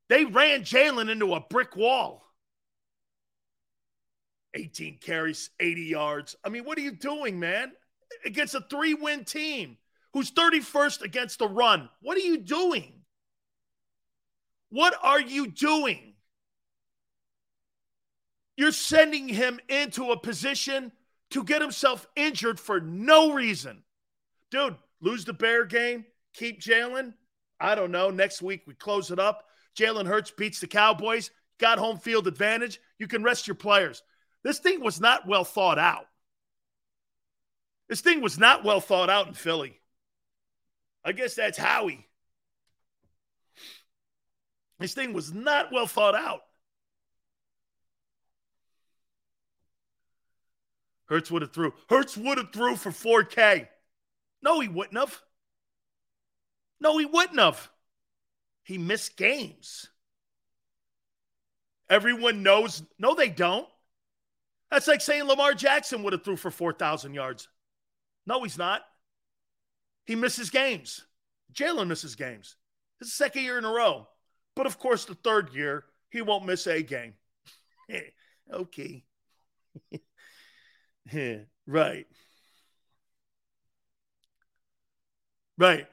They 0.07 0.25
ran 0.25 0.61
Jalen 0.61 1.09
into 1.09 1.33
a 1.33 1.41
brick 1.41 1.75
wall. 1.75 2.23
18 4.55 4.97
carries, 4.99 5.49
80 5.59 5.81
yards. 5.83 6.35
I 6.43 6.49
mean, 6.49 6.63
what 6.63 6.77
are 6.77 6.81
you 6.81 6.91
doing, 6.91 7.39
man? 7.39 7.73
Against 8.25 8.55
a 8.55 8.61
three 8.69 8.93
win 8.93 9.25
team 9.25 9.77
who's 10.13 10.31
31st 10.31 11.01
against 11.01 11.37
the 11.37 11.47
run. 11.47 11.89
What 12.01 12.17
are 12.17 12.21
you 12.21 12.37
doing? 12.37 12.93
What 14.69 14.95
are 15.03 15.21
you 15.21 15.47
doing? 15.47 16.13
You're 18.55 18.71
sending 18.71 19.27
him 19.27 19.59
into 19.67 20.11
a 20.11 20.19
position 20.19 20.91
to 21.31 21.43
get 21.43 21.61
himself 21.61 22.07
injured 22.15 22.59
for 22.59 22.79
no 22.79 23.33
reason. 23.33 23.83
Dude, 24.51 24.75
lose 25.01 25.25
the 25.25 25.33
Bear 25.33 25.65
game, 25.65 26.05
keep 26.33 26.61
Jalen. 26.61 27.13
I 27.59 27.75
don't 27.75 27.91
know. 27.91 28.09
Next 28.09 28.41
week 28.41 28.63
we 28.65 28.73
close 28.73 29.11
it 29.11 29.19
up. 29.19 29.45
Jalen 29.77 30.07
Hurts 30.07 30.31
beats 30.31 30.59
the 30.59 30.67
Cowboys, 30.67 31.31
got 31.59 31.77
home 31.77 31.97
field 31.97 32.27
advantage. 32.27 32.79
You 32.97 33.07
can 33.07 33.23
rest 33.23 33.47
your 33.47 33.55
players. 33.55 34.01
This 34.43 34.59
thing 34.59 34.81
was 34.81 34.99
not 34.99 35.27
well 35.27 35.43
thought 35.43 35.77
out. 35.77 36.05
This 37.87 38.01
thing 38.01 38.21
was 38.21 38.37
not 38.37 38.63
well 38.63 38.79
thought 38.79 39.09
out 39.09 39.27
in 39.27 39.33
Philly. 39.33 39.79
I 41.03 41.11
guess 41.11 41.35
that's 41.35 41.57
Howie. 41.57 42.05
This 44.79 44.93
thing 44.93 45.13
was 45.13 45.33
not 45.33 45.71
well 45.71 45.87
thought 45.87 46.15
out. 46.15 46.41
Hurts 51.05 51.31
would 51.31 51.41
have 51.41 51.51
threw. 51.51 51.73
Hurts 51.89 52.15
would 52.15 52.37
have 52.37 52.53
threw 52.53 52.75
for 52.75 52.91
4K. 52.91 53.67
No, 54.41 54.59
he 54.59 54.67
wouldn't 54.67 54.97
have. 54.97 55.21
No, 56.79 56.97
he 56.97 57.05
wouldn't 57.05 57.39
have. 57.39 57.69
He 58.63 58.77
missed 58.77 59.17
games. 59.17 59.87
Everyone 61.89 62.43
knows. 62.43 62.83
No, 62.99 63.15
they 63.15 63.29
don't. 63.29 63.67
That's 64.71 64.87
like 64.87 65.01
saying 65.01 65.23
Lamar 65.23 65.53
Jackson 65.53 66.03
would 66.03 66.13
have 66.13 66.23
threw 66.23 66.35
for 66.35 66.51
4,000 66.51 67.13
yards. 67.13 67.47
No, 68.27 68.43
he's 68.43 68.57
not. 68.57 68.81
He 70.05 70.15
misses 70.15 70.49
games. 70.51 71.05
Jalen 71.53 71.87
misses 71.87 72.15
games. 72.15 72.55
Is 73.01 73.09
the 73.09 73.15
second 73.15 73.43
year 73.43 73.57
in 73.57 73.65
a 73.65 73.71
row. 73.71 74.07
But 74.55 74.67
of 74.67 74.77
course, 74.77 75.05
the 75.05 75.15
third 75.15 75.53
year, 75.53 75.85
he 76.09 76.21
won't 76.21 76.45
miss 76.45 76.67
a 76.67 76.83
game. 76.83 77.13
okay. 78.53 79.03
right. 81.67 82.05
Right. 85.59 85.87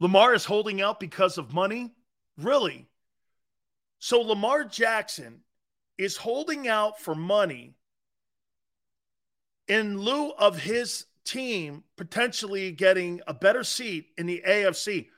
Lamar 0.00 0.32
is 0.32 0.46
holding 0.46 0.80
out 0.80 0.98
because 0.98 1.36
of 1.36 1.52
money? 1.52 1.92
Really? 2.38 2.88
So 3.98 4.22
Lamar 4.22 4.64
Jackson 4.64 5.42
is 5.98 6.16
holding 6.16 6.66
out 6.66 6.98
for 6.98 7.14
money 7.14 7.74
in 9.68 9.98
lieu 10.00 10.32
of 10.38 10.58
his 10.58 11.04
team 11.26 11.84
potentially 11.98 12.72
getting 12.72 13.20
a 13.26 13.34
better 13.34 13.64
seat 13.64 14.06
in 14.16 14.24
the 14.24 14.42
AFC. 14.48 15.08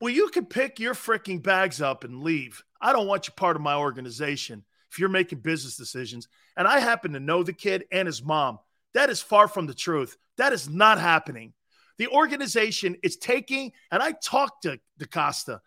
Well, 0.00 0.14
you 0.14 0.28
can 0.28 0.46
pick 0.46 0.78
your 0.78 0.94
freaking 0.94 1.42
bags 1.42 1.82
up 1.82 2.04
and 2.04 2.22
leave. 2.22 2.62
I 2.80 2.92
don't 2.92 3.08
want 3.08 3.26
you 3.26 3.32
part 3.32 3.56
of 3.56 3.62
my 3.62 3.74
organization 3.74 4.64
if 4.94 5.00
you're 5.00 5.08
making 5.08 5.40
business 5.40 5.76
decisions. 5.76 6.28
And 6.56 6.68
I 6.68 6.78
happen 6.78 7.12
to 7.12 7.20
know 7.20 7.42
the 7.42 7.52
kid 7.52 7.84
and 7.90 8.06
his 8.06 8.22
mom. 8.22 8.60
That 8.94 9.10
is 9.10 9.20
far 9.20 9.48
from 9.48 9.66
the 9.66 9.74
truth. 9.74 10.16
That 10.38 10.52
is 10.52 10.68
not 10.68 11.00
happening. 11.00 11.52
The 11.98 12.08
organization 12.08 12.96
is 13.02 13.16
taking, 13.16 13.72
and 13.90 14.00
I 14.00 14.12
talked 14.12 14.62
to 14.62 14.78
DeCosta, 15.00 15.60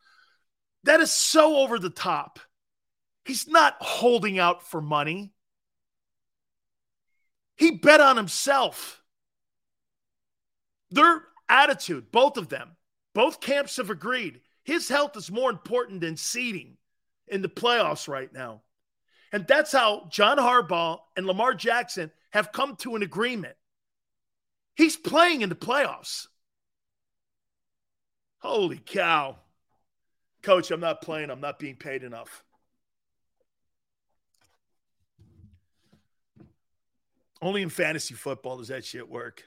that 0.86 1.02
is 1.02 1.12
so 1.12 1.58
over 1.58 1.78
the 1.78 1.90
top. 1.90 2.40
He's 3.26 3.48
not 3.48 3.76
holding 3.82 4.40
out 4.40 4.64
for 4.64 4.82
money. 4.82 5.34
He 7.58 7.72
bet 7.72 8.00
on 8.00 8.16
himself. 8.16 9.02
Their 10.92 11.24
attitude, 11.50 12.12
both 12.12 12.38
of 12.38 12.48
them, 12.48 12.78
both 13.14 13.42
camps 13.42 13.76
have 13.76 13.90
agreed 13.90 14.40
his 14.64 14.90
health 14.90 15.16
is 15.16 15.32
more 15.32 15.50
important 15.50 16.02
than 16.02 16.18
seeding 16.18 16.76
in 17.28 17.42
the 17.42 17.48
playoffs 17.48 18.10
right 18.10 18.32
now. 18.34 18.62
And 19.32 19.46
that's 19.48 19.72
how 19.72 20.08
John 20.10 20.38
Harbaugh 20.38 21.00
and 21.16 21.26
Lamar 21.26 21.54
Jackson 21.54 22.12
have 22.32 22.52
come 22.52 22.76
to 22.78 22.96
an 22.96 23.04
agreement. 23.04 23.56
He's 24.76 24.96
playing 24.96 25.42
in 25.42 25.50
the 25.50 25.56
playoffs. 25.56 26.28
Holy 28.40 28.78
cow. 28.78 29.38
Coach, 30.44 30.72
I'm 30.72 30.80
not 30.80 31.02
playing. 31.02 31.30
I'm 31.30 31.42
not 31.42 31.60
being 31.60 31.76
paid 31.76 32.04
enough. 32.04 32.44
Only 37.42 37.62
in 37.62 37.70
fantasy 37.70 38.14
football 38.14 38.58
does 38.58 38.70
that 38.70 38.86
shit 38.86 39.10
work. 39.10 39.44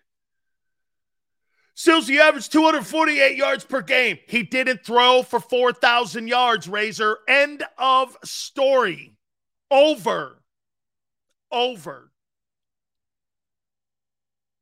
Sills, 1.75 2.09
he 2.09 2.21
averaged 2.21 2.53
248 2.53 3.37
yards 3.37 3.65
per 3.65 3.81
game. 3.81 4.19
He 4.29 4.43
didn't 4.43 4.85
throw 4.85 5.23
for 5.23 5.41
4,000 5.41 6.29
yards, 6.29 6.69
Razor. 6.69 7.19
End 7.27 7.65
of 7.79 8.17
story. 8.23 9.17
Over. 9.71 10.43
Over. 11.51 12.11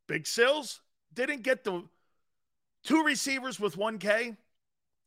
Big 0.07 0.27
Sills 0.27 0.81
didn't 1.13 1.43
get 1.43 1.65
the 1.65 1.85
two 2.83 3.03
receivers 3.03 3.61
with 3.61 3.77
1K, 3.77 4.37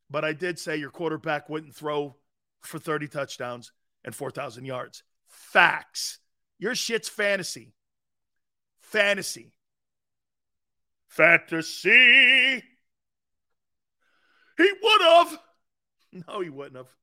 but 0.10 0.24
I 0.24 0.34
did 0.34 0.60
say 0.60 0.76
your 0.76 0.92
quarterback 0.92 1.50
wouldn't 1.50 1.76
throw 1.76 2.16
for 2.62 2.78
30 2.80 3.08
touchdowns 3.08 3.72
and 4.04 4.14
4,000 4.14 4.66
yards. 4.66 5.04
Facts. 5.28 6.20
Your 6.60 6.76
shit's 6.76 7.10
fantasy. 7.10 7.74
Fantasy. 8.80 9.54
Fantasy. 11.08 12.64
He 14.58 14.72
would 14.84 15.02
have. 15.02 15.40
No, 16.28 16.42
he 16.42 16.50
wouldn't 16.50 16.76
have. 16.76 16.96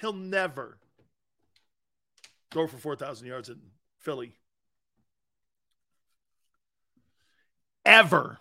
He'll 0.00 0.12
never 0.12 0.78
go 2.52 2.66
for 2.66 2.78
4,000 2.78 3.26
yards 3.26 3.48
in 3.48 3.60
Philly. 3.98 4.38
Ever. 7.84 8.38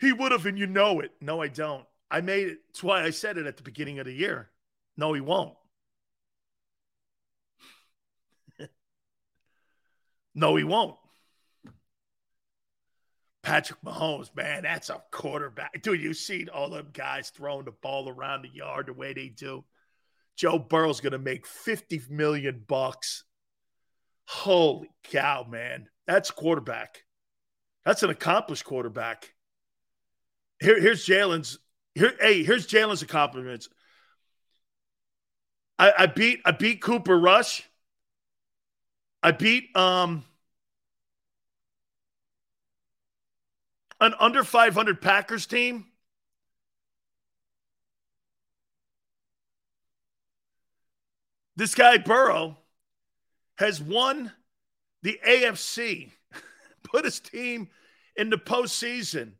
He 0.00 0.12
would 0.12 0.32
have, 0.32 0.46
and 0.46 0.58
you 0.58 0.66
know 0.66 1.00
it. 1.00 1.12
No, 1.20 1.42
I 1.42 1.48
don't. 1.48 1.84
I 2.10 2.20
made 2.20 2.48
it. 2.48 2.58
That's 2.68 2.82
why 2.82 3.04
I 3.04 3.10
said 3.10 3.38
it 3.38 3.46
at 3.46 3.56
the 3.56 3.62
beginning 3.62 3.98
of 3.98 4.06
the 4.06 4.12
year. 4.12 4.50
No, 4.96 5.12
he 5.12 5.20
won't. 5.20 5.54
no, 10.34 10.56
he 10.56 10.64
won't. 10.64 10.96
Patrick 13.42 13.80
Mahomes, 13.82 14.34
man, 14.36 14.62
that's 14.62 14.90
a 14.90 15.02
quarterback. 15.10 15.82
Dude, 15.82 16.00
you 16.00 16.12
see 16.12 16.46
all 16.52 16.70
them 16.70 16.88
guys 16.92 17.30
throwing 17.30 17.64
the 17.64 17.72
ball 17.72 18.08
around 18.08 18.42
the 18.42 18.50
yard 18.50 18.86
the 18.86 18.92
way 18.92 19.14
they 19.14 19.28
do. 19.28 19.64
Joe 20.36 20.58
Burrow's 20.58 21.00
to 21.12 21.18
make 21.18 21.46
50 21.46 22.02
million 22.10 22.64
bucks. 22.66 23.24
Holy 24.26 24.90
cow, 25.04 25.46
man. 25.48 25.88
That's 26.06 26.30
quarterback. 26.30 27.04
That's 27.84 28.02
an 28.02 28.10
accomplished 28.10 28.64
quarterback. 28.64 29.34
Here, 30.60 30.80
here's 30.80 31.06
Jalen's. 31.06 31.58
Here, 31.94 32.12
hey, 32.20 32.42
here's 32.42 32.66
Jalen's 32.66 33.02
accomplishments. 33.02 33.68
I, 35.78 35.92
I 36.00 36.06
beat 36.06 36.40
I 36.44 36.52
beat 36.52 36.82
Cooper 36.82 37.18
Rush. 37.18 37.62
I 39.22 39.32
beat 39.32 39.74
um 39.74 40.24
an 44.00 44.14
under 44.18 44.44
500 44.44 45.00
Packers 45.00 45.46
team. 45.46 45.86
This 51.56 51.74
guy 51.74 51.98
Burrow 51.98 52.56
has 53.56 53.82
won 53.82 54.32
the 55.02 55.20
AFC, 55.26 56.10
put 56.82 57.04
his 57.04 57.20
team 57.20 57.68
in 58.16 58.30
the 58.30 58.38
postseason 58.38 59.32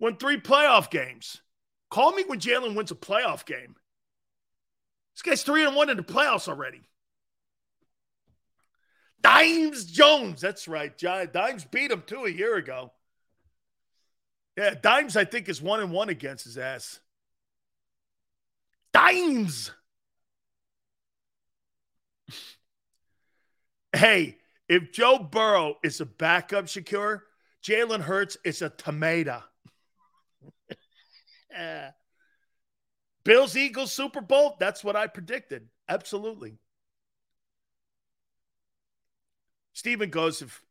won 0.00 0.16
three 0.16 0.40
playoff 0.40 0.90
games. 0.90 1.42
Call 1.90 2.12
me 2.12 2.24
when 2.26 2.40
Jalen 2.40 2.74
wins 2.74 2.90
a 2.90 2.96
playoff 2.96 3.44
game. 3.44 3.76
This 5.14 5.22
guy's 5.22 5.42
three 5.42 5.64
and 5.64 5.76
one 5.76 5.90
in 5.90 5.96
the 5.96 6.02
playoffs 6.02 6.48
already. 6.48 6.80
Dimes 9.20 9.84
Jones. 9.84 10.40
That's 10.40 10.66
right. 10.66 10.96
Dimes 10.96 11.64
beat 11.66 11.90
him 11.90 12.02
too 12.06 12.24
a 12.24 12.30
year 12.30 12.56
ago. 12.56 12.92
Yeah, 14.56 14.74
Dimes, 14.80 15.16
I 15.16 15.24
think, 15.24 15.48
is 15.48 15.62
one 15.62 15.80
and 15.80 15.92
one 15.92 16.08
against 16.08 16.44
his 16.44 16.58
ass. 16.58 17.00
Dimes. 18.92 19.72
hey, 23.94 24.36
if 24.68 24.92
Joe 24.92 25.18
Burrow 25.18 25.76
is 25.82 26.00
a 26.00 26.06
backup, 26.06 26.66
Shakir, 26.66 27.20
Jalen 27.62 28.00
Hurts 28.00 28.36
is 28.44 28.62
a 28.62 28.70
tomato. 28.70 29.42
Uh, 31.56 31.90
Bills 33.24 33.56
Eagles 33.56 33.92
Super 33.92 34.20
Bowl. 34.20 34.56
That's 34.60 34.84
what 34.84 34.96
I 34.96 35.06
predicted. 35.06 35.68
Absolutely. 35.88 36.58
Stephen 39.72 40.10
goes 40.10 40.42
if 40.42 40.62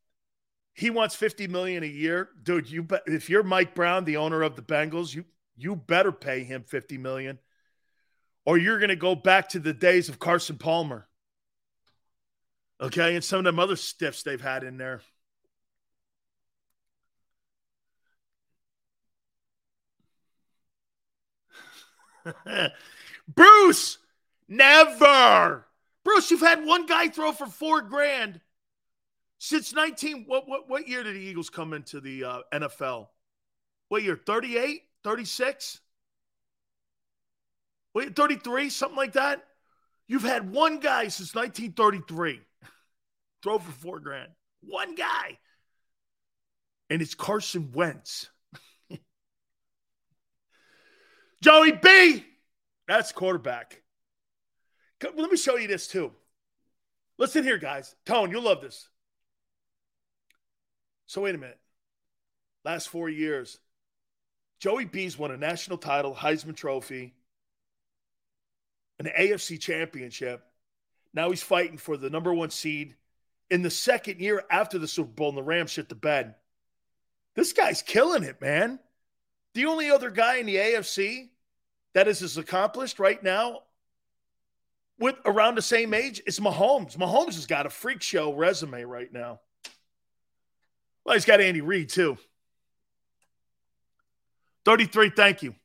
he 0.79 0.89
wants 0.89 1.13
50 1.13 1.47
million 1.47 1.83
a 1.83 1.87
year. 1.87 2.29
Dude, 2.41 2.71
you 2.71 2.83
bet 2.83 3.03
if 3.05 3.29
you're 3.29 3.43
Mike 3.43 3.75
Brown, 3.75 4.05
the 4.05 4.15
owner 4.15 4.41
of 4.41 4.55
the 4.55 4.61
Bengals, 4.61 5.13
you 5.13 5.25
you 5.57 5.75
better 5.75 6.13
pay 6.13 6.45
him 6.45 6.63
50 6.63 6.97
million. 6.97 7.37
Or 8.45 8.57
you're 8.57 8.79
gonna 8.79 8.95
go 8.95 9.13
back 9.13 9.49
to 9.49 9.59
the 9.59 9.73
days 9.73 10.07
of 10.07 10.19
Carson 10.19 10.57
Palmer. 10.57 11.09
Okay, 12.79 13.13
and 13.13 13.23
some 13.23 13.39
of 13.39 13.45
them 13.45 13.59
other 13.59 13.75
stiffs 13.75 14.23
they've 14.23 14.39
had 14.39 14.63
in 14.63 14.77
there. 14.77 15.01
Bruce, 23.27 23.97
never. 24.47 25.65
Bruce, 26.05 26.31
you've 26.31 26.39
had 26.39 26.65
one 26.65 26.85
guy 26.85 27.09
throw 27.09 27.33
for 27.33 27.47
four 27.47 27.81
grand 27.81 28.39
since 29.39 29.73
19. 29.73 30.25
What, 30.27 30.47
what, 30.47 30.69
what 30.69 30.87
year 30.87 31.01
did 31.03 31.15
the 31.15 31.19
Eagles 31.19 31.49
come 31.49 31.73
into 31.73 31.99
the 31.99 32.23
uh, 32.23 32.39
NFL? 32.53 33.07
What 33.87 34.03
year? 34.03 34.19
38, 34.23 34.83
36? 35.03 35.79
Wait, 37.95 38.15
33, 38.15 38.69
something 38.69 38.97
like 38.97 39.13
that? 39.13 39.43
You've 40.07 40.21
had 40.23 40.51
one 40.51 40.79
guy 40.79 41.07
since 41.07 41.33
1933 41.33 42.41
throw 43.43 43.57
for 43.57 43.71
four 43.71 43.99
grand. 43.99 44.29
One 44.61 44.93
guy. 44.95 45.39
And 46.89 47.01
it's 47.01 47.15
Carson 47.15 47.71
Wentz. 47.73 48.29
Joey 51.41 51.71
B. 51.71 52.25
That's 52.87 53.11
quarterback. 53.11 53.81
Let 55.01 55.31
me 55.31 55.37
show 55.37 55.55
you 55.55 55.67
this 55.67 55.87
too. 55.87 56.11
Listen 57.17 57.43
here, 57.43 57.57
guys. 57.57 57.95
Tone, 58.05 58.31
you'll 58.31 58.43
love 58.43 58.61
this. 58.61 58.89
So, 61.09 61.21
wait 61.21 61.33
a 61.33 61.39
minute. 61.39 61.57
Last 62.63 62.87
four 62.87 63.09
years, 63.09 63.57
Joey 64.59 64.85
B's 64.85 65.17
won 65.17 65.31
a 65.31 65.37
national 65.37 65.79
title, 65.79 66.13
Heisman 66.13 66.55
Trophy, 66.55 67.15
an 68.99 69.09
AFC 69.17 69.59
championship. 69.59 70.45
Now 71.11 71.31
he's 71.31 71.41
fighting 71.41 71.79
for 71.79 71.97
the 71.97 72.11
number 72.11 72.31
one 72.31 72.51
seed 72.51 72.93
in 73.49 73.63
the 73.63 73.71
second 73.71 74.19
year 74.19 74.43
after 74.51 74.77
the 74.77 74.87
Super 74.87 75.09
Bowl, 75.09 75.29
and 75.29 75.37
the 75.39 75.41
Rams 75.41 75.71
shit 75.71 75.89
the 75.89 75.95
bed. 75.95 76.35
This 77.33 77.53
guy's 77.53 77.81
killing 77.81 78.21
it, 78.21 78.39
man. 78.39 78.77
The 79.55 79.65
only 79.65 79.89
other 79.89 80.11
guy 80.11 80.35
in 80.35 80.45
the 80.45 80.57
AFC 80.57 81.29
that 81.95 82.07
is 82.07 82.21
as 82.21 82.37
accomplished 82.37 82.99
right 82.99 83.23
now 83.23 83.63
with 84.99 85.15
around 85.25 85.55
the 85.55 85.63
same 85.63 85.95
age 85.95 86.21
is 86.27 86.39
Mahomes. 86.39 86.97
Mahomes 86.97 87.33
has 87.33 87.47
got 87.47 87.65
a 87.65 87.71
freak 87.71 88.03
show 88.03 88.31
resume 88.31 88.83
right 88.83 89.11
now. 89.11 89.39
Well, 91.09 91.15
he's 91.15 91.25
got 91.25 91.41
Andy 91.41 91.61
Reid 91.61 91.89
too. 91.89 92.19
33, 94.65 95.09
thank 95.09 95.41
you. 95.41 95.55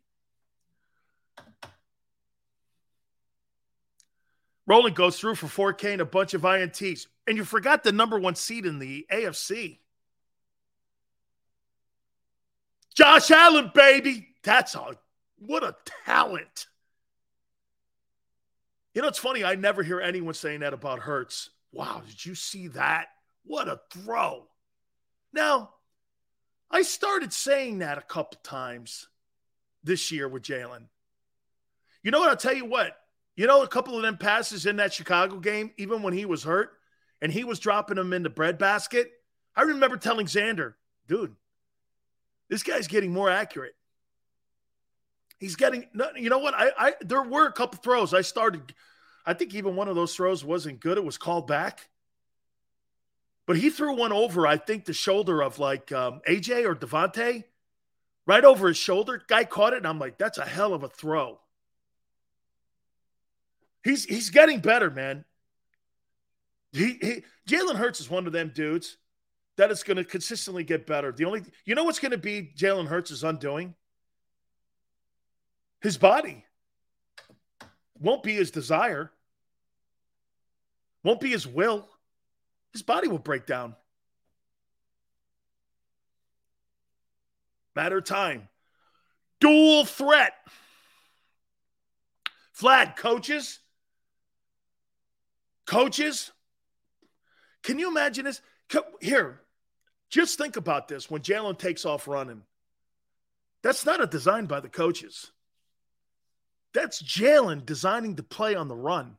Roland 4.66 4.96
goes 4.96 5.20
through 5.20 5.34
for 5.34 5.74
4K 5.74 5.92
and 5.92 6.00
a 6.00 6.06
bunch 6.06 6.32
of 6.32 6.40
INTs. 6.40 7.08
And 7.26 7.36
you 7.36 7.44
forgot 7.44 7.84
the 7.84 7.92
number 7.92 8.18
one 8.18 8.36
seed 8.36 8.64
in 8.64 8.78
the 8.78 9.04
AFC. 9.12 9.80
Josh 12.94 13.30
Allen, 13.30 13.70
baby. 13.74 14.28
That's 14.44 14.74
a 14.74 14.96
what 15.36 15.62
a 15.62 15.76
talent. 16.06 16.68
You 18.94 19.02
know, 19.02 19.08
it's 19.08 19.18
funny. 19.18 19.44
I 19.44 19.56
never 19.56 19.82
hear 19.82 20.00
anyone 20.00 20.32
saying 20.32 20.60
that 20.60 20.72
about 20.72 21.00
Hurts. 21.00 21.50
Wow, 21.70 22.00
did 22.06 22.24
you 22.24 22.34
see 22.34 22.68
that? 22.68 23.08
What 23.44 23.68
a 23.68 23.78
throw. 23.90 24.46
Now, 25.34 25.70
I 26.70 26.82
started 26.82 27.32
saying 27.32 27.78
that 27.78 27.98
a 27.98 28.02
couple 28.02 28.38
times 28.44 29.08
this 29.82 30.12
year 30.12 30.28
with 30.28 30.44
Jalen. 30.44 30.86
You 32.04 32.12
know 32.12 32.20
what? 32.20 32.30
I'll 32.30 32.36
tell 32.36 32.54
you 32.54 32.64
what. 32.64 32.96
You 33.36 33.48
know, 33.48 33.64
a 33.64 33.68
couple 33.68 33.96
of 33.96 34.02
them 34.02 34.16
passes 34.16 34.64
in 34.64 34.76
that 34.76 34.92
Chicago 34.92 35.40
game, 35.40 35.72
even 35.76 36.02
when 36.02 36.14
he 36.14 36.24
was 36.24 36.44
hurt 36.44 36.70
and 37.20 37.32
he 37.32 37.42
was 37.42 37.58
dropping 37.58 37.96
them 37.96 38.12
in 38.12 38.22
the 38.22 38.30
breadbasket. 38.30 39.10
I 39.56 39.62
remember 39.62 39.96
telling 39.96 40.26
Xander, 40.26 40.74
dude, 41.08 41.34
this 42.48 42.62
guy's 42.62 42.86
getting 42.86 43.12
more 43.12 43.28
accurate. 43.28 43.74
He's 45.38 45.56
getting, 45.56 45.88
you 46.16 46.30
know 46.30 46.38
what? 46.38 46.54
I, 46.54 46.70
I 46.78 46.94
there 47.00 47.22
were 47.22 47.46
a 47.46 47.52
couple 47.52 47.80
throws. 47.80 48.14
I 48.14 48.20
started, 48.20 48.72
I 49.26 49.34
think 49.34 49.52
even 49.54 49.74
one 49.74 49.88
of 49.88 49.96
those 49.96 50.14
throws 50.14 50.44
wasn't 50.44 50.78
good. 50.78 50.96
It 50.96 51.04
was 51.04 51.18
called 51.18 51.48
back. 51.48 51.88
But 53.46 53.56
he 53.56 53.70
threw 53.70 53.94
one 53.94 54.12
over, 54.12 54.46
I 54.46 54.56
think, 54.56 54.84
the 54.84 54.92
shoulder 54.92 55.42
of 55.42 55.58
like 55.58 55.92
um, 55.92 56.20
AJ 56.28 56.64
or 56.64 56.74
Davante, 56.74 57.44
right 58.26 58.44
over 58.44 58.68
his 58.68 58.76
shoulder. 58.76 59.22
Guy 59.26 59.44
caught 59.44 59.74
it, 59.74 59.78
and 59.78 59.86
I'm 59.86 59.98
like, 59.98 60.16
that's 60.18 60.38
a 60.38 60.46
hell 60.46 60.72
of 60.72 60.82
a 60.82 60.88
throw. 60.88 61.38
He's 63.82 64.04
he's 64.04 64.30
getting 64.30 64.60
better, 64.60 64.90
man. 64.90 65.24
He, 66.72 66.98
he 67.00 67.24
Jalen 67.46 67.76
Hurts 67.76 68.00
is 68.00 68.08
one 68.08 68.26
of 68.26 68.32
them 68.32 68.50
dudes 68.54 68.96
that 69.56 69.70
is 69.70 69.82
going 69.82 69.98
to 69.98 70.04
consistently 70.04 70.64
get 70.64 70.86
better. 70.86 71.12
The 71.12 71.26
only 71.26 71.42
you 71.66 71.74
know 71.74 71.84
what's 71.84 71.98
going 71.98 72.12
to 72.12 72.18
be 72.18 72.50
Jalen 72.56 72.86
Hurts' 72.86 73.22
undoing? 73.22 73.74
His 75.82 75.98
body 75.98 76.46
won't 78.00 78.22
be 78.22 78.34
his 78.34 78.50
desire, 78.50 79.12
won't 81.02 81.20
be 81.20 81.28
his 81.28 81.46
will. 81.46 81.86
His 82.74 82.82
body 82.82 83.08
will 83.08 83.18
break 83.18 83.46
down. 83.46 83.74
Matter 87.74 87.98
of 87.98 88.04
time. 88.04 88.48
Dual 89.40 89.84
threat. 89.84 90.34
Vlad, 92.58 92.96
coaches. 92.96 93.60
Coaches. 95.66 96.32
Can 97.62 97.78
you 97.78 97.88
imagine 97.88 98.26
this? 98.26 98.42
Here, 99.00 99.40
just 100.10 100.36
think 100.36 100.56
about 100.56 100.88
this 100.88 101.10
when 101.10 101.22
Jalen 101.22 101.58
takes 101.58 101.84
off 101.84 102.06
running. 102.06 102.42
That's 103.62 103.86
not 103.86 104.02
a 104.02 104.06
design 104.06 104.46
by 104.46 104.60
the 104.60 104.68
coaches. 104.68 105.30
That's 106.72 107.02
Jalen 107.02 107.64
designing 107.64 108.14
the 108.14 108.22
play 108.22 108.54
on 108.54 108.68
the 108.68 108.76
run. 108.76 109.16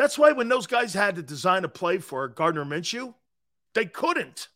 That's 0.00 0.16
why 0.16 0.32
when 0.32 0.48
those 0.48 0.66
guys 0.66 0.94
had 0.94 1.16
to 1.16 1.22
design 1.22 1.62
a 1.62 1.68
play 1.68 1.98
for 1.98 2.26
Gardner 2.26 2.64
Minshew, 2.64 3.12
they 3.74 3.84
couldn't. 3.84 4.48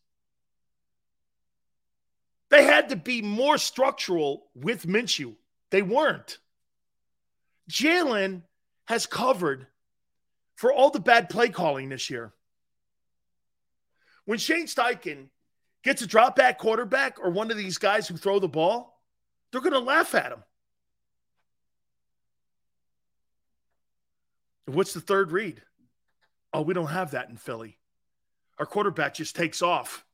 They 2.49 2.65
had 2.65 2.89
to 2.89 2.97
be 2.97 3.21
more 3.21 3.59
structural 3.59 4.47
with 4.55 4.87
Minshew. 4.87 5.35
They 5.69 5.83
weren't. 5.83 6.39
Jalen 7.71 8.45
has 8.87 9.05
covered 9.05 9.67
for 10.57 10.73
all 10.73 10.89
the 10.89 10.99
bad 10.99 11.29
play 11.29 11.51
calling 11.51 11.91
this 11.91 12.09
year. 12.09 12.33
When 14.25 14.39
Shane 14.39 14.65
Steichen 14.65 15.29
gets 15.83 16.01
a 16.01 16.07
drop 16.07 16.37
back 16.37 16.57
quarterback 16.57 17.19
or 17.23 17.29
one 17.29 17.51
of 17.51 17.59
these 17.59 17.77
guys 17.77 18.09
who 18.09 18.17
throw 18.17 18.39
the 18.39 18.49
ball, 18.49 18.99
they're 19.53 19.61
going 19.61 19.75
to 19.75 19.79
laugh 19.79 20.15
at 20.15 20.33
him. 20.33 20.43
What's 24.67 24.95
the 24.95 25.01
third 25.01 25.33
read? 25.33 25.63
Oh, 26.53 26.63
we 26.63 26.75
don't 26.75 26.87
have 26.87 27.11
that 27.13 27.29
in 27.29 27.37
Philly. 27.37 27.79
Our 28.59 28.67
quarterback 28.67 29.15
just 29.15 29.37
takes 29.37 29.63
off. 29.63 30.05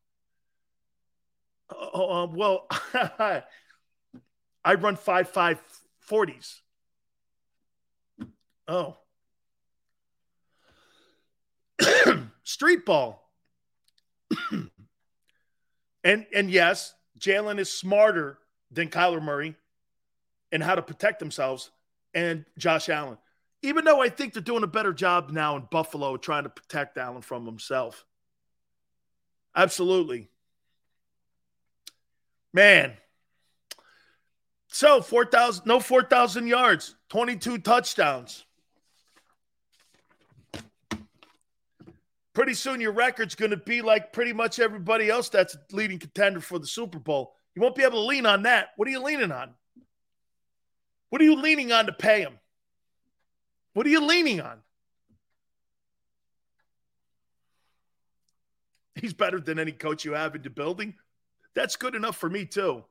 Oh, 1.71 2.23
uh, 2.23 2.27
well, 2.27 2.67
I 4.65 4.75
run 4.75 4.97
five 4.97 5.29
five 5.29 5.63
forties. 6.01 6.63
Oh, 8.67 8.97
street 12.43 12.85
ball. 12.85 13.31
and 16.05 16.27
and 16.35 16.51
yes, 16.51 16.95
Jalen 17.19 17.59
is 17.59 17.73
smarter 17.73 18.39
than 18.71 18.89
Kyler 18.89 19.23
Murray 19.23 19.55
and 20.53 20.63
how 20.63 20.75
to 20.75 20.83
protect 20.83 21.21
themselves 21.21 21.71
and 22.15 22.45
Josh 22.59 22.89
Allen. 22.89 23.19
Even 23.63 23.85
though 23.85 24.01
I 24.01 24.09
think 24.09 24.33
they're 24.33 24.43
doing 24.43 24.63
a 24.63 24.69
better 24.69 24.93
job 24.93 25.31
now 25.31 25.57
in 25.57 25.69
Buffalo 25.71 26.17
trying 26.17 26.45
to 26.45 26.49
protect 26.49 26.97
Allen 26.97 27.23
from 27.23 27.45
himself. 27.45 28.07
Absolutely. 29.55 30.31
Man. 32.53 32.95
So 34.69 35.03
4,000, 35.03 35.67
no 35.67 35.81
4,000 35.81 36.47
yards, 36.47 36.97
22 37.11 37.59
touchdowns. 37.59 38.45
Pretty 42.33 42.55
soon 42.55 42.81
your 42.81 42.93
record's 42.93 43.35
going 43.35 43.51
to 43.51 43.57
be 43.57 43.83
like 43.83 44.13
pretty 44.13 44.33
much 44.33 44.61
everybody 44.61 45.11
else 45.11 45.29
that's 45.29 45.55
a 45.55 45.59
leading 45.73 45.99
contender 45.99 46.41
for 46.41 46.59
the 46.59 46.67
Super 46.67 46.99
Bowl. 46.99 47.35
You 47.55 47.63
won't 47.63 47.75
be 47.75 47.83
able 47.83 48.03
to 48.03 48.07
lean 48.07 48.25
on 48.25 48.45
that. 48.45 48.69
What 48.77 48.87
are 48.87 48.93
you 48.93 49.03
leaning 49.03 49.33
on? 49.33 49.53
What 51.11 51.21
are 51.21 51.25
you 51.25 51.37
leaning 51.37 51.73
on 51.73 51.87
to 51.87 51.93
pay 51.93 52.21
him? 52.21 52.39
What 53.73 53.87
are 53.87 53.91
you 53.91 54.05
leaning 54.05 54.41
on? 54.41 54.59
He's 58.95 59.15
better 59.15 59.41
than 59.41 59.59
any 59.59 59.73
coach 59.73 60.05
you 60.05 60.13
have 60.13 60.35
in 60.35 60.43
the 60.43 60.51
building. 60.51 60.95
That's 61.55 61.77
good 61.77 61.95
enough 61.95 62.17
for 62.17 62.29
me, 62.29 62.45
too. 62.45 62.85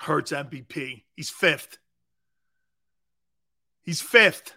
Hurts 0.00 0.32
MVP. 0.32 1.04
He's 1.14 1.30
fifth. 1.30 1.78
He's 3.82 4.00
fifth. 4.00 4.54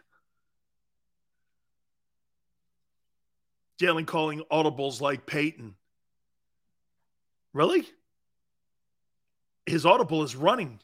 Jalen 3.81 4.05
calling 4.05 4.43
audibles 4.51 5.01
like 5.01 5.26
Peyton. 5.26 5.76
Really? 7.53 7.85
His 9.65 9.85
audible 9.85 10.23
is 10.23 10.35
running. 10.35 10.80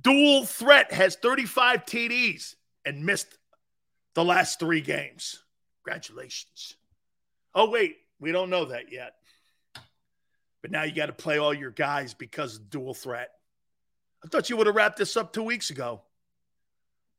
Dual 0.00 0.44
threat 0.44 0.92
has 0.92 1.16
35 1.16 1.84
TDs 1.84 2.54
and 2.84 3.04
missed 3.04 3.38
the 4.14 4.24
last 4.24 4.58
three 4.58 4.80
games. 4.80 5.42
Congratulations. 5.84 6.76
Oh, 7.54 7.70
wait, 7.70 7.96
we 8.18 8.32
don't 8.32 8.50
know 8.50 8.66
that 8.66 8.90
yet. 8.90 9.14
But 10.62 10.70
now 10.70 10.84
you 10.84 10.94
got 10.94 11.06
to 11.06 11.12
play 11.12 11.38
all 11.38 11.52
your 11.52 11.70
guys 11.70 12.14
because 12.14 12.56
of 12.56 12.70
dual 12.70 12.94
threat. 12.94 13.30
I 14.24 14.28
thought 14.28 14.48
you 14.48 14.56
would 14.56 14.68
have 14.68 14.76
wrapped 14.76 14.98
this 14.98 15.16
up 15.16 15.32
two 15.32 15.42
weeks 15.42 15.70
ago. 15.70 16.02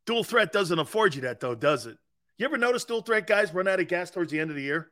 Dual 0.05 0.23
threat 0.23 0.51
doesn't 0.51 0.79
afford 0.79 1.15
you 1.15 1.21
that, 1.21 1.39
though, 1.39 1.55
does 1.55 1.85
it? 1.85 1.97
You 2.37 2.45
ever 2.45 2.57
notice 2.57 2.85
dual 2.85 3.01
threat 3.01 3.27
guys 3.27 3.53
run 3.53 3.67
out 3.67 3.79
of 3.79 3.87
gas 3.87 4.09
towards 4.09 4.31
the 4.31 4.39
end 4.39 4.49
of 4.49 4.55
the 4.55 4.63
year? 4.63 4.89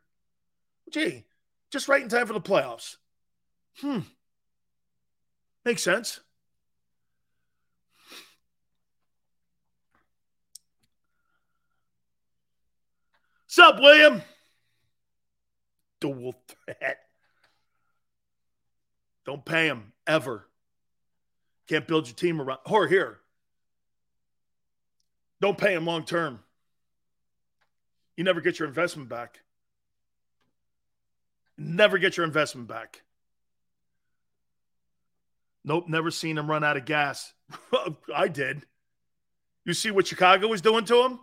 Gee, 0.91 1.25
just 1.71 1.87
right 1.87 2.01
in 2.01 2.09
time 2.09 2.27
for 2.27 2.33
the 2.33 2.41
playoffs. 2.41 2.97
Hmm. 3.79 3.99
Makes 5.63 5.83
sense. 5.83 6.19
Sup, 13.51 13.81
William? 13.81 14.21
Dual 15.99 16.33
threat. 16.47 16.99
Don't 19.25 19.43
pay 19.43 19.67
him 19.67 19.91
ever. 20.07 20.47
Can't 21.67 21.85
build 21.85 22.07
your 22.07 22.15
team 22.15 22.39
around. 22.39 22.59
Or 22.65 22.87
here. 22.87 23.19
Don't 25.41 25.57
pay 25.57 25.73
him 25.73 25.85
long 25.85 26.05
term. 26.05 26.39
You 28.15 28.23
never 28.23 28.39
get 28.39 28.57
your 28.57 28.69
investment 28.69 29.09
back. 29.09 29.41
Never 31.57 31.97
get 31.97 32.15
your 32.15 32.25
investment 32.25 32.69
back. 32.69 33.01
Nope, 35.65 35.89
never 35.89 36.09
seen 36.09 36.37
him 36.37 36.49
run 36.49 36.63
out 36.63 36.77
of 36.77 36.85
gas. 36.85 37.33
I 38.15 38.29
did. 38.29 38.65
You 39.65 39.73
see 39.73 39.91
what 39.91 40.07
Chicago 40.07 40.47
was 40.47 40.61
doing 40.61 40.85
to 40.85 41.03
him? 41.03 41.19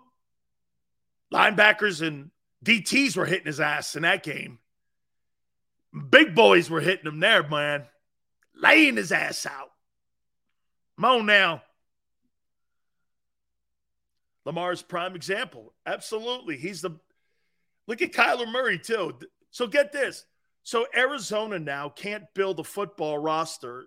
Linebackers 1.32 2.06
and 2.06 2.30
DTs 2.64 3.16
were 3.16 3.26
hitting 3.26 3.46
his 3.46 3.60
ass 3.60 3.96
in 3.96 4.02
that 4.02 4.22
game. 4.22 4.58
Big 6.10 6.34
boys 6.34 6.68
were 6.68 6.80
hitting 6.80 7.06
him 7.06 7.20
there, 7.20 7.46
man. 7.46 7.86
Laying 8.54 8.96
his 8.96 9.12
ass 9.12 9.46
out. 9.46 9.70
Come 10.96 11.04
on 11.04 11.26
now. 11.26 11.62
Lamar's 14.44 14.82
prime 14.82 15.14
example. 15.14 15.74
Absolutely. 15.86 16.56
He's 16.56 16.80
the 16.80 16.98
look 17.86 18.02
at 18.02 18.12
Kyler 18.12 18.50
Murray, 18.50 18.78
too. 18.78 19.18
So 19.50 19.66
get 19.66 19.92
this. 19.92 20.24
So 20.62 20.86
Arizona 20.94 21.58
now 21.58 21.88
can't 21.88 22.24
build 22.34 22.60
a 22.60 22.64
football 22.64 23.18
roster 23.18 23.86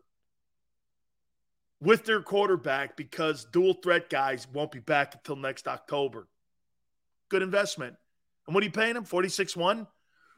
with 1.81 2.05
their 2.05 2.21
quarterback 2.21 2.95
because 2.95 3.45
dual 3.45 3.73
threat 3.73 4.09
guys 4.09 4.47
won't 4.53 4.71
be 4.71 4.79
back 4.79 5.15
until 5.15 5.35
next 5.35 5.67
October. 5.67 6.27
Good 7.31 7.41
investment. 7.43 7.95
And 8.45 8.53
what 8.53 8.61
are 8.61 8.65
you 8.65 8.73
paying 8.73 8.97
him? 8.97 9.05
46 9.05 9.55
1? 9.55 9.87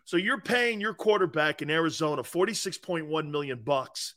So 0.06 0.15
you're 0.15 0.40
paying 0.40 0.80
your 0.80 0.94
quarterback 0.94 1.64
in 1.64 1.72
Arizona 1.72 2.22
46.1 2.22 3.32
million 3.32 3.61
bucks 3.64 4.14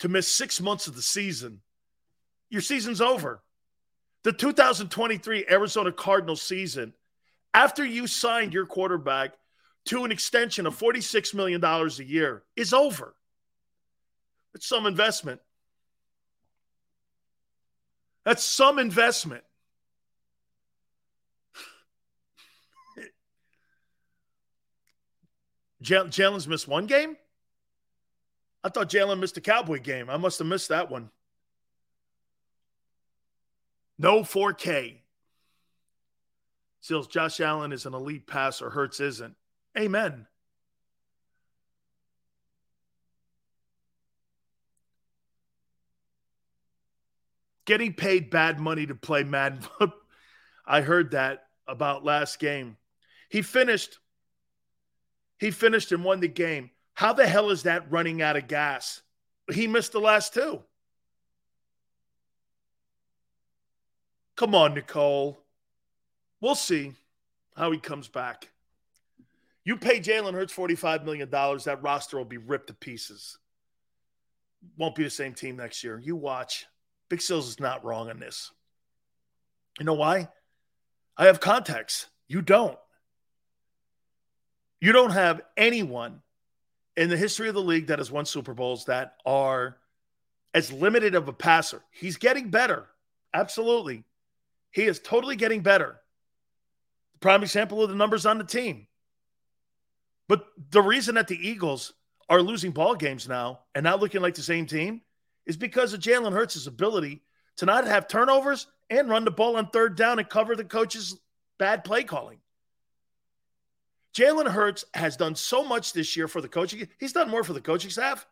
to 0.00 0.08
miss 0.08 0.26
six 0.26 0.60
months 0.60 0.88
of 0.88 0.96
the 0.96 1.02
season. 1.02 1.60
Your 2.50 2.62
season's 2.62 3.00
over. 3.00 3.44
The 4.24 4.32
2023 4.32 5.46
Arizona 5.48 5.92
Cardinals 5.92 6.42
season, 6.42 6.94
after 7.54 7.84
you 7.84 8.08
signed 8.08 8.52
your 8.52 8.66
quarterback 8.66 9.34
to 9.84 10.04
an 10.04 10.10
extension 10.10 10.66
of 10.66 10.76
$46 10.76 11.32
million 11.32 11.62
a 11.64 11.88
year, 12.02 12.42
is 12.56 12.72
over. 12.72 13.14
It's 14.54 14.66
some 14.66 14.86
investment. 14.86 15.40
That's 18.24 18.42
some 18.42 18.80
investment. 18.80 19.44
Jalen's 25.82 26.46
missed 26.48 26.68
one 26.68 26.86
game? 26.86 27.16
I 28.64 28.68
thought 28.68 28.88
Jalen 28.88 29.18
missed 29.18 29.36
a 29.36 29.40
Cowboy 29.40 29.80
game. 29.80 30.08
I 30.08 30.16
must 30.16 30.38
have 30.38 30.46
missed 30.46 30.68
that 30.68 30.90
one. 30.90 31.10
No 33.98 34.20
4K. 34.20 34.98
Sills, 36.80 37.06
Josh 37.06 37.40
Allen 37.40 37.72
is 37.72 37.86
an 37.86 37.94
elite 37.94 38.26
passer. 38.26 38.70
Hurts 38.70 39.00
isn't. 39.00 39.34
Amen. 39.78 40.26
Getting 47.64 47.94
paid 47.94 48.30
bad 48.30 48.58
money 48.58 48.86
to 48.86 48.94
play 48.96 49.22
Madden. 49.22 49.60
I 50.66 50.80
heard 50.80 51.12
that 51.12 51.44
about 51.68 52.04
last 52.04 52.40
game. 52.40 52.76
He 53.28 53.42
finished 53.42 53.98
he 55.42 55.50
finished 55.50 55.90
and 55.90 56.04
won 56.04 56.20
the 56.20 56.28
game. 56.28 56.70
How 56.94 57.12
the 57.12 57.26
hell 57.26 57.50
is 57.50 57.64
that 57.64 57.90
running 57.90 58.22
out 58.22 58.36
of 58.36 58.46
gas? 58.46 59.02
He 59.52 59.66
missed 59.66 59.90
the 59.90 59.98
last 59.98 60.32
two. 60.32 60.62
Come 64.36 64.54
on, 64.54 64.74
Nicole. 64.74 65.40
We'll 66.40 66.54
see 66.54 66.92
how 67.56 67.72
he 67.72 67.80
comes 67.80 68.06
back. 68.06 68.50
You 69.64 69.76
pay 69.76 69.98
Jalen 69.98 70.34
Hurts 70.34 70.54
$45 70.54 71.04
million, 71.04 71.28
that 71.28 71.82
roster 71.82 72.18
will 72.18 72.24
be 72.24 72.38
ripped 72.38 72.68
to 72.68 72.74
pieces. 72.74 73.36
Won't 74.78 74.94
be 74.94 75.02
the 75.02 75.10
same 75.10 75.34
team 75.34 75.56
next 75.56 75.82
year. 75.82 75.98
You 75.98 76.14
watch. 76.14 76.66
Big 77.08 77.20
Sills 77.20 77.48
is 77.48 77.58
not 77.58 77.84
wrong 77.84 78.08
on 78.10 78.20
this. 78.20 78.52
You 79.80 79.86
know 79.86 79.94
why? 79.94 80.28
I 81.16 81.26
have 81.26 81.40
context. 81.40 82.06
You 82.28 82.42
don't. 82.42 82.78
You 84.82 84.90
don't 84.90 85.12
have 85.12 85.42
anyone 85.56 86.22
in 86.96 87.08
the 87.08 87.16
history 87.16 87.46
of 87.46 87.54
the 87.54 87.62
league 87.62 87.86
that 87.86 88.00
has 88.00 88.10
won 88.10 88.26
Super 88.26 88.52
Bowls 88.52 88.86
that 88.86 89.14
are 89.24 89.76
as 90.54 90.72
limited 90.72 91.14
of 91.14 91.28
a 91.28 91.32
passer. 91.32 91.80
He's 91.92 92.16
getting 92.16 92.50
better. 92.50 92.88
Absolutely. 93.32 94.02
He 94.72 94.82
is 94.82 94.98
totally 94.98 95.36
getting 95.36 95.60
better. 95.60 96.00
The 97.12 97.18
prime 97.20 97.44
example 97.44 97.80
of 97.80 97.90
the 97.90 97.94
numbers 97.94 98.26
on 98.26 98.38
the 98.38 98.44
team. 98.44 98.88
But 100.26 100.46
the 100.70 100.82
reason 100.82 101.14
that 101.14 101.28
the 101.28 101.38
Eagles 101.48 101.92
are 102.28 102.42
losing 102.42 102.72
ball 102.72 102.96
games 102.96 103.28
now 103.28 103.60
and 103.76 103.84
not 103.84 104.00
looking 104.00 104.20
like 104.20 104.34
the 104.34 104.42
same 104.42 104.66
team 104.66 105.02
is 105.46 105.56
because 105.56 105.92
of 105.92 106.00
Jalen 106.00 106.32
Hurts' 106.32 106.66
ability 106.66 107.22
to 107.58 107.66
not 107.66 107.86
have 107.86 108.08
turnovers 108.08 108.66
and 108.90 109.08
run 109.08 109.24
the 109.24 109.30
ball 109.30 109.54
on 109.58 109.68
third 109.68 109.94
down 109.94 110.18
and 110.18 110.28
cover 110.28 110.56
the 110.56 110.64
coach's 110.64 111.20
bad 111.56 111.84
play 111.84 112.02
calling. 112.02 112.40
Jalen 114.14 114.50
Hurts 114.50 114.84
has 114.94 115.16
done 115.16 115.34
so 115.34 115.64
much 115.64 115.92
this 115.92 116.16
year 116.16 116.28
for 116.28 116.40
the 116.40 116.48
coaching. 116.48 116.88
He's 116.98 117.12
done 117.12 117.30
more 117.30 117.44
for 117.44 117.54
the 117.54 117.60
coaching 117.60 117.90
staff 117.90 118.26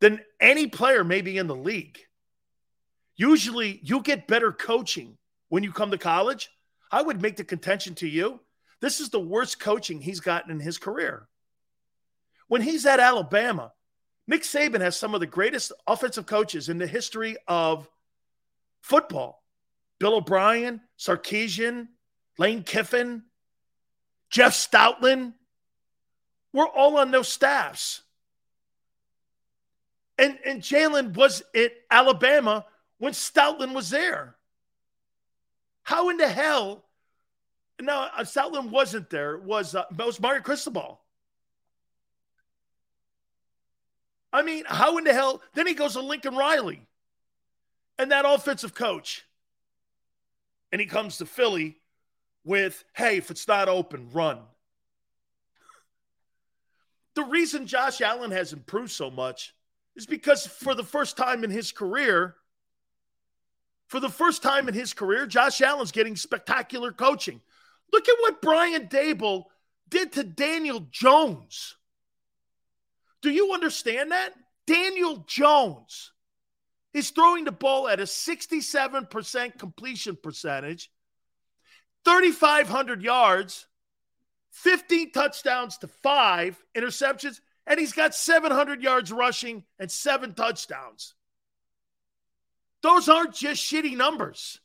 than 0.00 0.20
any 0.40 0.66
player 0.66 1.04
maybe 1.04 1.38
in 1.38 1.46
the 1.46 1.54
league. 1.54 1.98
Usually, 3.16 3.80
you 3.82 4.02
get 4.02 4.26
better 4.26 4.52
coaching 4.52 5.16
when 5.48 5.62
you 5.62 5.72
come 5.72 5.90
to 5.90 5.98
college. 5.98 6.50
I 6.90 7.02
would 7.02 7.22
make 7.22 7.36
the 7.36 7.44
contention 7.44 7.94
to 7.96 8.08
you 8.08 8.40
this 8.82 9.00
is 9.00 9.10
the 9.10 9.20
worst 9.20 9.60
coaching 9.60 10.00
he's 10.00 10.18
gotten 10.18 10.50
in 10.50 10.58
his 10.58 10.76
career. 10.76 11.28
When 12.48 12.60
he's 12.60 12.84
at 12.84 12.98
Alabama, 12.98 13.72
Nick 14.26 14.42
Saban 14.42 14.80
has 14.80 14.96
some 14.96 15.14
of 15.14 15.20
the 15.20 15.26
greatest 15.26 15.70
offensive 15.86 16.26
coaches 16.26 16.68
in 16.68 16.78
the 16.78 16.86
history 16.86 17.36
of 17.46 17.88
football. 18.80 19.44
Bill 20.00 20.16
O'Brien, 20.16 20.80
Sarkisian, 20.98 21.88
Lane 22.38 22.64
Kiffin, 22.64 23.22
Jeff 24.32 24.54
Stoutland. 24.54 25.34
We're 26.52 26.66
all 26.66 26.96
on 26.96 27.12
those 27.12 27.28
staffs. 27.28 28.02
And, 30.18 30.38
and 30.44 30.60
Jalen 30.60 31.14
was 31.14 31.42
at 31.54 31.72
Alabama 31.90 32.64
when 32.98 33.12
Stoutland 33.12 33.74
was 33.74 33.90
there. 33.90 34.34
How 35.84 36.08
in 36.10 36.16
the 36.16 36.28
hell? 36.28 36.84
No, 37.80 38.08
uh, 38.16 38.20
Stoutland 38.20 38.70
wasn't 38.70 39.10
there. 39.10 39.34
It 39.34 39.42
was 39.42 39.74
uh, 39.74 39.84
it 39.90 40.04
was 40.04 40.20
Mario 40.20 40.40
Cristobal. 40.40 41.00
I 44.32 44.42
mean, 44.42 44.64
how 44.66 44.98
in 44.98 45.04
the 45.04 45.12
hell? 45.12 45.42
Then 45.54 45.66
he 45.66 45.74
goes 45.74 45.94
to 45.94 46.00
Lincoln 46.00 46.36
Riley 46.36 46.82
and 47.98 48.12
that 48.12 48.24
offensive 48.26 48.74
coach. 48.74 49.26
And 50.70 50.80
he 50.80 50.86
comes 50.86 51.18
to 51.18 51.26
Philly 51.26 51.81
with, 52.44 52.84
hey, 52.94 53.16
if 53.16 53.30
it's 53.30 53.46
not 53.48 53.68
open, 53.68 54.10
run. 54.12 54.38
The 57.14 57.24
reason 57.24 57.66
Josh 57.66 58.00
Allen 58.00 58.30
has 58.30 58.52
improved 58.52 58.90
so 58.90 59.10
much 59.10 59.54
is 59.96 60.06
because 60.06 60.46
for 60.46 60.74
the 60.74 60.84
first 60.84 61.16
time 61.16 61.44
in 61.44 61.50
his 61.50 61.72
career, 61.72 62.36
for 63.88 64.00
the 64.00 64.08
first 64.08 64.42
time 64.42 64.68
in 64.68 64.74
his 64.74 64.94
career, 64.94 65.26
Josh 65.26 65.60
Allen's 65.60 65.92
getting 65.92 66.16
spectacular 66.16 66.92
coaching. 66.92 67.40
Look 67.92 68.08
at 68.08 68.16
what 68.20 68.40
Brian 68.40 68.88
Daboll 68.88 69.44
did 69.90 70.12
to 70.12 70.24
Daniel 70.24 70.86
Jones. 70.90 71.76
Do 73.20 73.30
you 73.30 73.52
understand 73.52 74.12
that? 74.12 74.30
Daniel 74.66 75.24
Jones 75.28 76.12
is 76.94 77.10
throwing 77.10 77.44
the 77.44 77.52
ball 77.52 77.88
at 77.88 78.00
a 78.00 78.04
67% 78.04 79.58
completion 79.58 80.16
percentage, 80.16 80.90
3,500 82.04 83.02
yards, 83.02 83.66
15 84.50 85.12
touchdowns 85.12 85.78
to 85.78 85.88
five 85.88 86.62
interceptions, 86.74 87.40
and 87.66 87.78
he's 87.78 87.92
got 87.92 88.14
700 88.14 88.82
yards 88.82 89.12
rushing 89.12 89.64
and 89.78 89.90
seven 89.90 90.34
touchdowns. 90.34 91.14
Those 92.82 93.08
aren't 93.08 93.34
just 93.34 93.62
shitty 93.62 93.96
numbers. 93.96 94.60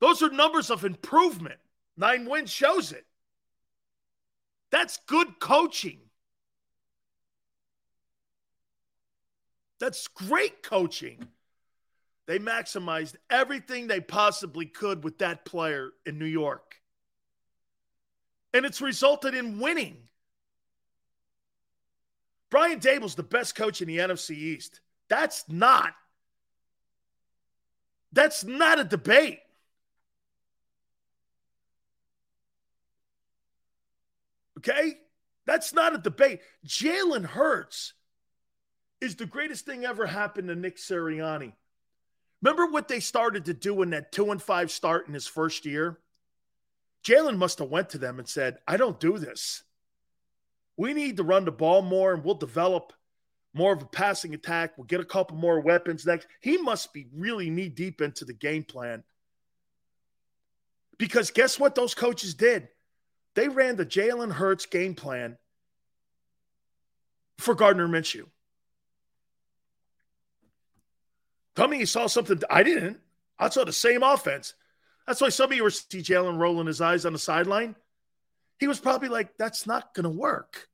Those 0.00 0.22
are 0.22 0.30
numbers 0.30 0.70
of 0.70 0.84
improvement. 0.84 1.60
Nine 1.96 2.28
wins 2.28 2.50
shows 2.50 2.90
it. 2.92 3.04
That's 4.70 4.98
good 5.06 5.38
coaching. 5.38 6.00
That's 9.78 10.08
great 10.08 10.62
coaching. 10.62 11.28
They 12.32 12.38
maximized 12.38 13.16
everything 13.28 13.88
they 13.88 14.00
possibly 14.00 14.64
could 14.64 15.04
with 15.04 15.18
that 15.18 15.44
player 15.44 15.90
in 16.06 16.18
New 16.18 16.24
York. 16.24 16.76
And 18.54 18.64
it's 18.64 18.80
resulted 18.80 19.34
in 19.34 19.58
winning. 19.58 19.98
Brian 22.48 22.80
Daboll's 22.80 23.16
the 23.16 23.22
best 23.22 23.54
coach 23.54 23.82
in 23.82 23.88
the 23.88 23.98
NFC 23.98 24.30
East. 24.30 24.80
That's 25.10 25.44
not 25.46 25.92
that's 28.14 28.44
not 28.44 28.80
a 28.80 28.84
debate. 28.84 29.40
Okay? 34.56 34.94
That's 35.44 35.74
not 35.74 35.94
a 35.94 35.98
debate. 35.98 36.40
Jalen 36.66 37.26
Hurts 37.26 37.92
is 39.02 39.16
the 39.16 39.26
greatest 39.26 39.66
thing 39.66 39.84
ever 39.84 40.06
happened 40.06 40.48
to 40.48 40.54
Nick 40.54 40.78
Sirianni. 40.78 41.52
Remember 42.42 42.66
what 42.66 42.88
they 42.88 43.00
started 43.00 43.44
to 43.44 43.54
do 43.54 43.82
in 43.82 43.90
that 43.90 44.10
two 44.10 44.30
and 44.32 44.42
five 44.42 44.70
start 44.70 45.06
in 45.06 45.14
his 45.14 45.26
first 45.26 45.64
year? 45.64 45.98
Jalen 47.04 47.36
must 47.36 47.60
have 47.60 47.70
went 47.70 47.90
to 47.90 47.98
them 47.98 48.18
and 48.18 48.28
said, 48.28 48.58
I 48.66 48.76
don't 48.76 48.98
do 49.00 49.18
this. 49.18 49.62
We 50.76 50.92
need 50.92 51.16
to 51.18 51.22
run 51.22 51.44
the 51.44 51.52
ball 51.52 51.82
more 51.82 52.12
and 52.12 52.24
we'll 52.24 52.34
develop 52.34 52.92
more 53.54 53.72
of 53.72 53.82
a 53.82 53.86
passing 53.86 54.34
attack. 54.34 54.76
We'll 54.76 54.86
get 54.86 55.00
a 55.00 55.04
couple 55.04 55.36
more 55.36 55.60
weapons 55.60 56.04
next. 56.06 56.26
He 56.40 56.56
must 56.56 56.92
be 56.92 57.06
really 57.14 57.50
knee 57.50 57.68
deep 57.68 58.00
into 58.00 58.24
the 58.24 58.32
game 58.32 58.64
plan. 58.64 59.04
Because 60.98 61.30
guess 61.30 61.58
what 61.58 61.74
those 61.74 61.94
coaches 61.94 62.34
did? 62.34 62.68
They 63.34 63.48
ran 63.48 63.76
the 63.76 63.86
Jalen 63.86 64.32
Hurts 64.32 64.66
game 64.66 64.94
plan 64.94 65.36
for 67.38 67.54
Gardner 67.54 67.88
Minshew. 67.88 68.26
Tell 71.54 71.68
me 71.68 71.78
you 71.78 71.86
saw 71.86 72.06
something. 72.06 72.40
I 72.48 72.62
didn't. 72.62 72.98
I 73.38 73.48
saw 73.48 73.64
the 73.64 73.72
same 73.72 74.02
offense. 74.02 74.54
That's 75.06 75.20
why 75.20 75.28
some 75.28 75.50
of 75.50 75.56
you 75.56 75.64
were 75.64 75.70
see 75.70 75.98
Jalen 75.98 76.38
rolling 76.38 76.66
his 76.66 76.80
eyes 76.80 77.04
on 77.04 77.12
the 77.12 77.18
sideline. 77.18 77.74
He 78.58 78.68
was 78.68 78.80
probably 78.80 79.08
like, 79.08 79.36
that's 79.36 79.66
not 79.66 79.94
going 79.94 80.04
to 80.04 80.10
work. 80.10 80.68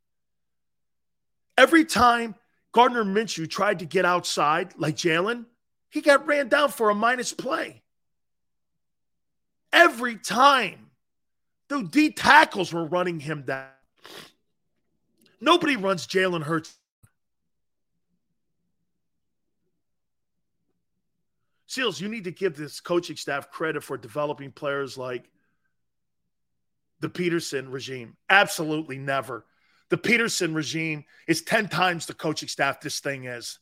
Every 1.57 1.85
time 1.85 2.35
Gardner 2.73 3.05
Minshew 3.05 3.49
tried 3.49 3.81
to 3.81 3.87
get 3.87 4.05
outside 4.05 4.75
like 4.77 4.97
Jalen, 4.97 5.47
he 5.89 6.03
got 6.03 6.27
ran 6.27 6.49
down 6.49 6.69
for 6.69 6.91
a 6.91 6.95
minus 6.95 7.33
play. 7.33 7.83
Every 9.73 10.17
time. 10.17 10.85
The 11.69 11.83
D 11.83 12.11
tackles 12.13 12.73
were 12.73 12.87
running 12.87 13.21
him 13.21 13.43
down. 13.43 13.67
Nobody 15.41 15.77
runs 15.77 16.07
Jalen 16.07 16.43
Hurts. 16.43 16.78
Sills, 21.69 22.01
you 22.01 22.09
need 22.09 22.25
to 22.25 22.31
give 22.31 22.57
this 22.57 22.81
coaching 22.81 23.17
staff 23.17 23.51
credit 23.51 23.85
for 23.85 23.99
developing 23.99 24.51
players 24.51 24.97
like 24.97 25.31
the 27.01 27.11
Pederson 27.11 27.71
regime. 27.71 28.17
Absolutely 28.31 28.97
never. 28.97 29.45
The 29.91 29.99
Pederson 29.99 30.55
regime 30.55 31.05
is 31.27 31.43
10 31.43 31.69
times 31.69 32.07
the 32.07 32.15
coaching 32.15 32.49
staff 32.49 32.81
this 32.81 33.01
thing 33.01 33.25
is. 33.25 33.59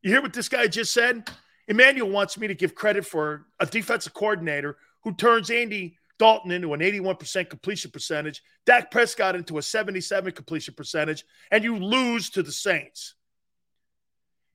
You 0.00 0.12
hear 0.12 0.22
what 0.22 0.32
this 0.32 0.48
guy 0.48 0.68
just 0.68 0.92
said? 0.92 1.28
Emmanuel 1.66 2.08
wants 2.08 2.38
me 2.38 2.46
to 2.46 2.54
give 2.54 2.76
credit 2.76 3.04
for 3.04 3.46
a 3.58 3.66
defensive 3.66 4.14
coordinator 4.14 4.76
who 5.02 5.12
turns 5.12 5.50
Andy 5.50 5.98
Dalton 6.20 6.52
into 6.52 6.72
an 6.72 6.80
81% 6.80 7.50
completion 7.50 7.90
percentage, 7.90 8.44
Dak 8.64 8.92
Prescott 8.92 9.34
into 9.34 9.58
a 9.58 9.62
77 9.62 10.32
completion 10.32 10.74
percentage, 10.74 11.24
and 11.50 11.64
you 11.64 11.76
lose 11.78 12.30
to 12.30 12.44
the 12.44 12.52
Saints. 12.52 13.14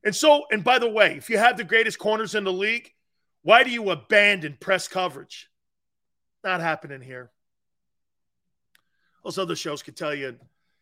And 0.03 0.15
so, 0.15 0.45
and 0.51 0.63
by 0.63 0.79
the 0.79 0.89
way, 0.89 1.15
if 1.15 1.29
you 1.29 1.37
have 1.37 1.57
the 1.57 1.63
greatest 1.63 1.99
corners 1.99 2.33
in 2.35 2.43
the 2.43 2.53
league, 2.53 2.91
why 3.43 3.63
do 3.63 3.69
you 3.69 3.89
abandon 3.91 4.57
press 4.59 4.87
coverage? 4.87 5.49
Not 6.43 6.59
happening 6.59 7.01
here. 7.01 7.31
Those 9.23 9.37
other 9.37 9.55
shows 9.55 9.83
could 9.83 9.95
tell 9.95 10.15
you, 10.15 10.37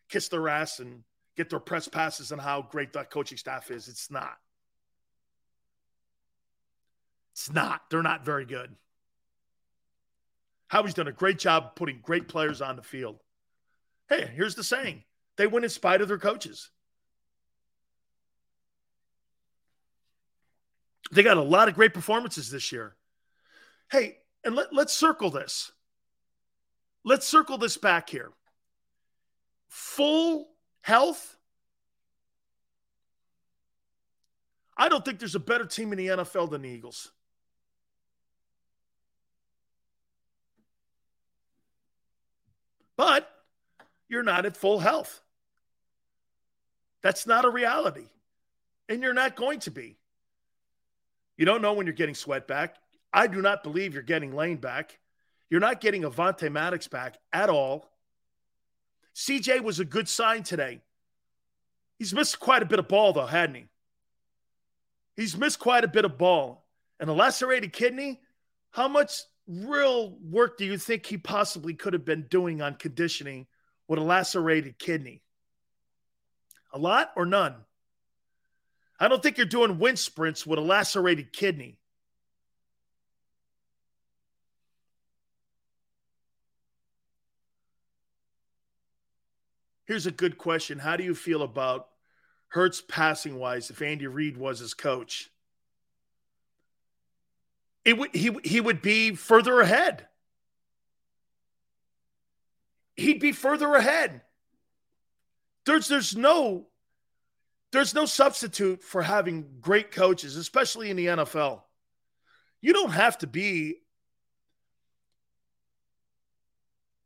kiss 0.08 0.28
their 0.28 0.48
ass 0.48 0.78
and 0.78 1.02
get 1.36 1.50
their 1.50 1.60
press 1.60 1.88
passes 1.88 2.32
and 2.32 2.40
how 2.40 2.62
great 2.62 2.94
that 2.94 3.10
coaching 3.10 3.38
staff 3.38 3.70
is. 3.70 3.88
It's 3.88 4.10
not. 4.10 4.36
It's 7.32 7.52
not. 7.52 7.82
They're 7.90 8.02
not 8.02 8.24
very 8.24 8.44
good. 8.44 8.74
Howie's 10.68 10.94
done 10.94 11.08
a 11.08 11.12
great 11.12 11.38
job 11.38 11.74
putting 11.74 12.00
great 12.00 12.28
players 12.28 12.60
on 12.60 12.76
the 12.76 12.82
field. 12.82 13.18
Hey, 14.08 14.30
here's 14.34 14.54
the 14.54 14.64
saying 14.64 15.04
they 15.36 15.46
win 15.46 15.64
in 15.64 15.70
spite 15.70 16.00
of 16.00 16.08
their 16.08 16.18
coaches. 16.18 16.70
They 21.10 21.22
got 21.22 21.36
a 21.36 21.42
lot 21.42 21.68
of 21.68 21.74
great 21.74 21.92
performances 21.92 22.50
this 22.50 22.70
year. 22.70 22.94
Hey, 23.90 24.18
and 24.44 24.54
let, 24.54 24.72
let's 24.72 24.92
circle 24.92 25.30
this. 25.30 25.72
Let's 27.04 27.26
circle 27.26 27.58
this 27.58 27.76
back 27.76 28.08
here. 28.08 28.30
Full 29.68 30.48
health. 30.82 31.36
I 34.76 34.88
don't 34.88 35.04
think 35.04 35.18
there's 35.18 35.34
a 35.34 35.40
better 35.40 35.66
team 35.66 35.92
in 35.92 35.98
the 35.98 36.06
NFL 36.06 36.50
than 36.50 36.62
the 36.62 36.68
Eagles. 36.68 37.10
But 42.96 43.30
you're 44.08 44.22
not 44.22 44.46
at 44.46 44.56
full 44.56 44.78
health. 44.78 45.22
That's 47.02 47.26
not 47.26 47.44
a 47.44 47.50
reality. 47.50 48.08
And 48.88 49.02
you're 49.02 49.14
not 49.14 49.36
going 49.36 49.60
to 49.60 49.70
be. 49.70 49.99
You 51.40 51.46
don't 51.46 51.62
know 51.62 51.72
when 51.72 51.86
you're 51.86 51.94
getting 51.94 52.14
sweat 52.14 52.46
back. 52.46 52.76
I 53.14 53.26
do 53.26 53.40
not 53.40 53.62
believe 53.62 53.94
you're 53.94 54.02
getting 54.02 54.36
Lane 54.36 54.58
back. 54.58 54.98
You're 55.48 55.58
not 55.58 55.80
getting 55.80 56.02
Avonte 56.02 56.52
Maddox 56.52 56.86
back 56.86 57.16
at 57.32 57.48
all. 57.48 57.90
CJ 59.14 59.62
was 59.62 59.80
a 59.80 59.86
good 59.86 60.06
sign 60.06 60.42
today. 60.42 60.82
He's 61.98 62.12
missed 62.12 62.40
quite 62.40 62.62
a 62.62 62.66
bit 62.66 62.78
of 62.78 62.88
ball, 62.88 63.14
though, 63.14 63.24
hadn't 63.24 63.54
he? 63.54 63.64
He's 65.16 65.34
missed 65.34 65.58
quite 65.58 65.82
a 65.82 65.88
bit 65.88 66.04
of 66.04 66.18
ball. 66.18 66.66
And 67.00 67.08
a 67.08 67.14
lacerated 67.14 67.72
kidney, 67.72 68.20
how 68.70 68.88
much 68.88 69.22
real 69.48 70.18
work 70.22 70.58
do 70.58 70.66
you 70.66 70.76
think 70.76 71.06
he 71.06 71.16
possibly 71.16 71.72
could 71.72 71.94
have 71.94 72.04
been 72.04 72.26
doing 72.28 72.60
on 72.60 72.74
conditioning 72.74 73.46
with 73.88 73.98
a 73.98 74.02
lacerated 74.02 74.78
kidney? 74.78 75.22
A 76.74 76.78
lot 76.78 77.12
or 77.16 77.24
none? 77.24 77.54
I 79.00 79.08
don't 79.08 79.22
think 79.22 79.38
you're 79.38 79.46
doing 79.46 79.78
wind 79.78 79.98
sprints 79.98 80.46
with 80.46 80.58
a 80.58 80.62
lacerated 80.62 81.32
kidney. 81.32 81.78
Here's 89.86 90.06
a 90.06 90.12
good 90.12 90.38
question. 90.38 90.78
How 90.78 90.96
do 90.96 91.02
you 91.02 91.14
feel 91.16 91.42
about 91.42 91.88
Hurts 92.48 92.80
passing 92.80 93.36
wise 93.36 93.70
if 93.70 93.80
Andy 93.80 94.06
Reid 94.06 94.36
was 94.36 94.60
his 94.60 94.74
coach? 94.74 95.30
It 97.84 97.96
would 97.96 98.14
he 98.14 98.36
he 98.44 98.60
would 98.60 98.82
be 98.82 99.16
further 99.16 99.60
ahead. 99.60 100.06
He'd 102.96 103.18
be 103.18 103.32
further 103.32 103.74
ahead. 103.74 104.22
There's 105.64 105.88
there's 105.88 106.14
no 106.14 106.69
there's 107.72 107.94
no 107.94 108.04
substitute 108.04 108.82
for 108.82 109.02
having 109.02 109.46
great 109.60 109.90
coaches, 109.90 110.36
especially 110.36 110.90
in 110.90 110.96
the 110.96 111.06
NFL. 111.06 111.62
You 112.60 112.72
don't 112.72 112.90
have 112.90 113.18
to 113.18 113.26
be 113.26 113.76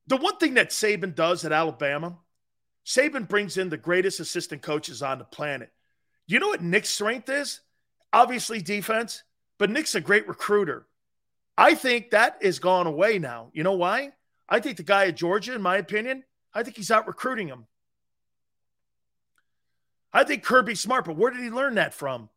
the 0.07 0.17
one 0.17 0.37
thing 0.37 0.55
that 0.55 0.71
Saban 0.71 1.15
does 1.15 1.45
at 1.45 1.53
Alabama, 1.53 2.19
Saban 2.85 3.29
brings 3.29 3.57
in 3.57 3.69
the 3.69 3.77
greatest 3.77 4.21
assistant 4.21 4.63
coaches 4.63 5.03
on 5.03 5.19
the 5.19 5.25
planet. 5.25 5.71
You 6.27 6.39
know 6.39 6.49
what 6.49 6.63
Nick's 6.63 6.91
strength 6.91 7.29
is? 7.29 7.61
Obviously, 8.13 8.61
defense, 8.61 9.23
but 9.59 9.71
Nick's 9.71 9.95
a 9.95 10.01
great 10.01 10.29
recruiter. 10.29 10.87
I 11.57 11.75
think 11.75 12.11
that 12.11 12.39
is 12.41 12.59
gone 12.59 12.87
away 12.87 13.19
now. 13.19 13.51
You 13.53 13.63
know 13.63 13.75
why? 13.75 14.13
I 14.49 14.61
think 14.61 14.77
the 14.77 14.83
guy 14.83 15.07
at 15.07 15.17
Georgia, 15.17 15.55
in 15.55 15.63
my 15.63 15.77
opinion, 15.77 16.25
I 16.53 16.63
think 16.63 16.77
he's 16.77 16.91
out 16.91 17.07
recruiting 17.07 17.49
him. 17.49 17.67
I 20.15 20.23
think 20.23 20.45
Kirby 20.45 20.77
smart, 20.77 21.05
but 21.05 21.17
where 21.17 21.33
did 21.33 21.43
he 21.43 21.51
learn 21.51 21.75
that 21.75 21.93
from? 21.93 22.31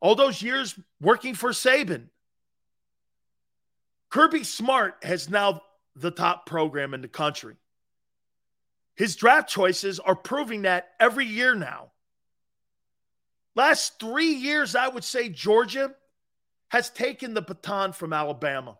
All 0.00 0.14
those 0.14 0.42
years 0.42 0.74
working 1.00 1.34
for 1.34 1.50
Saban. 1.50 2.08
Kirby 4.08 4.44
Smart 4.44 4.96
has 5.02 5.30
now 5.30 5.62
the 5.94 6.10
top 6.10 6.46
program 6.46 6.92
in 6.94 7.02
the 7.02 7.08
country. 7.08 7.54
His 8.94 9.14
draft 9.16 9.48
choices 9.48 10.00
are 10.00 10.16
proving 10.16 10.62
that 10.62 10.90
every 10.98 11.26
year 11.26 11.54
now. 11.54 11.92
Last 13.54 14.00
three 14.00 14.32
years, 14.32 14.74
I 14.74 14.88
would 14.88 15.04
say 15.04 15.28
Georgia 15.28 15.94
has 16.68 16.90
taken 16.90 17.34
the 17.34 17.42
baton 17.42 17.92
from 17.92 18.12
Alabama 18.12 18.78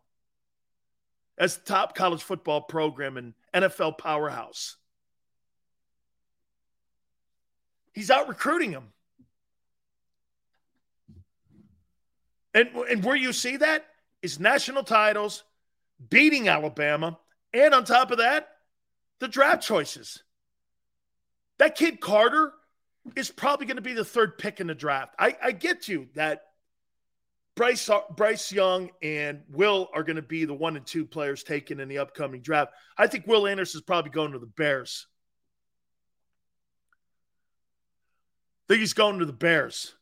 as 1.38 1.58
top 1.58 1.94
college 1.94 2.22
football 2.22 2.62
program 2.62 3.16
and 3.16 3.34
NFL 3.54 3.98
powerhouse. 3.98 4.76
He's 7.92 8.10
out 8.10 8.28
recruiting 8.28 8.70
them. 8.70 8.88
And, 12.54 12.68
and 12.90 13.04
where 13.04 13.16
you 13.16 13.32
see 13.32 13.56
that 13.58 13.86
is 14.20 14.38
national 14.38 14.84
titles, 14.84 15.44
beating 16.10 16.48
Alabama, 16.48 17.18
and 17.52 17.74
on 17.74 17.84
top 17.84 18.10
of 18.10 18.18
that, 18.18 18.48
the 19.20 19.28
draft 19.28 19.62
choices. 19.62 20.22
That 21.58 21.76
kid 21.76 22.00
Carter 22.00 22.52
is 23.16 23.30
probably 23.30 23.66
going 23.66 23.76
to 23.76 23.82
be 23.82 23.94
the 23.94 24.04
third 24.04 24.38
pick 24.38 24.60
in 24.60 24.66
the 24.66 24.74
draft. 24.74 25.14
I, 25.18 25.36
I 25.42 25.52
get 25.52 25.88
you 25.88 26.08
that 26.14 26.42
Bryce 27.54 27.90
Bryce 28.16 28.50
Young 28.50 28.90
and 29.02 29.42
Will 29.50 29.88
are 29.94 30.02
going 30.02 30.16
to 30.16 30.22
be 30.22 30.44
the 30.44 30.54
one 30.54 30.76
and 30.76 30.86
two 30.86 31.04
players 31.04 31.42
taken 31.42 31.80
in 31.80 31.88
the 31.88 31.98
upcoming 31.98 32.40
draft. 32.40 32.72
I 32.96 33.06
think 33.06 33.26
Will 33.26 33.46
Anderson 33.46 33.78
is 33.78 33.84
probably 33.84 34.10
going 34.10 34.32
to 34.32 34.38
the 34.38 34.46
Bears. 34.46 35.06
Think 38.72 38.80
he's 38.80 38.94
going 38.94 39.18
to 39.18 39.26
the 39.26 39.34
Bears 39.34 39.94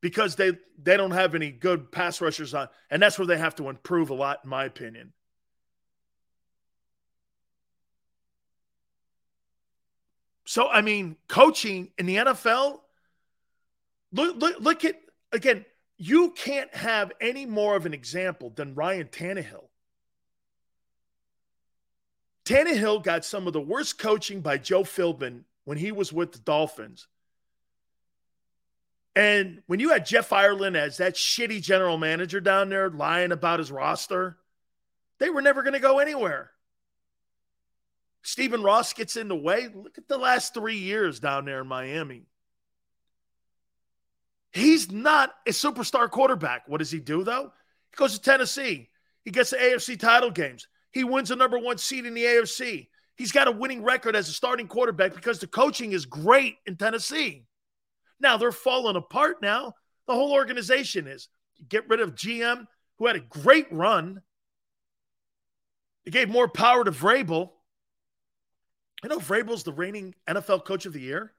because 0.00 0.36
they 0.36 0.52
they 0.80 0.96
don't 0.96 1.10
have 1.10 1.34
any 1.34 1.50
good 1.50 1.90
pass 1.90 2.20
rushers 2.20 2.54
on, 2.54 2.68
and 2.88 3.02
that's 3.02 3.18
where 3.18 3.26
they 3.26 3.36
have 3.36 3.56
to 3.56 3.68
improve 3.68 4.10
a 4.10 4.14
lot, 4.14 4.38
in 4.44 4.50
my 4.50 4.64
opinion. 4.64 5.12
So 10.44 10.68
I 10.68 10.82
mean, 10.82 11.16
coaching 11.26 11.90
in 11.98 12.06
the 12.06 12.16
NFL. 12.16 12.78
Look, 14.12 14.36
look, 14.36 14.60
look 14.60 14.84
at 14.84 15.00
again 15.32 15.64
you 15.98 16.30
can't 16.30 16.72
have 16.74 17.12
any 17.20 17.44
more 17.44 17.74
of 17.74 17.86
an 17.86 17.94
example 17.94 18.50
than 18.50 18.76
Ryan 18.76 19.08
Tannehill. 19.08 19.64
Tannehill 22.44 23.02
got 23.02 23.24
some 23.24 23.48
of 23.48 23.52
the 23.52 23.60
worst 23.60 23.98
coaching 23.98 24.42
by 24.42 24.58
Joe 24.58 24.84
Philbin 24.84 25.42
when 25.64 25.78
he 25.78 25.90
was 25.90 26.12
with 26.12 26.32
the 26.32 26.38
Dolphins. 26.38 27.08
And 29.14 29.62
when 29.66 29.78
you 29.78 29.90
had 29.90 30.06
Jeff 30.06 30.32
Ireland 30.32 30.76
as 30.76 30.96
that 30.96 31.14
shitty 31.14 31.60
general 31.62 31.98
manager 31.98 32.40
down 32.40 32.70
there 32.70 32.88
lying 32.88 33.32
about 33.32 33.58
his 33.58 33.70
roster, 33.70 34.38
they 35.18 35.28
were 35.28 35.42
never 35.42 35.62
going 35.62 35.74
to 35.74 35.80
go 35.80 35.98
anywhere. 35.98 36.50
Stephen 38.22 38.62
Ross 38.62 38.92
gets 38.92 39.16
in 39.16 39.28
the 39.28 39.36
way. 39.36 39.68
Look 39.74 39.98
at 39.98 40.08
the 40.08 40.16
last 40.16 40.54
three 40.54 40.78
years 40.78 41.20
down 41.20 41.44
there 41.44 41.60
in 41.60 41.66
Miami. 41.66 42.26
He's 44.52 44.90
not 44.90 45.32
a 45.46 45.50
superstar 45.50 46.10
quarterback. 46.10 46.62
What 46.66 46.78
does 46.78 46.90
he 46.90 47.00
do, 47.00 47.24
though? 47.24 47.52
He 47.90 47.96
goes 47.96 48.14
to 48.14 48.22
Tennessee. 48.22 48.90
He 49.24 49.30
gets 49.30 49.50
the 49.50 49.56
AFC 49.56 49.98
title 49.98 50.30
games. 50.30 50.68
He 50.90 51.04
wins 51.04 51.30
the 51.30 51.36
number 51.36 51.58
one 51.58 51.78
seed 51.78 52.06
in 52.06 52.14
the 52.14 52.24
AFC. 52.24 52.88
He's 53.16 53.32
got 53.32 53.48
a 53.48 53.52
winning 53.52 53.82
record 53.82 54.14
as 54.14 54.28
a 54.28 54.32
starting 54.32 54.68
quarterback 54.68 55.14
because 55.14 55.38
the 55.38 55.46
coaching 55.46 55.92
is 55.92 56.06
great 56.06 56.56
in 56.66 56.76
Tennessee. 56.76 57.44
Now 58.22 58.36
they're 58.36 58.52
falling 58.52 58.96
apart 58.96 59.42
now. 59.42 59.74
The 60.06 60.14
whole 60.14 60.32
organization 60.32 61.06
is. 61.08 61.28
Get 61.68 61.88
rid 61.88 62.00
of 62.00 62.14
GM, 62.14 62.66
who 62.98 63.06
had 63.06 63.16
a 63.16 63.20
great 63.20 63.66
run. 63.72 64.22
It 66.04 66.12
gave 66.12 66.28
more 66.28 66.48
power 66.48 66.84
to 66.84 66.92
Vrabel. 66.92 67.50
You 69.02 69.08
know, 69.08 69.18
Vrabel's 69.18 69.64
the 69.64 69.72
reigning 69.72 70.14
NFL 70.28 70.64
coach 70.64 70.86
of 70.86 70.92
the 70.92 71.00
year. 71.00 71.32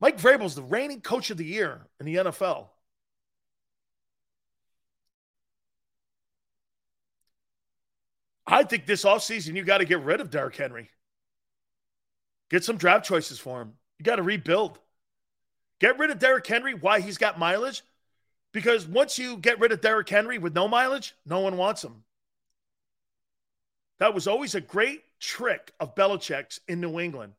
Mike 0.00 0.18
Vrabel's 0.18 0.54
the 0.54 0.62
reigning 0.62 1.02
coach 1.02 1.30
of 1.30 1.36
the 1.36 1.44
year 1.44 1.86
in 2.00 2.06
the 2.06 2.16
NFL. 2.16 2.68
I 8.46 8.64
think 8.64 8.86
this 8.86 9.04
offseason 9.04 9.54
you 9.54 9.62
got 9.62 9.78
to 9.78 9.84
get 9.84 10.00
rid 10.00 10.20
of 10.22 10.30
Derrick 10.30 10.56
Henry. 10.56 10.88
Get 12.50 12.64
some 12.64 12.76
draft 12.76 13.06
choices 13.06 13.38
for 13.38 13.62
him. 13.62 13.74
You 13.98 14.04
got 14.04 14.16
to 14.16 14.22
rebuild. 14.22 14.78
Get 15.78 15.98
rid 15.98 16.10
of 16.10 16.18
Derrick 16.18 16.46
Henry. 16.46 16.74
Why 16.74 17.00
he's 17.00 17.18
got 17.18 17.38
mileage? 17.38 17.82
Because 18.52 18.86
once 18.86 19.18
you 19.18 19.36
get 19.36 19.60
rid 19.60 19.72
of 19.72 19.80
Derrick 19.80 20.08
Henry 20.08 20.38
with 20.38 20.54
no 20.54 20.66
mileage, 20.66 21.14
no 21.24 21.40
one 21.40 21.56
wants 21.56 21.84
him. 21.84 22.02
That 23.98 24.14
was 24.14 24.26
always 24.26 24.54
a 24.54 24.60
great 24.60 25.02
trick 25.20 25.72
of 25.78 25.94
Belichick's 25.94 26.60
in 26.66 26.80
New 26.80 26.98
England. 26.98 27.34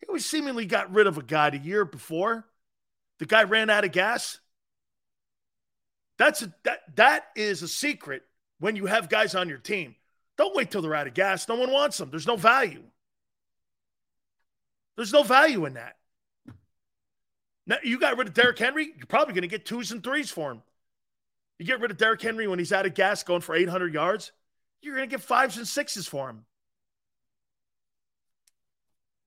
He 0.00 0.06
always 0.06 0.26
seemingly 0.26 0.66
got 0.66 0.92
rid 0.92 1.06
of 1.06 1.16
a 1.16 1.22
guy 1.22 1.50
the 1.50 1.58
year 1.58 1.84
before. 1.84 2.44
The 3.18 3.26
guy 3.26 3.44
ran 3.44 3.70
out 3.70 3.84
of 3.84 3.92
gas. 3.92 4.40
That's 6.18 6.42
a, 6.42 6.52
that 6.64 6.80
that 6.96 7.26
is 7.34 7.62
a 7.62 7.68
secret 7.68 8.22
when 8.58 8.76
you 8.76 8.86
have 8.86 9.08
guys 9.08 9.34
on 9.34 9.48
your 9.48 9.58
team. 9.58 9.94
Don't 10.36 10.54
wait 10.54 10.70
till 10.70 10.82
they're 10.82 10.94
out 10.94 11.06
of 11.06 11.14
gas. 11.14 11.48
No 11.48 11.54
one 11.54 11.70
wants 11.70 11.96
them. 11.96 12.10
There's 12.10 12.26
no 12.26 12.36
value. 12.36 12.82
There's 14.96 15.12
no 15.12 15.22
value 15.22 15.66
in 15.66 15.74
that. 15.74 15.96
Now, 17.66 17.76
you 17.82 17.98
got 17.98 18.16
rid 18.16 18.28
of 18.28 18.34
Derrick 18.34 18.58
Henry, 18.58 18.92
you're 18.96 19.06
probably 19.06 19.34
going 19.34 19.42
to 19.42 19.48
get 19.48 19.66
twos 19.66 19.90
and 19.90 20.02
threes 20.02 20.30
for 20.30 20.52
him. 20.52 20.62
You 21.58 21.66
get 21.66 21.80
rid 21.80 21.90
of 21.90 21.96
Derrick 21.96 22.22
Henry 22.22 22.46
when 22.46 22.58
he's 22.58 22.72
out 22.72 22.86
of 22.86 22.94
gas 22.94 23.22
going 23.22 23.40
for 23.40 23.54
800 23.54 23.92
yards, 23.92 24.32
you're 24.80 24.94
going 24.94 25.08
to 25.08 25.14
get 25.14 25.24
fives 25.24 25.56
and 25.56 25.66
sixes 25.66 26.06
for 26.06 26.30
him. 26.30 26.44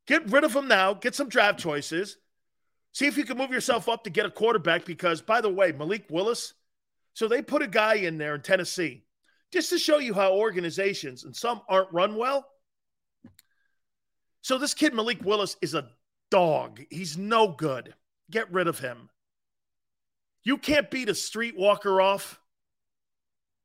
Get 0.08 0.32
rid 0.32 0.44
of 0.44 0.56
him 0.56 0.68
now. 0.68 0.94
Get 0.94 1.16
some 1.16 1.30
draft 1.30 1.60
choices. 1.60 2.18
See 2.94 3.06
if 3.06 3.18
you 3.18 3.26
can 3.26 3.38
move 3.38 3.52
yourself 3.52 3.88
up 3.88 4.04
to 4.06 4.10
get 4.10 4.26
a 4.26 4.32
quarterback. 4.32 4.86
Because, 4.86 5.22
by 5.22 5.42
the 5.42 5.50
way, 5.50 5.72
Malik 5.72 6.06
Willis, 6.10 6.54
so 7.14 7.28
they 7.28 7.42
put 7.42 7.62
a 7.62 7.68
guy 7.68 7.96
in 7.96 8.18
there 8.18 8.36
in 8.36 8.42
Tennessee 8.42 9.04
just 9.52 9.70
to 9.70 9.78
show 9.78 10.00
you 10.00 10.14
how 10.14 10.34
organizations 10.34 11.26
and 11.26 11.36
some 11.36 11.62
aren't 11.70 11.94
run 11.94 12.16
well. 12.16 12.48
So 14.42 14.58
this 14.58 14.74
kid, 14.74 14.94
Malik 14.94 15.24
Willis, 15.24 15.58
is 15.62 15.74
a 15.74 15.90
dog. 16.32 16.82
He's 16.90 17.18
no 17.18 17.50
good. 17.50 17.94
Get 18.32 18.52
rid 18.52 18.68
of 18.68 18.80
him. 18.80 19.10
You 20.44 20.58
can't 20.58 20.90
beat 20.90 21.10
a 21.10 21.14
streetwalker 21.14 22.02
off. 22.02 22.40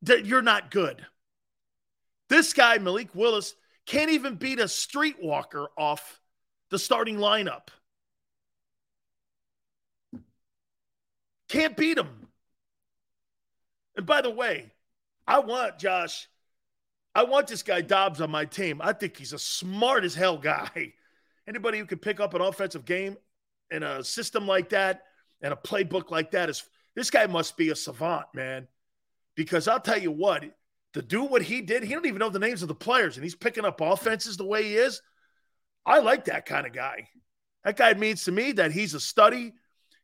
That 0.02 0.26
you're 0.26 0.42
not 0.42 0.70
good. 0.70 1.06
This 2.28 2.52
guy, 2.52 2.76
Malik 2.78 3.14
Willis, 3.14 3.54
can't 3.86 4.10
even 4.10 4.34
beat 4.34 4.60
a 4.60 4.64
streetwalker 4.64 5.66
off 5.78 6.20
the 6.70 6.78
starting 6.78 7.16
lineup. 7.16 7.68
Can't 11.48 11.76
beat 11.76 11.96
him. 11.96 12.28
And 13.96 14.06
by 14.06 14.22
the 14.22 14.30
way, 14.30 14.72
I 15.26 15.38
want 15.38 15.78
Josh, 15.78 16.28
I 17.14 17.24
want 17.24 17.46
this 17.46 17.62
guy 17.62 17.80
Dobbs 17.80 18.20
on 18.20 18.30
my 18.30 18.44
team. 18.44 18.80
I 18.82 18.92
think 18.92 19.16
he's 19.16 19.32
a 19.32 19.38
smart 19.38 20.04
as 20.04 20.14
hell 20.14 20.36
guy. 20.36 20.92
Anybody 21.48 21.78
who 21.78 21.86
can 21.86 21.98
pick 21.98 22.20
up 22.20 22.34
an 22.34 22.40
offensive 22.40 22.84
game 22.84 23.16
in 23.70 23.82
a 23.82 24.02
system 24.02 24.46
like 24.46 24.70
that 24.70 25.02
and 25.42 25.52
a 25.52 25.56
playbook 25.56 26.10
like 26.10 26.30
that 26.32 26.48
is 26.48 26.64
this 26.94 27.10
guy 27.10 27.26
must 27.26 27.56
be 27.56 27.70
a 27.70 27.76
savant, 27.76 28.26
man. 28.34 28.66
Because 29.36 29.68
I'll 29.68 29.80
tell 29.80 29.98
you 29.98 30.10
what, 30.10 30.44
to 30.94 31.02
do 31.02 31.24
what 31.24 31.42
he 31.42 31.60
did, 31.60 31.82
he 31.82 31.92
don't 31.92 32.06
even 32.06 32.20
know 32.20 32.30
the 32.30 32.38
names 32.38 32.62
of 32.62 32.68
the 32.68 32.74
players, 32.74 33.16
and 33.16 33.24
he's 33.24 33.34
picking 33.34 33.64
up 33.64 33.80
offenses 33.80 34.36
the 34.36 34.46
way 34.46 34.62
he 34.62 34.76
is. 34.76 35.02
I 35.84 35.98
like 35.98 36.26
that 36.26 36.46
kind 36.46 36.66
of 36.66 36.72
guy. 36.72 37.08
That 37.64 37.76
guy 37.76 37.94
means 37.94 38.24
to 38.24 38.32
me 38.32 38.52
that 38.52 38.72
he's 38.72 38.94
a 38.94 39.00
study, 39.00 39.54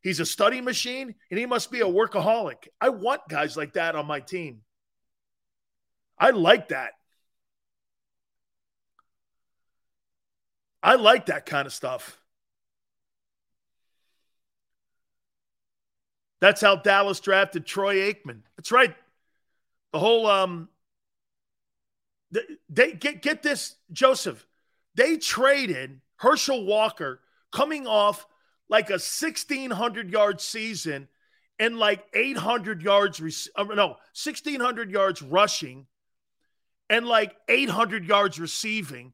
he's 0.03 0.21
a 0.21 0.27
study 0.27 0.61
machine, 0.61 1.15
and 1.31 1.39
he 1.39 1.47
must 1.47 1.71
be 1.71 1.81
a 1.81 1.85
workaholic. 1.85 2.69
I 2.81 2.89
want 2.89 3.23
guys 3.29 3.57
like 3.57 3.75
that 3.75 3.95
on 3.95 4.07
my 4.07 4.21
team. 4.21 4.63
I 6.19 6.31
like 6.31 6.69
that. 6.69 6.93
I 10.83 10.95
like 10.95 11.27
that 11.27 11.47
kind 11.47 11.67
of 11.67 11.73
stuff. 11.73 12.19
That's 16.41 16.61
how 16.61 16.77
Dallas 16.77 17.21
drafted 17.21 17.67
Troy 17.67 17.97
Aikman. 17.97 18.41
That's 18.57 18.73
right. 18.73 18.95
The 19.93 19.99
whole 19.99 20.27
um 20.27 20.69
they 22.69 22.93
get 22.93 23.23
get 23.23 23.43
this, 23.43 23.77
Joseph. 23.93 24.47
They 24.95 25.17
traded 25.17 26.01
Herschel 26.17 26.65
Walker 26.65 27.21
coming 27.53 27.87
off 27.87 28.27
like 28.69 28.89
a 28.91 28.95
1600 28.95 30.11
yard 30.11 30.41
season 30.41 31.09
and 31.59 31.77
like 31.79 32.05
800 32.15 32.83
yards 32.83 33.21
uh, 33.57 33.65
no 33.65 33.89
1600 34.15 34.91
yards 34.91 35.21
rushing 35.21 35.87
and 36.89 37.07
like 37.07 37.37
800 37.49 38.07
yards 38.07 38.39
receiving 38.39 39.13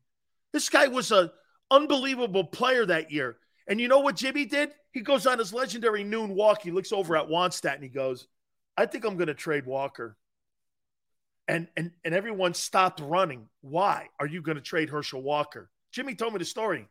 this 0.53 0.69
guy 0.69 0.89
was 0.89 1.11
a 1.11 1.33
unbelievable 1.71 2.45
player 2.45 2.87
that 2.87 3.11
year 3.11 3.37
and 3.67 3.81
you 3.81 3.89
know 3.89 4.01
what 4.01 4.17
jimmy 4.17 4.45
did 4.45 4.71
he 4.93 5.01
goes 5.01 5.27
on 5.27 5.39
his 5.39 5.53
legendary 5.53 6.05
noon 6.05 6.35
walk 6.35 6.63
he 6.63 6.71
looks 6.71 6.93
over 6.93 7.17
at 7.17 7.29
Wannstedt 7.29 7.75
and 7.75 7.83
he 7.83 7.89
goes 7.89 8.29
i 8.77 8.87
think 8.87 9.05
i'm 9.05 9.17
going 9.17 9.27
to 9.27 9.35
trade 9.35 9.67
walker 9.67 10.17
and 11.49 11.69
and 11.77 11.91
and 12.05 12.15
everyone 12.15 12.55
stopped 12.55 13.01
running 13.01 13.49
why 13.63 14.09
are 14.21 14.27
you 14.27 14.43
going 14.43 14.57
to 14.57 14.63
trade 14.63 14.91
herschel 14.91 15.23
walker 15.23 15.71
jimmy 15.91 16.15
told 16.15 16.33
me 16.33 16.39
the 16.39 16.45
story 16.45 16.87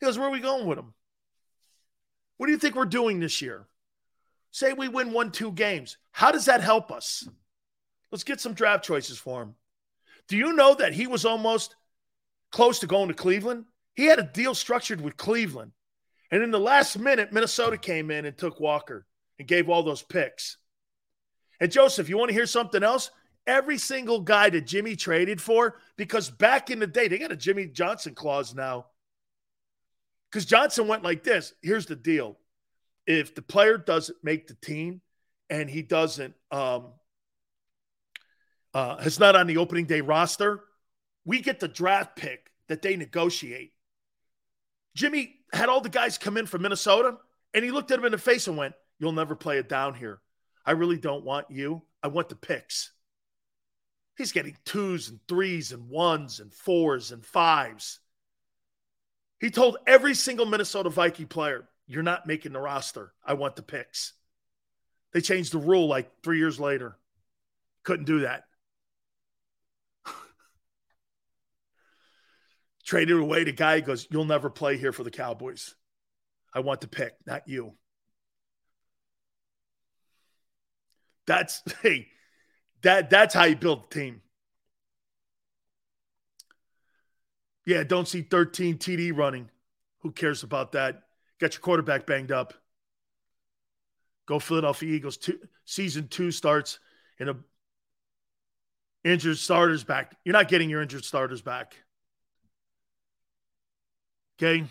he 0.00 0.06
goes 0.06 0.18
where 0.18 0.28
are 0.28 0.32
we 0.32 0.40
going 0.40 0.66
with 0.66 0.78
him 0.78 0.92
what 2.40 2.46
do 2.46 2.52
you 2.52 2.58
think 2.58 2.74
we're 2.74 2.86
doing 2.86 3.20
this 3.20 3.42
year? 3.42 3.66
Say 4.50 4.72
we 4.72 4.88
win 4.88 5.12
one, 5.12 5.30
two 5.30 5.52
games. 5.52 5.98
How 6.10 6.32
does 6.32 6.46
that 6.46 6.62
help 6.62 6.90
us? 6.90 7.28
Let's 8.10 8.24
get 8.24 8.40
some 8.40 8.54
draft 8.54 8.82
choices 8.82 9.18
for 9.18 9.42
him. 9.42 9.56
Do 10.26 10.38
you 10.38 10.54
know 10.54 10.74
that 10.74 10.94
he 10.94 11.06
was 11.06 11.26
almost 11.26 11.76
close 12.50 12.78
to 12.78 12.86
going 12.86 13.08
to 13.08 13.14
Cleveland? 13.14 13.66
He 14.00 14.06
had 14.06 14.18
a 14.18 14.22
deal 14.22 14.54
structured 14.54 15.02
with 15.02 15.18
Cleveland. 15.18 15.72
And 16.30 16.42
in 16.42 16.50
the 16.50 16.58
last 16.58 16.98
minute, 16.98 17.34
Minnesota 17.34 17.76
came 17.76 18.10
in 18.10 18.24
and 18.24 18.34
took 18.34 18.58
Walker 18.58 19.04
and 19.38 19.46
gave 19.46 19.68
all 19.68 19.82
those 19.82 20.00
picks. 20.00 20.56
And 21.60 21.70
Joseph, 21.70 22.08
you 22.08 22.16
want 22.16 22.30
to 22.30 22.34
hear 22.34 22.46
something 22.46 22.82
else? 22.82 23.10
Every 23.46 23.76
single 23.76 24.20
guy 24.20 24.48
that 24.48 24.66
Jimmy 24.66 24.96
traded 24.96 25.38
for, 25.38 25.76
because 25.98 26.30
back 26.30 26.70
in 26.70 26.78
the 26.78 26.86
day, 26.86 27.08
they 27.08 27.18
got 27.18 27.30
a 27.30 27.36
Jimmy 27.36 27.66
Johnson 27.66 28.14
clause 28.14 28.54
now. 28.54 28.86
Because 30.30 30.46
Johnson 30.46 30.88
went 30.88 31.02
like 31.02 31.22
this. 31.22 31.52
Here's 31.60 31.84
the 31.84 31.94
deal: 31.94 32.38
if 33.06 33.34
the 33.34 33.42
player 33.42 33.76
doesn't 33.76 34.16
make 34.22 34.46
the 34.46 34.54
team 34.54 35.02
and 35.50 35.68
he 35.68 35.82
doesn't 35.82 36.32
um, 36.50 36.86
uh, 38.72 38.96
is 39.04 39.20
not 39.20 39.36
on 39.36 39.46
the 39.46 39.58
opening 39.58 39.84
day 39.84 40.00
roster, 40.00 40.64
we 41.26 41.42
get 41.42 41.60
the 41.60 41.68
draft 41.68 42.16
pick 42.16 42.50
that 42.68 42.80
they 42.80 42.96
negotiate. 42.96 43.74
Jimmy 44.94 45.36
had 45.52 45.68
all 45.68 45.80
the 45.80 45.88
guys 45.88 46.18
come 46.18 46.36
in 46.36 46.46
from 46.46 46.62
Minnesota, 46.62 47.16
and 47.54 47.64
he 47.64 47.70
looked 47.70 47.90
at 47.90 47.98
him 47.98 48.04
in 48.04 48.12
the 48.12 48.18
face 48.18 48.48
and 48.48 48.56
went, 48.56 48.74
"You'll 48.98 49.12
never 49.12 49.34
play 49.34 49.58
it 49.58 49.68
down 49.68 49.94
here. 49.94 50.20
I 50.64 50.72
really 50.72 50.98
don't 50.98 51.24
want 51.24 51.50
you. 51.50 51.82
I 52.02 52.08
want 52.08 52.28
the 52.28 52.36
picks." 52.36 52.92
He's 54.16 54.32
getting 54.32 54.56
twos 54.64 55.08
and 55.08 55.18
threes 55.26 55.72
and 55.72 55.88
ones 55.88 56.40
and 56.40 56.52
fours 56.52 57.10
and 57.10 57.24
fives. 57.24 58.00
He 59.40 59.50
told 59.50 59.78
every 59.86 60.14
single 60.14 60.44
Minnesota 60.44 60.90
Viking 60.90 61.26
player, 61.26 61.66
You're 61.86 62.02
not 62.02 62.26
making 62.26 62.52
the 62.52 62.60
roster. 62.60 63.14
I 63.24 63.32
want 63.34 63.56
the 63.56 63.62
picks. 63.62 64.12
They 65.12 65.20
changed 65.20 65.52
the 65.52 65.58
rule 65.58 65.88
like 65.88 66.22
three 66.22 66.38
years 66.38 66.60
later. 66.60 66.96
Couldn't 67.82 68.04
do 68.04 68.20
that. 68.20 68.44
Traded 72.90 73.20
away 73.20 73.44
the 73.44 73.52
guy 73.52 73.78
goes, 73.78 74.08
You'll 74.10 74.24
never 74.24 74.50
play 74.50 74.76
here 74.76 74.90
for 74.90 75.04
the 75.04 75.12
Cowboys. 75.12 75.76
I 76.52 76.58
want 76.58 76.80
the 76.80 76.88
pick, 76.88 77.12
not 77.24 77.46
you. 77.46 77.74
That's 81.24 81.62
hey, 81.82 82.08
that 82.82 83.08
that's 83.08 83.32
how 83.32 83.44
you 83.44 83.54
build 83.54 83.84
a 83.84 83.94
team. 83.94 84.22
Yeah, 87.64 87.84
don't 87.84 88.08
see 88.08 88.22
13 88.22 88.78
TD 88.78 89.16
running. 89.16 89.48
Who 90.00 90.10
cares 90.10 90.42
about 90.42 90.72
that? 90.72 91.04
Get 91.38 91.54
your 91.54 91.60
quarterback 91.60 92.06
banged 92.06 92.32
up. 92.32 92.54
Go 94.26 94.40
Philadelphia 94.40 94.92
Eagles. 94.92 95.16
Two, 95.16 95.38
season 95.64 96.08
two 96.08 96.32
starts 96.32 96.80
in 97.20 97.28
a 97.28 97.36
injured 99.04 99.38
starters 99.38 99.84
back. 99.84 100.16
You're 100.24 100.32
not 100.32 100.48
getting 100.48 100.68
your 100.68 100.82
injured 100.82 101.04
starters 101.04 101.40
back. 101.40 101.76
Okay. 104.42 104.64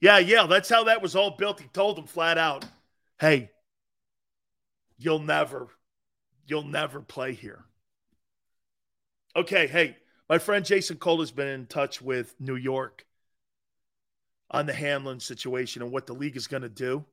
Yeah, 0.00 0.18
yeah, 0.18 0.46
that's 0.46 0.70
how 0.70 0.84
that 0.84 1.02
was 1.02 1.14
all 1.14 1.32
built. 1.32 1.60
He 1.60 1.68
told 1.68 1.98
them 1.98 2.06
flat 2.06 2.38
out, 2.38 2.64
"Hey, 3.20 3.50
you'll 4.96 5.18
never, 5.18 5.68
you'll 6.46 6.64
never 6.64 7.02
play 7.02 7.34
here." 7.34 7.66
Okay, 9.36 9.66
hey, 9.66 9.98
my 10.30 10.38
friend 10.38 10.64
Jason 10.64 10.96
Cole 10.96 11.20
has 11.20 11.30
been 11.30 11.46
in 11.46 11.66
touch 11.66 12.00
with 12.00 12.34
New 12.40 12.56
York 12.56 13.04
on 14.50 14.64
the 14.64 14.72
Hamlin 14.72 15.20
situation 15.20 15.82
and 15.82 15.92
what 15.92 16.06
the 16.06 16.14
league 16.14 16.36
is 16.38 16.46
going 16.46 16.62
to 16.62 16.70
do. 16.70 17.04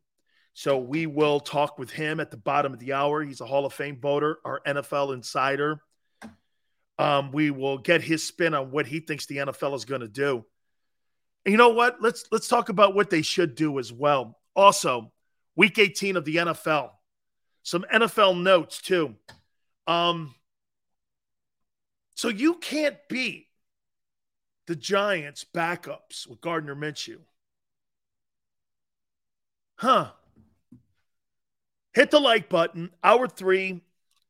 So 0.54 0.78
we 0.78 1.06
will 1.06 1.42
talk 1.42 1.78
with 1.78 1.92
him 1.92 2.22
at 2.22 2.32
the 2.32 2.38
bottom 2.38 2.72
of 2.74 2.80
the 2.80 2.94
hour. 2.94 3.24
He's 3.24 3.42
a 3.42 3.46
Hall 3.46 3.66
of 3.66 3.74
Fame 3.74 4.00
voter, 4.00 4.40
our 4.46 4.62
NFL 4.66 5.14
insider. 5.14 5.82
Um, 6.98 7.34
we 7.34 7.52
will 7.52 7.78
get 7.78 8.02
his 8.02 8.26
spin 8.26 8.54
on 8.54 8.72
what 8.72 8.88
he 8.88 9.02
thinks 9.02 9.26
the 9.26 9.38
NFL 9.38 9.76
is 9.76 9.86
going 9.86 10.02
to 10.02 10.08
do. 10.08 10.46
You 11.46 11.58
know 11.58 11.70
what? 11.70 12.02
Let's 12.02 12.26
let's 12.32 12.48
talk 12.48 12.70
about 12.70 12.96
what 12.96 13.10
they 13.10 13.22
should 13.22 13.56
do 13.56 13.80
as 13.80 13.92
well. 13.92 14.38
Also, 14.56 15.12
week 15.56 15.80
18 15.80 16.18
of 16.18 16.26
the 16.26 16.38
NFL. 16.38 16.92
Some 17.64 17.86
NFL 17.92 18.42
notes 18.42 18.82
too. 18.82 19.16
Um, 19.88 20.36
so 22.16 22.28
you 22.28 22.56
can't 22.56 22.98
beat 23.08 23.48
the 24.68 24.76
Giants' 24.76 25.46
backups 25.52 26.28
with 26.28 26.42
Gardner 26.42 26.76
Minshew. 26.76 27.20
Huh. 29.78 30.12
Hit 31.94 32.12
the 32.12 32.20
like 32.20 32.50
button. 32.50 32.92
Hour 33.04 33.28
three. 33.28 33.82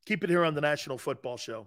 Keep 0.06 0.24
it 0.24 0.30
here 0.30 0.44
on 0.44 0.54
the 0.54 0.60
National 0.60 0.96
Football 0.96 1.36
Show. 1.36 1.66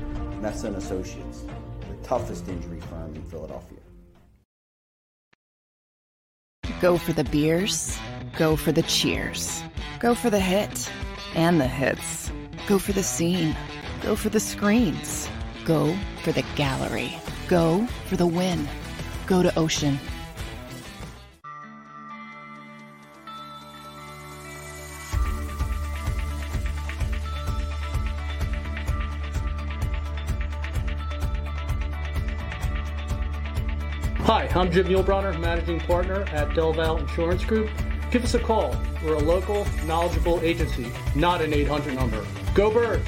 Messa 0.41 0.69
Associates, 0.71 1.43
the 1.87 2.07
toughest 2.07 2.47
injury 2.47 2.79
firm 2.81 3.15
in 3.15 3.23
Philadelphia. 3.29 3.77
Go 6.81 6.97
for 6.97 7.13
the 7.13 7.23
beers, 7.25 7.97
go 8.37 8.55
for 8.55 8.71
the 8.71 8.83
cheers 8.83 9.61
Go 10.01 10.15
for 10.15 10.31
the 10.31 10.39
hit 10.39 10.91
and 11.35 11.61
the 11.61 11.67
hits. 11.67 12.31
Go 12.65 12.79
for 12.79 12.91
the 12.91 13.03
scene. 13.03 13.55
Go 14.01 14.15
for 14.15 14.29
the 14.29 14.39
screens. 14.39 15.29
Go 15.63 15.95
for 16.23 16.31
the 16.31 16.43
gallery. 16.55 17.15
Go 17.47 17.85
for 18.07 18.15
the 18.15 18.25
win. 18.25 18.67
Go 19.27 19.43
to 19.43 19.55
Ocean. 19.59 19.99
I'm 34.53 34.69
Jim 34.69 34.87
Muehlbronner, 34.87 35.39
Managing 35.39 35.79
Partner 35.79 36.23
at 36.33 36.49
Delval 36.49 36.99
Insurance 36.99 37.45
Group. 37.45 37.69
Give 38.11 38.21
us 38.21 38.33
a 38.33 38.39
call. 38.39 38.75
We're 39.01 39.13
a 39.13 39.19
local, 39.19 39.65
knowledgeable 39.85 40.41
agency, 40.41 40.91
not 41.15 41.39
an 41.39 41.53
800 41.53 41.95
number. 41.95 42.25
Go 42.53 42.69
Birds! 42.69 43.07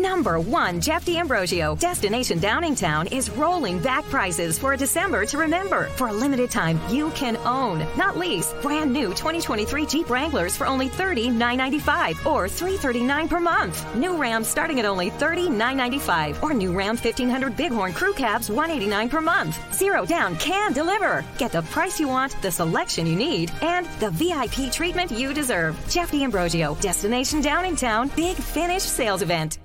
Number 0.00 0.40
one, 0.40 0.80
Jeff 0.80 1.04
D'Ambrosio. 1.04 1.76
Destination 1.76 2.38
Downingtown 2.38 3.12
is 3.12 3.28
rolling 3.28 3.78
back 3.80 4.02
prices 4.04 4.58
for 4.58 4.72
a 4.72 4.76
December 4.76 5.26
to 5.26 5.36
remember. 5.36 5.88
For 5.96 6.08
a 6.08 6.12
limited 6.12 6.50
time, 6.50 6.80
you 6.88 7.10
can 7.10 7.36
own, 7.38 7.86
not 7.98 8.16
lease, 8.16 8.54
brand 8.62 8.90
new 8.94 9.08
2023 9.08 9.84
Jeep 9.84 10.08
Wranglers 10.08 10.56
for 10.56 10.66
only 10.66 10.88
$30,995 10.88 12.24
or 12.24 12.48
339 12.48 13.28
per 13.28 13.40
month. 13.40 13.94
New 13.94 14.16
Rams 14.16 14.48
starting 14.48 14.78
at 14.78 14.86
only 14.86 15.10
$30,995 15.10 16.42
or 16.42 16.54
new 16.54 16.72
Ram 16.72 16.96
1500 16.96 17.54
Bighorn 17.54 17.92
Crew 17.92 18.14
Cabs 18.14 18.48
189 18.48 19.10
per 19.10 19.20
month. 19.20 19.58
Zero 19.74 20.06
down 20.06 20.34
can 20.36 20.72
deliver. 20.72 21.26
Get 21.36 21.52
the 21.52 21.62
price 21.62 22.00
you 22.00 22.08
want, 22.08 22.40
the 22.40 22.50
selection 22.50 23.06
you 23.06 23.16
need, 23.16 23.52
and 23.60 23.86
the 24.00 24.10
VIP 24.12 24.72
treatment 24.72 25.10
you 25.10 25.34
deserve. 25.34 25.78
Jeff 25.90 26.10
D'Ambrosio, 26.10 26.74
Destination 26.76 27.42
Downingtown, 27.42 28.14
Big 28.16 28.36
Finish 28.36 28.82
Sales 28.82 29.20
Event. 29.20 29.58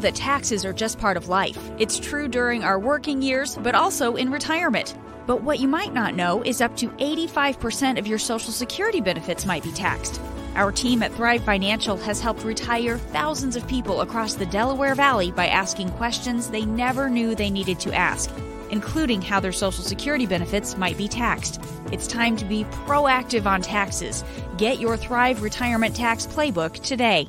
That 0.00 0.14
taxes 0.14 0.64
are 0.64 0.72
just 0.72 0.98
part 0.98 1.16
of 1.16 1.28
life. 1.28 1.58
It's 1.78 1.98
true 1.98 2.28
during 2.28 2.64
our 2.64 2.78
working 2.78 3.22
years, 3.22 3.56
but 3.56 3.74
also 3.74 4.16
in 4.16 4.30
retirement. 4.30 4.96
But 5.26 5.42
what 5.42 5.60
you 5.60 5.68
might 5.68 5.94
not 5.94 6.14
know 6.14 6.42
is 6.42 6.60
up 6.60 6.76
to 6.78 6.88
85% 6.88 7.98
of 7.98 8.06
your 8.06 8.18
Social 8.18 8.52
Security 8.52 9.00
benefits 9.00 9.46
might 9.46 9.62
be 9.62 9.72
taxed. 9.72 10.20
Our 10.56 10.72
team 10.72 11.02
at 11.02 11.12
Thrive 11.14 11.44
Financial 11.44 11.96
has 11.98 12.20
helped 12.20 12.42
retire 12.42 12.98
thousands 12.98 13.54
of 13.54 13.68
people 13.68 14.00
across 14.00 14.34
the 14.34 14.46
Delaware 14.46 14.96
Valley 14.96 15.30
by 15.30 15.46
asking 15.46 15.90
questions 15.92 16.50
they 16.50 16.64
never 16.64 17.08
knew 17.08 17.34
they 17.34 17.50
needed 17.50 17.78
to 17.80 17.94
ask, 17.94 18.30
including 18.70 19.22
how 19.22 19.38
their 19.38 19.52
Social 19.52 19.84
Security 19.84 20.26
benefits 20.26 20.76
might 20.76 20.98
be 20.98 21.06
taxed. 21.06 21.60
It's 21.92 22.08
time 22.08 22.36
to 22.36 22.44
be 22.44 22.64
proactive 22.86 23.46
on 23.46 23.62
taxes. 23.62 24.24
Get 24.56 24.80
your 24.80 24.96
Thrive 24.96 25.42
Retirement 25.42 25.94
Tax 25.94 26.26
Playbook 26.26 26.82
today. 26.82 27.28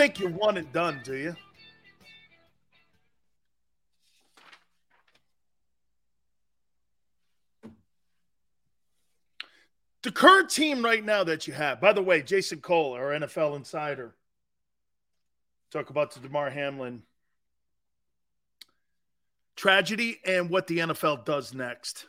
Think 0.00 0.18
you're 0.18 0.30
one 0.30 0.56
and 0.56 0.72
done, 0.72 1.02
do 1.04 1.14
you? 1.14 1.36
The 10.02 10.10
current 10.10 10.48
team 10.48 10.82
right 10.82 11.04
now 11.04 11.22
that 11.24 11.46
you 11.46 11.52
have, 11.52 11.82
by 11.82 11.92
the 11.92 12.00
way, 12.00 12.22
Jason 12.22 12.62
Cole, 12.62 12.94
our 12.94 13.10
NFL 13.10 13.54
insider, 13.56 14.14
talk 15.70 15.90
about 15.90 16.14
the 16.14 16.20
Damar 16.20 16.48
Hamlin 16.48 17.02
tragedy 19.54 20.18
and 20.24 20.48
what 20.48 20.66
the 20.66 20.78
NFL 20.78 21.26
does 21.26 21.52
next. 21.52 22.06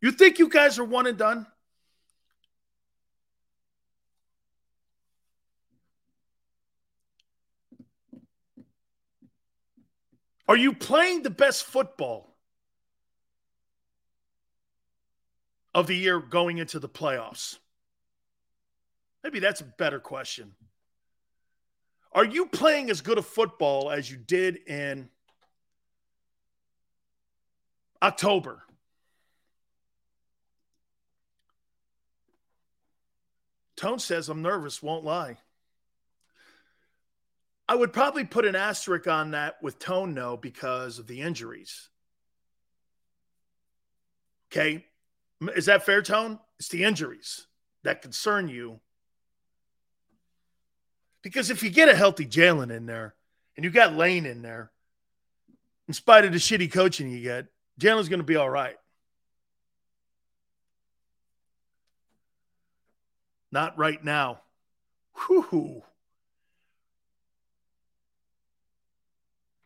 You 0.00 0.10
think 0.10 0.40
you 0.40 0.48
guys 0.48 0.80
are 0.80 0.84
one 0.84 1.06
and 1.06 1.16
done? 1.16 1.46
Are 10.52 10.56
you 10.58 10.74
playing 10.74 11.22
the 11.22 11.30
best 11.30 11.64
football 11.64 12.36
of 15.74 15.86
the 15.86 15.96
year 15.96 16.20
going 16.20 16.58
into 16.58 16.78
the 16.78 16.90
playoffs? 16.90 17.56
Maybe 19.24 19.40
that's 19.40 19.62
a 19.62 19.64
better 19.64 19.98
question. 19.98 20.52
Are 22.12 22.26
you 22.26 22.44
playing 22.44 22.90
as 22.90 23.00
good 23.00 23.16
a 23.16 23.22
football 23.22 23.90
as 23.90 24.10
you 24.10 24.18
did 24.18 24.56
in 24.68 25.08
October? 28.02 28.62
Tone 33.76 34.00
says, 34.00 34.28
I'm 34.28 34.42
nervous, 34.42 34.82
won't 34.82 35.02
lie. 35.02 35.38
I 37.72 37.74
would 37.74 37.94
probably 37.94 38.24
put 38.24 38.44
an 38.44 38.54
asterisk 38.54 39.06
on 39.06 39.30
that 39.30 39.54
with 39.62 39.78
Tone, 39.78 40.12
no, 40.12 40.36
because 40.36 40.98
of 40.98 41.06
the 41.06 41.22
injuries. 41.22 41.88
Okay. 44.52 44.84
Is 45.56 45.64
that 45.64 45.86
fair, 45.86 46.02
Tone? 46.02 46.38
It's 46.58 46.68
the 46.68 46.84
injuries 46.84 47.46
that 47.82 48.02
concern 48.02 48.48
you. 48.48 48.80
Because 51.22 51.48
if 51.48 51.62
you 51.62 51.70
get 51.70 51.88
a 51.88 51.96
healthy 51.96 52.26
Jalen 52.26 52.70
in 52.70 52.84
there 52.84 53.14
and 53.56 53.64
you 53.64 53.70
got 53.70 53.94
Lane 53.96 54.26
in 54.26 54.42
there, 54.42 54.70
in 55.88 55.94
spite 55.94 56.26
of 56.26 56.32
the 56.32 56.38
shitty 56.38 56.70
coaching 56.70 57.10
you 57.10 57.22
get, 57.22 57.46
Jalen's 57.80 58.10
going 58.10 58.20
to 58.20 58.22
be 58.22 58.36
all 58.36 58.50
right. 58.50 58.76
Not 63.50 63.78
right 63.78 64.04
now. 64.04 64.42
Whew. 65.26 65.84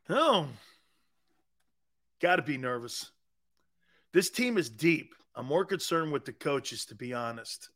Oh, 0.09 0.49
got 2.21 2.37
to 2.37 2.43
be 2.43 2.59
nervous. 2.59 3.11
This 4.13 4.31
team 4.31 4.57
is 4.57 4.71
deep. 4.71 5.15
I'm 5.35 5.47
more 5.47 5.65
concerned 5.65 6.13
with 6.13 6.25
the 6.25 6.33
coaches, 6.33 6.87
to 6.87 6.95
be 6.95 7.13
honest. 7.13 7.69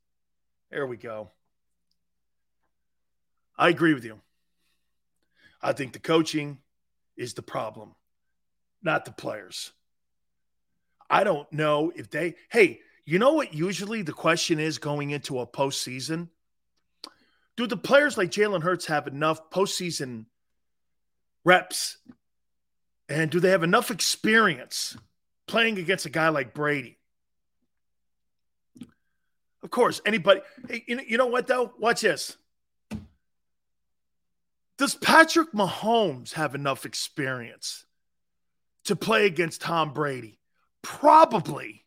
There 0.71 0.87
we 0.87 0.97
go. 0.97 1.31
I 3.59 3.69
agree 3.69 3.95
with 3.95 4.05
you. 4.05 4.21
I 5.61 5.73
think 5.73 5.93
the 5.93 5.99
coaching 5.99 6.59
is 7.17 7.35
the 7.35 7.43
problem, 7.43 7.95
not 8.83 9.05
the 9.05 9.13
players. 9.13 9.73
I 11.11 11.25
don't 11.25 11.53
know 11.53 11.93
if 11.95 12.09
they, 12.09 12.37
hey, 12.51 12.81
you 13.05 13.19
know 13.19 13.35
what 13.35 13.53
usually 13.53 14.03
the 14.03 14.13
question 14.13 14.61
is 14.61 14.79
going 14.79 15.11
into 15.11 15.41
a 15.41 15.47
postseason? 15.47 16.29
Do 17.57 17.67
the 17.67 17.77
players 17.77 18.17
like 18.17 18.31
Jalen 18.31 18.63
Hurts 18.63 18.87
have 18.87 19.07
enough 19.09 19.51
postseason 19.51 20.27
reps? 21.45 21.99
And 23.11 23.29
do 23.29 23.41
they 23.41 23.51
have 23.51 23.65
enough 23.65 23.91
experience 23.91 24.97
playing 25.49 25.79
against 25.79 26.07
a 26.07 26.11
guy 26.11 26.29
like 26.29 26.55
Brady? 26.55 26.97
Of 29.65 29.71
course, 29.71 30.01
anybody. 30.07 30.41
Hey, 30.69 30.85
you 30.87 31.19
know, 31.19 31.27
what, 31.27 31.49
though? 31.49 31.73
Watch 31.77 32.03
this. 32.03 32.37
Does 34.79 34.95
Patrick 34.95 35.53
Mahomes 35.53 36.33
have 36.35 36.55
enough 36.55 36.87
experience 36.87 37.85
to 38.85 38.95
play 38.95 39.27
against 39.27 39.61
Tom 39.61 39.93
Brady? 39.93 40.39
Probably. 40.81 41.85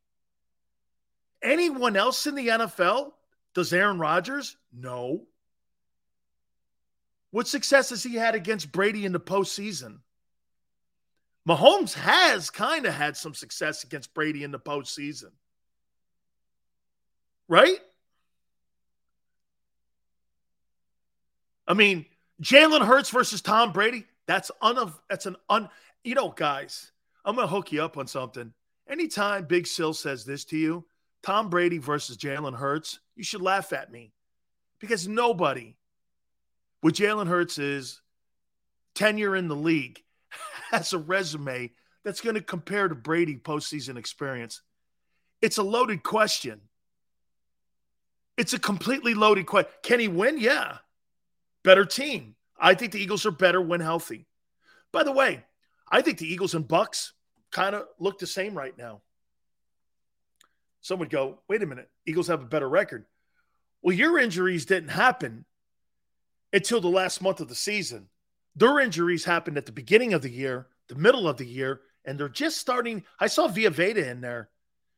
Anyone 1.41 1.95
else 1.95 2.27
in 2.27 2.35
the 2.35 2.49
NFL? 2.49 3.11
Does 3.55 3.71
Aaron 3.71 3.97
Rodgers? 3.97 4.57
No. 4.73 5.23
What 7.31 7.47
success 7.47 7.91
has 7.91 8.03
he 8.03 8.15
had 8.15 8.35
against 8.35 8.73
Brady 8.73 9.05
in 9.05 9.13
the 9.13 9.19
postseason? 9.19 9.99
Mahomes 11.47 11.93
has 11.93 12.49
kind 12.49 12.85
of 12.85 12.93
had 12.93 13.17
some 13.17 13.33
success 13.33 13.83
against 13.83 14.13
Brady 14.13 14.43
in 14.43 14.51
the 14.51 14.59
postseason. 14.59 15.31
Right? 17.49 17.79
I 21.67 21.73
mean, 21.73 22.05
Jalen 22.41 22.85
Hurts 22.85 23.09
versus 23.09 23.41
Tom 23.41 23.71
Brady, 23.71 24.05
that's 24.25 24.51
un 24.61 24.93
that's 25.09 25.25
an 25.25 25.35
un 25.49 25.69
you 26.03 26.15
know, 26.15 26.29
guys, 26.29 26.91
I'm 27.25 27.35
gonna 27.35 27.47
hook 27.47 27.71
you 27.71 27.83
up 27.83 27.97
on 27.97 28.07
something. 28.07 28.53
Anytime 28.87 29.45
Big 29.45 29.67
Sill 29.67 29.93
says 29.93 30.25
this 30.25 30.43
to 30.45 30.57
you, 30.57 30.85
Tom 31.21 31.49
Brady 31.49 31.77
versus 31.77 32.17
Jalen 32.17 32.55
Hurts, 32.55 32.99
you 33.15 33.23
should 33.23 33.41
laugh 33.41 33.71
at 33.71 33.91
me. 33.91 34.11
Because 34.79 35.07
nobody 35.07 35.75
with 36.81 36.95
Jalen 36.95 37.27
Hurts' 37.27 37.57
is 37.57 38.01
tenure 38.93 39.35
in 39.35 39.47
the 39.47 39.55
league 39.55 40.02
has 40.73 40.91
a 40.91 40.97
resume 40.97 41.71
that's 42.03 42.21
going 42.21 42.35
to 42.35 42.41
compare 42.41 42.87
to 42.87 42.95
Brady 42.95 43.37
postseason 43.37 43.95
experience. 43.95 44.61
It's 45.41 45.57
a 45.57 45.63
loaded 45.63 46.03
question. 46.03 46.61
It's 48.37 48.53
a 48.53 48.59
completely 48.59 49.13
loaded 49.13 49.45
question. 49.45 49.71
Can 49.83 49.99
he 49.99 50.07
win? 50.07 50.39
Yeah. 50.39 50.77
Better 51.63 51.85
team. 51.85 52.35
I 52.59 52.73
think 52.73 52.91
the 52.91 52.99
Eagles 52.99 53.25
are 53.25 53.31
better 53.31 53.61
when 53.61 53.79
healthy. 53.79 54.25
By 54.91 55.03
the 55.03 55.11
way, 55.11 55.45
I 55.89 56.01
think 56.01 56.17
the 56.17 56.31
Eagles 56.31 56.55
and 56.55 56.67
Bucks 56.67 57.13
kind 57.51 57.75
of 57.75 57.85
look 57.99 58.19
the 58.19 58.27
same 58.27 58.55
right 58.55 58.77
now. 58.77 59.01
Some 60.81 60.99
would 60.99 61.09
go, 61.09 61.39
wait 61.47 61.63
a 61.63 61.65
minute, 61.65 61.89
Eagles 62.05 62.27
have 62.27 62.41
a 62.41 62.45
better 62.45 62.67
record. 62.67 63.05
Well, 63.81 63.95
your 63.95 64.17
injuries 64.17 64.65
didn't 64.65 64.89
happen 64.89 65.45
until 66.51 66.81
the 66.81 66.87
last 66.87 67.21
month 67.21 67.41
of 67.41 67.47
the 67.47 67.55
season. 67.55 68.09
Their 68.55 68.79
injuries 68.79 69.25
happened 69.25 69.57
at 69.57 69.65
the 69.65 69.71
beginning 69.71 70.13
of 70.13 70.21
the 70.21 70.29
year, 70.29 70.67
the 70.87 70.95
middle 70.95 71.27
of 71.27 71.37
the 71.37 71.45
year, 71.45 71.81
and 72.05 72.19
they're 72.19 72.29
just 72.29 72.57
starting. 72.57 73.03
I 73.19 73.27
saw 73.27 73.47
Vita 73.47 73.69
Vea 73.69 74.07
in 74.07 74.21
there 74.21 74.49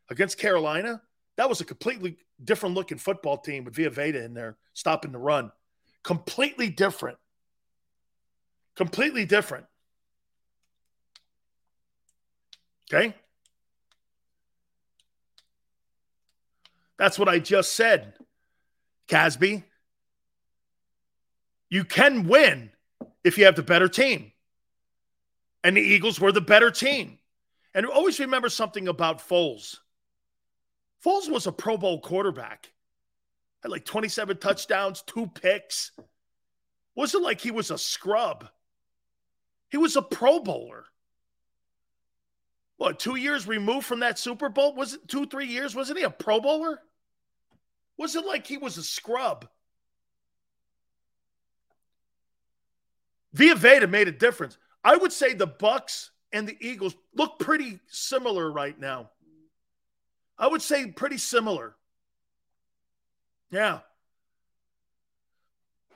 against 0.09 0.37
Carolina. 0.37 1.01
That 1.37 1.49
was 1.49 1.61
a 1.61 1.65
completely 1.65 2.17
different 2.43 2.75
looking 2.75 2.97
football 2.97 3.37
team 3.37 3.63
with 3.63 3.75
Vita 3.75 3.89
Vea 3.89 4.17
in 4.17 4.33
there 4.33 4.57
stopping 4.73 5.11
the 5.11 5.19
run. 5.19 5.51
Completely 6.03 6.69
different. 6.69 7.17
Completely 8.75 9.25
different. 9.25 9.65
Okay. 12.93 13.15
That's 16.97 17.17
what 17.17 17.27
I 17.27 17.39
just 17.39 17.73
said, 17.73 18.13
Casby. 19.07 19.63
You 21.69 21.83
can 21.83 22.27
win 22.27 22.71
if 23.25 23.39
you 23.39 23.45
have 23.45 23.55
the 23.55 23.63
better 23.63 23.89
team. 23.89 24.31
And 25.63 25.75
the 25.75 25.81
Eagles 25.81 26.19
were 26.19 26.31
the 26.31 26.41
better 26.41 26.69
team. 26.69 27.17
And 27.73 27.85
always 27.87 28.19
remember 28.19 28.49
something 28.49 28.87
about 28.87 29.27
Foles. 29.27 29.77
Foles 31.03 31.29
was 31.29 31.47
a 31.47 31.51
Pro 31.51 31.75
Bowl 31.75 31.99
quarterback. 31.99 32.71
Had 33.63 33.71
like 33.71 33.83
27 33.83 34.37
touchdowns, 34.37 35.01
two 35.01 35.25
picks. 35.25 35.91
Wasn't 36.93 37.23
like 37.23 37.41
he 37.41 37.49
was 37.49 37.71
a 37.71 37.79
scrub. 37.79 38.47
He 39.69 39.77
was 39.77 39.95
a 39.95 40.03
Pro 40.03 40.39
Bowler. 40.39 40.85
What, 42.77 42.99
two 42.99 43.15
years 43.15 43.47
removed 43.47 43.87
from 43.87 44.01
that 44.01 44.19
Super 44.19 44.49
Bowl? 44.49 44.75
Was 44.75 44.93
it 44.93 45.07
two, 45.07 45.25
three 45.25 45.47
years? 45.47 45.73
Wasn't 45.73 45.97
he 45.97 46.03
a 46.03 46.11
Pro 46.11 46.39
Bowler? 46.39 46.79
Was 47.97 48.15
it 48.15 48.25
like 48.25 48.45
he 48.45 48.57
was 48.57 48.77
a 48.77 48.83
scrub? 48.83 49.47
Vita 53.35 53.55
Vea 53.55 53.85
made 53.85 54.07
a 54.07 54.13
difference. 54.13 54.57
I 54.83 54.95
would 54.95 55.11
say 55.11 55.33
the 55.33 55.45
Bucks 55.45 56.11
and 56.31 56.47
the 56.47 56.57
Eagles 56.61 56.95
look 57.13 57.37
pretty 57.37 57.79
similar 57.87 58.49
right 58.49 58.79
now. 58.79 59.09
I 60.37 60.47
would 60.47 60.61
say 60.61 60.87
pretty 60.87 61.17
similar. 61.17 61.75
Yeah. 63.51 63.79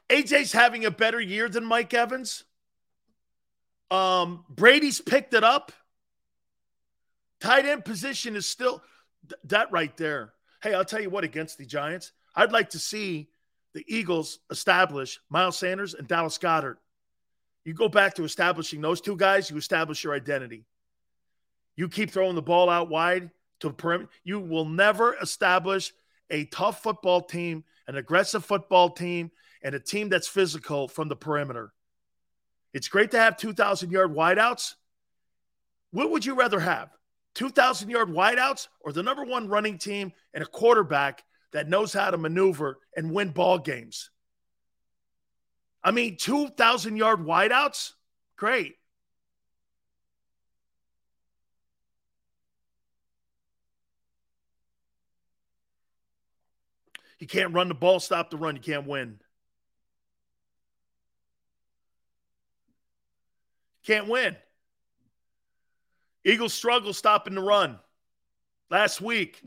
AJ's 0.10 0.52
having 0.52 0.86
a 0.86 0.91
better 0.91 1.20
year 1.20 1.48
than 1.48 1.64
Mike 1.66 1.94
Evans. 1.94 2.44
Um, 3.90 4.44
Brady's 4.49 4.99
picked 4.99 5.34
it 5.34 5.44
up. 5.44 5.72
Tight 7.40 7.66
end 7.66 7.86
position 7.86 8.36
is 8.36 8.45
still 8.45 8.84
th- 9.30 9.40
that 9.45 9.72
right 9.72 9.95
there. 9.95 10.34
Hey, 10.61 10.74
I'll 10.74 10.86
tell 10.86 11.02
you 11.02 11.10
what, 11.10 11.24
against 11.24 11.57
the 11.57 11.66
Giants, 11.66 12.11
I'd 12.36 12.52
like 12.52 12.72
to 12.72 12.80
see 12.80 13.30
the 13.74 13.86
Eagles 13.88 14.40
establish 14.49 15.20
Miles 15.30 15.57
Sanders 15.57 15.94
and 15.94 16.07
Dallas 16.07 16.38
Goedert. 16.38 16.78
You 17.65 17.73
go 17.73 17.90
back 17.90 18.15
to 18.15 18.23
establishing 18.23 18.81
those 18.81 19.02
two 19.02 19.15
guys, 19.15 19.49
you 19.49 19.57
establish 19.57 20.03
your 20.03 20.14
identity. 20.14 20.65
You 21.76 21.88
keep 21.90 22.11
throwing 22.11 22.36
the 22.36 22.41
ball 22.41 22.69
out 22.69 22.90
wide 22.90 23.31
to 23.60 23.68
the 23.68 23.73
perimeter. 23.73 24.10
You 24.23 24.40
will 24.40 24.65
never 24.65 25.15
establish 25.15 25.94
a 26.30 26.45
tough 26.45 26.84
football 26.84 27.22
team, 27.22 27.64
an 27.88 27.95
aggressive 27.95 28.45
football 28.45 28.90
team, 28.90 29.31
and 29.61 29.76
a 29.76 29.80
team 29.80 30.10
that's 30.10 30.27
physical 30.27 30.88
from 30.88 31.10
the 31.10 31.15
perimeter. 31.15 31.73
It's 32.73 32.88
great 32.88 33.11
to 33.11 33.19
have 33.19 33.38
2,000 33.38 33.91
yard 33.91 34.14
wideouts. 34.14 34.76
What 35.91 36.11
would 36.11 36.26
you 36.26 36.36
rather 36.36 36.60
have? 36.60 36.90
2,000 37.36 37.90
yard 37.90 38.10
wideouts 38.10 38.68
or 38.81 38.91
the 38.91 39.03
number 39.03 39.23
one 39.23 39.48
running 39.48 39.77
team 39.77 40.11
and 40.34 40.44
a 40.44 40.48
quarterback 40.48 41.23
that 41.52 41.69
knows 41.69 41.94
how 41.94 42.11
to 42.11 42.18
maneuver 42.18 42.80
and 42.95 43.11
win 43.11 43.30
ball 43.30 43.57
games? 43.57 44.11
I 45.84 45.92
mean, 45.92 46.18
2,000 46.18 46.98
yard 46.98 47.20
wideouts? 47.26 47.94
Great. 48.36 48.76
You 57.20 57.28
can't 57.28 57.54
run 57.54 57.68
the 57.68 57.74
ball, 57.74 58.00
stop 58.00 58.30
the 58.30 58.38
run. 58.38 58.56
You 58.56 58.62
can't 58.62 58.88
win. 58.88 59.20
Can't 63.86 64.08
win. 64.08 64.36
Eagles 66.24 66.54
struggle 66.54 66.94
stopping 66.94 67.36
the 67.36 67.42
run 67.42 67.80
last 68.70 69.02
week. 69.02 69.42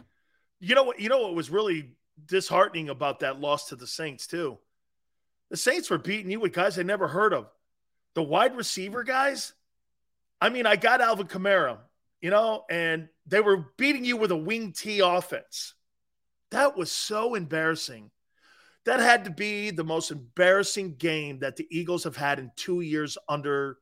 You 0.60 0.74
know 0.74 0.84
what? 0.84 1.00
You 1.00 1.08
know 1.08 1.20
what 1.20 1.34
was 1.34 1.50
really 1.50 1.90
disheartening 2.26 2.88
about 2.88 3.20
that 3.20 3.40
loss 3.40 3.68
to 3.68 3.76
the 3.76 3.86
Saints 3.86 4.26
too. 4.26 4.58
The 5.52 5.58
Saints 5.58 5.90
were 5.90 5.98
beating 5.98 6.30
you 6.30 6.40
with 6.40 6.54
guys 6.54 6.78
I 6.78 6.82
never 6.82 7.06
heard 7.06 7.34
of. 7.34 7.46
The 8.14 8.22
wide 8.22 8.56
receiver 8.56 9.04
guys. 9.04 9.52
I 10.40 10.48
mean, 10.48 10.64
I 10.64 10.76
got 10.76 11.02
Alvin 11.02 11.26
Kamara, 11.26 11.76
you 12.22 12.30
know, 12.30 12.64
and 12.70 13.10
they 13.26 13.40
were 13.42 13.66
beating 13.76 14.02
you 14.02 14.16
with 14.16 14.30
a 14.30 14.36
wing 14.36 14.72
T 14.72 15.00
offense. 15.00 15.74
That 16.52 16.74
was 16.74 16.90
so 16.90 17.34
embarrassing. 17.34 18.10
That 18.86 19.00
had 19.00 19.26
to 19.26 19.30
be 19.30 19.70
the 19.70 19.84
most 19.84 20.10
embarrassing 20.10 20.94
game 20.94 21.40
that 21.40 21.56
the 21.56 21.66
Eagles 21.70 22.04
have 22.04 22.16
had 22.16 22.38
in 22.38 22.50
two 22.56 22.80
years 22.80 23.18
under 23.28 23.76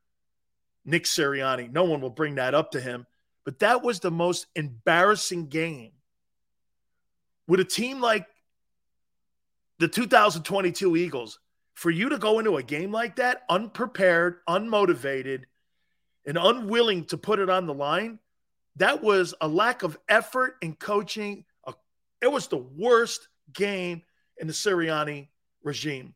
Nick 0.84 1.04
Sirianni. 1.04 1.70
No 1.70 1.84
one 1.84 2.00
will 2.00 2.10
bring 2.10 2.34
that 2.34 2.52
up 2.52 2.72
to 2.72 2.80
him. 2.80 3.06
But 3.44 3.60
that 3.60 3.84
was 3.84 4.00
the 4.00 4.10
most 4.10 4.48
embarrassing 4.56 5.46
game. 5.46 5.92
With 7.46 7.60
a 7.60 7.64
team 7.64 8.00
like 8.00 8.26
the 9.78 9.86
2022 9.86 10.96
Eagles, 10.96 11.38
for 11.80 11.90
you 11.90 12.10
to 12.10 12.18
go 12.18 12.38
into 12.38 12.58
a 12.58 12.62
game 12.62 12.92
like 12.92 13.16
that 13.16 13.40
unprepared, 13.48 14.44
unmotivated, 14.46 15.44
and 16.26 16.36
unwilling 16.36 17.06
to 17.06 17.16
put 17.16 17.38
it 17.38 17.48
on 17.48 17.66
the 17.66 17.72
line, 17.72 18.18
that 18.76 19.02
was 19.02 19.32
a 19.40 19.48
lack 19.48 19.82
of 19.82 19.96
effort 20.06 20.56
and 20.60 20.78
coaching. 20.78 21.42
It 22.20 22.30
was 22.30 22.48
the 22.48 22.58
worst 22.58 23.28
game 23.54 24.02
in 24.36 24.46
the 24.46 24.52
Sirianni 24.52 25.28
regime. 25.62 26.14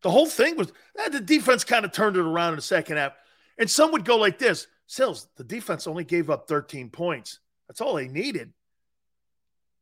The 0.00 0.10
whole 0.10 0.24
thing 0.24 0.56
was 0.56 0.72
eh, 0.98 1.10
the 1.10 1.20
defense 1.20 1.64
kind 1.64 1.84
of 1.84 1.92
turned 1.92 2.16
it 2.16 2.20
around 2.20 2.54
in 2.54 2.56
the 2.56 2.62
second 2.62 2.96
half. 2.96 3.12
And 3.58 3.70
some 3.70 3.92
would 3.92 4.06
go 4.06 4.16
like 4.16 4.38
this 4.38 4.68
Sills, 4.86 5.28
the 5.36 5.44
defense 5.44 5.86
only 5.86 6.04
gave 6.04 6.30
up 6.30 6.48
13 6.48 6.88
points. 6.88 7.40
That's 7.68 7.82
all 7.82 7.92
they 7.92 8.08
needed. 8.08 8.54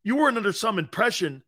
You 0.02 0.16
weren't 0.16 0.36
under 0.36 0.52
some 0.52 0.80
impression 0.80 1.44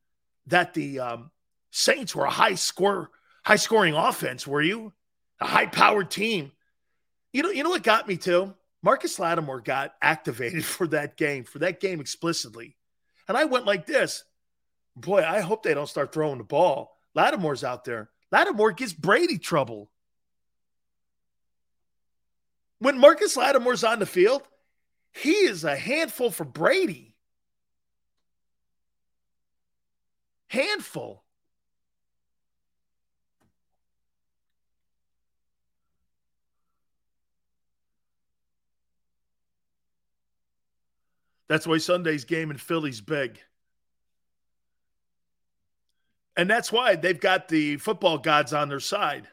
that 0.47 0.75
the 0.75 1.01
um, 1.01 1.31
Saints 1.71 2.15
were 2.15 2.25
a 2.25 2.31
high 2.31 2.55
score, 2.55 3.11
high 3.45 3.57
scoring 3.57 3.95
offense, 3.95 4.47
were 4.47 4.63
you? 4.63 4.93
A 5.41 5.47
high 5.47 5.67
powered 5.67 6.11
team. 6.11 6.53
You 7.33 7.43
know, 7.43 7.51
you 7.51 7.63
know 7.63 7.71
what 7.71 7.83
got 7.83 8.09
me 8.09 8.17
too? 8.17 8.55
Marcus 8.83 9.19
Lattimore 9.19 9.61
got 9.61 9.95
activated 10.01 10.65
for 10.77 10.87
that 10.89 11.17
game, 11.17 11.45
for 11.45 11.59
that 11.61 11.81
game 11.81 12.01
explicitly. 12.01 12.77
And 13.29 13.37
I 13.37 13.45
went 13.45 13.67
like 13.67 13.87
this. 13.87 14.25
Boy, 14.95 15.23
I 15.23 15.41
hope 15.41 15.63
they 15.63 15.75
don't 15.75 15.89
start 15.89 16.13
throwing 16.13 16.39
the 16.39 16.45
ball. 16.45 16.97
Lattimore's 17.15 17.65
out 17.65 17.85
there. 17.85 18.11
Lattimore 18.33 18.73
gives 18.73 18.93
Brady 18.93 19.39
trouble. 19.39 19.91
When 22.79 22.99
Marcus 22.99 23.37
Lattimore's 23.37 23.85
on 23.85 23.99
the 23.99 24.07
field, 24.07 24.43
he 25.13 25.33
is 25.33 25.65
a 25.65 25.77
handful 25.77 26.31
for 26.31 26.45
Brady. 26.45 27.16
Handful. 30.57 31.23
That's 41.49 41.67
why 41.67 41.77
Sunday's 41.77 42.25
game 42.25 42.51
in 42.51 42.57
Philly's 42.57 43.03
big. 43.03 43.39
And 46.39 46.49
that's 46.49 46.73
why 46.73 46.97
they've 46.97 47.21
got 47.21 47.49
the 47.49 47.77
football 47.77 48.17
gods 48.17 48.55
on 48.55 48.71
their 48.71 48.81
side. 48.81 49.29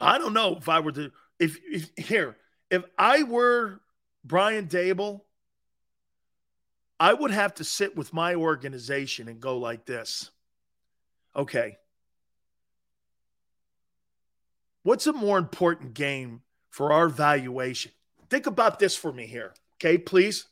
I 0.00 0.16
don't 0.16 0.32
know 0.32 0.56
if 0.56 0.70
I 0.70 0.80
were 0.80 0.92
to 0.92 1.12
if, 1.38 1.58
if 1.70 1.90
here, 1.98 2.38
if 2.70 2.82
I 2.96 3.24
were 3.24 3.82
Brian 4.24 4.68
Daboll, 4.68 5.20
I 7.00 7.14
would 7.14 7.30
have 7.30 7.54
to 7.54 7.64
sit 7.64 7.96
with 7.96 8.12
my 8.12 8.34
organization 8.34 9.26
and 9.26 9.40
go 9.40 9.56
like 9.56 9.86
this. 9.86 10.30
Okay. 11.34 11.78
What's 14.82 15.06
a 15.06 15.14
more 15.14 15.38
important 15.38 15.94
game 15.94 16.42
for 16.68 16.92
our 16.92 17.08
valuation? 17.08 17.92
Think 18.28 18.46
about 18.46 18.78
this 18.78 18.94
for 18.94 19.10
me 19.10 19.26
here. 19.26 19.54
Okay, 19.76 19.96
please. 19.96 20.44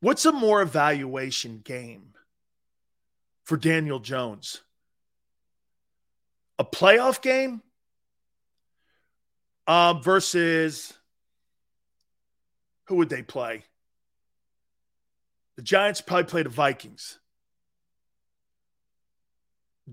What's 0.00 0.26
a 0.26 0.32
more 0.32 0.60
evaluation 0.60 1.62
game 1.64 2.12
for 3.44 3.56
Daniel 3.56 4.00
Jones? 4.00 4.60
A 6.58 6.64
playoff 6.64 7.22
game 7.22 7.62
uh, 9.66 9.94
versus 9.94 10.92
who 12.88 12.96
would 12.96 13.10
they 13.10 13.22
play? 13.22 13.64
The 15.56 15.62
Giants 15.62 16.00
probably 16.00 16.24
play 16.24 16.42
the 16.42 16.48
Vikings. 16.48 17.18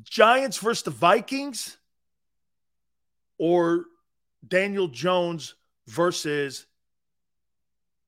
Giants 0.04 0.58
versus 0.58 0.84
the 0.84 0.92
Vikings 0.92 1.78
or 3.38 3.86
Daniel 4.48 4.88
Jones 4.88 5.56
versus 5.88 6.66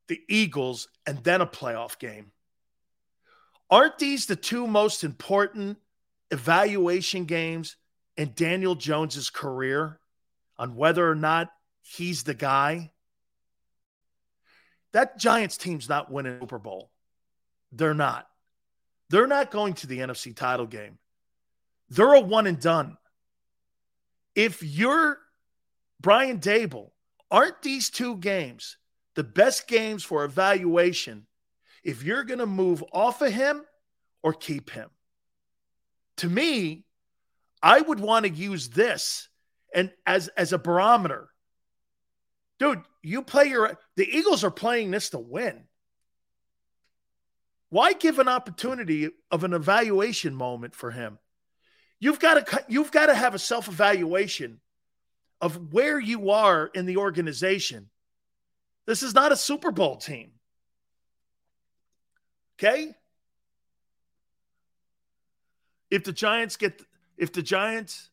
the 0.08 0.22
Eagles 0.30 0.88
and 1.06 1.22
then 1.24 1.42
a 1.42 1.48
playoff 1.48 2.00
game. 2.00 2.32
Aren't 3.70 3.98
these 3.98 4.26
the 4.26 4.38
two 4.38 4.68
most 4.68 5.04
important 5.04 5.78
evaluation 6.32 7.26
games 7.26 7.76
in 8.16 8.32
Daniel 8.36 8.76
Jones's 8.76 9.30
career 9.30 10.00
on 10.58 10.76
whether 10.76 11.10
or 11.10 11.16
not 11.16 11.50
he's 11.82 12.24
the 12.24 12.34
guy? 12.34 12.92
That 14.94 15.18
Giants 15.18 15.58
team's 15.58 15.90
not 15.90 16.12
winning 16.12 16.40
Super 16.40 16.60
Bowl. 16.60 16.92
They're 17.72 17.94
not. 17.94 18.28
They're 19.10 19.28
not 19.28 19.52
going 19.52 19.74
to 19.76 19.88
the 19.88 20.00
NFC 20.00 20.36
title 20.36 20.66
game. 20.66 20.98
They're 21.90 22.14
a 22.14 22.22
one 22.22 22.48
and 22.48 22.60
done. 22.60 22.98
If 24.36 24.64
you're 24.64 25.18
Brian 26.00 26.40
Daboll, 26.40 26.92
aren't 27.32 27.62
these 27.62 27.90
two 27.90 28.18
games 28.18 28.78
the 29.18 29.24
best 29.24 29.68
games 29.68 30.04
for 30.04 30.24
evaluation 30.26 31.26
if 31.84 32.04
you're 32.04 32.24
going 32.24 32.38
to 32.38 32.46
move 32.46 32.84
off 32.94 33.20
of 33.24 33.34
him 33.34 33.64
or 34.22 34.32
keep 34.32 34.70
him. 34.70 34.92
To 36.18 36.30
me, 36.30 36.86
I 37.64 37.82
would 37.82 38.00
want 38.00 38.28
to 38.28 38.32
use 38.32 38.70
this 38.70 39.28
and 39.74 39.92
as 40.06 40.28
as 40.30 40.54
a 40.54 40.60
barometer. 40.60 41.30
Dude, 42.60 42.82
you 43.04 43.22
play 43.22 43.46
your 43.46 43.78
the 43.96 44.08
Eagles 44.08 44.44
are 44.44 44.52
playing 44.52 44.92
this 44.92 45.10
to 45.12 45.20
win. 45.20 45.64
Why 47.70 47.94
give 47.94 48.20
an 48.20 48.28
opportunity 48.28 49.10
of 49.30 49.44
an 49.44 49.54
evaluation 49.54 50.34
moment 50.34 50.74
for 50.74 50.92
him? 50.92 51.20
You've 52.00 52.20
got 52.20 52.48
to 52.48 52.66
you've 52.68 52.92
got 52.92 53.08
to 53.08 53.16
have 53.16 53.36
a 53.36 53.40
self-evaluation 53.40 54.60
of 55.42 55.74
where 55.74 56.00
you 56.00 56.32
are 56.32 56.68
in 56.74 56.86
the 56.86 56.98
organization 56.98 57.90
this 58.88 59.04
is 59.04 59.14
not 59.14 59.34
a 59.34 59.38
Super 59.38 59.72
Bowl 59.72 59.98
team. 59.98 60.32
Okay? 62.58 62.96
If 65.92 66.06
the 66.06 66.14
Giants 66.14 66.56
get 66.56 66.82
if 67.18 67.32
the 67.34 67.44
Giants 67.44 68.10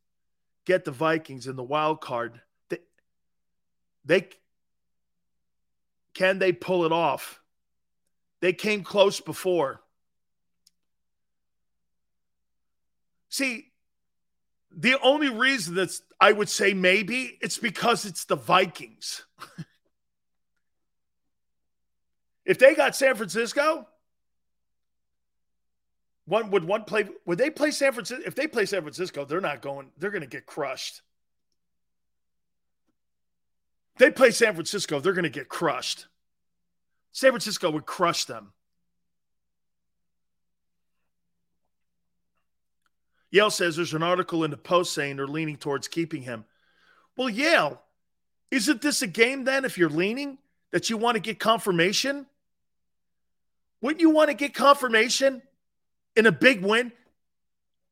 get 0.66 0.84
the 0.84 0.90
Vikings 0.90 1.47
in 1.47 1.56
the 1.56 1.62
wild 1.62 2.00
card, 2.00 2.40
they, 4.05 4.28
can 6.15 6.39
they 6.39 6.52
pull 6.52 6.84
it 6.84 6.92
off? 6.92 7.41
They 8.41 8.52
came 8.52 8.83
close 8.84 9.20
before. 9.20 9.81
See, 13.28 13.73
the 14.76 14.99
only 15.00 15.28
reason 15.28 15.74
that's 15.74 16.02
I 16.20 16.33
would 16.33 16.49
say 16.49 16.74
maybe 16.74 17.39
it's 17.41 17.58
because 17.58 18.05
it's 18.05 18.24
the 18.24 18.36
Vikings. 18.36 19.24
If 22.44 22.58
they 22.58 22.74
got 22.74 22.94
San 22.94 23.15
Francisco, 23.15 23.89
one 26.26 26.50
would 26.50 26.65
one 26.65 26.84
play 26.84 27.07
would 27.26 27.39
they 27.39 27.50
play 27.50 27.70
San 27.70 27.92
Francisco? 27.92 28.23
If 28.26 28.34
they 28.34 28.47
play 28.47 28.66
San 28.66 28.83
Francisco, 28.83 29.24
they're 29.24 29.41
not 29.41 29.62
going, 29.62 29.91
they're 29.99 30.10
going 30.10 30.23
to 30.23 30.28
get 30.28 30.47
crushed. 30.47 31.00
They 33.97 34.10
play 34.10 34.31
San 34.31 34.55
Francisco, 34.55 35.00
they're 35.00 35.12
going 35.12 35.24
to 35.24 35.31
get 35.31 35.48
crushed. 35.48 36.06
San 37.12 37.31
Francisco 37.31 37.70
would 37.70 37.86
crush 37.86 38.24
them. 38.24 38.52
Yale 43.31 43.50
says 43.50 43.76
there's 43.76 43.94
an 43.94 44.02
article 44.02 44.44
in 44.44 44.50
the 44.50 44.56
Post 44.56 44.92
saying 44.94 45.16
they're 45.16 45.26
leaning 45.26 45.56
towards 45.56 45.89
keeping 45.89 46.23
him. 46.23 46.44
Well, 47.16 47.28
Yale, 47.28 47.81
isn't 48.50 48.81
this 48.81 49.02
a 49.02 49.08
game 49.08 49.44
then 49.44 49.64
if 49.64 49.76
you're 49.76 49.89
leaning 49.89 50.39
that 50.70 50.89
you 50.89 50.97
want 50.97 51.16
to 51.16 51.20
get 51.20 51.40
confirmation? 51.40 52.26
Wouldn't 53.81 54.00
you 54.00 54.10
want 54.10 54.31
to 54.31 54.34
get 54.34 54.55
confirmation 54.55 55.42
in 56.16 56.26
a 56.26 56.32
big 56.32 56.62
win? 56.62 56.90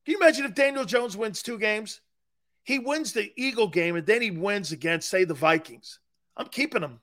Can 0.05 0.11
you 0.11 0.17
imagine 0.17 0.45
if 0.45 0.55
Daniel 0.55 0.85
Jones 0.85 1.15
wins 1.15 1.41
two 1.41 1.59
games? 1.59 1.99
He 2.63 2.79
wins 2.79 3.13
the 3.13 3.31
Eagle 3.35 3.67
game 3.67 3.95
and 3.95 4.05
then 4.05 4.21
he 4.21 4.31
wins 4.31 4.71
against, 4.71 5.09
say, 5.09 5.25
the 5.25 5.33
Vikings. 5.33 5.99
I'm 6.37 6.47
keeping 6.47 6.81
him. 6.81 6.99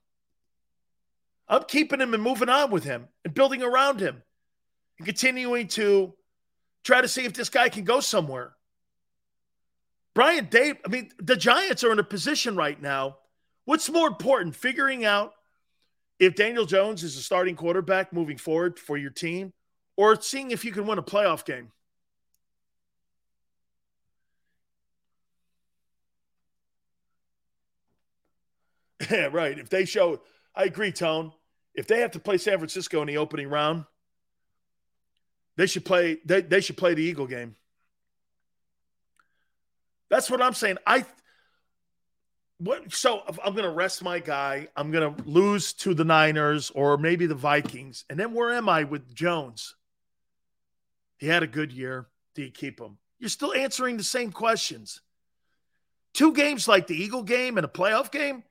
I'm 1.48 1.64
keeping 1.64 2.00
him 2.00 2.14
and 2.14 2.22
moving 2.22 2.48
on 2.48 2.70
with 2.70 2.84
him 2.84 3.08
and 3.24 3.34
building 3.34 3.62
around 3.62 4.00
him 4.00 4.22
and 4.98 5.06
continuing 5.06 5.68
to 5.68 6.14
try 6.84 7.00
to 7.00 7.08
see 7.08 7.24
if 7.24 7.34
this 7.34 7.50
guy 7.50 7.68
can 7.68 7.84
go 7.84 8.00
somewhere. 8.00 8.54
Brian 10.14 10.46
Dave, 10.50 10.76
I 10.84 10.88
mean, 10.88 11.10
the 11.18 11.36
Giants 11.36 11.84
are 11.84 11.92
in 11.92 11.98
a 11.98 12.04
position 12.04 12.56
right 12.56 12.80
now. 12.80 13.18
What's 13.64 13.90
more 13.90 14.08
important, 14.08 14.56
figuring 14.56 15.04
out 15.04 15.34
if 16.18 16.34
Daniel 16.34 16.66
Jones 16.66 17.02
is 17.02 17.16
a 17.16 17.22
starting 17.22 17.56
quarterback 17.56 18.12
moving 18.12 18.36
forward 18.36 18.78
for 18.78 18.96
your 18.96 19.10
team, 19.10 19.52
or 19.96 20.20
seeing 20.20 20.50
if 20.50 20.64
you 20.64 20.72
can 20.72 20.86
win 20.86 20.98
a 20.98 21.02
playoff 21.02 21.44
game. 21.44 21.70
Yeah, 29.10 29.28
right. 29.32 29.58
If 29.58 29.70
they 29.70 29.84
show, 29.84 30.20
I 30.54 30.64
agree, 30.64 30.92
Tone. 30.92 31.32
If 31.74 31.86
they 31.86 32.00
have 32.00 32.10
to 32.12 32.20
play 32.20 32.36
San 32.36 32.58
Francisco 32.58 33.00
in 33.00 33.06
the 33.06 33.18
opening 33.18 33.48
round, 33.48 33.84
they 35.56 35.66
should 35.66 35.84
play. 35.84 36.18
They, 36.24 36.42
they 36.42 36.60
should 36.60 36.76
play 36.76 36.94
the 36.94 37.02
Eagle 37.02 37.26
game. 37.26 37.56
That's 40.10 40.30
what 40.30 40.42
I'm 40.42 40.54
saying. 40.54 40.78
I 40.86 41.06
what 42.58 42.92
so 42.92 43.22
I'm 43.42 43.54
going 43.54 43.64
to 43.64 43.70
rest 43.70 44.02
my 44.02 44.18
guy. 44.18 44.68
I'm 44.76 44.90
going 44.90 45.14
to 45.14 45.22
lose 45.22 45.72
to 45.74 45.94
the 45.94 46.04
Niners 46.04 46.70
or 46.70 46.98
maybe 46.98 47.26
the 47.26 47.34
Vikings. 47.34 48.04
And 48.10 48.18
then 48.18 48.34
where 48.34 48.52
am 48.52 48.68
I 48.68 48.84
with 48.84 49.14
Jones? 49.14 49.76
He 51.16 51.26
had 51.26 51.42
a 51.42 51.46
good 51.46 51.72
year. 51.72 52.08
Do 52.34 52.42
you 52.42 52.50
keep 52.50 52.80
him? 52.80 52.98
You're 53.18 53.30
still 53.30 53.54
answering 53.54 53.96
the 53.96 54.04
same 54.04 54.32
questions. 54.32 55.00
Two 56.12 56.32
games 56.32 56.66
like 56.66 56.86
the 56.86 57.02
Eagle 57.02 57.22
game 57.22 57.56
and 57.56 57.64
a 57.64 57.68
playoff 57.68 58.10
game 58.10 58.42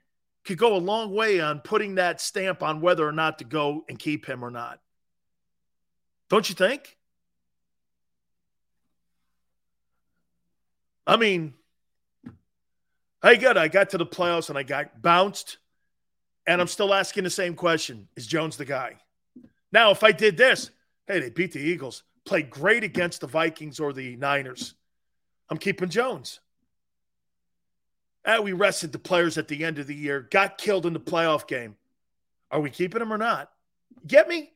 could 0.45 0.57
go 0.57 0.75
a 0.75 0.77
long 0.77 1.13
way 1.13 1.39
on 1.39 1.59
putting 1.59 1.95
that 1.95 2.21
stamp 2.21 2.63
on 2.63 2.81
whether 2.81 3.07
or 3.07 3.11
not 3.11 3.39
to 3.39 3.43
go 3.43 3.85
and 3.87 3.99
keep 3.99 4.25
him 4.25 4.43
or 4.43 4.51
not. 4.51 4.79
Don't 6.29 6.47
you 6.47 6.55
think? 6.55 6.97
I 11.05 11.17
mean, 11.17 11.53
Hey, 13.21 13.35
good. 13.35 13.57
I 13.57 13.67
got 13.67 13.89
to 13.89 13.97
the 13.97 14.05
playoffs 14.05 14.47
and 14.47 14.57
I 14.57 14.63
got 14.63 15.01
bounced. 15.01 15.57
And 16.47 16.61
I'm 16.61 16.67
still 16.67 16.93
asking 16.93 17.25
the 17.25 17.29
same 17.29 17.53
question 17.53 18.07
Is 18.15 18.25
Jones 18.25 18.57
the 18.57 18.65
guy? 18.65 18.95
Now, 19.71 19.91
if 19.91 20.03
I 20.03 20.11
did 20.11 20.37
this, 20.37 20.71
hey, 21.05 21.19
they 21.19 21.29
beat 21.29 21.51
the 21.51 21.59
Eagles, 21.59 22.03
played 22.25 22.49
great 22.49 22.83
against 22.83 23.21
the 23.21 23.27
Vikings 23.27 23.79
or 23.79 23.93
the 23.93 24.15
Niners. 24.15 24.73
I'm 25.49 25.57
keeping 25.57 25.89
Jones. 25.89 26.39
Ah, 28.25 28.41
we 28.41 28.53
rested 28.53 28.91
the 28.91 28.99
players 28.99 29.37
at 29.37 29.47
the 29.47 29.63
end 29.63 29.79
of 29.79 29.87
the 29.87 29.95
year, 29.95 30.27
got 30.29 30.57
killed 30.57 30.85
in 30.85 30.93
the 30.93 30.99
playoff 30.99 31.47
game. 31.47 31.75
Are 32.51 32.59
we 32.59 32.69
keeping 32.69 33.01
him 33.01 33.13
or 33.13 33.17
not? 33.17 33.49
Get 34.05 34.27
me? 34.27 34.51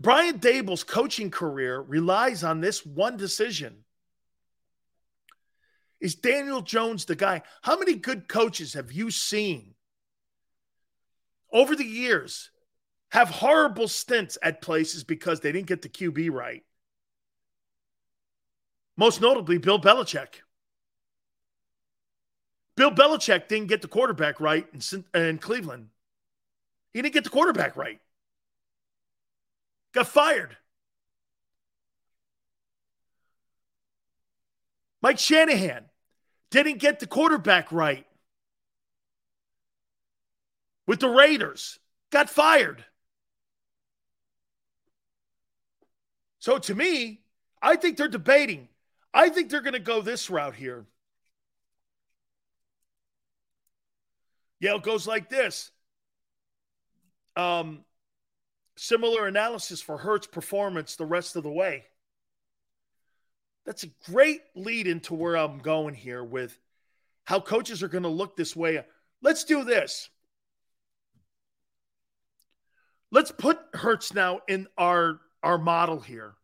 Brian 0.00 0.38
Daboll's 0.38 0.84
coaching 0.84 1.30
career 1.30 1.80
relies 1.80 2.44
on 2.44 2.60
this 2.60 2.84
one 2.84 3.16
decision. 3.16 3.84
Is 6.00 6.14
Daniel 6.14 6.60
Jones 6.60 7.06
the 7.06 7.16
guy? 7.16 7.42
How 7.62 7.78
many 7.78 7.94
good 7.94 8.28
coaches 8.28 8.74
have 8.74 8.92
you 8.92 9.10
seen 9.10 9.74
over 11.50 11.74
the 11.74 11.84
years 11.84 12.50
have 13.10 13.30
horrible 13.30 13.88
stints 13.88 14.36
at 14.42 14.60
places 14.60 15.04
because 15.04 15.40
they 15.40 15.52
didn't 15.52 15.68
get 15.68 15.80
the 15.80 15.88
QB 15.88 16.30
right? 16.30 16.62
Most 18.96 19.20
notably, 19.20 19.58
Bill 19.58 19.80
Belichick. 19.80 20.42
Bill 22.76 22.90
Belichick 22.90 23.48
didn't 23.48 23.68
get 23.68 23.82
the 23.82 23.88
quarterback 23.88 24.40
right 24.40 24.66
in, 24.72 25.04
in 25.20 25.38
Cleveland. 25.38 25.88
He 26.92 27.02
didn't 27.02 27.14
get 27.14 27.24
the 27.24 27.30
quarterback 27.30 27.76
right. 27.76 28.00
Got 29.92 30.08
fired. 30.08 30.56
Mike 35.00 35.18
Shanahan 35.18 35.84
didn't 36.50 36.78
get 36.78 36.98
the 36.98 37.06
quarterback 37.06 37.70
right 37.70 38.06
with 40.86 41.00
the 41.00 41.08
Raiders. 41.08 41.78
Got 42.10 42.30
fired. 42.30 42.84
So 46.38 46.58
to 46.58 46.74
me, 46.74 47.20
I 47.60 47.76
think 47.76 47.96
they're 47.96 48.08
debating. 48.08 48.68
I 49.12 49.28
think 49.28 49.50
they're 49.50 49.62
going 49.62 49.74
to 49.74 49.78
go 49.78 50.00
this 50.00 50.28
route 50.28 50.54
here. 50.54 50.86
Yale 54.64 54.78
goes 54.78 55.06
like 55.06 55.28
this. 55.28 55.70
Um, 57.36 57.84
similar 58.76 59.26
analysis 59.26 59.82
for 59.82 59.98
Hurts 59.98 60.26
performance 60.26 60.96
the 60.96 61.04
rest 61.04 61.36
of 61.36 61.42
the 61.42 61.50
way. 61.50 61.84
That's 63.66 63.84
a 63.84 63.90
great 64.10 64.40
lead 64.54 64.86
into 64.86 65.14
where 65.14 65.36
I'm 65.36 65.58
going 65.58 65.94
here 65.94 66.24
with 66.24 66.58
how 67.24 67.40
coaches 67.40 67.82
are 67.82 67.88
going 67.88 68.04
to 68.04 68.08
look 68.08 68.36
this 68.36 68.56
way. 68.56 68.82
Let's 69.20 69.44
do 69.44 69.64
this. 69.64 70.08
Let's 73.10 73.32
put 73.32 73.58
Hurts 73.74 74.14
now 74.14 74.40
in 74.48 74.66
our 74.78 75.20
our 75.42 75.58
model 75.58 76.00
here. 76.00 76.36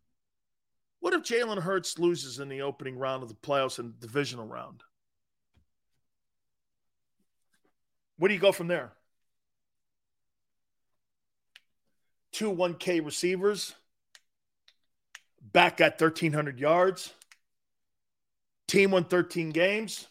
What 0.99 1.13
if 1.13 1.23
Jalen 1.23 1.63
Hurts 1.63 1.97
loses 1.97 2.39
in 2.39 2.49
the 2.49 2.61
opening 2.61 2.99
round 2.99 3.23
of 3.23 3.29
the 3.29 3.35
playoffs 3.35 3.79
and 3.79 3.99
divisional 3.99 4.45
round? 4.45 4.83
Where 8.21 8.27
do 8.27 8.35
you 8.35 8.39
go 8.39 8.51
from 8.51 8.67
there? 8.67 8.91
Two 12.31 12.51
1K 12.51 13.03
receivers, 13.03 13.73
back 15.41 15.81
at 15.81 15.99
1,300 15.99 16.59
yards. 16.59 17.11
Team 18.67 18.91
won 18.91 19.05
13 19.05 19.49
games. 19.49 20.05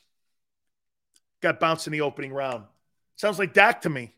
Got 1.40 1.60
bounced 1.60 1.86
in 1.86 1.92
the 1.92 2.00
opening 2.00 2.32
round. 2.32 2.64
Sounds 3.14 3.39
like 3.39 3.55
Dak 3.55 3.82
to 3.82 3.89
me. 3.89 4.12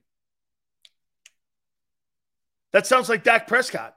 That 2.70 2.86
sounds 2.86 3.10
like 3.10 3.24
Dak 3.24 3.46
Prescott. 3.46 3.94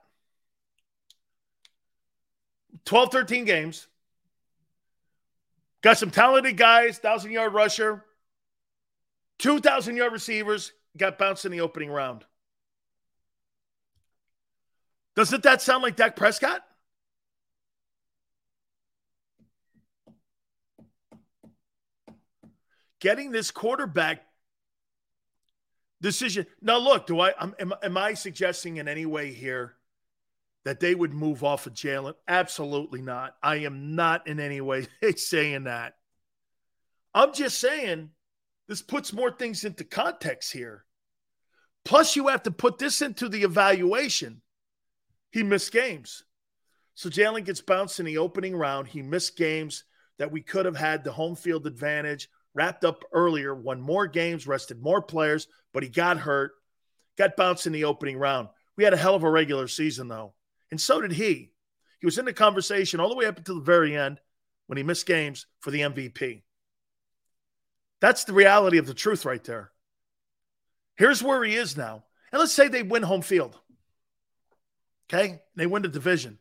12, 2.83 3.14
13 3.14 3.45
games. 3.45 3.88
Got 5.82 5.98
some 5.98 6.11
talented 6.11 6.57
guys, 6.57 6.99
1,000 7.01 7.32
yard 7.32 7.53
rusher, 7.53 8.03
2,000 9.40 9.98
yard 9.98 10.14
receivers, 10.14 10.72
got 10.98 11.18
bounced 11.18 11.46
in 11.46 11.52
the 11.52 11.62
opening 11.62 11.90
round. 11.90 12.26
Doesn't 15.16 15.44
that 15.44 15.62
sound 15.62 15.84
like 15.84 15.96
Dak 15.96 16.16
Prescott? 16.16 16.62
Getting 23.00 23.32
this 23.32 23.52
quarterback 23.52 24.26
decision. 26.02 26.46
Now, 26.62 26.78
look, 26.78 27.08
do 27.08 27.20
I 27.20 27.34
am, 27.40 27.74
am 27.82 27.98
I 27.98 28.14
suggesting 28.14 28.78
in 28.78 28.88
any 28.88 29.06
way 29.06 29.32
here 29.32 29.76
that 30.64 30.80
they 30.80 30.96
would 30.96 31.14
move 31.14 31.44
off 31.44 31.68
of 31.68 31.74
Jalen? 31.74 32.16
Absolutely 32.28 33.02
not. 33.02 33.36
I 33.42 33.58
am 33.58 33.96
not 33.96 34.28
in 34.28 34.40
any 34.40 34.62
way 34.62 34.88
saying 35.16 35.66
that. 35.66 35.96
I'm 37.14 37.34
just 37.34 37.60
saying 37.60 38.10
this 38.68 38.82
puts 38.82 39.14
more 39.14 39.32
things 39.32 39.64
into 39.64 39.84
context 39.84 40.52
here. 40.52 40.85
Plus, 41.84 42.16
you 42.16 42.27
have 42.27 42.44
to 42.44 42.52
put 42.52 42.80
this 42.80 43.02
into 43.02 43.30
the 43.30 43.44
evaluation. 43.44 44.42
He 45.32 45.44
missed 45.44 45.72
games. 45.72 46.24
So 46.95 47.10
Jalen 47.10 47.45
gets 47.45 47.61
bounced 47.61 48.00
in 48.00 48.06
the 48.06 48.18
opening 48.18 48.56
round. 48.56 48.88
He 48.88 49.02
missed 49.02 49.38
games 49.38 49.84
that 50.18 50.32
we 50.32 50.42
could 50.42 50.66
have 50.66 50.77
had 50.77 51.03
the 51.03 51.11
home 51.11 51.35
field 51.35 51.68
advantage, 51.68 52.30
wrapped 52.53 52.85
up 52.85 53.03
earlier, 53.11 53.53
won 53.53 53.82
more 53.82 54.08
games, 54.08 54.48
rested 54.48 54.82
more 54.82 55.02
players, 55.02 55.48
but 55.74 55.84
he 55.84 55.90
got 55.90 56.18
hurt, 56.18 56.53
got 57.18 57.35
bounced 57.35 57.68
in 57.68 57.74
the 57.74 57.84
opening 57.84 58.18
round. 58.18 58.48
We 58.77 58.84
had 58.84 58.94
a 58.94 58.98
hell 58.98 59.16
of 59.16 59.24
a 59.24 59.30
regular 59.30 59.68
season, 59.68 60.08
though. 60.08 60.34
And 60.72 60.80
so 60.80 61.02
did 61.02 61.11
he. 61.11 61.52
He 62.00 62.06
was 62.06 62.18
in 62.18 62.26
the 62.26 62.34
conversation 62.34 63.00
all 63.00 63.10
the 63.10 63.16
way 63.16 63.26
up 63.26 63.38
until 63.38 63.56
the 63.56 63.61
very 63.61 63.95
end 63.95 64.19
when 64.68 64.77
he 64.77 64.84
missed 64.84 65.06
games 65.06 65.45
for 65.60 65.72
the 65.72 65.82
MVP. 65.82 66.44
That's 68.06 68.25
the 68.25 68.34
reality 68.34 68.77
of 68.77 68.85
the 68.85 68.93
truth 68.93 69.25
right 69.25 69.43
there. 69.43 69.72
Here's 70.95 71.24
where 71.24 71.43
he 71.43 71.56
is 71.56 71.75
now. 71.75 72.03
And 72.32 72.40
let's 72.40 72.53
say 72.53 72.67
they 72.67 72.84
win 72.84 73.01
home 73.01 73.24
field. 73.24 73.58
Okay? 75.09 75.42
They 75.56 75.66
win 75.66 75.82
the 75.82 75.88
division. 75.88 76.38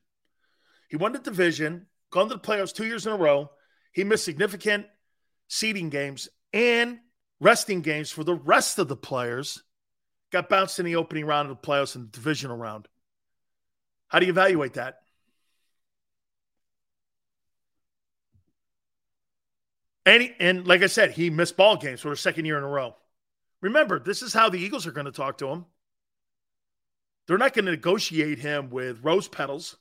He 0.91 0.97
won 0.97 1.13
the 1.13 1.21
division, 1.21 1.87
gone 2.11 2.29
to 2.29 2.35
the 2.35 2.41
playoffs 2.41 2.75
two 2.75 2.85
years 2.85 3.07
in 3.07 3.15
a 3.15 3.17
row. 3.17 3.51
He 3.95 4.05
missed 4.05 4.27
significant 4.27 4.85
seeding 5.49 5.89
games 5.89 6.29
and 6.53 6.99
resting 7.41 7.81
games 7.81 8.11
for 8.11 8.25
the 8.25 8.35
rest 8.35 8.79
of 8.79 8.89
the 8.89 8.95
players. 8.95 9.63
Got 10.33 10.51
bounced 10.51 10.79
in 10.79 10.85
the 10.85 10.97
opening 10.97 11.25
round 11.25 11.51
of 11.51 11.57
the 11.57 11.67
playoffs 11.67 11.95
and 11.95 12.05
the 12.05 12.13
divisional 12.13 12.59
round. 12.59 12.89
How 14.09 14.19
do 14.19 14.27
you 14.27 14.33
evaluate 14.33 14.75
that? 14.75 14.97
And, 20.07 20.23
he, 20.23 20.33
and 20.39 20.67
like 20.67 20.83
I 20.83 20.87
said, 20.87 21.13
he 21.13 21.31
missed 21.31 21.57
ball 21.57 21.77
games 21.77 22.01
for 22.01 22.13
a 22.13 22.17
second 22.17 22.45
year 22.45 22.59
in 22.59 22.65
a 22.65 22.69
row. 22.69 22.95
Remember, 23.63 23.99
this 23.99 24.23
is 24.23 24.35
how 24.35 24.51
the 24.51 24.59
Eagles 24.59 24.87
are 24.87 24.93
going 24.93 25.07
to 25.07 25.13
talk 25.13 25.39
to 25.39 25.49
him. 25.49 25.65
They're 27.27 27.39
not 27.39 27.55
going 27.55 27.65
to 27.65 27.71
negotiate 27.71 28.39
him 28.39 28.69
with 28.69 29.03
rose 29.03 29.29
petals. 29.29 29.77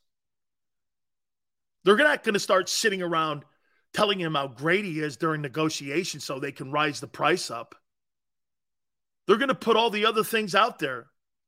They're 1.83 1.97
not 1.97 2.23
going 2.23 2.33
to 2.33 2.39
start 2.39 2.69
sitting 2.69 3.01
around 3.01 3.43
telling 3.93 4.19
him 4.19 4.35
how 4.35 4.47
great 4.47 4.85
he 4.85 4.99
is 4.99 5.17
during 5.17 5.41
negotiations 5.41 6.23
so 6.23 6.39
they 6.39 6.51
can 6.51 6.71
rise 6.71 6.99
the 6.99 7.07
price 7.07 7.51
up. 7.51 7.75
They're 9.27 9.37
going 9.37 9.49
to 9.49 9.55
put 9.55 9.77
all 9.77 9.89
the 9.89 10.05
other 10.05 10.23
things 10.23 10.55
out 10.55 10.79
there, 10.79 11.07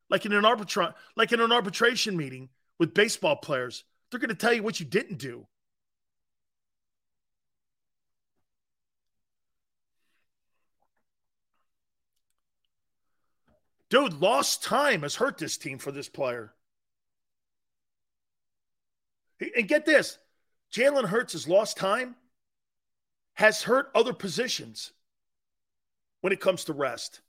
like 0.09 0.25
in 0.25 0.33
an 0.33 0.43
arbitra- 0.43 0.93
like 1.15 1.31
in 1.31 1.39
an 1.39 1.51
arbitration 1.51 2.15
meeting 2.15 2.49
with 2.79 2.93
baseball 2.93 3.37
players. 3.37 3.83
They're 4.11 4.19
going 4.19 4.29
to 4.29 4.35
tell 4.35 4.53
you 4.53 4.63
what 4.63 4.79
you 4.79 4.85
didn't 4.85 5.17
do. 5.17 5.47
Dude, 13.89 14.13
lost 14.13 14.63
time 14.63 15.03
has 15.03 15.15
hurt 15.15 15.37
this 15.37 15.57
team 15.57 15.77
for 15.77 15.91
this 15.91 16.09
player. 16.09 16.53
And 19.55 19.67
get 19.67 19.85
this 19.85 20.17
Jalen 20.73 21.05
Hurts' 21.05 21.33
has 21.33 21.47
lost 21.47 21.77
time 21.77 22.15
has 23.35 23.61
hurt 23.63 23.91
other 23.93 24.13
positions 24.13 24.91
when 26.21 26.33
it 26.33 26.39
comes 26.39 26.65
to 26.65 26.73
rest. 26.73 27.21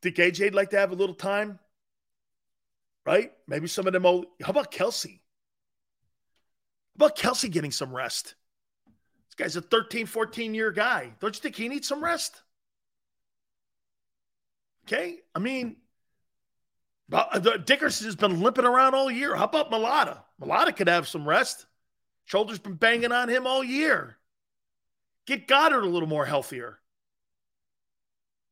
Think 0.00 0.16
AJ'd 0.16 0.54
like 0.54 0.70
to 0.70 0.78
have 0.78 0.92
a 0.92 0.96
little 0.96 1.14
time? 1.14 1.58
Right? 3.04 3.32
Maybe 3.46 3.66
some 3.66 3.86
of 3.86 3.92
them. 3.92 4.06
Old, 4.06 4.26
how 4.42 4.50
about 4.50 4.72
Kelce? 4.72 5.20
How 6.98 7.06
about 7.06 7.16
Kelce 7.16 7.50
getting 7.50 7.72
some 7.72 7.94
rest? 7.94 8.34
This 9.28 9.34
guy's 9.36 9.56
a 9.56 9.60
13, 9.62 10.06
14 10.06 10.54
year 10.54 10.70
guy. 10.70 11.12
Don't 11.20 11.34
you 11.34 11.40
think 11.40 11.56
he 11.56 11.68
needs 11.68 11.88
some 11.88 12.02
rest? 12.02 12.42
Okay. 14.86 15.20
I 15.34 15.38
mean, 15.38 15.76
uh, 17.12 17.38
Dickerson 17.38 18.06
has 18.06 18.16
been 18.16 18.40
limping 18.40 18.64
around 18.64 18.94
all 18.94 19.10
year. 19.10 19.36
How 19.36 19.44
about 19.44 19.70
Mailata? 19.70 20.22
Mailata 20.40 20.74
could 20.74 20.88
have 20.88 21.08
some 21.08 21.28
rest. 21.28 21.66
Shoulder's 22.24 22.58
been 22.58 22.74
banging 22.74 23.12
on 23.12 23.28
him 23.28 23.46
all 23.46 23.62
year. 23.64 24.18
Get 25.26 25.48
Goedert 25.48 25.82
a 25.82 25.86
little 25.86 26.08
more 26.08 26.26
healthier. 26.26 26.78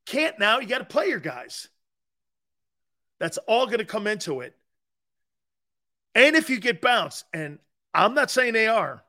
Can't 0.07 0.39
now. 0.39 0.59
You 0.59 0.67
got 0.67 0.78
to 0.78 0.84
play 0.84 1.09
your 1.09 1.20
guys. 1.20 1.68
That's 3.18 3.39
all 3.39 3.67
going 3.67 3.78
to 3.78 3.84
come 3.84 4.07
into 4.07 4.41
it. 4.41 4.57
And 6.15 6.36
if 6.36 6.50
you 6.50 6.59
get 6.60 6.81
bounced, 6.81 7.25
and 7.33 7.59
I'm 7.94 8.15
not 8.15 8.31
saying 8.31 8.52
they 8.52 8.67
are, 8.67 9.05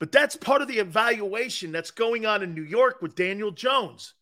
But 0.00 0.12
that's 0.12 0.36
part 0.36 0.62
of 0.62 0.68
the 0.68 0.78
evaluation 0.78 1.72
that's 1.72 1.90
going 1.90 2.26
on 2.26 2.42
in 2.42 2.54
New 2.54 2.62
York 2.62 3.02
with 3.02 3.14
Daniel 3.14 3.50
Jones. 3.50 4.14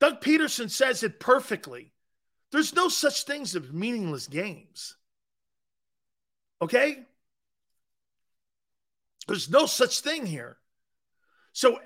Doug 0.00 0.20
Pederson 0.20 0.70
says 0.70 1.02
it 1.02 1.20
perfectly. 1.20 1.92
There's 2.52 2.74
no 2.74 2.88
such 2.88 3.24
things 3.24 3.54
as 3.54 3.72
meaningless 3.72 4.26
games. 4.26 4.96
Okay? 6.62 6.98
There's 9.26 9.50
no 9.50 9.66
such 9.66 10.00
thing 10.00 10.24
here. 10.24 10.56
So, 11.52 11.78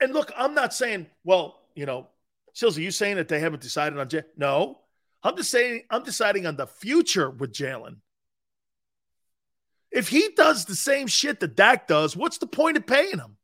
and 0.00 0.12
look, 0.12 0.30
I'm 0.36 0.54
not 0.54 0.74
saying, 0.74 1.06
well, 1.24 1.60
you 1.74 1.86
know, 1.86 2.08
Sills, 2.52 2.76
are 2.78 2.82
you 2.82 2.90
saying 2.90 3.16
that 3.16 3.28
they 3.28 3.40
haven't 3.40 3.62
decided 3.62 3.98
on 3.98 4.08
Jalen? 4.08 4.24
No. 4.36 4.80
I'm 5.22 5.36
just 5.36 5.50
saying 5.50 5.82
I'm 5.90 6.02
deciding 6.02 6.46
on 6.46 6.56
the 6.56 6.66
future 6.66 7.30
with 7.30 7.52
Jalen. 7.52 7.96
If 9.90 10.08
he 10.08 10.30
does 10.36 10.64
the 10.64 10.76
same 10.76 11.08
shit 11.08 11.40
that 11.40 11.56
Dak 11.56 11.88
does, 11.88 12.16
what's 12.16 12.38
the 12.38 12.46
point 12.46 12.76
of 12.76 12.86
paying 12.86 13.18
him? 13.18 13.36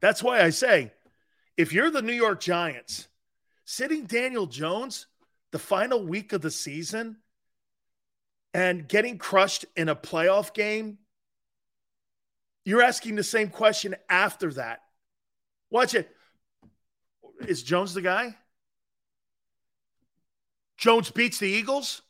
That's 0.00 0.22
why 0.22 0.42
I 0.42 0.50
say 0.50 0.92
if 1.56 1.72
you're 1.72 1.90
the 1.90 2.02
New 2.02 2.12
York 2.12 2.40
Giants, 2.40 3.08
sitting 3.64 4.04
Daniel 4.04 4.46
Jones 4.46 5.06
the 5.50 5.58
final 5.58 6.06
week 6.06 6.32
of 6.32 6.40
the 6.40 6.50
season 6.50 7.16
and 8.54 8.88
getting 8.88 9.18
crushed 9.18 9.64
in 9.76 9.88
a 9.88 9.96
playoff 9.96 10.54
game, 10.54 10.98
you're 12.64 12.82
asking 12.82 13.16
the 13.16 13.24
same 13.24 13.48
question 13.48 13.96
after 14.08 14.52
that. 14.54 14.80
Watch 15.70 15.94
it. 15.94 16.08
Is 17.46 17.62
Jones 17.62 17.94
the 17.94 18.02
guy? 18.02 18.36
Jones 20.76 21.10
beats 21.10 21.38
the 21.38 21.48
Eagles, 21.48 22.02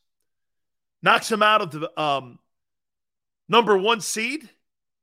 knocks 1.03 1.29
them 1.29 1.43
out 1.43 1.63
of 1.63 1.71
the 1.71 2.01
um, 2.01 2.39
number 3.49 3.77
one 3.79 4.01
seed. 4.01 4.49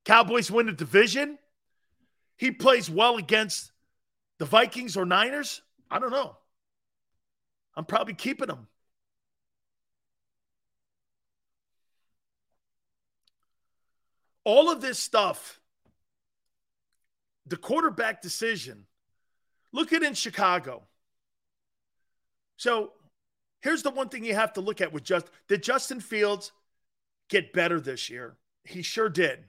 Cowboys 0.03 0.51
win 0.51 0.67
the 0.67 0.71
division. 0.71 1.39
He 2.37 2.51
plays 2.51 2.89
well 2.89 3.17
against 3.17 3.71
the 4.39 4.45
Vikings 4.45 4.97
or 4.97 5.05
Niners. 5.05 5.61
I 5.89 5.99
don't 5.99 6.11
know. 6.11 6.37
I'm 7.75 7.85
probably 7.85 8.13
keeping 8.13 8.49
him. 8.49 8.67
All 14.43 14.69
of 14.69 14.79
this 14.79 14.99
stuff, 14.99 15.59
the 17.47 17.57
quarterback 17.57 18.21
decision, 18.21 18.85
look 19.71 19.91
at 19.91 20.03
in 20.03 20.13
Chicago. 20.13 20.83
So 22.57 22.91
Here's 23.65 23.81
the 23.81 23.89
one 23.89 24.09
thing 24.09 24.23
you 24.23 24.35
have 24.35 24.53
to 24.53 24.61
look 24.61 24.79
at 24.79 24.93
with 24.93 25.03
just 25.03 25.25
did 25.47 25.63
Justin 25.63 25.99
Fields 25.99 26.51
get 27.29 27.51
better 27.51 27.79
this 27.79 28.11
year? 28.11 28.37
He 28.63 28.83
sure 28.83 29.09
did. 29.09 29.39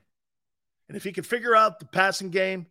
And 0.88 0.96
if 0.96 1.04
he 1.04 1.12
can 1.12 1.22
figure 1.22 1.54
out 1.54 1.80
the 1.80 1.84
passing 1.84 2.30
game, 2.30 2.64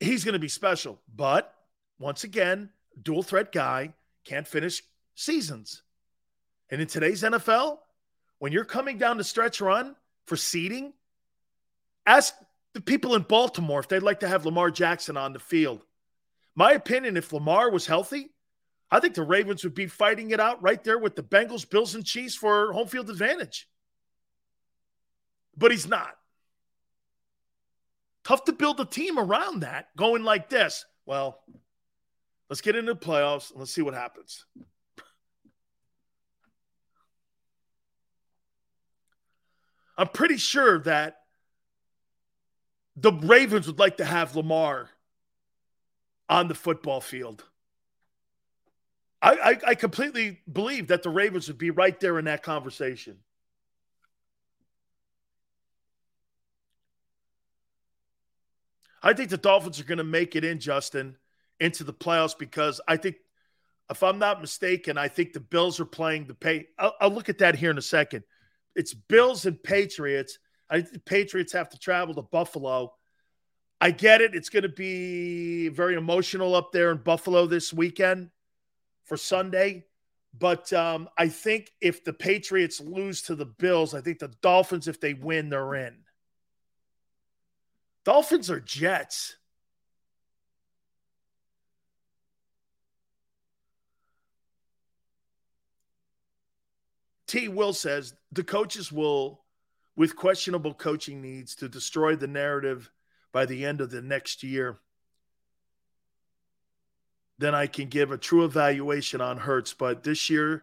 he's 0.00 0.24
going 0.24 0.32
to 0.32 0.38
be 0.38 0.48
special. 0.48 0.98
But 1.14 1.54
once 1.98 2.24
again, 2.24 2.70
dual 3.00 3.22
threat 3.22 3.52
guy 3.52 3.94
can't 4.24 4.48
finish 4.48 4.82
seasons. 5.14 5.82
And 6.70 6.80
in 6.80 6.86
today's 6.86 7.22
NFL, 7.22 7.78
when 8.38 8.52
you're 8.52 8.64
coming 8.64 8.98
down 8.98 9.18
the 9.18 9.24
stretch 9.24 9.60
run 9.60 9.94
for 10.26 10.36
seeding, 10.36 10.92
ask 12.06 12.34
the 12.72 12.80
people 12.80 13.14
in 13.14 13.22
Baltimore 13.22 13.80
if 13.80 13.88
they'd 13.88 14.02
like 14.02 14.20
to 14.20 14.28
have 14.28 14.46
Lamar 14.46 14.70
Jackson 14.70 15.16
on 15.16 15.32
the 15.32 15.38
field. 15.38 15.84
My 16.54 16.72
opinion, 16.72 17.16
if 17.16 17.32
Lamar 17.32 17.70
was 17.70 17.86
healthy, 17.86 18.30
I 18.90 19.00
think 19.00 19.14
the 19.14 19.22
Ravens 19.22 19.62
would 19.64 19.74
be 19.74 19.86
fighting 19.86 20.30
it 20.30 20.40
out 20.40 20.62
right 20.62 20.82
there 20.82 20.98
with 20.98 21.16
the 21.16 21.22
Bengals, 21.22 21.68
Bills, 21.68 21.94
and 21.94 22.04
Chiefs 22.04 22.34
for 22.34 22.72
home 22.72 22.88
field 22.88 23.10
advantage. 23.10 23.68
But 25.56 25.70
he's 25.70 25.86
not. 25.86 26.16
Tough 28.30 28.44
to 28.44 28.52
build 28.52 28.78
a 28.78 28.84
team 28.84 29.18
around 29.18 29.64
that 29.64 29.88
going 29.96 30.22
like 30.22 30.48
this. 30.48 30.84
Well, 31.04 31.42
let's 32.48 32.60
get 32.60 32.76
into 32.76 32.94
the 32.94 33.00
playoffs 33.00 33.50
and 33.50 33.58
let's 33.58 33.72
see 33.72 33.82
what 33.82 33.92
happens. 33.92 34.44
I'm 39.98 40.06
pretty 40.06 40.36
sure 40.36 40.78
that 40.82 41.16
the 42.94 43.12
Ravens 43.12 43.66
would 43.66 43.80
like 43.80 43.96
to 43.96 44.04
have 44.04 44.36
Lamar 44.36 44.90
on 46.28 46.46
the 46.46 46.54
football 46.54 47.00
field. 47.00 47.42
I, 49.20 49.32
I, 49.32 49.70
I 49.70 49.74
completely 49.74 50.38
believe 50.52 50.86
that 50.86 51.02
the 51.02 51.10
Ravens 51.10 51.48
would 51.48 51.58
be 51.58 51.70
right 51.70 51.98
there 51.98 52.16
in 52.16 52.26
that 52.26 52.44
conversation. 52.44 53.16
I 59.02 59.12
think 59.12 59.30
the 59.30 59.36
Dolphins 59.36 59.80
are 59.80 59.84
going 59.84 59.98
to 59.98 60.04
make 60.04 60.36
it 60.36 60.44
in, 60.44 60.60
Justin, 60.60 61.16
into 61.58 61.84
the 61.84 61.92
playoffs 61.92 62.38
because 62.38 62.80
I 62.86 62.96
think, 62.96 63.16
if 63.90 64.02
I'm 64.02 64.18
not 64.18 64.40
mistaken, 64.40 64.96
I 64.96 65.08
think 65.08 65.32
the 65.32 65.40
Bills 65.40 65.80
are 65.80 65.84
playing 65.84 66.26
the 66.26 66.34
pay. 66.34 66.68
I'll, 66.78 66.94
I'll 67.00 67.10
look 67.10 67.28
at 67.28 67.38
that 67.38 67.56
here 67.56 67.70
in 67.70 67.78
a 67.78 67.82
second. 67.82 68.22
It's 68.76 68.94
Bills 68.94 69.46
and 69.46 69.60
Patriots. 69.60 70.38
I 70.68 70.80
think 70.80 70.92
the 70.92 71.00
Patriots 71.00 71.52
have 71.54 71.70
to 71.70 71.78
travel 71.78 72.14
to 72.14 72.22
Buffalo. 72.22 72.92
I 73.80 73.90
get 73.90 74.20
it. 74.20 74.34
It's 74.34 74.50
going 74.50 74.62
to 74.62 74.68
be 74.68 75.68
very 75.68 75.96
emotional 75.96 76.54
up 76.54 76.70
there 76.70 76.92
in 76.92 76.98
Buffalo 76.98 77.46
this 77.46 77.72
weekend 77.72 78.30
for 79.06 79.16
Sunday. 79.16 79.86
But 80.38 80.72
um, 80.72 81.08
I 81.18 81.28
think 81.28 81.72
if 81.80 82.04
the 82.04 82.12
Patriots 82.12 82.80
lose 82.80 83.22
to 83.22 83.34
the 83.34 83.46
Bills, 83.46 83.94
I 83.94 84.00
think 84.00 84.20
the 84.20 84.32
Dolphins, 84.42 84.86
if 84.86 85.00
they 85.00 85.14
win, 85.14 85.48
they're 85.48 85.74
in. 85.74 85.96
Dolphins 88.04 88.50
are 88.50 88.60
Jets. 88.60 89.36
T. 97.26 97.46
Will 97.48 97.72
says 97.72 98.14
the 98.32 98.42
coaches 98.42 98.90
will, 98.90 99.44
with 99.94 100.16
questionable 100.16 100.74
coaching 100.74 101.22
needs, 101.22 101.54
to 101.56 101.68
destroy 101.68 102.16
the 102.16 102.26
narrative 102.26 102.90
by 103.32 103.46
the 103.46 103.64
end 103.64 103.80
of 103.80 103.90
the 103.90 104.02
next 104.02 104.42
year 104.42 104.80
then 107.40 107.54
I 107.54 107.66
can 107.66 107.88
give 107.88 108.12
a 108.12 108.18
true 108.18 108.44
evaluation 108.44 109.22
on 109.22 109.38
Hurts, 109.38 109.72
But 109.72 110.04
this 110.04 110.28
year 110.28 110.62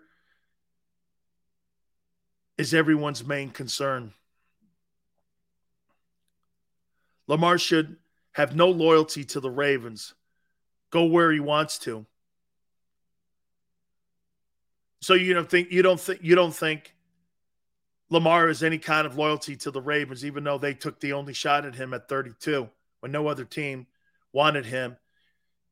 is 2.55 2.71
everyone's 2.71 3.25
main 3.25 3.49
concern. 3.49 4.13
Lamar 7.27 7.57
should 7.57 7.97
have 8.33 8.55
no 8.55 8.69
loyalty 8.69 9.23
to 9.25 9.39
the 9.39 9.49
Ravens, 9.49 10.13
go 10.89 11.05
where 11.05 11.31
he 11.31 11.39
wants 11.39 11.77
to. 11.79 12.05
So 15.01 15.13
you 15.13 15.33
don't 15.33 15.49
think 15.49 15.71
you 15.71 15.81
don't 15.81 15.99
think 15.99 16.19
you 16.23 16.35
don't 16.35 16.55
think 16.55 16.95
Lamar 18.09 18.47
has 18.47 18.63
any 18.63 18.77
kind 18.77 19.05
of 19.05 19.17
loyalty 19.17 19.55
to 19.57 19.71
the 19.71 19.81
Ravens, 19.81 20.25
even 20.25 20.43
though 20.43 20.57
they 20.57 20.73
took 20.73 20.99
the 20.99 21.13
only 21.13 21.33
shot 21.33 21.65
at 21.65 21.75
him 21.75 21.93
at 21.93 22.09
32 22.09 22.69
when 23.01 23.11
no 23.11 23.27
other 23.27 23.45
team 23.45 23.87
wanted 24.33 24.65
him 24.65 24.97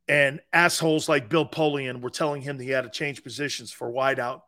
and 0.08 0.40
assholes 0.54 1.10
like 1.10 1.30
Bill 1.30 1.46
Polian 1.48 2.02
were 2.02 2.10
telling 2.10 2.42
him 2.42 2.58
that 2.58 2.64
he 2.64 2.70
had 2.70 2.84
to 2.84 2.90
change 2.90 3.24
positions 3.24 3.72
for 3.72 3.92
wideout, 3.92 4.42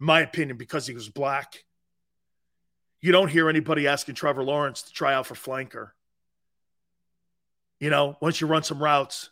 in 0.00 0.06
my 0.06 0.20
opinion, 0.20 0.56
because 0.56 0.86
he 0.86 0.94
was 0.94 1.08
black. 1.08 1.64
You 3.00 3.12
don't 3.12 3.28
hear 3.30 3.48
anybody 3.48 3.86
asking 3.86 4.16
Trevor 4.16 4.44
Lawrence 4.44 4.82
to 4.82 4.92
try 4.92 5.14
out 5.14 5.26
for 5.26 5.34
flanker. 5.34 5.90
You 7.80 7.90
know, 7.90 8.16
once 8.20 8.40
you 8.40 8.46
run 8.46 8.62
some 8.62 8.82
routes. 8.82 9.30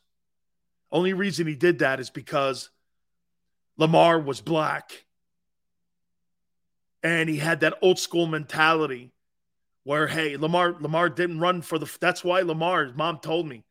Only 0.92 1.12
reason 1.12 1.46
he 1.46 1.56
did 1.56 1.80
that 1.80 1.98
is 1.98 2.10
because 2.10 2.70
Lamar 3.76 4.20
was 4.20 4.40
black. 4.40 5.04
And 7.02 7.28
he 7.28 7.36
had 7.36 7.60
that 7.60 7.74
old 7.82 7.98
school 7.98 8.26
mentality 8.26 9.12
where, 9.84 10.06
hey, 10.06 10.36
Lamar, 10.36 10.74
Lamar 10.80 11.08
didn't 11.08 11.38
run 11.38 11.62
for 11.62 11.78
the 11.78 11.90
that's 12.00 12.24
why 12.24 12.40
Lamar, 12.40 12.84
his 12.84 12.94
mom 12.94 13.18
told 13.18 13.46
me, 13.46 13.64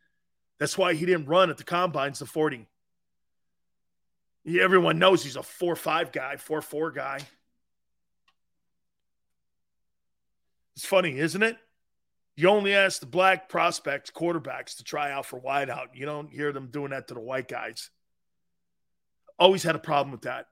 that's 0.60 0.78
why 0.78 0.94
he 0.94 1.06
didn't 1.06 1.26
run 1.26 1.50
at 1.50 1.58
the 1.58 1.64
combines 1.64 2.20
the 2.20 2.26
40. 2.26 2.68
Everyone 4.48 5.00
knows 5.00 5.24
he's 5.24 5.36
a 5.36 5.44
4 5.44 5.76
5 5.76 6.12
guy, 6.12 6.38
4 6.38 6.62
4 6.62 6.92
guy. 6.92 7.20
It's 10.76 10.86
funny, 10.86 11.18
isn't 11.18 11.42
it? 11.42 11.58
You 12.35 12.49
only 12.49 12.75
ask 12.75 12.99
the 12.99 13.05
black 13.05 13.47
prospects, 13.47 14.11
quarterbacks, 14.11 14.77
to 14.77 14.83
try 14.83 15.11
out 15.11 15.25
for 15.25 15.39
wideout. 15.39 15.88
You 15.93 16.05
don't 16.05 16.31
hear 16.31 16.51
them 16.51 16.67
doing 16.69 16.91
that 16.91 17.07
to 17.07 17.14
the 17.14 17.22
white 17.22 17.47
guys. 17.47 17.89
Always 19.39 19.64
had 19.64 19.75
a 19.75 19.80
problem 19.80 20.11
with 20.11 20.23
that. 20.23 20.47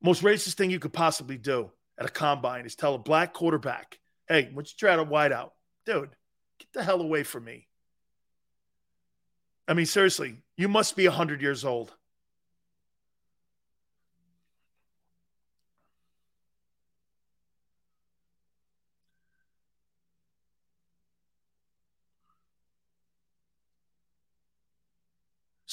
Most 0.00 0.22
racist 0.22 0.54
thing 0.54 0.70
you 0.70 0.78
could 0.78 0.92
possibly 0.92 1.38
do 1.38 1.72
at 1.98 2.06
a 2.06 2.10
combine 2.10 2.66
is 2.66 2.76
tell 2.76 2.94
a 2.94 2.98
black 2.98 3.32
quarterback, 3.32 3.98
hey, 4.28 4.44
why 4.44 4.54
don't 4.54 4.68
you 4.68 4.74
try 4.78 4.92
out 4.92 5.00
a 5.00 5.04
wideout? 5.04 5.50
Dude, 5.86 6.10
get 6.58 6.68
the 6.72 6.84
hell 6.84 7.00
away 7.00 7.24
from 7.24 7.44
me. 7.44 7.66
I 9.66 9.74
mean, 9.74 9.86
seriously, 9.86 10.42
you 10.56 10.68
must 10.68 10.94
be 10.94 11.08
100 11.08 11.40
years 11.40 11.64
old. 11.64 11.94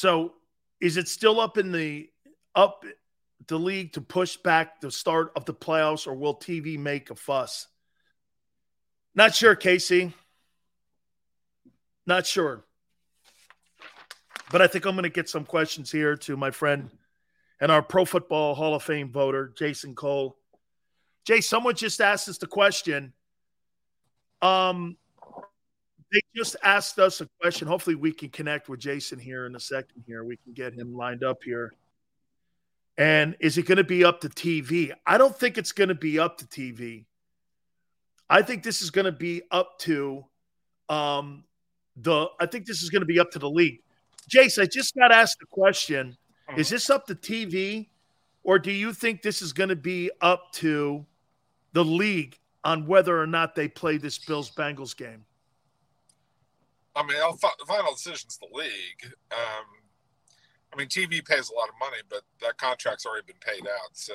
So 0.01 0.33
is 0.79 0.97
it 0.97 1.07
still 1.07 1.39
up 1.39 1.59
in 1.59 1.71
the 1.71 2.09
up 2.55 2.85
the 3.45 3.59
league 3.59 3.93
to 3.93 4.01
push 4.01 4.35
back 4.35 4.81
the 4.81 4.89
start 4.89 5.31
of 5.35 5.45
the 5.45 5.53
playoffs, 5.53 6.07
or 6.07 6.15
will 6.15 6.33
TV 6.33 6.75
make 6.79 7.11
a 7.11 7.15
fuss? 7.15 7.67
Not 9.13 9.35
sure, 9.35 9.55
Casey. 9.55 10.11
Not 12.07 12.25
sure. 12.25 12.65
But 14.51 14.63
I 14.63 14.65
think 14.65 14.85
I'm 14.85 14.95
going 14.95 15.03
to 15.03 15.09
get 15.09 15.29
some 15.29 15.45
questions 15.45 15.91
here 15.91 16.15
to 16.15 16.35
my 16.35 16.49
friend 16.49 16.89
and 17.59 17.71
our 17.71 17.83
Pro 17.83 18.03
Football 18.03 18.55
Hall 18.55 18.73
of 18.73 18.81
Fame 18.81 19.11
voter, 19.11 19.53
Jason 19.55 19.93
Cole. 19.93 20.35
Jay, 21.25 21.41
someone 21.41 21.75
just 21.75 22.01
asked 22.01 22.27
us 22.27 22.39
the 22.39 22.47
question. 22.47 23.13
Um, 24.41 24.97
they 26.11 26.21
just 26.35 26.55
asked 26.63 26.99
us 26.99 27.21
a 27.21 27.27
question. 27.39 27.67
Hopefully, 27.67 27.95
we 27.95 28.11
can 28.11 28.29
connect 28.29 28.67
with 28.67 28.79
Jason 28.79 29.17
here 29.17 29.45
in 29.45 29.55
a 29.55 29.59
second. 29.59 30.03
Here, 30.05 30.23
we 30.23 30.37
can 30.37 30.53
get 30.53 30.73
him 30.73 30.93
lined 30.93 31.23
up 31.23 31.43
here. 31.43 31.73
And 32.97 33.35
is 33.39 33.57
it 33.57 33.65
going 33.65 33.77
to 33.77 33.83
be 33.83 34.03
up 34.03 34.21
to 34.21 34.29
TV? 34.29 34.91
I 35.05 35.17
don't 35.17 35.37
think 35.37 35.57
it's 35.57 35.71
going 35.71 35.87
to 35.87 35.95
be 35.95 36.19
up 36.19 36.37
to 36.39 36.45
TV. 36.45 37.05
I 38.29 38.41
think 38.41 38.63
this 38.63 38.81
is 38.81 38.91
going 38.91 39.05
to 39.05 39.11
be 39.11 39.43
up 39.51 39.79
to 39.79 40.25
um, 40.89 41.45
the. 41.95 42.27
I 42.39 42.45
think 42.45 42.65
this 42.65 42.81
is 42.81 42.89
going 42.89 43.01
to 43.01 43.05
be 43.05 43.19
up 43.19 43.31
to 43.31 43.39
the 43.39 43.49
league. 43.49 43.79
Jace, 44.29 44.61
I 44.61 44.65
just 44.65 44.95
got 44.95 45.11
asked 45.11 45.37
the 45.39 45.45
question: 45.47 46.17
Is 46.57 46.69
this 46.69 46.89
up 46.89 47.07
to 47.07 47.15
TV, 47.15 47.87
or 48.43 48.59
do 48.59 48.71
you 48.71 48.93
think 48.93 49.21
this 49.21 49.41
is 49.41 49.53
going 49.53 49.69
to 49.69 49.75
be 49.75 50.11
up 50.21 50.51
to 50.53 51.05
the 51.73 51.83
league 51.83 52.37
on 52.63 52.85
whether 52.85 53.19
or 53.19 53.27
not 53.27 53.55
they 53.55 53.67
play 53.67 53.97
this 53.97 54.17
Bills 54.17 54.51
Bengals 54.51 54.95
game? 54.95 55.25
I 56.95 57.03
mean, 57.03 57.17
the 57.17 57.65
final 57.67 57.93
decision's 57.93 58.37
the 58.37 58.47
league. 58.51 59.13
Um, 59.31 59.65
I 60.73 60.77
mean, 60.77 60.87
TV 60.87 61.25
pays 61.25 61.49
a 61.49 61.55
lot 61.55 61.69
of 61.69 61.75
money, 61.79 62.01
but 62.09 62.21
that 62.41 62.57
contract's 62.57 63.05
already 63.05 63.25
been 63.25 63.41
paid 63.41 63.67
out. 63.67 63.91
So 63.93 64.13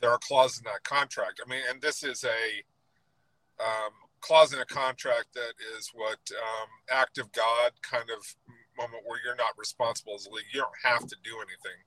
there 0.00 0.10
are 0.10 0.18
clauses 0.18 0.58
in 0.58 0.64
that 0.64 0.84
contract. 0.84 1.40
I 1.44 1.48
mean, 1.48 1.62
and 1.70 1.80
this 1.80 2.02
is 2.02 2.24
a 2.24 3.62
um, 3.62 3.92
clause 4.20 4.52
in 4.52 4.60
a 4.60 4.66
contract 4.66 5.34
that 5.34 5.52
is 5.76 5.90
what 5.94 6.18
um, 6.30 6.68
act 6.90 7.18
of 7.18 7.30
God 7.32 7.72
kind 7.82 8.08
of 8.10 8.36
moment 8.78 9.04
where 9.04 9.20
you're 9.24 9.36
not 9.36 9.52
responsible 9.58 10.14
as 10.14 10.26
a 10.26 10.30
league. 10.30 10.46
You 10.52 10.60
don't 10.60 10.82
have 10.82 11.06
to 11.06 11.16
do 11.22 11.36
anything 11.36 11.80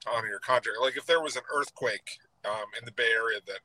to 0.00 0.10
honor 0.10 0.28
your 0.28 0.40
contract. 0.40 0.78
Like 0.80 0.96
if 0.96 1.06
there 1.06 1.22
was 1.22 1.36
an 1.36 1.42
earthquake 1.54 2.18
um, 2.44 2.66
in 2.78 2.84
the 2.84 2.92
Bay 2.92 3.10
Area 3.14 3.40
that 3.46 3.60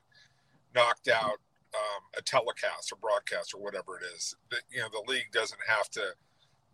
knocked 0.74 1.08
out 1.08 1.38
um, 1.74 2.02
a 2.16 2.22
telecast 2.22 2.92
or 2.92 2.96
broadcast 2.96 3.54
or 3.54 3.58
whatever 3.58 3.98
it 3.98 4.04
is. 4.14 4.34
That 4.50 4.62
you 4.70 4.80
know, 4.80 4.88
the 4.92 5.10
league 5.10 5.30
doesn't 5.32 5.60
have 5.66 5.88
to 5.90 6.02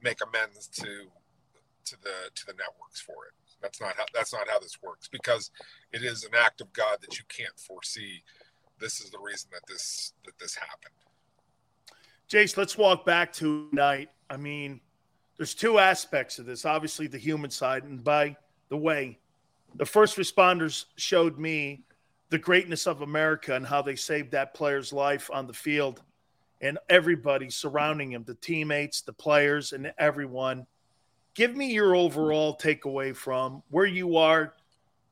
make 0.03 0.19
amends 0.27 0.69
to 0.69 1.07
to 1.87 1.97
the 2.03 2.31
to 2.35 2.47
the 2.47 2.53
networks 2.53 3.01
for 3.01 3.27
it. 3.27 3.33
That's 3.61 3.81
not 3.81 3.97
how 3.97 4.05
that's 4.15 4.33
not 4.33 4.49
how 4.49 4.59
this 4.59 4.79
works 4.83 5.09
because 5.09 5.51
it 5.93 6.03
is 6.03 6.25
an 6.25 6.33
act 6.39 6.61
of 6.61 6.73
God 6.73 6.99
that 7.01 7.19
you 7.19 7.25
can't 7.29 7.59
foresee. 7.59 8.23
This 8.79 9.01
is 9.01 9.11
the 9.11 9.19
reason 9.19 9.51
that 9.53 9.67
this 9.67 10.13
that 10.25 10.39
this 10.39 10.55
happened. 10.55 10.95
Jace, 12.31 12.57
let's 12.57 12.79
walk 12.79 13.05
back 13.05 13.33
to 13.35 13.69
night. 13.73 14.09
I 14.29 14.37
mean, 14.37 14.81
there's 15.37 15.55
two 15.55 15.79
aspects 15.79 16.39
of 16.39 16.47
this. 16.47 16.65
Obviously, 16.65 17.07
the 17.09 17.19
human 17.19 17.51
side, 17.51 17.85
and 17.85 18.03
by 18.05 18.37
the 18.69 18.77
way, 18.77 19.19
the 19.75 19.87
first 19.87 20.17
responders 20.17 20.85
showed 20.97 21.39
me 21.39 21.83
the 22.31 22.39
greatness 22.39 22.87
of 22.87 23.03
America 23.03 23.55
and 23.55 23.67
how 23.67 23.83
they 23.83 23.97
saved 23.97 24.31
that 24.31 24.55
player's 24.55 24.93
life 24.93 25.31
on 25.33 25.47
the 25.47 25.53
field 25.53 26.03
and 26.61 26.79
everybody 26.89 27.51
surrounding 27.51 28.13
him, 28.13 28.23
the 28.25 28.35
teammates, 28.37 29.03
the 29.03 29.13
players, 29.13 29.73
and 29.73 29.93
everyone. 29.99 30.67
Give 31.35 31.57
me 31.57 31.73
your 31.73 31.97
overall 31.97 32.57
takeaway 32.57 33.15
from 33.15 33.63
where 33.71 33.87
you 33.87 34.17
are 34.17 34.55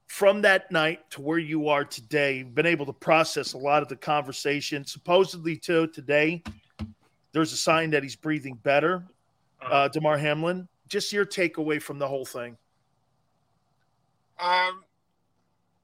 from 0.06 0.42
that 0.42 0.70
night 0.70 1.10
to 1.10 1.20
where 1.20 1.38
you 1.38 1.68
are 1.68 1.84
today. 1.84 2.38
You've 2.38 2.54
been 2.54 2.66
able 2.66 2.86
to 2.86 2.92
process 2.92 3.52
a 3.52 3.58
lot 3.58 3.82
of 3.82 3.88
the 3.88 3.96
conversation. 3.96 4.84
Supposedly, 4.84 5.56
too, 5.56 5.86
today, 5.88 6.42
there's 7.32 7.52
a 7.52 7.56
sign 7.56 7.90
that 7.90 8.02
he's 8.02 8.16
breathing 8.16 8.54
better, 8.62 9.04
uh-huh. 9.60 9.88
uh, 9.94 10.16
Hamlin. 10.16 10.68
Just 10.88 11.12
your 11.12 11.26
takeaway 11.26 11.80
from 11.80 11.98
the 11.98 12.06
whole 12.06 12.24
thing. 12.24 12.56
Um, 14.40 14.84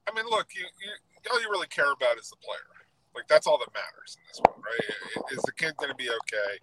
I 0.06 0.14
mean, 0.14 0.24
look, 0.26 0.48
you, 0.54 0.62
you 0.62 0.92
all 1.30 1.40
you 1.40 1.48
really 1.50 1.68
care 1.68 1.92
about 1.92 2.18
is 2.18 2.28
the 2.30 2.36
player. 2.36 2.84
Like 3.14 3.28
that's 3.28 3.46
all 3.46 3.58
that 3.58 3.68
matters 3.72 4.16
in 4.16 4.22
this 4.28 4.40
one, 4.44 4.60
right? 4.60 5.32
Is 5.32 5.42
the 5.42 5.52
kid 5.52 5.76
going 5.76 5.90
to 5.90 5.94
be 5.94 6.08
okay? 6.10 6.58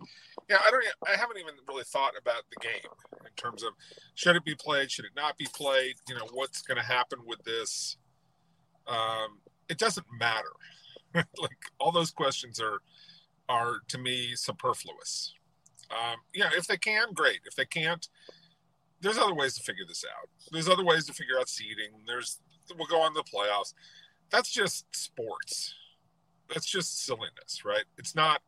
Yeah, 0.50 0.58
I 0.66 0.70
don't. 0.70 0.84
I 1.08 1.18
haven't 1.18 1.38
even 1.38 1.54
really 1.68 1.86
thought 1.86 2.14
about 2.20 2.44
the 2.50 2.60
game 2.60 2.92
in 3.22 3.32
terms 3.38 3.64
of 3.64 3.72
should 4.16 4.36
it 4.36 4.44
be 4.44 4.56
played, 4.56 4.92
should 4.92 5.06
it 5.06 5.16
not 5.16 5.38
be 5.38 5.48
played? 5.54 5.96
You 6.10 6.16
know, 6.16 6.28
what's 6.34 6.62
going 6.62 6.78
to 6.78 6.84
happen 6.84 7.20
with 7.26 7.42
this? 7.44 7.96
Um, 8.86 9.40
it 9.70 9.78
doesn't 9.78 10.06
matter. 10.20 10.52
like 11.14 11.58
all 11.80 11.92
those 11.92 12.12
questions 12.12 12.60
are 12.60 12.82
are 13.48 13.78
to 13.88 13.98
me 13.98 14.36
superfluous. 14.36 15.34
Um, 15.90 16.18
yeah, 16.34 16.50
if 16.56 16.68
they 16.68 16.78
can, 16.78 17.14
great. 17.14 17.40
If 17.46 17.56
they 17.56 17.66
can't, 17.66 18.08
there's 19.02 19.18
other 19.18 19.34
ways 19.34 19.56
to 19.56 19.64
figure 19.64 19.86
this 19.88 20.06
out. 20.06 20.30
There's 20.52 20.70
other 20.70 20.86
ways 20.86 21.06
to 21.08 21.14
figure 21.14 21.40
out 21.40 21.50
seeding. 21.50 21.92
There's 22.06 22.40
we'll 22.78 22.88
go 22.88 23.02
on 23.02 23.14
the 23.14 23.24
playoffs 23.24 23.74
that's 24.32 24.50
just 24.50 24.86
sports. 24.96 25.76
That's 26.50 26.66
just 26.66 27.06
silliness, 27.06 27.64
right? 27.66 27.86
It's 27.98 28.16
not 28.16 28.42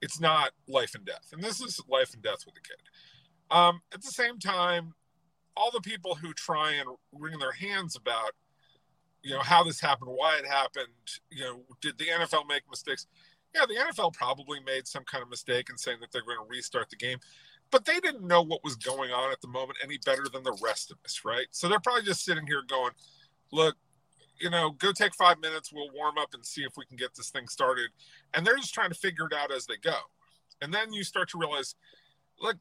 it's 0.00 0.20
not 0.20 0.52
life 0.68 0.94
and 0.94 1.04
death. 1.04 1.30
And 1.32 1.42
this 1.42 1.60
is 1.60 1.80
life 1.88 2.14
and 2.14 2.22
death 2.22 2.44
with 2.46 2.54
a 2.56 2.60
kid. 2.60 2.76
Um, 3.50 3.80
at 3.92 4.02
the 4.02 4.10
same 4.10 4.38
time, 4.38 4.94
all 5.56 5.70
the 5.72 5.80
people 5.80 6.14
who 6.14 6.32
try 6.32 6.72
and 6.74 6.88
wring 7.12 7.38
their 7.38 7.52
hands 7.52 7.96
about, 7.96 8.32
you 9.22 9.32
know, 9.32 9.40
how 9.40 9.64
this 9.64 9.80
happened, 9.80 10.10
why 10.14 10.38
it 10.38 10.46
happened, 10.46 10.86
you 11.30 11.42
know, 11.42 11.62
did 11.80 11.98
the 11.98 12.06
NFL 12.06 12.46
make 12.48 12.62
mistakes? 12.70 13.06
Yeah, 13.54 13.62
the 13.66 13.74
NFL 13.74 14.12
probably 14.12 14.60
made 14.60 14.86
some 14.86 15.02
kind 15.04 15.22
of 15.22 15.30
mistake 15.30 15.68
in 15.70 15.76
saying 15.76 15.98
that 16.00 16.12
they're 16.12 16.22
going 16.22 16.38
to 16.38 16.48
restart 16.48 16.90
the 16.90 16.96
game, 16.96 17.18
but 17.70 17.84
they 17.84 17.98
didn't 17.98 18.26
know 18.26 18.42
what 18.42 18.62
was 18.62 18.76
going 18.76 19.10
on 19.10 19.32
at 19.32 19.40
the 19.40 19.48
moment 19.48 19.78
any 19.82 19.98
better 20.04 20.26
than 20.32 20.44
the 20.44 20.56
rest 20.62 20.92
of 20.92 20.98
us, 21.04 21.22
right? 21.24 21.46
So 21.50 21.68
they're 21.68 21.80
probably 21.80 22.04
just 22.04 22.24
sitting 22.24 22.46
here 22.46 22.62
going, 22.68 22.92
look, 23.50 23.76
you 24.40 24.50
know, 24.50 24.70
go 24.70 24.92
take 24.92 25.14
five 25.14 25.40
minutes. 25.40 25.72
We'll 25.72 25.90
warm 25.94 26.18
up 26.18 26.34
and 26.34 26.44
see 26.44 26.62
if 26.62 26.76
we 26.76 26.84
can 26.84 26.96
get 26.96 27.14
this 27.14 27.30
thing 27.30 27.48
started. 27.48 27.90
And 28.34 28.46
they're 28.46 28.56
just 28.56 28.74
trying 28.74 28.90
to 28.90 28.94
figure 28.94 29.26
it 29.26 29.32
out 29.32 29.52
as 29.52 29.66
they 29.66 29.76
go. 29.76 29.96
And 30.60 30.72
then 30.72 30.92
you 30.92 31.04
start 31.04 31.28
to 31.30 31.38
realize, 31.38 31.74
look, 32.40 32.56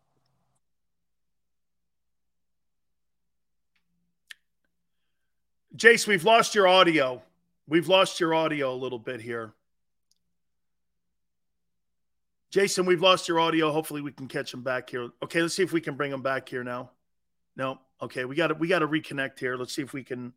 Jace, 5.75 6.07
we've 6.07 6.23
lost 6.23 6.55
your 6.55 6.67
audio. 6.67 7.21
We've 7.67 7.87
lost 7.87 8.19
your 8.19 8.33
audio 8.33 8.73
a 8.73 8.75
little 8.75 8.97
bit 8.97 9.21
here. 9.21 9.53
Jason, 12.49 12.85
we've 12.85 13.01
lost 13.01 13.27
your 13.27 13.39
audio. 13.39 13.71
Hopefully, 13.71 14.01
we 14.01 14.11
can 14.11 14.27
catch 14.27 14.53
him 14.53 14.63
back 14.63 14.89
here. 14.89 15.09
Okay, 15.21 15.41
let's 15.41 15.53
see 15.53 15.63
if 15.63 15.73
we 15.73 15.81
can 15.81 15.95
bring 15.95 16.11
him 16.11 16.21
back 16.21 16.47
here 16.47 16.63
now. 16.63 16.91
No, 17.55 17.79
okay, 18.01 18.25
we 18.25 18.35
got 18.35 18.47
to 18.47 18.53
we 18.53 18.67
got 18.67 18.79
to 18.79 18.87
reconnect 18.87 19.37
here. 19.37 19.57
Let's 19.57 19.73
see 19.73 19.81
if 19.81 19.93
we 19.93 20.03
can 20.03 20.33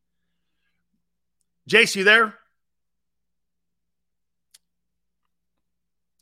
Jace, 1.69 1.97
you 1.97 2.05
there? 2.05 2.35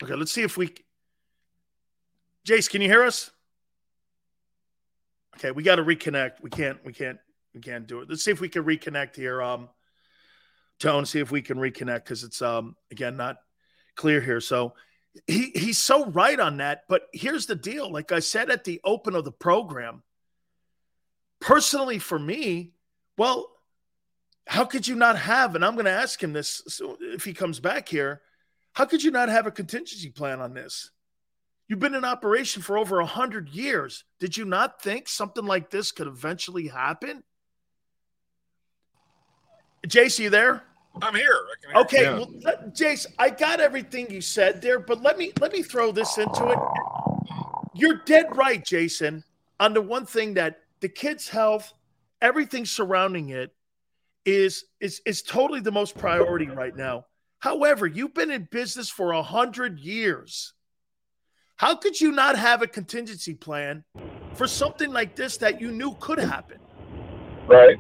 Okay, 0.02 0.14
let's 0.14 0.32
see 0.32 0.42
if 0.42 0.56
we. 0.56 0.74
Jace, 2.46 2.70
can 2.70 2.80
you 2.80 2.88
hear 2.88 3.02
us? 3.02 3.30
Okay, 5.36 5.50
we 5.50 5.62
got 5.62 5.76
to 5.76 5.84
reconnect. 5.84 6.42
We 6.42 6.50
can't. 6.50 6.78
We 6.84 6.92
can't. 6.92 7.18
We 7.54 7.60
can't 7.60 7.86
do 7.86 8.00
it. 8.00 8.08
Let's 8.08 8.24
see 8.24 8.30
if 8.30 8.40
we 8.40 8.48
can 8.48 8.64
reconnect 8.64 9.16
here. 9.16 9.42
Um, 9.42 9.68
tone. 10.78 11.06
See 11.06 11.20
if 11.20 11.30
we 11.30 11.42
can 11.42 11.58
reconnect 11.58 12.04
because 12.04 12.24
it's 12.24 12.42
um 12.42 12.76
again 12.90 13.16
not 13.16 13.36
clear 13.96 14.20
here. 14.20 14.40
So 14.40 14.74
he 15.26 15.50
he's 15.54 15.78
so 15.78 16.06
right 16.06 16.38
on 16.38 16.58
that. 16.58 16.82
But 16.88 17.02
here's 17.12 17.46
the 17.46 17.56
deal. 17.56 17.90
Like 17.90 18.12
I 18.12 18.20
said 18.20 18.50
at 18.50 18.64
the 18.64 18.80
open 18.84 19.14
of 19.14 19.24
the 19.24 19.32
program, 19.32 20.02
personally 21.40 21.98
for 21.98 22.18
me, 22.18 22.72
well, 23.16 23.50
how 24.48 24.64
could 24.64 24.88
you 24.88 24.94
not 24.94 25.18
have, 25.18 25.54
and 25.54 25.62
I'm 25.62 25.74
going 25.74 25.84
to 25.84 25.90
ask 25.90 26.22
him 26.22 26.32
this 26.32 26.62
so 26.68 26.96
if 27.00 27.22
he 27.22 27.34
comes 27.34 27.60
back 27.60 27.86
here, 27.86 28.22
how 28.72 28.86
could 28.86 29.02
you 29.02 29.10
not 29.10 29.28
have 29.28 29.46
a 29.46 29.50
contingency 29.50 30.08
plan 30.08 30.40
on 30.40 30.54
this? 30.54 30.90
You've 31.68 31.80
been 31.80 31.94
in 31.94 32.04
operation 32.04 32.62
for 32.62 32.78
over 32.78 32.96
100 32.96 33.50
years. 33.50 34.04
Did 34.18 34.38
you 34.38 34.46
not 34.46 34.80
think 34.80 35.06
something 35.06 35.44
like 35.44 35.68
this 35.68 35.92
could 35.92 36.06
eventually 36.06 36.66
happen? 36.66 37.22
Jace, 39.86 40.18
you 40.18 40.30
there? 40.30 40.62
I'm 41.02 41.14
here. 41.14 41.40
okay, 41.74 42.04
yeah. 42.04 42.14
well, 42.14 42.32
Jace, 42.70 43.06
I 43.18 43.28
got 43.28 43.60
everything 43.60 44.10
you 44.10 44.22
said 44.22 44.62
there, 44.62 44.80
but 44.80 45.02
let 45.02 45.18
me 45.18 45.30
let 45.40 45.52
me 45.52 45.62
throw 45.62 45.92
this 45.92 46.16
into 46.16 46.48
it. 46.48 46.58
You're 47.74 48.00
dead 48.06 48.34
right, 48.34 48.64
Jason, 48.64 49.22
on 49.60 49.74
the 49.74 49.82
one 49.82 50.06
thing 50.06 50.34
that 50.34 50.60
the 50.80 50.88
kid's 50.88 51.28
health, 51.28 51.74
everything 52.22 52.64
surrounding 52.64 53.28
it 53.28 53.52
is 54.28 54.64
is 54.80 55.00
is 55.06 55.22
totally 55.22 55.60
the 55.60 55.72
most 55.72 55.96
priority 55.96 56.48
right 56.48 56.76
now. 56.76 57.06
However, 57.38 57.86
you've 57.86 58.14
been 58.14 58.30
in 58.30 58.48
business 58.50 58.90
for 58.90 59.12
a 59.12 59.22
hundred 59.22 59.78
years. 59.78 60.52
How 61.56 61.74
could 61.76 62.00
you 62.00 62.12
not 62.12 62.36
have 62.36 62.62
a 62.62 62.66
contingency 62.66 63.34
plan 63.34 63.84
for 64.38 64.46
something 64.46 64.92
like 64.92 65.16
this 65.16 65.36
that 65.38 65.60
you 65.60 65.72
knew 65.72 65.96
could 65.98 66.18
happen. 66.18 66.58
Right. 67.48 67.76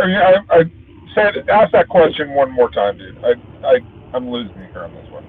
I, 0.00 0.04
I, 0.04 0.58
I 0.58 0.72
said, 1.14 1.48
ask 1.48 1.72
that 1.72 1.88
question 1.88 2.32
one 2.34 2.52
more 2.52 2.70
time, 2.70 2.96
dude. 2.96 3.18
I, 3.24 3.32
I, 3.66 3.78
I'm 4.14 4.30
losing 4.30 4.56
you 4.56 4.68
here 4.68 4.84
on 4.84 4.94
this 4.94 5.10
one. 5.10 5.24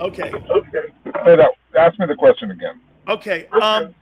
Okay. 0.00 0.30
Okay. 0.30 0.92
Say 1.24 1.36
that. 1.36 1.50
Ask 1.76 1.98
me 1.98 2.06
the 2.06 2.14
question 2.14 2.50
again. 2.50 2.80
Okay. 3.08 3.46
Um, 3.46 3.94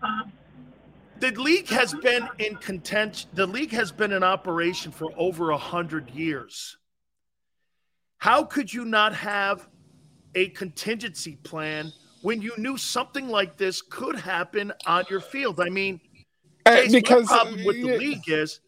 the 1.21 1.31
league 1.33 1.69
has 1.69 1.95
been 1.95 2.29
in 2.39 2.57
contention. 2.57 3.31
The 3.35 3.47
league 3.47 3.73
has 3.73 3.93
been 3.93 4.13
in 4.13 4.23
operation 4.23 4.93
for 4.93 5.11
over 5.17 5.51
a 5.51 5.57
hundred 5.59 6.11
years. 6.11 6.77
How 8.19 8.45
could 8.45 8.73
you 8.73 8.85
not 8.85 9.15
have 9.15 9.69
a 10.35 10.49
contingency 10.49 11.37
plan 11.37 11.93
when 12.23 12.43
you 12.43 12.53
knew 12.59 12.77
something 12.77 13.29
like 13.29 13.57
this 13.57 13.83
could 13.83 14.17
happen 14.17 14.73
on 14.87 15.05
your 15.11 15.21
field? 15.21 15.61
I 15.61 15.69
mean, 15.69 16.01
uh, 16.65 16.83
because 16.91 17.29
the 17.29 17.35
problem 17.35 17.65
with 17.65 17.81
the 17.83 17.97
league 17.97 18.29
is, 18.29 18.61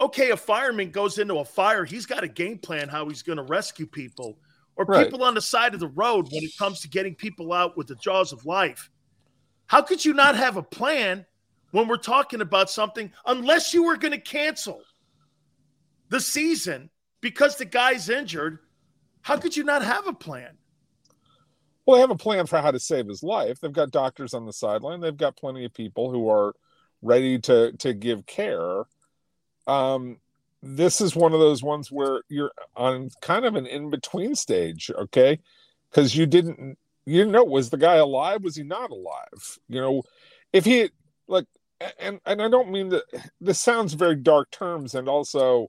okay, 0.00 0.30
a 0.30 0.36
fireman 0.36 0.90
goes 0.90 1.18
into 1.18 1.36
a 1.36 1.44
fire, 1.44 1.84
he's 1.84 2.06
got 2.06 2.24
a 2.24 2.28
game 2.28 2.58
plan 2.58 2.88
how 2.88 3.08
he's 3.08 3.22
going 3.22 3.38
to 3.38 3.44
rescue 3.44 3.86
people, 3.86 4.38
or 4.76 4.84
Right. 4.84 5.04
people 5.04 5.24
on 5.24 5.34
the 5.34 5.42
side 5.42 5.74
of 5.74 5.80
the 5.80 5.88
road 5.88 6.26
when 6.30 6.44
it 6.44 6.56
comes 6.58 6.80
to 6.80 6.88
getting 6.88 7.14
people 7.14 7.52
out 7.52 7.76
with 7.76 7.86
the 7.86 7.96
jaws 7.96 8.32
of 8.32 8.44
life. 8.44 8.90
How 9.66 9.82
could 9.82 10.04
you 10.04 10.12
not 10.12 10.36
have 10.36 10.56
a 10.56 10.62
plan 10.62 11.26
when 11.70 11.88
we're 11.88 11.96
talking 11.96 12.40
about 12.40 12.70
something 12.70 13.12
unless 13.26 13.74
you 13.74 13.84
were 13.84 13.96
going 13.96 14.12
to 14.12 14.20
cancel 14.20 14.82
the 16.08 16.20
season 16.20 16.90
because 17.20 17.56
the 17.56 17.64
guy's 17.64 18.08
injured? 18.08 18.58
How 19.22 19.36
could 19.36 19.56
you 19.56 19.64
not 19.64 19.82
have 19.82 20.06
a 20.06 20.12
plan? 20.12 20.56
Well, 21.84 21.96
they 21.96 22.00
have 22.00 22.10
a 22.10 22.16
plan 22.16 22.46
for 22.46 22.60
how 22.60 22.70
to 22.70 22.80
save 22.80 23.06
his 23.06 23.22
life. 23.22 23.60
They've 23.60 23.72
got 23.72 23.90
doctors 23.90 24.34
on 24.34 24.44
the 24.44 24.52
sideline. 24.52 25.00
They've 25.00 25.16
got 25.16 25.36
plenty 25.36 25.64
of 25.64 25.72
people 25.72 26.10
who 26.10 26.28
are 26.28 26.54
ready 27.02 27.38
to 27.40 27.72
to 27.72 27.92
give 27.92 28.26
care. 28.26 28.84
Um, 29.66 30.18
this 30.62 31.00
is 31.00 31.14
one 31.14 31.32
of 31.32 31.40
those 31.40 31.62
ones 31.62 31.92
where 31.92 32.22
you're 32.28 32.52
on 32.76 33.10
kind 33.20 33.44
of 33.44 33.54
an 33.54 33.66
in 33.66 33.90
between 33.90 34.34
stage, 34.34 34.90
okay? 34.96 35.38
Because 35.90 36.16
you 36.16 36.26
didn't 36.26 36.78
you 37.04 37.18
didn't 37.18 37.32
know 37.32 37.44
was 37.44 37.70
the 37.70 37.76
guy 37.76 37.96
alive? 37.96 38.42
Was 38.42 38.56
he 38.56 38.64
not 38.64 38.90
alive? 38.90 39.58
You 39.68 39.80
know, 39.80 40.02
if 40.52 40.64
he 40.64 40.90
like, 41.28 41.46
and 41.98 42.20
and 42.24 42.42
I 42.42 42.48
don't 42.48 42.70
mean 42.70 42.88
that. 42.90 43.02
This 43.40 43.60
sounds 43.60 43.94
very 43.94 44.16
dark 44.16 44.50
terms, 44.50 44.94
and 44.94 45.08
also, 45.08 45.68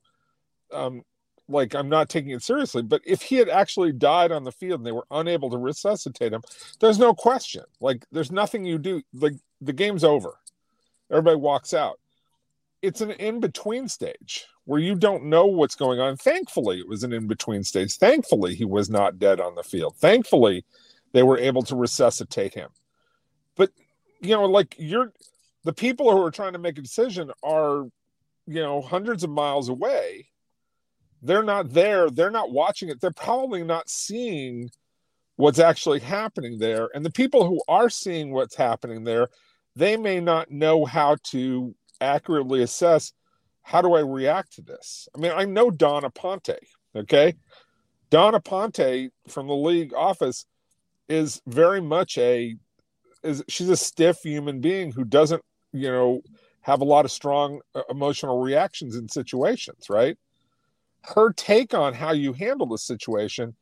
um, 0.72 1.04
like 1.50 1.76
I'm 1.76 1.90
not 1.90 2.10
taking 2.10 2.32
it 2.32 2.44
seriously, 2.44 2.82
but 2.82 3.02
if 3.06 3.22
he 3.22 3.36
had 3.36 3.50
actually 3.50 3.92
died 3.92 4.32
on 4.32 4.44
the 4.44 4.52
field 4.52 4.80
and 4.80 4.88
they 4.88 4.92
were 4.92 5.08
unable 5.12 5.50
to 5.50 5.58
resuscitate 5.58 6.34
him, 6.34 6.42
there's 6.80 7.00
no 7.00 7.14
question. 7.14 7.64
Like 7.80 8.06
there's 8.12 8.32
nothing 8.32 8.66
you 8.66 8.78
do. 8.78 9.02
Like 9.14 9.34
the 9.62 9.74
game's 9.74 10.04
over. 10.04 10.36
Everybody 11.12 11.38
walks 11.38 11.74
out. 11.74 12.00
It's 12.82 13.02
an 13.02 13.12
in 13.12 13.40
between 13.40 13.88
stage 13.88 14.46
where 14.66 14.80
you 14.80 14.96
don't 14.96 15.26
know 15.26 15.46
what's 15.46 15.76
going 15.76 16.00
on. 16.00 16.18
Thankfully, 16.18 16.80
it 16.80 16.88
was 16.88 17.04
an 17.04 17.14
in 17.14 17.28
between 17.28 17.64
stage. 17.64 17.96
Thankfully, 17.96 18.54
he 18.54 18.66
was 18.66 18.90
not 18.90 19.18
dead 19.18 19.40
on 19.40 19.56
the 19.56 19.64
field. 19.64 19.96
Thankfully, 19.98 20.64
they 21.14 21.24
were 21.24 21.38
able 21.38 21.64
to 21.64 21.76
resuscitate 21.76 22.54
him. 22.54 22.70
But 23.56 23.72
you 24.22 24.36
know, 24.36 24.46
like 24.46 24.76
you're 24.78 25.14
the 25.68 25.74
people 25.74 26.12
who 26.12 26.22
are 26.24 26.32
trying 26.32 26.54
to 26.54 26.60
make 26.60 26.78
a 26.78 26.82
decision 26.82 27.32
are, 27.44 27.84
you 28.48 28.62
know, 28.62 28.82
hundreds 28.82 29.24
of 29.24 29.30
miles 29.30 29.70
away. 29.70 30.28
They're 31.22 31.44
not 31.44 31.74
there. 31.74 32.10
They're 32.10 32.32
not 32.32 32.52
watching 32.52 32.90
it. 32.90 33.02
They're 33.02 33.12
probably 33.12 33.64
not 33.64 33.90
seeing 33.90 34.70
what's 35.36 35.60
actually 35.60 36.00
happening 36.00 36.58
there. 36.58 36.90
And 36.96 37.06
the 37.06 37.12
people 37.12 37.46
who 37.46 37.62
are 37.68 37.90
seeing 37.90 38.32
what's 38.32 38.56
happening 38.56 39.04
there 39.04 39.28
they 39.76 39.96
may 39.96 40.20
not 40.20 40.50
know 40.50 40.86
how 40.86 41.18
to 41.24 41.76
accurately 42.02 42.64
assess 42.64 43.14
how 43.62 43.80
do 43.80 43.94
i 43.94 44.00
react 44.00 44.54
to 44.54 44.62
this? 44.64 45.08
I 45.16 45.20
mean 45.20 45.32
i 45.36 45.46
know 45.46 45.70
Dawn 45.70 46.02
Aponte 46.02 46.58
okay? 46.96 47.36
Donna 48.10 48.40
ponte 48.40 49.12
from 49.28 49.48
the 49.48 49.56
league 49.56 49.94
office 49.94 50.46
is 51.10 51.42
very 51.46 51.82
much 51.82 52.18
a 52.18 52.56
is 53.24 53.44
she's 53.48 53.70
a 53.70 53.78
stiff 53.78 54.20
human 54.24 54.62
being 54.62 54.92
who 54.92 55.04
doesn't 55.04 55.44
you 55.74 55.90
know 55.90 56.22
have 56.62 56.82
a 56.82 56.86
lot 56.86 57.06
of 57.06 57.12
strong 57.12 57.62
uh, 57.76 57.82
emotional 57.90 58.42
reactions 58.42 58.96
in 58.96 59.08
situations 59.08 59.90
right? 59.90 60.18
Her 61.04 61.32
take 61.32 61.74
on 61.74 61.94
how 61.94 62.12
you 62.12 62.34
handle 62.34 62.68
the 62.68 62.78
situation 62.78 63.56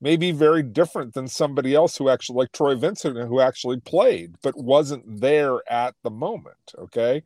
may 0.00 0.16
be 0.16 0.32
very 0.32 0.62
different 0.62 1.14
than 1.14 1.28
somebody 1.28 1.74
else 1.74 1.96
who 1.96 2.08
actually 2.08 2.38
like 2.38 2.52
Troy 2.52 2.74
Vincent 2.74 3.16
who 3.16 3.40
actually 3.40 3.80
played 3.80 4.34
but 4.42 4.56
wasn't 4.56 5.20
there 5.20 5.60
at 5.70 5.94
the 6.02 6.10
moment 6.10 6.74
okay? 6.78 7.22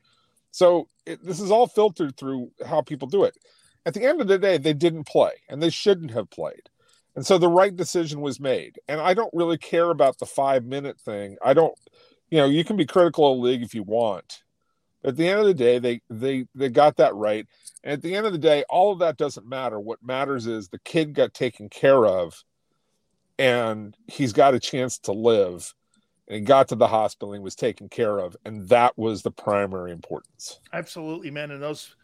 So 0.50 0.88
it, 1.06 1.24
this 1.24 1.40
is 1.40 1.50
all 1.50 1.66
filtered 1.66 2.16
through 2.16 2.50
how 2.66 2.82
people 2.82 3.08
do 3.08 3.24
it. 3.24 3.36
At 3.84 3.94
the 3.94 4.04
end 4.04 4.20
of 4.20 4.28
the 4.28 4.38
day 4.38 4.58
they 4.58 4.74
didn't 4.74 5.04
play 5.04 5.32
and 5.48 5.62
they 5.62 5.70
shouldn't 5.70 6.12
have 6.12 6.30
played. 6.30 6.68
And 7.14 7.26
so 7.26 7.36
the 7.36 7.48
right 7.48 7.74
decision 7.74 8.20
was 8.20 8.40
made. 8.40 8.78
And 8.88 9.00
i 9.00 9.12
don't 9.12 9.34
really 9.34 9.58
care 9.58 9.90
about 9.90 10.18
the 10.18 10.26
5 10.26 10.64
minute 10.64 10.98
thing. 11.00 11.36
I 11.44 11.54
don't 11.54 11.74
you 12.32 12.38
know 12.38 12.46
you 12.46 12.64
can 12.64 12.76
be 12.76 12.86
critical 12.86 13.30
of 13.30 13.38
the 13.38 13.44
league 13.44 13.62
if 13.62 13.74
you 13.74 13.82
want. 13.82 14.42
But 15.02 15.10
at 15.10 15.16
the 15.16 15.28
end 15.28 15.40
of 15.40 15.46
the 15.46 15.54
day 15.54 15.78
they 15.78 16.00
they 16.08 16.46
they 16.54 16.70
got 16.70 16.96
that 16.96 17.14
right. 17.14 17.46
And 17.84 17.92
at 17.92 18.02
the 18.02 18.16
end 18.16 18.24
of 18.24 18.32
the 18.32 18.38
day 18.38 18.64
all 18.70 18.90
of 18.90 19.00
that 19.00 19.18
doesn't 19.18 19.46
matter. 19.46 19.78
What 19.78 20.02
matters 20.02 20.46
is 20.46 20.68
the 20.68 20.78
kid 20.78 21.12
got 21.12 21.34
taken 21.34 21.68
care 21.68 22.06
of 22.06 22.42
and 23.38 23.94
he's 24.06 24.32
got 24.32 24.54
a 24.54 24.60
chance 24.60 24.98
to 25.00 25.12
live. 25.12 25.74
And 26.26 26.36
he 26.36 26.40
got 26.42 26.68
to 26.68 26.74
the 26.74 26.86
hospital 26.86 27.34
and 27.34 27.44
was 27.44 27.54
taken 27.54 27.90
care 27.90 28.18
of. 28.18 28.34
And 28.46 28.66
that 28.70 28.96
was 28.96 29.22
the 29.22 29.30
primary 29.30 29.92
importance. 29.92 30.58
Absolutely, 30.72 31.30
man. 31.30 31.50
And 31.50 31.62
those, 31.62 31.96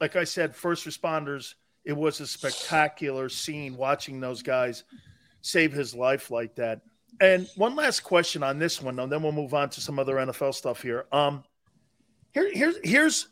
like 0.00 0.14
I 0.14 0.24
said, 0.24 0.54
first 0.54 0.86
responders, 0.86 1.54
it 1.84 1.94
was 1.96 2.20
a 2.20 2.26
spectacular 2.26 3.28
scene 3.28 3.76
watching 3.76 4.20
those 4.20 4.42
guys 4.42 4.84
save 5.40 5.72
his 5.72 5.94
life 5.94 6.30
like 6.30 6.54
that. 6.56 6.82
And 7.20 7.48
one 7.56 7.76
last 7.76 8.00
question 8.00 8.42
on 8.42 8.58
this 8.58 8.80
one, 8.82 8.98
and 8.98 9.10
then 9.10 9.22
we'll 9.22 9.32
move 9.32 9.54
on 9.54 9.70
to 9.70 9.80
some 9.80 9.98
other 9.98 10.16
NFL 10.16 10.54
stuff 10.54 10.82
here. 10.82 11.06
Um, 11.12 11.44
here, 12.32 12.50
here's 12.52 12.76
here's 12.82 13.28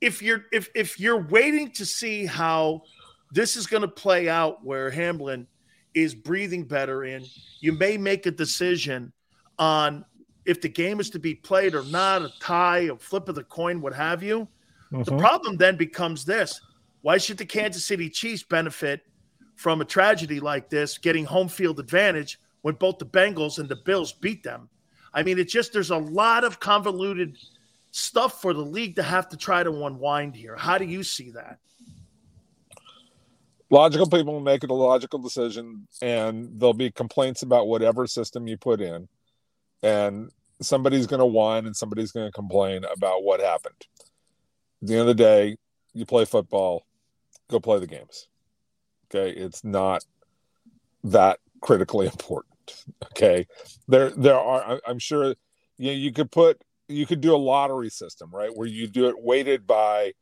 if 0.00 0.20
you're 0.22 0.44
if 0.52 0.68
if 0.74 1.00
you're 1.00 1.22
waiting 1.22 1.70
to 1.72 1.86
see 1.86 2.26
how 2.26 2.82
this 3.32 3.56
is 3.56 3.66
going 3.66 3.82
to 3.82 3.88
play 3.88 4.28
out, 4.28 4.64
where 4.64 4.90
Hamlin 4.90 5.46
is 5.94 6.14
breathing 6.14 6.64
better 6.64 7.04
in, 7.04 7.24
you 7.60 7.72
may 7.72 7.96
make 7.96 8.26
a 8.26 8.30
decision 8.30 9.12
on 9.58 10.04
if 10.44 10.60
the 10.60 10.68
game 10.68 11.00
is 11.00 11.10
to 11.10 11.18
be 11.18 11.34
played 11.34 11.74
or 11.74 11.84
not, 11.84 12.22
a 12.22 12.30
tie, 12.40 12.80
a 12.80 12.96
flip 12.96 13.28
of 13.28 13.34
the 13.34 13.44
coin, 13.44 13.80
what 13.80 13.94
have 13.94 14.22
you. 14.22 14.46
The 14.92 14.98
Mhm. 14.98 15.18
problem 15.18 15.56
then 15.56 15.76
becomes 15.76 16.24
this 16.24 16.60
why 17.02 17.18
should 17.18 17.38
the 17.38 17.46
Kansas 17.46 17.84
City 17.84 18.10
Chiefs 18.10 18.42
benefit 18.42 19.00
from 19.54 19.80
a 19.80 19.84
tragedy 19.84 20.40
like 20.40 20.68
this, 20.68 20.98
getting 20.98 21.24
home 21.24 21.48
field 21.48 21.78
advantage 21.78 22.38
when 22.66 22.74
both 22.74 22.98
the 22.98 23.06
Bengals 23.06 23.60
and 23.60 23.68
the 23.68 23.76
Bills 23.76 24.12
beat 24.12 24.42
them? 24.42 24.68
I 25.14 25.22
mean, 25.22 25.38
it's 25.38 25.52
just 25.52 25.72
there's 25.72 25.92
a 25.92 25.96
lot 25.96 26.42
of 26.42 26.58
convoluted 26.58 27.38
stuff 27.92 28.42
for 28.42 28.52
the 28.52 28.60
league 28.60 28.96
to 28.96 29.04
have 29.04 29.28
to 29.28 29.36
try 29.36 29.62
to 29.62 29.84
unwind 29.84 30.34
here. 30.34 30.56
How 30.56 30.76
do 30.76 30.84
you 30.84 31.04
see 31.04 31.30
that? 31.30 31.60
logical 33.70 34.08
people 34.08 34.40
make 34.40 34.64
it 34.64 34.70
a 34.70 34.74
logical 34.74 35.18
decision 35.20 35.86
and 36.02 36.48
there'll 36.58 36.74
be 36.74 36.90
complaints 36.90 37.42
about 37.42 37.66
whatever 37.66 38.06
system 38.06 38.46
you 38.46 38.56
put 38.56 38.80
in 38.80 39.08
and 39.82 40.30
somebody's 40.60 41.06
going 41.06 41.18
to 41.18 41.26
whine 41.26 41.66
and 41.66 41.76
somebody's 41.76 42.12
going 42.12 42.26
to 42.26 42.32
complain 42.32 42.84
about 42.84 43.24
what 43.24 43.40
happened 43.40 43.74
at 44.82 44.88
the 44.88 44.92
end 44.92 45.00
of 45.00 45.08
the 45.08 45.14
day 45.14 45.56
you 45.94 46.06
play 46.06 46.24
football 46.24 46.86
go 47.50 47.58
play 47.58 47.80
the 47.80 47.88
games 47.88 48.28
okay 49.06 49.30
it's 49.30 49.64
not 49.64 50.04
that 51.02 51.40
critically 51.60 52.06
important 52.06 52.55
okay. 53.06 53.46
There 53.88 54.10
there 54.10 54.38
are 54.38 54.80
i'm 54.86 54.98
sure 54.98 55.34
you 55.78 55.86
know, 55.86 55.92
you 55.92 56.12
could 56.12 56.30
put 56.30 56.62
you 56.88 57.06
could 57.06 57.20
do 57.20 57.34
a 57.34 57.36
lottery 57.36 57.90
system 57.90 58.30
right? 58.32 58.50
Where 58.54 58.66
you 58.66 58.86
do 58.86 59.08
it 59.08 59.22
weighted 59.22 59.66
by 59.66 60.12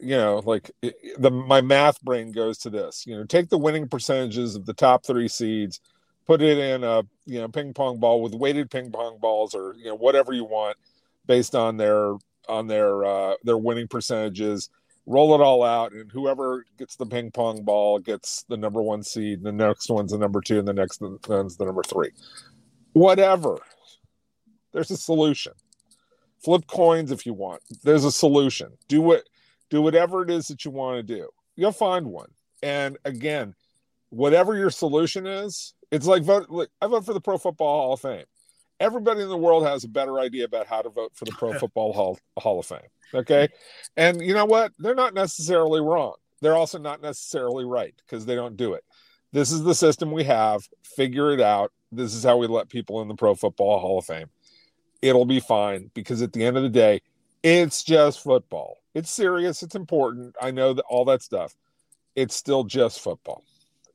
you 0.00 0.16
know 0.16 0.42
like 0.44 0.70
the 1.18 1.30
my 1.30 1.60
math 1.60 2.00
brain 2.02 2.32
goes 2.32 2.58
to 2.58 2.70
this 2.70 3.06
you 3.06 3.16
know 3.16 3.24
take 3.24 3.50
the 3.50 3.58
winning 3.58 3.88
percentages 3.88 4.54
of 4.54 4.64
the 4.66 4.72
top 4.72 5.04
three 5.04 5.28
seeds 5.28 5.80
put 6.26 6.40
it 6.40 6.58
in 6.58 6.84
a 6.84 7.02
you 7.26 7.40
know 7.40 7.48
ping 7.48 7.74
pong 7.74 7.98
ball 7.98 8.22
with 8.22 8.34
weighted 8.34 8.70
ping 8.70 8.90
pong 8.90 9.18
balls 9.18 9.54
or 9.54 9.74
you 9.76 9.86
know 9.86 9.94
whatever 9.94 10.32
you 10.32 10.44
want 10.44 10.76
based 11.26 11.54
on 11.54 11.76
their 11.76 12.14
on 12.48 12.66
their 12.66 13.04
uh 13.04 13.34
their 13.44 13.58
winning 13.58 13.88
percentages 13.88 14.70
roll 15.06 15.34
it 15.34 15.40
all 15.40 15.62
out 15.62 15.92
and 15.92 16.10
whoever 16.12 16.64
gets 16.78 16.96
the 16.96 17.06
ping 17.06 17.30
pong 17.30 17.62
ball 17.62 17.98
gets 17.98 18.44
the 18.48 18.56
number 18.56 18.82
one 18.82 19.02
seed 19.02 19.38
and 19.38 19.46
the 19.46 19.52
next 19.52 19.90
one's 19.90 20.12
the 20.12 20.18
number 20.18 20.40
two 20.40 20.58
and 20.58 20.68
the 20.68 20.72
next 20.72 21.00
one's 21.00 21.56
the 21.56 21.64
number 21.64 21.82
three. 21.82 22.10
Whatever. 22.92 23.58
There's 24.72 24.90
a 24.90 24.96
solution. 24.96 25.52
Flip 26.44 26.66
coins 26.66 27.10
if 27.10 27.26
you 27.26 27.34
want. 27.34 27.62
There's 27.82 28.04
a 28.04 28.12
solution. 28.12 28.72
Do 28.88 29.00
what 29.00 29.24
do 29.68 29.82
whatever 29.82 30.22
it 30.22 30.30
is 30.30 30.46
that 30.46 30.64
you 30.64 30.70
want 30.70 30.96
to 30.98 31.02
do. 31.02 31.28
You'll 31.56 31.72
find 31.72 32.06
one. 32.06 32.30
And 32.62 32.98
again 33.04 33.54
whatever 34.10 34.56
your 34.56 34.70
solution 34.70 35.24
is 35.24 35.72
it's 35.92 36.04
like 36.04 36.24
vote 36.24 36.50
like 36.50 36.68
i 36.82 36.86
vote 36.88 37.06
for 37.06 37.12
the 37.12 37.20
pro 37.20 37.38
football 37.38 37.80
hall 37.80 37.92
of 37.94 38.00
fame. 38.00 38.24
Everybody 38.80 39.20
in 39.20 39.28
the 39.28 39.36
world 39.36 39.64
has 39.66 39.84
a 39.84 39.88
better 39.88 40.18
idea 40.18 40.46
about 40.46 40.66
how 40.66 40.80
to 40.80 40.88
vote 40.88 41.12
for 41.14 41.26
the 41.26 41.32
Pro 41.32 41.52
Football 41.58 41.92
Hall, 41.92 42.18
Hall 42.38 42.58
of 42.58 42.66
Fame. 42.66 42.80
Okay. 43.14 43.48
And 43.96 44.20
you 44.20 44.34
know 44.34 44.44
what? 44.44 44.72
They're 44.78 44.94
not 44.94 45.14
necessarily 45.14 45.80
wrong. 45.80 46.14
They're 46.40 46.56
also 46.56 46.78
not 46.78 47.02
necessarily 47.02 47.64
right 47.64 47.94
because 48.04 48.24
they 48.24 48.34
don't 48.34 48.56
do 48.56 48.74
it. 48.74 48.84
This 49.32 49.52
is 49.52 49.62
the 49.62 49.74
system 49.74 50.10
we 50.10 50.24
have. 50.24 50.68
Figure 50.82 51.32
it 51.32 51.40
out. 51.40 51.72
This 51.92 52.14
is 52.14 52.24
how 52.24 52.36
we 52.36 52.46
let 52.46 52.68
people 52.68 53.02
in 53.02 53.08
the 53.08 53.14
Pro 53.14 53.34
Football 53.34 53.78
Hall 53.78 53.98
of 53.98 54.06
Fame. 54.06 54.28
It'll 55.02 55.24
be 55.24 55.40
fine 55.40 55.90
because 55.94 56.22
at 56.22 56.32
the 56.32 56.44
end 56.44 56.56
of 56.56 56.62
the 56.62 56.68
day, 56.68 57.02
it's 57.42 57.82
just 57.82 58.22
football. 58.22 58.78
It's 58.94 59.10
serious. 59.10 59.62
It's 59.62 59.74
important. 59.74 60.36
I 60.40 60.50
know 60.50 60.72
that 60.74 60.84
all 60.88 61.04
that 61.06 61.22
stuff. 61.22 61.54
It's 62.16 62.34
still 62.34 62.64
just 62.64 63.00
football. 63.00 63.44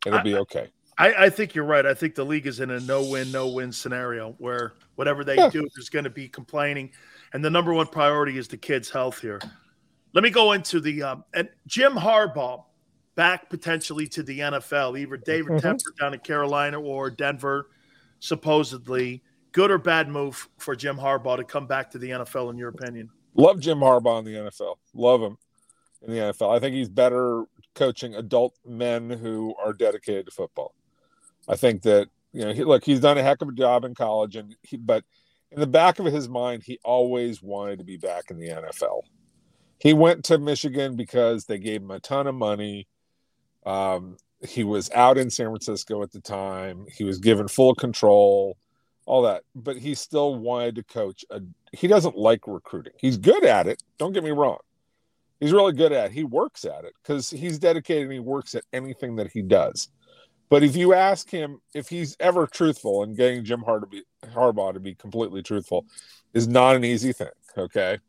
It'll 0.06 0.22
be 0.22 0.35
okay. 0.35 0.69
I, 0.98 1.26
I, 1.26 1.30
think 1.30 1.53
you're 1.53 1.66
right. 1.66 1.85
I 1.85 1.94
think 1.94 2.16
the 2.16 2.24
league 2.24 2.48
is 2.48 2.60
in 2.60 2.72
a 2.72 2.80
no 2.80 3.03
win, 3.03 3.32
no 3.32 3.50
win 3.50 3.72
scenario 3.72 4.34
where 4.38 4.74
whatever 4.95 5.24
they 5.24 5.35
Yeah. 5.35 5.50
do, 5.50 5.68
there's 5.76 5.90
going 5.90 6.06
to 6.06 6.10
be 6.10 6.30
complaining. 6.30 6.92
And 7.33 7.43
the 7.43 7.49
number 7.49 7.73
one 7.73 7.87
priority 7.87 8.37
is 8.37 8.47
the 8.47 8.57
kids' 8.57 8.89
health 8.89 9.19
here. 9.19 9.41
Let 10.13 10.23
me 10.23 10.29
go 10.29 10.53
into 10.53 10.79
the 10.79 11.03
um, 11.03 11.23
and 11.33 11.49
Jim 11.67 11.93
Harbaugh 11.93 12.63
back 13.15 13.49
potentially 13.49 14.07
to 14.07 14.23
the 14.23 14.39
NFL, 14.39 14.99
either 14.99 15.17
David 15.17 15.53
Mhm. 15.53 15.61
Tepper 15.61 15.97
down 15.99 16.13
in 16.13 16.19
Carolina 16.19 16.79
or 16.79 17.09
Denver, 17.09 17.69
supposedly. 18.19 19.23
Good 19.51 19.71
or 19.71 19.77
bad 19.77 20.09
move 20.09 20.49
for 20.57 20.75
Jim 20.75 20.97
Harbaugh 20.97 21.37
to 21.37 21.43
come 21.45 21.65
back 21.65 21.89
to 21.91 21.97
the 21.97 22.11
NFL, 22.11 22.49
in 22.49 22.57
your 22.57 22.69
opinion? 22.69 23.09
Love 23.35 23.59
Jim 23.59 23.79
Harbaugh 23.79 24.19
in 24.19 24.25
the 24.25 24.35
NFL. 24.35 24.75
Love 24.93 25.21
him 25.21 25.37
in 26.01 26.11
the 26.11 26.19
NFL. 26.19 26.53
I 26.53 26.59
think 26.59 26.75
he's 26.75 26.89
better 26.89 27.45
coaching 27.73 28.15
adult 28.15 28.57
men 28.65 29.09
who 29.09 29.55
are 29.63 29.71
dedicated 29.73 30.25
to 30.25 30.31
football. 30.31 30.73
I 31.47 31.55
think 31.55 31.83
that 31.83 32.09
you 32.33 32.43
know, 32.43 32.51
he, 32.51 32.65
look, 32.65 32.83
he's 32.83 32.99
done 32.99 33.17
a 33.17 33.23
heck 33.23 33.41
of 33.41 33.47
a 33.47 33.53
job 33.53 33.85
in 33.85 33.95
college, 33.95 34.35
and 34.35 34.53
he, 34.61 34.75
but 34.75 35.05
in 35.56 35.61
the 35.61 35.67
back 35.67 36.00
of 36.00 36.06
his 36.06 36.27
mind, 36.27 36.64
he 36.64 36.80
always 36.84 37.42
wanted 37.42 37.80
to 37.80 37.85
be 37.85 37.95
back 37.95 38.30
in 38.30 38.38
the 38.38 38.50
NFL. 38.50 39.03
He 39.80 39.93
went 39.93 40.25
to 40.25 40.38
Michigan 40.38 40.98
because 40.98 41.45
they 41.45 41.58
gave 41.58 41.82
him 41.82 41.92
a 41.92 42.00
ton 42.00 42.27
of 42.27 42.35
money. 42.35 42.88
Um, 43.66 44.17
he 44.45 44.66
was 44.66 44.92
out 44.92 45.17
in 45.17 45.30
San 45.30 45.48
Francisco 45.48 46.03
at 46.03 46.11
the 46.11 46.19
time. 46.19 46.85
He 46.92 47.06
was 47.06 47.19
given 47.19 47.48
full 47.48 47.74
control, 47.74 48.58
all 49.06 49.22
that, 49.22 49.43
but 49.56 49.77
he 49.77 49.95
still 49.95 50.35
wanted 50.35 50.75
to 50.75 50.84
coach. 50.84 51.24
A, 51.30 51.42
he 51.72 51.88
doesn't 51.88 52.17
like 52.17 52.48
recruiting. 52.48 52.93
He's 52.98 53.17
good 53.17 53.45
at 53.45 53.67
it. 53.67 53.82
Don't 53.98 54.11
get 54.11 54.24
me 54.24 54.32
wrong. 54.32 54.59
He's 55.40 55.53
really 55.53 55.74
good 55.74 55.93
at 55.93 56.08
it. 56.08 56.11
He 56.11 56.25
works 56.25 56.66
at 56.66 56.84
it 56.84 56.93
because 57.01 57.30
he's 57.30 57.59
dedicated 57.59 58.03
and 58.03 58.14
he 58.14 58.19
works 58.19 58.56
at 58.56 58.64
anything 58.74 59.16
that 59.17 59.32
he 59.32 59.42
does. 59.42 59.90
But 60.50 60.64
if 60.64 60.75
you 60.75 60.93
ask 60.93 61.30
him 61.30 61.59
if 61.74 61.90
he's 61.90 62.16
ever 62.19 62.45
truthful, 62.48 63.03
in 63.03 63.16
getting 63.16 63.43
Jim 63.43 63.61
Har- 63.61 63.80
to 63.80 63.88
be, 63.88 64.03
Harbaugh 64.33 64.73
to 64.73 64.79
be 64.79 64.95
completely 64.95 65.41
truthful 65.41 65.85
is 66.33 66.47
not 66.47 66.75
an 66.75 66.83
easy 66.83 67.13
thing. 67.13 67.29
Okay. 67.57 67.99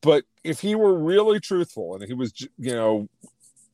But 0.00 0.24
if 0.44 0.60
he 0.60 0.74
were 0.74 0.96
really 0.96 1.40
truthful 1.40 1.94
and 1.94 2.04
he 2.04 2.14
was, 2.14 2.32
you 2.58 2.74
know, 2.74 3.08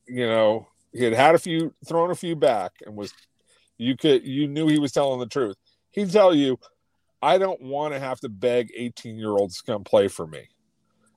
you 0.07 0.25
know, 0.25 0.67
he 0.93 1.03
had 1.03 1.13
had 1.13 1.35
a 1.35 1.39
few, 1.39 1.73
thrown 1.87 2.11
a 2.11 2.15
few 2.15 2.35
back 2.35 2.73
and 2.85 2.95
was, 2.95 3.13
you 3.77 3.95
could, 3.95 4.25
you 4.25 4.47
knew 4.47 4.67
he 4.67 4.79
was 4.79 4.91
telling 4.91 5.19
the 5.19 5.27
truth. 5.27 5.57
He'd 5.91 6.11
tell 6.11 6.33
you, 6.33 6.59
I 7.21 7.37
don't 7.37 7.61
want 7.61 7.93
to 7.93 7.99
have 7.99 8.19
to 8.21 8.29
beg 8.29 8.71
18 8.75 9.17
year 9.17 9.31
olds 9.31 9.57
to 9.57 9.71
come 9.71 9.83
play 9.83 10.07
for 10.07 10.25
me. 10.25 10.47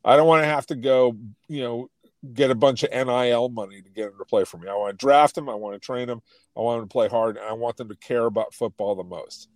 I 0.04 0.16
don't 0.16 0.26
want 0.26 0.42
to 0.42 0.48
have 0.48 0.66
to 0.66 0.74
go, 0.74 1.16
you 1.48 1.62
know, 1.62 1.90
get 2.32 2.50
a 2.50 2.54
bunch 2.54 2.82
of 2.82 2.90
NIL 2.90 3.48
money 3.48 3.82
to 3.82 3.90
get 3.90 4.10
them 4.10 4.18
to 4.18 4.24
play 4.24 4.44
for 4.44 4.58
me. 4.58 4.68
I 4.68 4.74
want 4.74 4.98
to 4.98 5.04
draft 5.04 5.34
them. 5.34 5.48
I 5.48 5.54
want 5.54 5.74
to 5.74 5.84
train 5.84 6.06
them. 6.06 6.20
I 6.56 6.60
want 6.60 6.80
them 6.80 6.88
to 6.88 6.92
play 6.92 7.08
hard. 7.08 7.36
And 7.36 7.46
I 7.46 7.52
want 7.52 7.76
them 7.76 7.88
to 7.88 7.96
care 7.96 8.26
about 8.26 8.54
football 8.54 8.94
the 8.94 9.04
most. 9.04 9.48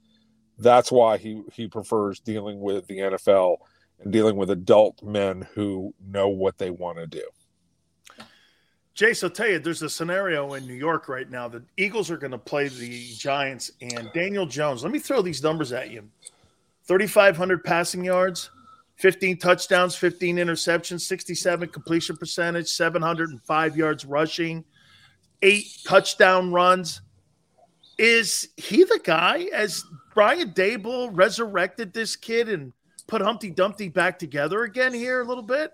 That's 0.59 0.93
why 0.93 1.19
he, 1.19 1.43
he 1.53 1.67
prefers 1.67 2.21
dealing 2.21 2.61
with 2.61 2.87
the 2.87 2.99
NFL 2.99 3.59
and 4.01 4.13
dealing 4.13 4.37
with 4.37 4.51
adult 4.51 5.03
men 5.03 5.47
who 5.55 5.95
know 6.07 6.29
what 6.29 6.59
they 6.59 6.71
want 6.71 6.99
to 6.99 7.07
do. 7.07 7.25
Jace, 8.97 9.25
I'll 9.25 9.31
tell 9.31 9.49
you, 9.49 9.59
there's 9.59 9.83
a 9.83 9.91
scenario 9.91 10.55
in 10.55 10.67
New 10.69 10.75
York 10.75 11.09
right 11.09 11.29
now. 11.29 11.49
The 11.49 11.65
Eagles 11.77 12.13
are 12.13 12.17
going 12.17 12.31
to 12.31 12.39
play 12.39 12.69
the 12.69 13.13
Giants 13.17 13.73
and 13.81 14.09
Daniel 14.15 14.47
Jones. 14.47 14.85
Let 14.85 14.93
me 14.93 15.01
throw 15.01 15.21
these 15.21 15.43
numbers 15.43 15.73
at 15.73 15.91
you 15.91 16.09
3,500 16.87 17.65
passing 17.65 18.05
yards, 18.05 18.51
15 18.97 19.39
touchdowns, 19.39 19.97
15 19.97 20.37
interceptions, 20.37 21.01
67 21.01 21.69
completion 21.71 22.17
percentage, 22.17 22.69
705 22.69 23.77
yards 23.77 24.05
rushing, 24.05 24.65
eight 25.43 25.67
touchdown 25.85 26.53
runs. 26.53 27.01
Is 27.99 28.49
he 28.57 28.85
the 28.85 29.01
guy? 29.03 29.49
As 29.53 29.85
Brian 30.15 30.53
Daboll 30.53 31.11
resurrected 31.13 31.93
this 31.93 32.17
kid 32.17 32.49
and 32.49 32.73
put 33.07 33.21
Humpty 33.21 33.51
Dumpty 33.51 33.89
back 33.89 34.19
together 34.19 34.65
again 34.65 34.95
here 34.95 35.21
a 35.21 35.25
little 35.25 35.43
bit? 35.43 35.73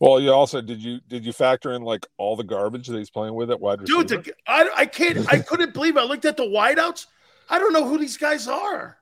Well, 0.00 0.20
you 0.20 0.32
also 0.32 0.60
did 0.60 0.82
you 0.82 1.00
did 1.08 1.24
you 1.24 1.32
factor 1.32 1.72
in 1.72 1.82
like 1.82 2.06
all 2.18 2.36
the 2.36 2.44
garbage 2.44 2.86
that 2.86 2.98
he's 2.98 3.10
playing 3.10 3.34
with 3.34 3.50
at 3.50 3.60
wide 3.60 3.80
receiver? 3.80 4.04
Dude, 4.04 4.24
the, 4.24 4.34
I, 4.46 4.70
I 4.76 4.86
can't. 4.86 5.30
I 5.32 5.40
couldn't 5.40 5.74
believe. 5.74 5.96
It. 5.96 6.00
I 6.00 6.04
looked 6.04 6.24
at 6.24 6.36
the 6.36 6.44
wideouts. 6.44 7.06
I 7.50 7.58
don't 7.58 7.72
know 7.72 7.88
who 7.88 7.98
these 7.98 8.16
guys 8.16 8.46
are. 8.46 8.98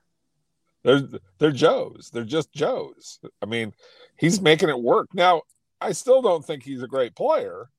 They're 0.83 1.03
they're 1.37 1.51
Joes. 1.51 2.09
They're 2.11 2.23
just 2.23 2.51
Joes. 2.51 3.19
I 3.41 3.45
mean, 3.45 3.73
he's 4.17 4.41
making 4.41 4.69
it 4.69 4.79
work. 4.79 5.07
Now, 5.13 5.43
I 5.79 5.91
still 5.91 6.21
don't 6.21 6.43
think 6.43 6.63
he's 6.63 6.81
a 6.81 6.87
great 6.87 7.15
player, 7.15 7.69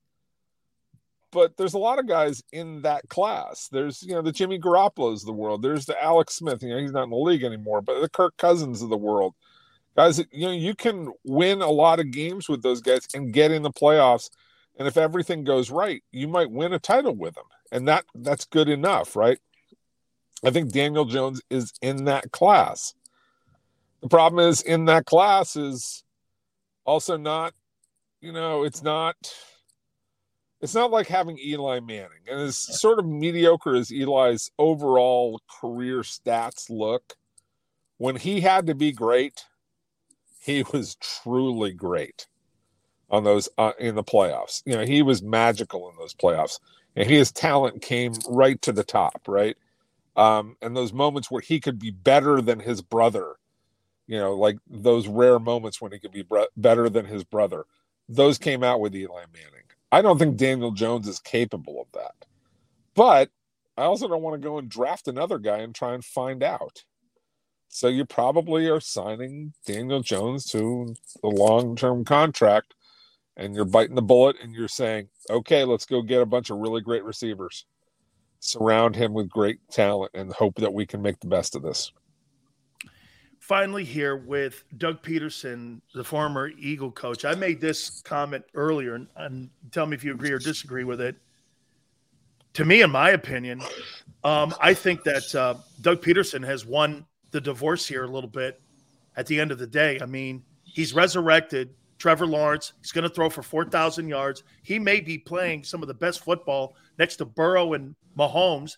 but 1.31 1.57
there's 1.57 1.73
a 1.73 1.79
lot 1.79 1.99
of 1.99 2.07
guys 2.07 2.43
in 2.51 2.81
that 2.81 3.07
class. 3.09 3.67
There's 3.71 4.03
you 4.03 4.13
know 4.13 4.21
the 4.21 4.31
Jimmy 4.31 4.59
Garoppolo's 4.59 5.23
of 5.23 5.27
the 5.27 5.33
world. 5.33 5.61
There's 5.61 5.85
the 5.85 6.01
Alex 6.01 6.35
Smith. 6.35 6.63
You 6.63 6.69
know 6.69 6.79
he's 6.79 6.91
not 6.91 7.03
in 7.03 7.09
the 7.09 7.15
league 7.15 7.43
anymore, 7.43 7.81
but 7.81 8.01
the 8.01 8.09
Kirk 8.09 8.37
Cousins 8.37 8.81
of 8.81 8.89
the 8.89 8.97
world. 8.97 9.35
Guys, 9.95 10.19
you 10.31 10.47
know 10.47 10.51
you 10.51 10.75
can 10.75 11.11
win 11.23 11.61
a 11.61 11.69
lot 11.69 11.99
of 11.99 12.11
games 12.11 12.49
with 12.49 12.61
those 12.61 12.81
guys 12.81 13.07
and 13.13 13.33
get 13.33 13.51
in 13.51 13.61
the 13.61 13.71
playoffs. 13.71 14.29
And 14.77 14.87
if 14.87 14.95
everything 14.95 15.43
goes 15.43 15.69
right, 15.71 16.01
you 16.11 16.27
might 16.27 16.51
win 16.51 16.71
a 16.73 16.79
title 16.79 17.15
with 17.15 17.35
them, 17.35 17.45
and 17.71 17.87
that 17.87 18.05
that's 18.15 18.45
good 18.45 18.69
enough, 18.69 19.15
right? 19.15 19.39
I 20.43 20.51
think 20.51 20.71
Daniel 20.71 21.05
Jones 21.05 21.41
is 21.49 21.73
in 21.81 22.05
that 22.05 22.31
class. 22.31 22.93
The 24.01 24.07
problem 24.07 24.47
is 24.47 24.61
in 24.61 24.85
that 24.85 25.05
class 25.05 25.57
is 25.57 26.03
also 26.85 27.17
not, 27.17 27.53
you 28.21 28.31
know, 28.31 28.63
it's 28.63 28.81
not 28.81 29.15
it's 30.61 30.75
not 30.75 30.91
like 30.91 31.07
having 31.07 31.39
Eli 31.39 31.79
Manning. 31.79 32.25
And 32.29 32.41
as 32.41 32.57
sort 32.57 32.99
of 32.99 33.05
mediocre 33.05 33.75
as 33.75 33.91
Eli's 33.91 34.51
overall 34.57 35.41
career 35.61 36.01
stats 36.01 36.69
look, 36.69 37.15
when 37.97 38.15
he 38.15 38.41
had 38.41 38.67
to 38.67 38.75
be 38.75 38.91
great, 38.91 39.45
he 40.41 40.63
was 40.71 40.95
truly 40.95 41.71
great 41.73 42.27
on 43.09 43.23
those 43.23 43.49
uh, 43.57 43.73
in 43.79 43.95
the 43.95 44.03
playoffs. 44.03 44.61
You 44.65 44.75
know, 44.75 44.85
he 44.85 45.01
was 45.01 45.21
magical 45.21 45.89
in 45.89 45.95
those 45.97 46.13
playoffs. 46.13 46.59
And 46.95 47.09
his 47.09 47.31
talent 47.31 47.81
came 47.81 48.13
right 48.27 48.61
to 48.63 48.71
the 48.71 48.83
top, 48.83 49.21
right? 49.27 49.55
Um, 50.15 50.57
and 50.61 50.75
those 50.75 50.91
moments 50.91 51.31
where 51.31 51.41
he 51.41 51.59
could 51.59 51.79
be 51.79 51.91
better 51.91 52.41
than 52.41 52.59
his 52.59 52.81
brother, 52.81 53.35
you 54.07 54.17
know, 54.17 54.33
like 54.33 54.57
those 54.67 55.07
rare 55.07 55.39
moments 55.39 55.79
when 55.79 55.91
he 55.91 55.99
could 55.99 56.11
be 56.11 56.25
better 56.57 56.89
than 56.89 57.05
his 57.05 57.23
brother, 57.23 57.65
those 58.09 58.37
came 58.37 58.63
out 58.63 58.81
with 58.81 58.95
Eli 58.95 59.23
Manning. 59.33 59.58
I 59.91 60.01
don't 60.01 60.19
think 60.19 60.37
Daniel 60.37 60.71
Jones 60.71 61.07
is 61.07 61.19
capable 61.19 61.81
of 61.81 61.87
that. 61.93 62.25
But 62.95 63.29
I 63.77 63.83
also 63.83 64.07
don't 64.07 64.21
want 64.21 64.41
to 64.41 64.47
go 64.47 64.57
and 64.57 64.69
draft 64.69 65.07
another 65.07 65.39
guy 65.39 65.59
and 65.59 65.73
try 65.73 65.93
and 65.93 66.03
find 66.03 66.43
out. 66.43 66.83
So 67.69 67.87
you 67.87 68.05
probably 68.05 68.67
are 68.67 68.79
signing 68.79 69.53
Daniel 69.65 70.01
Jones 70.01 70.45
to 70.47 70.95
the 71.21 71.29
long 71.29 71.75
term 71.75 72.03
contract 72.03 72.73
and 73.37 73.55
you're 73.55 73.65
biting 73.65 73.95
the 73.95 74.01
bullet 74.01 74.35
and 74.43 74.53
you're 74.53 74.67
saying, 74.67 75.07
okay, 75.29 75.63
let's 75.63 75.85
go 75.85 76.01
get 76.01 76.21
a 76.21 76.25
bunch 76.25 76.49
of 76.49 76.57
really 76.57 76.81
great 76.81 77.03
receivers, 77.03 77.65
surround 78.39 78.95
him 78.95 79.13
with 79.13 79.29
great 79.29 79.59
talent, 79.71 80.11
and 80.13 80.33
hope 80.33 80.55
that 80.55 80.73
we 80.73 80.85
can 80.85 81.01
make 81.01 81.19
the 81.19 81.27
best 81.27 81.55
of 81.55 81.61
this. 81.61 81.91
Finally, 83.49 83.83
here 83.83 84.15
with 84.15 84.63
Doug 84.77 85.01
Pederson, 85.01 85.81
the 85.95 86.03
former 86.03 86.49
Eagle 86.59 86.91
coach. 86.91 87.25
I 87.25 87.33
made 87.33 87.59
this 87.59 87.99
comment 88.01 88.45
earlier, 88.53 88.93
and, 88.93 89.07
and 89.15 89.49
tell 89.71 89.87
me 89.87 89.95
if 89.95 90.03
you 90.03 90.11
agree 90.11 90.29
or 90.29 90.37
disagree 90.37 90.83
with 90.83 91.01
it. 91.01 91.15
To 92.53 92.63
me, 92.63 92.83
in 92.83 92.91
my 92.91 93.09
opinion, 93.09 93.59
um, 94.23 94.53
I 94.61 94.75
think 94.75 95.01
that 95.05 95.33
uh, 95.33 95.55
Doug 95.81 95.99
Pederson 96.03 96.45
has 96.45 96.63
won 96.63 97.07
the 97.31 97.41
divorce 97.41 97.87
here 97.87 98.03
a 98.03 98.07
little 98.07 98.29
bit 98.29 98.61
at 99.17 99.25
the 99.25 99.39
end 99.39 99.51
of 99.51 99.57
the 99.57 99.65
day. 99.65 99.97
I 99.99 100.05
mean, 100.05 100.43
he's 100.63 100.93
resurrected 100.93 101.73
Trevor 101.97 102.27
Lawrence. 102.27 102.73
He's 102.81 102.91
going 102.91 103.09
to 103.09 103.09
throw 103.09 103.31
for 103.31 103.41
4,000 103.41 104.07
yards. 104.07 104.43
He 104.61 104.77
may 104.77 104.99
be 104.99 105.17
playing 105.17 105.63
some 105.63 105.81
of 105.81 105.87
the 105.87 105.95
best 105.95 106.23
football 106.23 106.75
next 106.99 107.15
to 107.15 107.25
Burrow 107.25 107.73
and 107.73 107.95
Mahomes. 108.15 108.77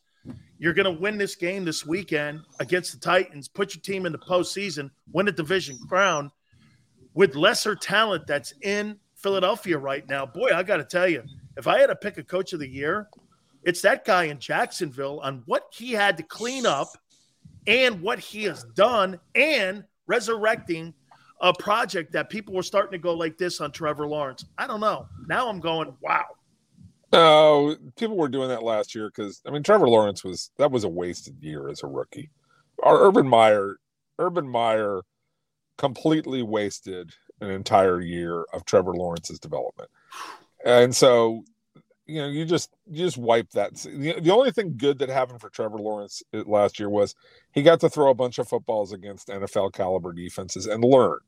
You're 0.61 0.75
going 0.75 0.95
to 0.95 1.01
win 1.01 1.17
this 1.17 1.33
game 1.33 1.65
this 1.65 1.87
weekend 1.87 2.41
against 2.59 2.93
the 2.93 2.99
Titans, 2.99 3.47
put 3.47 3.73
your 3.73 3.81
team 3.81 4.05
in 4.05 4.11
the 4.11 4.19
postseason, 4.19 4.91
win 5.11 5.27
a 5.27 5.31
division 5.31 5.75
crown 5.89 6.31
with 7.15 7.33
lesser 7.33 7.75
talent 7.75 8.27
that's 8.27 8.53
in 8.61 8.99
Philadelphia 9.15 9.79
right 9.79 10.07
now. 10.07 10.23
Boy, 10.23 10.51
I 10.53 10.61
got 10.61 10.77
to 10.77 10.83
tell 10.83 11.07
you, 11.07 11.23
if 11.57 11.65
I 11.65 11.79
had 11.79 11.87
to 11.87 11.95
pick 11.95 12.19
a 12.19 12.23
coach 12.23 12.53
of 12.53 12.59
the 12.59 12.67
year, 12.67 13.09
it's 13.63 13.81
that 13.81 14.05
guy 14.05 14.25
in 14.25 14.37
Jacksonville 14.37 15.19
on 15.21 15.41
what 15.47 15.63
he 15.71 15.93
had 15.93 16.15
to 16.17 16.23
clean 16.23 16.67
up 16.67 16.89
and 17.65 17.99
what 17.99 18.19
he 18.19 18.43
has 18.43 18.63
done 18.75 19.19
and 19.33 19.83
resurrecting 20.05 20.93
a 21.41 21.51
project 21.55 22.11
that 22.11 22.29
people 22.29 22.53
were 22.53 22.61
starting 22.61 22.91
to 22.91 22.99
go 22.99 23.15
like 23.15 23.35
this 23.35 23.61
on 23.61 23.71
Trevor 23.71 24.07
Lawrence. 24.07 24.45
I 24.59 24.67
don't 24.67 24.79
know. 24.79 25.07
Now 25.25 25.49
I'm 25.49 25.59
going, 25.59 25.91
wow. 26.01 26.25
No, 27.11 27.75
people 27.97 28.15
were 28.15 28.29
doing 28.29 28.49
that 28.49 28.63
last 28.63 28.95
year 28.95 29.09
because 29.09 29.41
I 29.45 29.51
mean 29.51 29.63
Trevor 29.63 29.87
Lawrence 29.89 30.23
was 30.23 30.51
that 30.57 30.71
was 30.71 30.83
a 30.83 30.89
wasted 30.89 31.41
year 31.41 31.69
as 31.69 31.83
a 31.83 31.87
rookie. 31.87 32.29
Our 32.83 33.05
Urban 33.07 33.27
Meyer, 33.27 33.77
Urban 34.17 34.47
Meyer, 34.47 35.01
completely 35.77 36.41
wasted 36.41 37.11
an 37.41 37.49
entire 37.49 37.99
year 37.99 38.45
of 38.53 38.65
Trevor 38.65 38.93
Lawrence's 38.93 39.39
development, 39.39 39.89
and 40.65 40.95
so 40.95 41.43
you 42.05 42.21
know 42.21 42.27
you 42.27 42.45
just 42.45 42.71
you 42.89 43.03
just 43.03 43.17
wipe 43.17 43.49
that. 43.51 43.75
The, 43.75 44.19
the 44.21 44.31
only 44.31 44.51
thing 44.51 44.75
good 44.77 44.99
that 44.99 45.09
happened 45.09 45.41
for 45.41 45.49
Trevor 45.49 45.79
Lawrence 45.79 46.23
uh, 46.33 46.43
last 46.45 46.79
year 46.79 46.89
was 46.89 47.13
he 47.51 47.61
got 47.61 47.81
to 47.81 47.89
throw 47.89 48.09
a 48.09 48.15
bunch 48.15 48.39
of 48.39 48.47
footballs 48.47 48.93
against 48.93 49.27
NFL 49.27 49.73
caliber 49.73 50.13
defenses 50.13 50.65
and 50.65 50.83
learn 50.83 51.19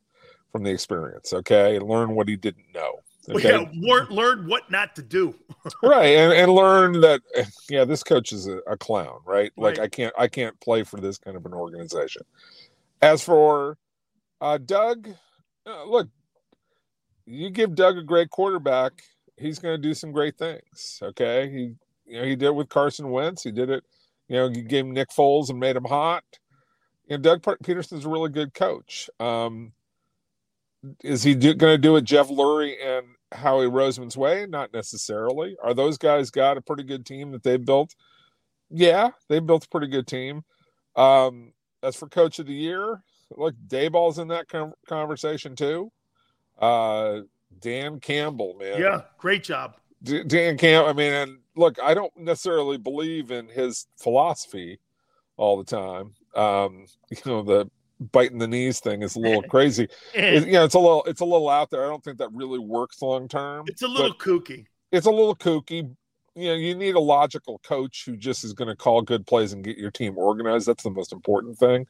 from 0.54 0.64
the 0.64 0.72
experience. 0.72 1.34
Okay, 1.34 1.78
learn 1.80 2.16
what 2.16 2.30
he 2.30 2.38
didn't 2.38 2.74
know. 2.74 3.00
Okay? 3.30 3.52
Yeah, 3.52 3.66
learn, 3.74 4.08
learn 4.10 4.48
what 4.48 4.70
not 4.70 4.96
to 4.96 5.02
do. 5.02 5.36
right, 5.84 6.16
and, 6.16 6.34
and 6.34 6.52
learn 6.52 7.00
that 7.02 7.22
yeah, 7.70 7.86
this 7.86 8.04
coach 8.04 8.34
is 8.34 8.48
a, 8.48 8.58
a 8.68 8.76
clown, 8.76 9.20
right? 9.26 9.52
Like 9.56 9.78
right. 9.78 9.86
I 9.86 9.88
can't 9.88 10.14
I 10.18 10.28
can't 10.28 10.60
play 10.60 10.84
for 10.84 11.00
this 11.00 11.18
kind 11.18 11.38
of 11.38 11.46
an 11.46 11.54
organization. 11.54 12.24
As 13.02 13.24
for 13.24 13.78
uh, 14.42 14.58
Doug, 14.58 15.10
uh, 15.66 15.86
look, 15.86 16.10
you 17.26 17.50
give 17.50 17.76
Doug 17.76 17.98
a 17.98 18.04
great 18.04 18.30
quarterback, 18.30 18.94
he's 19.38 19.60
going 19.60 19.76
to 19.76 19.82
do 19.82 19.94
some 19.94 20.12
great 20.12 20.38
things. 20.38 21.00
Okay, 21.02 21.50
he 21.50 21.76
you 22.06 22.20
know 22.20 22.24
he 22.26 22.36
did 22.36 22.48
it 22.48 22.56
with 22.56 22.70
Carson 22.70 23.10
Wentz. 23.10 23.44
He 23.44 23.52
did 23.52 23.70
it. 23.70 23.84
You 24.28 24.36
know, 24.38 24.50
he 24.50 24.62
gave 24.62 24.86
Nick 24.86 25.10
Foles 25.10 25.50
and 25.50 25.60
made 25.60 25.76
him 25.76 25.86
hot. 25.86 26.24
And 27.10 27.22
Doug 27.22 27.42
Pederson's 27.42 28.06
a 28.06 28.10
really 28.10 28.30
good 28.30 28.54
coach. 28.54 29.10
Um, 29.20 29.74
is 31.04 31.24
he 31.24 31.36
going 31.36 31.58
to 31.58 31.78
do 31.78 31.96
it 31.96 32.04
Jeff 32.04 32.28
Lurie 32.28 32.76
and 32.84 33.06
Howie 33.32 33.68
Roseman's 33.68 34.18
way? 34.18 34.46
Not 34.48 34.74
necessarily. 34.74 35.56
Are 35.64 35.74
those 35.74 35.98
guys 35.98 36.30
got 36.30 36.58
a 36.58 36.62
pretty 36.62 36.84
good 36.84 37.06
team 37.06 37.32
that 37.32 37.44
they 37.44 37.58
built? 37.58 37.96
Yeah, 38.70 39.12
they 39.30 39.40
built 39.40 39.66
a 39.66 39.70
pretty 39.70 39.88
good 39.88 40.08
team. 40.08 40.44
Um, 40.96 41.54
as 41.82 41.96
for 41.96 42.08
coach 42.08 42.40
of 42.40 42.48
the 42.48 42.54
year, 42.54 43.02
look, 43.36 43.56
Daboll's 43.68 44.20
in 44.20 44.28
that 44.30 44.48
conversation 44.88 45.56
too. 45.56 45.92
Uh, 46.60 47.22
Dan 47.60 48.00
Campbell, 48.00 48.56
man. 48.60 48.80
Yeah, 48.80 49.02
great 49.18 49.44
job. 49.44 49.76
D- 50.02 50.24
Dan 50.24 50.58
Campbell. 50.58 50.90
I 50.90 50.94
mean, 50.94 51.14
and 51.14 51.38
look, 51.56 51.82
I 51.82 51.94
don't 51.94 52.16
necessarily 52.18 52.78
believe 52.78 53.32
in 53.32 53.48
his 53.48 53.88
philosophy 53.98 54.80
all 55.38 55.58
the 55.58 55.64
time. 55.64 56.14
Um, 56.36 56.86
you 57.10 57.18
know, 57.26 57.42
the 57.42 57.70
biting 58.00 58.40
the 58.40 58.48
knees 58.48 58.80
thing 58.80 59.02
is 59.02 59.16
a 59.16 59.20
little 59.20 59.44
crazy. 59.50 59.88
it, 60.14 60.46
you 60.46 60.54
know, 60.54 60.64
it's 60.64 60.76
a 60.76 60.80
little 60.80 61.04
it's 61.06 61.22
a 61.22 61.26
little 61.26 61.50
out 61.50 61.70
there. 61.70 61.86
I 61.86 61.88
don't 61.88 62.04
think 62.04 62.18
that 62.18 62.32
really 62.34 62.60
works 62.60 63.02
long 63.02 63.28
term. 63.28 63.66
It's 63.68 63.82
a 63.82 63.88
little 63.88 64.14
kooky. 64.14 64.66
It's 64.92 65.08
a 65.08 65.12
little 65.12 65.36
kooky. 65.36 65.96
You 66.36 66.48
know, 66.48 66.54
you 66.56 66.76
need 66.76 66.96
a 66.96 67.00
logical 67.00 67.60
coach 67.60 68.04
who 68.06 68.18
just 68.18 68.44
is 68.44 68.54
going 68.54 68.68
to 68.68 68.76
call 68.76 69.02
good 69.04 69.28
plays 69.28 69.54
and 69.54 69.64
get 69.64 69.78
your 69.78 69.92
team 69.92 70.18
organized. 70.18 70.68
That's 70.68 70.84
the 70.84 70.90
most 70.90 71.14
important 71.14 71.58
thing. 71.58 71.86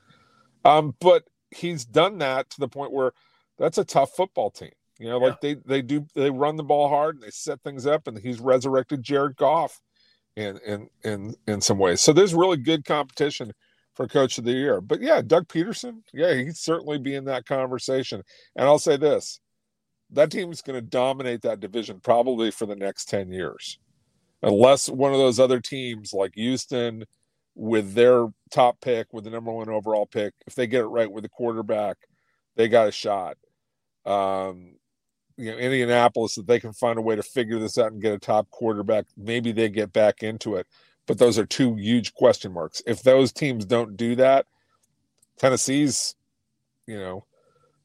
Um, 0.65 0.95
but 0.99 1.23
he's 1.51 1.85
done 1.85 2.17
that 2.17 2.49
to 2.51 2.59
the 2.59 2.67
point 2.67 2.91
where 2.91 3.13
that's 3.57 3.77
a 3.77 3.85
tough 3.85 4.11
football 4.15 4.51
team. 4.51 4.71
You 4.99 5.09
know, 5.09 5.19
yeah. 5.19 5.27
like 5.27 5.41
they 5.41 5.55
they 5.65 5.81
do 5.81 6.05
they 6.13 6.29
run 6.29 6.55
the 6.55 6.63
ball 6.63 6.89
hard 6.89 7.15
and 7.15 7.23
they 7.23 7.31
set 7.31 7.61
things 7.61 7.85
up, 7.85 8.07
and 8.07 8.17
he's 8.17 8.39
resurrected 8.39 9.03
Jared 9.03 9.35
Goff 9.37 9.81
in 10.35 10.57
in 10.65 10.89
in 11.03 11.35
in 11.47 11.61
some 11.61 11.77
ways. 11.77 12.01
So 12.01 12.13
there's 12.13 12.33
really 12.33 12.57
good 12.57 12.85
competition 12.85 13.53
for 13.95 14.07
coach 14.07 14.37
of 14.37 14.43
the 14.43 14.51
year. 14.51 14.81
But 14.81 15.01
yeah, 15.01 15.21
Doug 15.21 15.47
Pederson, 15.47 16.01
yeah, 16.13 16.33
he'd 16.33 16.57
certainly 16.57 16.97
be 16.97 17.15
in 17.15 17.25
that 17.25 17.45
conversation. 17.45 18.23
And 18.55 18.67
I'll 18.67 18.79
say 18.79 18.97
this 18.97 19.39
that 20.11 20.31
team 20.31 20.51
is 20.51 20.61
going 20.61 20.75
to 20.75 20.81
dominate 20.81 21.41
that 21.41 21.59
division 21.59 21.99
probably 21.99 22.51
for 22.51 22.65
the 22.65 22.75
next 22.75 23.05
10 23.09 23.31
years. 23.31 23.79
Unless 24.43 24.89
one 24.89 25.11
of 25.11 25.17
those 25.17 25.39
other 25.39 25.59
teams 25.59 26.13
like 26.13 26.35
Houston 26.35 27.05
with 27.55 27.93
their 27.93 28.27
top 28.51 28.79
pick, 28.81 29.11
with 29.11 29.23
the 29.23 29.29
number 29.29 29.51
one 29.51 29.69
overall 29.69 30.05
pick, 30.05 30.33
if 30.45 30.53
they 30.53 30.67
get 30.67 30.81
it 30.81 30.87
right 30.87 31.11
with 31.11 31.23
the 31.23 31.29
quarterback, 31.29 31.97
they 32.55 32.67
got 32.67 32.87
a 32.87 32.91
shot. 32.91 33.37
Um, 34.05 34.75
you 35.37 35.51
know, 35.51 35.57
Indianapolis, 35.57 36.37
if 36.37 36.45
they 36.45 36.59
can 36.59 36.73
find 36.73 36.99
a 36.99 37.01
way 37.01 37.15
to 37.15 37.23
figure 37.23 37.57
this 37.57 37.77
out 37.77 37.91
and 37.91 38.01
get 38.01 38.13
a 38.13 38.19
top 38.19 38.49
quarterback, 38.51 39.05
maybe 39.17 39.51
they 39.51 39.69
get 39.69 39.93
back 39.93 40.21
into 40.21 40.55
it 40.55 40.67
but 41.07 41.17
those 41.17 41.37
are 41.37 41.45
two 41.45 41.75
huge 41.75 42.13
question 42.13 42.53
marks. 42.53 42.81
If 42.85 43.03
those 43.03 43.31
teams 43.31 43.65
don't 43.65 43.97
do 43.97 44.15
that, 44.15 44.45
Tennessee's, 45.37 46.15
you 46.87 46.97
know, 46.97 47.25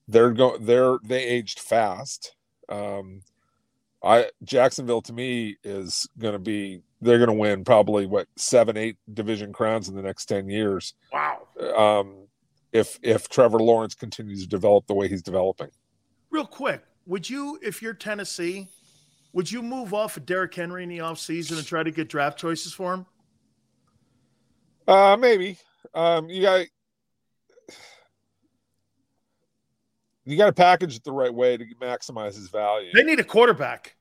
they're 0.07 0.33
going 0.33 0.65
they're 0.65 0.99
they 1.05 1.25
aged 1.25 1.61
fast. 1.61 2.35
Um 2.69 3.23
I 4.03 4.31
Jacksonville 4.45 5.03
to 5.03 5.13
me 5.13 5.57
is 5.65 6.09
going 6.19 6.35
to 6.35 6.39
be 6.39 6.83
they're 7.01 7.19
going 7.19 7.29
to 7.29 7.35
win 7.35 7.65
probably 7.65 8.07
what 8.07 8.29
seven 8.37 8.77
eight 8.77 8.97
division 9.13 9.53
crowns 9.53 9.89
in 9.89 9.97
the 9.97 10.03
next 10.03 10.27
10 10.27 10.49
years. 10.49 10.95
Wow. 11.13 11.49
Um 11.77 12.29
if 12.73 12.99
if 13.03 13.29
Trevor 13.29 13.59
Lawrence 13.59 13.95
continues 13.95 14.43
to 14.43 14.49
develop 14.49 14.87
the 14.87 14.95
way 14.95 15.09
he's 15.09 15.23
developing. 15.23 15.69
Real 16.31 16.47
quick, 16.47 16.83
would 17.07 17.29
you 17.29 17.59
if 17.63 17.83
you're 17.83 17.95
Tennessee 17.95 18.69
would 19.33 19.51
you 19.51 19.63
move 19.63 19.95
off 19.95 20.17
of 20.17 20.27
Derrick 20.27 20.55
Henry 20.55 20.83
in 20.83 20.89
the 20.89 20.99
offseason 20.99 21.59
and 21.59 21.67
try 21.67 21.83
to 21.83 21.91
get 21.91 22.09
draft 22.09 22.39
choices 22.39 22.73
for 22.73 22.95
him? 22.95 23.07
Uh, 24.87 25.17
maybe. 25.19 25.59
Um, 25.95 26.29
you 26.29 26.43
got 26.43 26.67
you 30.25 30.37
got 30.37 30.47
to 30.47 30.53
package 30.53 30.97
it 30.97 31.05
the 31.05 31.13
right 31.13 31.33
way 31.33 31.57
to 31.57 31.65
maximize 31.81 32.35
his 32.35 32.49
value. 32.49 32.91
They 32.93 33.03
need 33.03 33.21
a 33.21 33.25
quarterback. 33.25 33.97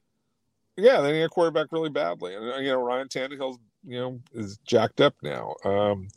Yeah, 0.76 1.02
they 1.02 1.12
need 1.12 1.24
a 1.24 1.30
quarterback 1.30 1.68
really 1.72 1.90
badly, 1.90 2.36
and 2.36 2.54
uh, 2.54 2.58
you 2.58 2.70
know 2.70 2.82
Ryan 2.82 3.08
Tannehill, 3.08 3.58
you 3.86 4.00
know, 4.00 4.20
is 4.34 4.58
jacked 4.66 5.02
up 5.02 5.16
now. 5.24 5.56
Um, 5.66 6.08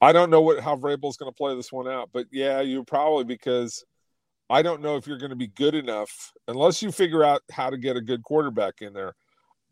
I 0.00 0.12
don't 0.12 0.30
know 0.30 0.40
what 0.40 0.60
how 0.60 0.76
Vrabel's 0.76 1.16
going 1.16 1.30
to 1.30 1.36
play 1.36 1.54
this 1.54 1.72
one 1.72 1.88
out, 1.88 2.10
but 2.12 2.26
yeah, 2.30 2.60
you 2.60 2.84
probably 2.84 3.24
because 3.24 3.84
I 4.50 4.62
don't 4.62 4.82
know 4.82 4.96
if 4.96 5.06
you're 5.06 5.18
going 5.18 5.30
to 5.30 5.36
be 5.36 5.46
good 5.46 5.74
enough 5.74 6.32
unless 6.48 6.82
you 6.82 6.92
figure 6.92 7.24
out 7.24 7.42
how 7.50 7.70
to 7.70 7.78
get 7.78 7.96
a 7.96 8.00
good 8.00 8.22
quarterback 8.22 8.82
in 8.82 8.92
there. 8.92 9.14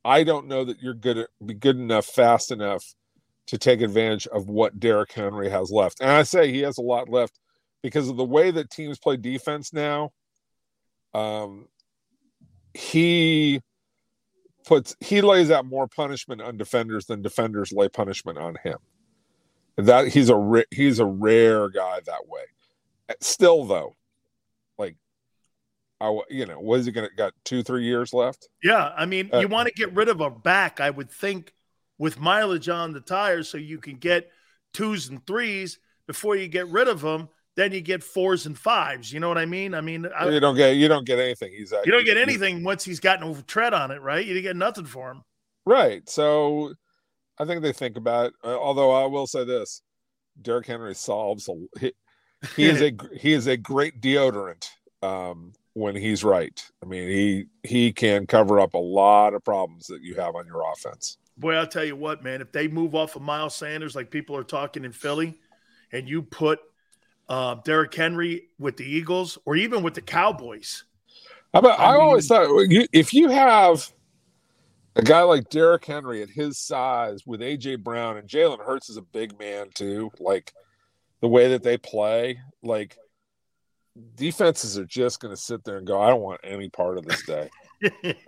I 0.05 0.25
don't 0.25 0.49
know 0.49 0.65
that 0.65 0.81
you're 0.81 0.95
good 0.95 1.15
to 1.17 1.29
be 1.45 1.55
good 1.55 1.77
enough 1.77 2.07
fast 2.07 2.51
enough 2.51 2.85
to 3.47 3.59
take 3.59 3.81
advantage 3.81 4.27
of 4.29 4.49
what 4.49 4.81
Derrick 4.81 5.13
Henry 5.13 5.51
has 5.51 5.71
left. 5.71 6.01
And 6.01 6.11
I 6.11 6.23
say 6.23 6.51
he 6.51 6.61
has 6.61 6.79
a 6.79 6.83
lot 6.83 7.09
left 7.09 7.39
because 7.83 8.09
of 8.09 8.17
the 8.17 8.25
way 8.25 8.51
that 8.51 8.71
teams 8.71 8.99
play 8.99 9.17
defense 9.17 9.73
now. 9.73 10.11
Um, 11.15 11.69
he 12.75 13.61
puts 14.65 14.97
he 15.01 15.21
lays 15.21 15.51
out 15.51 15.67
more 15.67 15.87
punishment 15.87 16.41
on 16.41 16.57
defenders 16.57 17.07
than 17.07 17.23
defenders 17.23 17.73
lay 17.73 17.89
punishment 17.89 18.39
on 18.39 18.57
him. 18.63 18.79
That 19.77 20.09
he's 20.09 20.31
a 20.31 20.65
he's 20.71 20.99
a 20.99 21.07
rare 21.07 21.69
guy 21.69 22.01
that 22.07 22.29
way. 22.29 22.45
Still 23.21 23.65
though, 23.65 23.95
I 26.03 26.21
you 26.29 26.47
know, 26.47 26.59
was 26.61 26.87
he 26.87 26.93
gonna 26.93 27.09
got 27.17 27.33
two 27.45 27.63
three 27.63 27.85
years 27.85 28.13
left? 28.13 28.49
Yeah, 28.63 28.93
I 28.97 29.07
mean, 29.07 29.31
uh, 29.33 29.39
you 29.39 29.49
want 29.49 29.69
to 29.69 29.75
get 29.75 29.95
rid 29.95 30.09
of 30.09 30.21
a 30.21 30.31
back, 30.31 30.81
I 30.81 30.91
would 30.91 31.11
think 31.11 31.53
with 31.99 32.19
mileage 32.19 32.69
on 32.69 32.93
the 32.93 33.01
tires 33.01 33.49
so 33.49 33.59
you 33.59 33.79
can 33.79 33.97
get 33.97 34.31
twos 34.75 35.09
and 35.09 35.25
threes. 35.27 35.79
Before 36.09 36.35
you 36.35 36.49
get 36.49 36.67
rid 36.69 36.89
of 36.89 37.01
them 37.01 37.29
then 37.57 37.73
you 37.73 37.81
get 37.81 38.03
fours 38.03 38.47
and 38.47 38.59
fives 38.59 39.13
you 39.13 39.21
know 39.21 39.29
what 39.29 39.39
i 39.39 39.47
mean? 39.47 39.75
I 39.75 39.81
mean 39.81 40.07
I, 40.15 40.29
you 40.29 40.41
don't 40.41 40.57
get 40.57 40.77
you 40.77 40.89
don't 40.89 41.07
get 41.07 41.19
anything 41.19 41.53
he's 41.53 41.73
you 41.85 41.93
don't 41.93 42.05
get 42.05 42.17
anything 42.17 42.65
once 42.65 42.85
he's 42.85 43.01
gotten 43.01 43.25
over 43.25 43.43
tread 43.43 43.75
on 43.75 43.91
it 43.91 44.01
right? 44.01 44.25
You 44.25 44.35
didn't 44.35 44.45
get 44.45 44.57
nothing 44.57 44.87
for 44.87 45.11
him 45.11 45.23
right 45.65 46.09
so 46.09 46.73
i 47.39 47.45
think 47.45 47.63
they 47.63 47.73
think 47.73 47.97
about 47.97 48.27
it 48.27 48.33
uh, 48.45 48.59
although 48.59 48.91
i 48.91 49.07
will 49.07 49.27
say 49.27 49.45
this 49.45 49.83
Derrick 50.41 50.67
henry 50.67 50.95
solves 50.95 51.49
a, 51.49 51.79
he, 51.79 51.93
he 52.57 52.65
is 52.65 52.83
a 52.83 52.93
he 53.17 53.33
is 53.33 53.47
a 53.47 53.57
great 53.57 54.01
deodorant 54.01 54.67
um, 55.03 55.53
when 55.75 55.97
he's 55.97 56.23
right 56.23 56.71
i 56.83 56.87
mean 56.87 57.09
he 57.09 57.47
he 57.63 57.93
can 57.93 58.27
cover 58.27 58.61
up 58.61 58.75
a 58.75 58.79
lot 58.79 59.35
of 59.35 59.43
problems 59.45 59.87
that 59.87 60.03
you 60.03 60.15
have 60.15 60.35
on 60.35 60.47
your 60.47 60.63
offense 60.73 61.19
boy, 61.37 61.55
I'll 61.55 61.67
tell 61.67 61.85
you 61.85 61.97
what, 61.97 62.23
man, 62.23 62.41
if 62.41 62.53
they 62.53 62.69
move 62.69 62.95
off 62.95 63.17
of 63.17 63.23
Miles 63.23 63.55
Sanders 63.55 63.95
like 63.95 64.11
people 64.11 64.37
are 64.37 64.45
talking 64.45 64.85
in 64.85 64.93
Philly, 64.93 65.39
and 65.93 66.09
you 66.09 66.23
put 66.23 66.61
uh, 67.29 67.57
Derrick 67.65 67.95
Henry 67.95 68.49
with 68.59 68.77
the 68.77 68.85
Eagles 68.85 69.39
or 69.45 69.57
even 69.57 69.83
with 69.83 69.95
the 69.95 70.01
Cowboys. 70.01 70.85
I, 71.55 71.61
mean, 71.61 71.73
I 71.73 71.97
always 71.97 72.27
thought 72.27 72.47
if 72.93 73.13
you 73.13 73.29
have 73.29 73.93
a 74.97 75.03
guy 75.03 75.23
like 75.23 75.51
Derrick 75.51 75.85
Henry 75.85 76.23
at 76.23 76.31
his 76.31 76.59
size 76.59 77.27
with 77.27 77.41
AJ 77.41 77.83
Brown 77.83 78.17
and 78.17 78.29
Jalen 78.29 78.65
Hurts 78.65 78.89
is 78.89 78.97
a 78.97 79.03
big 79.03 79.39
man 79.39 79.69
too, 79.75 80.11
like 80.19 80.55
the 81.21 81.29
way 81.29 81.49
that 81.49 81.63
they 81.63 81.77
play, 81.77 82.41
like 82.63 82.97
defenses 84.15 84.79
are 84.79 84.85
just 84.85 85.21
going 85.21 85.35
to 85.35 85.41
sit 85.41 85.65
there 85.65 85.77
and 85.77 85.87
go, 85.87 86.01
I 86.01 86.09
don't 86.09 86.23
want 86.23 86.41
any 86.45 86.69
part 86.69 86.99
of 86.99 87.05
this 87.05 87.25
day. 87.25 87.51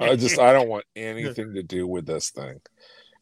I 0.00 0.16
just 0.16 0.38
I 0.38 0.52
don't 0.52 0.68
want 0.68 0.84
anything 0.96 1.54
to 1.54 1.62
do 1.62 1.86
with 1.86 2.06
this 2.06 2.30
thing. 2.30 2.60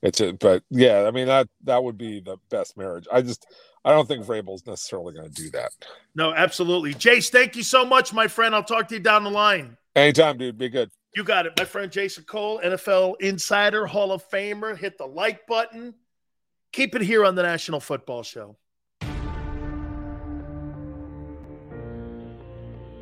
it's 0.02 0.20
a, 0.20 0.32
but 0.32 0.62
yeah, 0.70 1.04
I 1.06 1.10
mean 1.10 1.26
that 1.26 1.48
that 1.64 1.82
would 1.82 1.98
be 1.98 2.20
the 2.20 2.38
best 2.50 2.76
marriage. 2.76 3.06
I 3.12 3.22
just 3.22 3.46
I 3.84 3.90
don't 3.90 4.06
think 4.06 4.24
Vrabel's 4.24 4.66
necessarily 4.66 5.14
going 5.14 5.30
to 5.30 5.42
do 5.42 5.50
that. 5.50 5.72
No, 6.14 6.32
absolutely. 6.32 6.94
Jace, 6.94 7.30
thank 7.30 7.56
you 7.56 7.62
so 7.62 7.84
much, 7.84 8.12
my 8.12 8.28
friend. 8.28 8.54
I'll 8.54 8.62
talk 8.62 8.88
to 8.88 8.94
you 8.94 9.00
down 9.00 9.24
the 9.24 9.30
line. 9.30 9.76
Anytime, 9.94 10.38
dude. 10.38 10.56
Be 10.56 10.68
good. 10.68 10.90
You 11.14 11.24
got 11.24 11.44
it, 11.44 11.52
my 11.58 11.66
friend 11.66 11.92
Jason 11.92 12.24
Cole, 12.24 12.60
NFL 12.64 13.20
Insider, 13.20 13.86
Hall 13.86 14.12
of 14.12 14.28
Famer. 14.30 14.76
Hit 14.76 14.96
the 14.96 15.04
like 15.04 15.46
button. 15.46 15.94
Keep 16.72 16.94
it 16.94 17.02
here 17.02 17.26
on 17.26 17.34
the 17.34 17.42
National 17.42 17.80
Football 17.80 18.22
Show. 18.22 18.56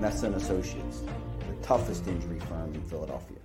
Messa 0.00 0.30
Associates, 0.30 1.02
the 1.40 1.66
toughest 1.66 2.06
injury 2.06 2.40
firm 2.40 2.74
in 2.74 2.82
Philadelphia. 2.82 3.38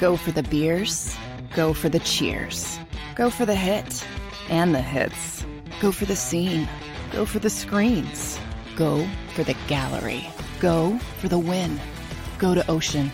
Go 0.00 0.16
for 0.16 0.32
the 0.32 0.42
beers, 0.44 1.16
go 1.54 1.72
for 1.72 1.88
the 1.88 2.00
cheers, 2.00 2.78
go 3.14 3.30
for 3.30 3.46
the 3.46 3.54
hit 3.54 4.06
and 4.48 4.74
the 4.74 4.80
hits. 4.80 5.44
Go 5.80 5.92
for 5.92 6.06
the 6.06 6.16
scene, 6.16 6.66
go 7.12 7.26
for 7.26 7.38
the 7.38 7.50
screens, 7.50 8.38
go 8.76 9.06
for 9.34 9.44
the 9.44 9.56
gallery, 9.68 10.26
go 10.58 10.98
for 11.20 11.28
the 11.28 11.38
win. 11.38 11.78
Go 12.38 12.54
to 12.54 12.70
Ocean. 12.70 13.10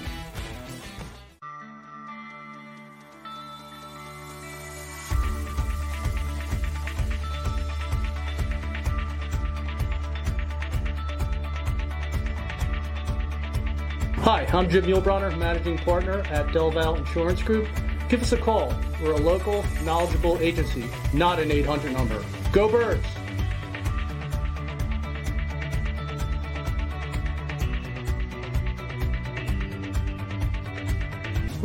I'm 14.54 14.68
Jim 14.68 14.84
Muehlbronner, 14.84 15.34
managing 15.38 15.78
partner 15.78 16.18
at 16.28 16.48
Delval 16.48 16.98
Insurance 16.98 17.42
Group. 17.42 17.68
Give 18.10 18.20
us 18.20 18.32
a 18.32 18.36
call. 18.36 18.74
We're 19.02 19.12
a 19.12 19.16
local, 19.16 19.64
knowledgeable 19.82 20.38
agency, 20.40 20.84
not 21.14 21.38
an 21.38 21.50
800 21.50 21.90
number. 21.90 22.22
Go 22.52 22.68
Birds! 22.68 23.21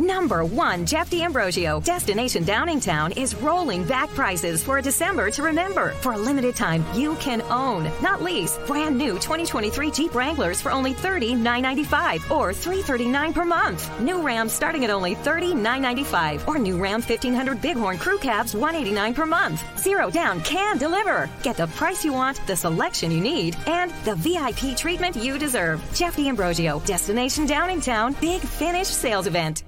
Number 0.08 0.42
one, 0.42 0.86
Jeff 0.86 1.10
D'Ambrosio. 1.10 1.80
Destination 1.80 2.42
Downingtown 2.42 3.14
is 3.14 3.34
rolling 3.34 3.84
back 3.84 4.08
prices 4.14 4.64
for 4.64 4.78
a 4.78 4.82
December 4.82 5.30
to 5.30 5.42
remember. 5.42 5.90
For 6.00 6.12
a 6.12 6.16
limited 6.16 6.56
time, 6.56 6.82
you 6.94 7.14
can 7.16 7.42
own, 7.42 7.90
not 8.00 8.22
lease, 8.22 8.58
brand 8.66 8.96
new 8.96 9.16
2023 9.16 9.90
Jeep 9.90 10.14
Wranglers 10.14 10.62
for 10.62 10.72
only 10.72 10.94
$30,995 10.94 12.30
or 12.30 12.54
339 12.54 13.34
per 13.34 13.44
month. 13.44 14.00
New 14.00 14.22
Ram 14.22 14.48
starting 14.48 14.82
at 14.82 14.90
only 14.90 15.14
$30,995 15.14 16.48
or 16.48 16.58
new 16.58 16.78
Ram 16.78 17.02
1500 17.02 17.60
Bighorn 17.60 17.98
Crew 17.98 18.16
Cabs 18.16 18.54
189 18.54 19.12
per 19.12 19.26
month. 19.26 19.62
Zero 19.78 20.08
down 20.08 20.40
can 20.40 20.78
deliver. 20.78 21.28
Get 21.42 21.58
the 21.58 21.66
price 21.66 22.02
you 22.02 22.14
want, 22.14 22.40
the 22.46 22.56
selection 22.56 23.10
you 23.10 23.20
need, 23.20 23.58
and 23.66 23.92
the 24.04 24.14
VIP 24.14 24.74
treatment 24.74 25.16
you 25.16 25.36
deserve. 25.38 25.84
Jeff 25.92 26.16
D'Ambrosio, 26.16 26.80
Destination 26.86 27.46
Downingtown, 27.46 28.18
Big 28.22 28.40
Finish 28.40 28.88
Sales 28.88 29.26
Event. 29.26 29.67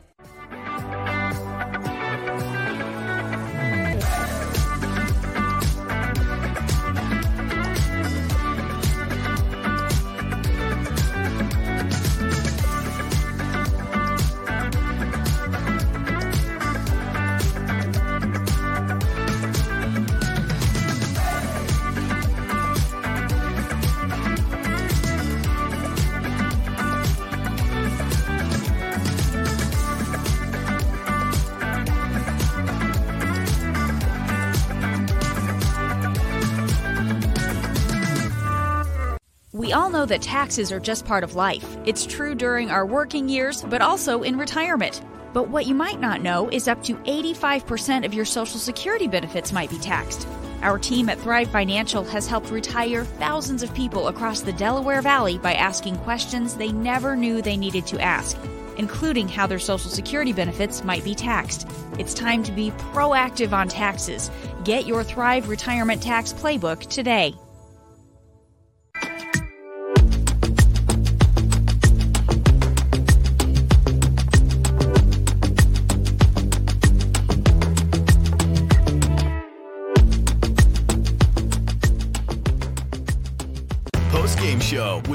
That 40.10 40.20
taxes 40.22 40.70
are 40.70 40.78
just 40.78 41.06
part 41.06 41.24
of 41.24 41.34
life. 41.34 41.64
It's 41.86 42.04
true 42.04 42.34
during 42.34 42.70
our 42.70 42.84
working 42.84 43.28
years, 43.28 43.62
but 43.62 43.80
also 43.80 44.22
in 44.22 44.36
retirement. 44.36 45.00
But 45.32 45.48
what 45.48 45.66
you 45.66 45.74
might 45.74 46.00
not 46.00 46.20
know 46.20 46.48
is 46.50 46.68
up 46.68 46.82
to 46.84 46.96
85% 46.96 48.04
of 48.04 48.12
your 48.12 48.24
Social 48.24 48.58
Security 48.58 49.06
benefits 49.08 49.52
might 49.52 49.70
be 49.70 49.78
taxed. 49.78 50.26
Our 50.62 50.78
team 50.78 51.08
at 51.08 51.18
Thrive 51.18 51.50
Financial 51.50 52.04
has 52.04 52.26
helped 52.26 52.50
retire 52.50 53.04
thousands 53.04 53.62
of 53.62 53.72
people 53.72 54.08
across 54.08 54.40
the 54.40 54.52
Delaware 54.52 55.00
Valley 55.00 55.38
by 55.38 55.54
asking 55.54 55.96
questions 55.98 56.54
they 56.54 56.72
never 56.72 57.16
knew 57.16 57.40
they 57.40 57.56
needed 57.56 57.86
to 57.86 58.00
ask, 58.00 58.36
including 58.76 59.28
how 59.28 59.46
their 59.46 59.58
Social 59.58 59.90
Security 59.90 60.32
benefits 60.32 60.84
might 60.84 61.04
be 61.04 61.14
taxed. 61.14 61.66
It's 61.98 62.12
time 62.12 62.42
to 62.42 62.52
be 62.52 62.72
proactive 62.92 63.52
on 63.52 63.68
taxes. 63.68 64.30
Get 64.64 64.86
your 64.86 65.02
Thrive 65.02 65.48
Retirement 65.48 66.02
Tax 66.02 66.32
Playbook 66.32 66.80
today. 66.88 67.34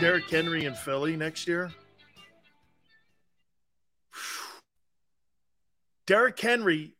Derrick 0.00 0.28
Henry 0.28 0.64
in 0.64 0.74
Philly 0.74 1.16
next 1.16 1.48
year? 1.48 1.70
Derrick 6.06 6.38
Henry, 6.38 6.94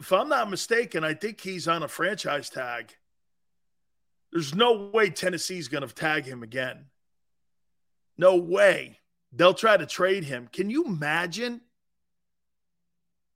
if 0.00 0.12
I'm 0.12 0.28
not 0.28 0.50
mistaken, 0.50 1.04
I 1.04 1.14
think 1.14 1.40
he's 1.40 1.68
on 1.68 1.82
a 1.82 1.88
franchise 1.88 2.50
tag. 2.50 2.94
There's 4.32 4.54
no 4.54 4.90
way 4.92 5.10
Tennessee's 5.10 5.68
going 5.68 5.86
to 5.86 5.94
tag 5.94 6.24
him 6.26 6.42
again. 6.42 6.86
No 8.16 8.36
way. 8.36 8.98
They'll 9.32 9.54
try 9.54 9.76
to 9.76 9.86
trade 9.86 10.24
him. 10.24 10.48
Can 10.52 10.70
you 10.70 10.84
imagine 10.84 11.60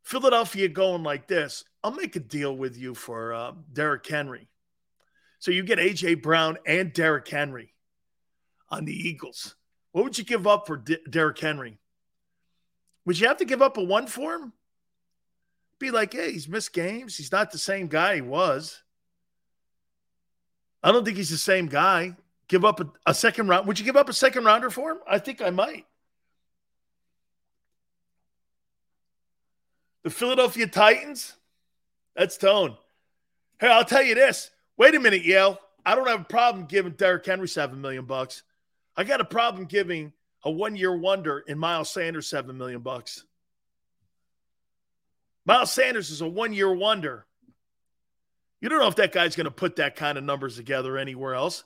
Philadelphia 0.03 0.69
going 0.69 1.03
like 1.03 1.29
this? 1.29 1.65
I'll 1.85 1.93
make 1.93 2.17
a 2.17 2.21
deal 2.21 2.57
with 2.57 2.77
you 2.77 2.95
for 2.95 3.33
uh, 3.33 3.53
Derrick 3.73 4.07
Henry. 4.07 4.49
So 5.39 5.51
you 5.51 5.63
get 5.63 5.79
AJ 5.79 6.23
Brown 6.23 6.59
and 6.67 6.93
Derrick 6.93 7.29
Henry 7.29 7.72
on 8.73 8.87
the 8.87 9.09
Eagles. 9.09 9.55
What 9.93 10.03
would 10.03 10.19
you 10.19 10.25
give 10.25 10.47
up 10.47 10.67
for 10.67 10.79
D- 10.79 10.99
Derrick 11.09 11.39
Henry? 11.39 11.79
Would 13.05 13.21
you 13.21 13.29
have 13.29 13.37
to 13.37 13.45
give 13.45 13.63
up 13.63 13.77
a 13.77 13.83
one 13.85 14.07
for 14.07 14.35
him? 14.35 14.53
Be 15.79 15.91
like, 15.91 16.15
hey, 16.15 16.33
he's 16.33 16.49
missed 16.49 16.73
games. 16.73 17.17
He's 17.17 17.31
not 17.31 17.53
the 17.53 17.59
same 17.59 17.87
guy 17.87 18.17
he 18.17 18.21
was. 18.23 18.83
I 20.83 20.91
don't 20.91 21.05
think 21.05 21.17
he's 21.17 21.31
the 21.31 21.37
same 21.37 21.67
guy. 21.67 22.17
Give 22.49 22.65
up 22.65 22.81
a, 22.81 22.91
a 23.07 23.15
second 23.15 23.49
round. 23.49 23.67
Would 23.67 23.79
you 23.79 23.85
give 23.85 23.97
up 23.97 24.09
a 24.09 24.13
second 24.13 24.45
rounder 24.45 24.71
for 24.71 24.93
him? 24.93 24.99
I 25.07 25.19
think 25.19 25.43
I 25.43 25.51
might. 25.51 25.87
The 30.03 30.11
Philadelphia 30.11 30.67
Titans. 30.67 31.35
That's 32.17 32.37
tone. 32.37 32.77
Hey, 33.61 33.69
I'll 33.69 33.85
tell 33.85 34.03
you 34.03 34.15
this. 34.15 34.51
Wait 34.77 34.95
a 34.95 35.01
minute, 35.01 35.25
Yale. 35.25 35.59
I 35.85 35.95
don't 35.95 36.09
have 36.09 36.21
a 36.21 36.25
problem 36.25 36.67
giving 36.67 36.93
Derrick 36.93 37.27
Henry 37.27 37.49
seven 37.49 37.81
million 37.81 38.05
bucks. 38.05 38.43
I 38.97 39.05
got 39.05 39.21
a 39.21 39.25
problem 39.25 39.67
giving 39.67 40.13
a 40.45 40.51
one-year 40.51 40.97
wonder 40.97 41.39
in 41.39 41.59
Miles 41.59 41.91
Sanders 41.91 42.27
seven 42.27 42.59
million 42.59 42.81
bucks. 42.81 43.25
Miles 45.45 45.73
Sanders 45.73 46.11
is 46.11 46.21
a 46.21 46.29
one-year 46.29 46.73
wonder. 46.73 47.27
You 48.61 48.69
don't 48.69 48.79
know 48.79 48.89
if 48.89 48.97
that 48.97 49.13
guy's 49.13 49.35
going 49.35 49.47
to 49.47 49.51
put 49.51 49.77
that 49.77 49.97
kind 49.97 50.17
of 50.17 50.25
numbers 50.25 50.57
together 50.57 50.97
anywhere 50.97 51.35
else. 51.35 51.65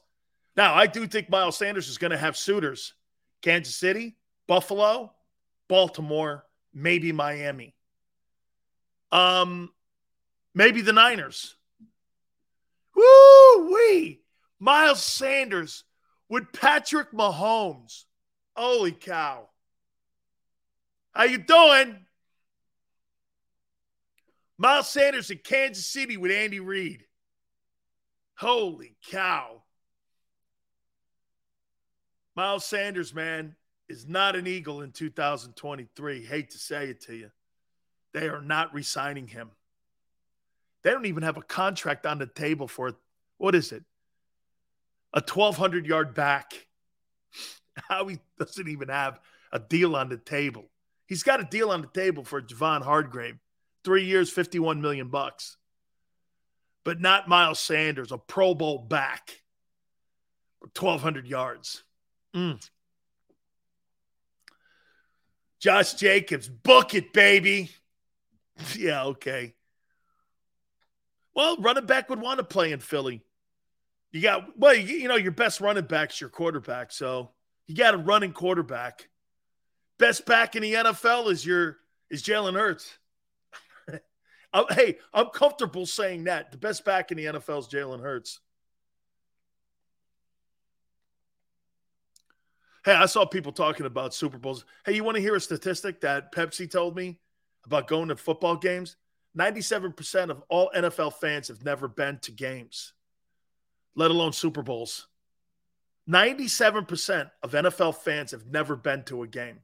Now, 0.57 0.75
I 0.75 0.87
do 0.87 1.07
think 1.07 1.29
Miles 1.29 1.59
Sanders 1.59 1.89
is 1.89 1.99
going 1.99 2.13
to 2.13 2.17
have 2.17 2.37
suitors. 2.37 2.95
Kansas 3.43 3.75
City, 3.75 4.17
Buffalo, 4.47 5.13
Baltimore, 5.69 6.47
maybe 6.73 7.13
Miami. 7.13 7.75
Um, 9.13 9.71
maybe 10.55 10.81
the 10.81 10.95
Niners. 10.95 11.57
Woo 12.95 13.75
wee! 13.75 14.23
Miles 14.59 15.03
Sanders 15.03 15.85
with 16.29 16.53
Patrick 16.53 17.13
Mahomes. 17.13 18.05
Holy 18.55 18.93
cow. 18.93 19.49
How 21.13 21.25
you 21.25 21.39
doing? 21.39 21.97
Miles 24.59 24.89
Sanders 24.89 25.31
in 25.31 25.39
Kansas 25.39 25.87
City 25.87 26.17
with 26.17 26.31
Andy 26.31 26.61
Reid. 26.61 27.05
Holy 28.37 28.97
cow. 29.11 29.63
Miles 32.35 32.65
Sanders, 32.65 33.15
man, 33.15 33.55
is 33.89 34.07
not 34.07 34.37
an 34.37 34.47
Eagle 34.47 34.83
in 34.83 34.93
2023. 34.93 36.25
Hate 36.25 36.51
to 36.51 36.59
say 36.59 36.89
it 36.89 37.01
to 37.03 37.15
you. 37.15 37.31
They 38.13 38.29
are 38.29 38.43
not 38.43 38.75
resigning 38.75 39.27
him. 39.27 39.51
They 40.83 40.91
don't 40.91 41.07
even 41.07 41.23
have 41.23 41.37
a 41.37 41.43
contract 41.43 42.07
on 42.07 42.19
the 42.19 42.27
table 42.27 42.69
for 42.69 42.93
what 43.39 43.55
is 43.55 43.73
it? 43.73 43.85
A 45.13 45.21
1,200 45.21 45.87
yard 45.87 46.15
back. 46.15 46.53
How 47.89 48.07
he 48.07 48.19
doesn't 48.39 48.69
even 48.69 48.89
have 48.89 49.21
a 49.53 49.59
deal 49.59 49.97
on 49.97 50.09
the 50.09 50.17
table. 50.17 50.71
He's 51.07 51.23
got 51.23 51.41
a 51.41 51.45
deal 51.45 51.71
on 51.71 51.83
the 51.83 51.89
table 51.89 52.25
for 52.25 52.43
Javon 52.43 52.83
Hargrave, 52.83 53.37
three 53.85 54.05
years, 54.05 54.31
51 54.31 54.81
million 54.81 55.09
bucks. 55.09 55.57
But 56.85 57.01
not 57.01 57.29
Miles 57.29 57.61
Sanders, 57.61 58.13
a 58.13 58.19
Pro 58.19 58.55
Bowl 58.55 58.79
back, 58.79 59.43
1,200 60.61 61.27
yards. 61.27 61.83
Mm. 62.35 62.69
Josh 65.61 65.95
Jacobs, 65.95 66.49
book 66.49 66.95
it, 66.95 67.13
baby. 67.13 67.71
yeah, 68.77 69.05
okay. 69.05 69.55
Well, 71.35 71.57
running 71.59 71.87
back 71.87 72.09
would 72.09 72.21
want 72.21 72.39
to 72.39 72.45
play 72.45 72.73
in 72.73 72.81
Philly. 72.81 73.23
You 74.13 74.23
got 74.23 74.59
well, 74.59 74.75
you, 74.75 74.97
you 74.97 75.09
know, 75.09 75.17
your 75.17 75.33
best 75.33 75.61
running 75.61 75.85
back's 75.85 76.21
your 76.21 76.31
quarterback, 76.31 76.93
so 76.93 77.31
you 77.67 77.75
got 77.75 77.95
a 77.95 77.99
running 77.99 78.33
quarterback. 78.33 79.09
Best 79.99 80.27
back 80.27 80.57
in 80.57 80.63
the 80.63 80.75
NFL 80.75 81.31
is 81.31 81.45
your 81.45 81.79
is 82.11 82.23
Jalen 82.23 82.55
Hurts. 82.55 82.99
Oh, 84.55 84.65
hey, 84.71 84.97
I'm 85.13 85.27
comfortable 85.27 85.85
saying 85.85 86.25
that. 86.25 86.51
The 86.51 86.57
best 86.57 86.83
back 86.83 87.11
in 87.11 87.19
the 87.19 87.27
NFL 87.27 87.59
is 87.59 87.67
Jalen 87.67 88.01
Hurts. 88.01 88.41
Hey, 92.87 92.95
I 92.95 93.07
saw 93.07 93.27
people 93.27 93.51
talking 93.51 93.85
about 93.85 94.15
Super 94.15 94.39
Bowls. 94.39 94.65
Hey, 94.87 94.95
you 94.95 95.03
want 95.03 95.17
to 95.17 95.21
hear 95.21 95.35
a 95.35 95.41
statistic 95.41 96.01
that 96.03 96.33
Pepsi 96.33 96.71
told 96.71 96.95
me 96.95 97.19
about 97.67 97.89
going 97.89 98.09
to 98.09 98.17
football 98.17 98.57
games? 98.57 98.97
97% 99.37 100.31
of 100.31 100.43
all 100.49 100.71
NFL 100.75 101.15
fans 101.15 101.49
have 101.49 101.65
never 101.65 101.89
been 101.89 102.19
to 102.21 102.31
games, 102.31 102.93
let 103.97 104.11
alone 104.11 104.33
Super 104.33 104.63
Bowls. 104.63 105.09
97% 106.09 107.31
of 107.43 107.53
NFL 107.53 107.97
fans 107.97 108.31
have 108.31 108.47
never 108.47 108.77
been 108.77 109.03
to 109.05 109.23
a 109.23 109.27
game. 109.27 109.59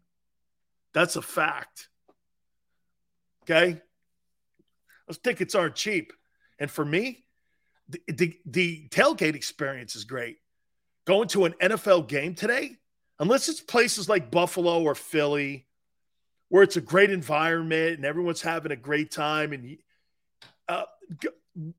That's 0.93 1.15
a 1.15 1.23
fact. 1.23 1.89
Okay? 3.45 3.81
Those 5.07 5.19
tickets 5.19 5.55
aren't 5.55 5.77
cheap. 5.77 6.13
And 6.59 6.71
for 6.71 6.85
me, 6.85 7.25
the, 7.89 8.01
the, 8.09 8.39
the 8.47 8.89
tailgate 8.89 9.37
experience 9.37 9.95
is 9.95 10.05
great. 10.05 10.39
Going 11.05 11.29
to 11.29 11.45
an 11.45 11.55
NFL 11.61 12.09
game 12.09 12.35
today, 12.35 12.77
unless 13.21 13.49
it's 13.49 13.61
places 13.61 14.09
like 14.09 14.31
Buffalo 14.31 14.83
or 14.83 14.95
Philly 14.95 15.67
where 16.53 16.63
it's 16.63 16.77
a 16.77 16.83
great 16.83 17.11
environment 17.11 17.97
and 17.97 18.05
everyone's 18.05 18.43
having 18.43 18.73
a 18.73 18.77
great 18.77 19.11
time 19.11 19.55
and 19.55 19.79
uh, 20.69 20.83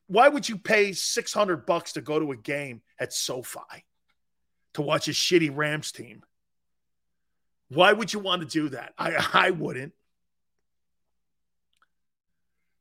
why 0.08 0.27
would 0.27 0.48
you 0.48 0.58
pay 0.58 0.93
600 0.93 1.66
bucks 1.66 1.93
to 1.93 2.02
go 2.02 2.19
to 2.19 2.32
a 2.32 2.38
game 2.38 2.82
at 3.00 3.14
SoFi 3.14 3.85
to 4.74 4.82
watch 4.82 5.08
a 5.08 5.11
shitty 5.11 5.52
Rams 5.53 5.92
team? 5.92 6.24
Why 7.69 7.92
would 7.92 8.14
you 8.14 8.19
want 8.19 8.42
to 8.42 8.48
do 8.48 8.69
that? 8.69 8.93
I 8.98 9.27
I 9.34 9.50
wouldn't. 9.52 9.93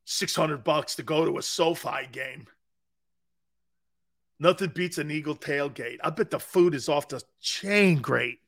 600 0.05 0.63
bucks 0.63 0.95
to 0.95 1.03
go 1.03 1.25
to 1.25 1.37
a 1.37 1.41
SoFi 1.41 2.07
game. 2.11 2.47
Nothing 4.39 4.69
beats 4.69 4.97
an 4.97 5.09
Eagle 5.09 5.35
tailgate. 5.35 5.99
I 6.03 6.09
bet 6.09 6.29
the 6.29 6.39
food 6.39 6.75
is 6.75 6.89
off 6.89 7.07
the 7.07 7.23
chain 7.39 8.01
great. 8.01 8.39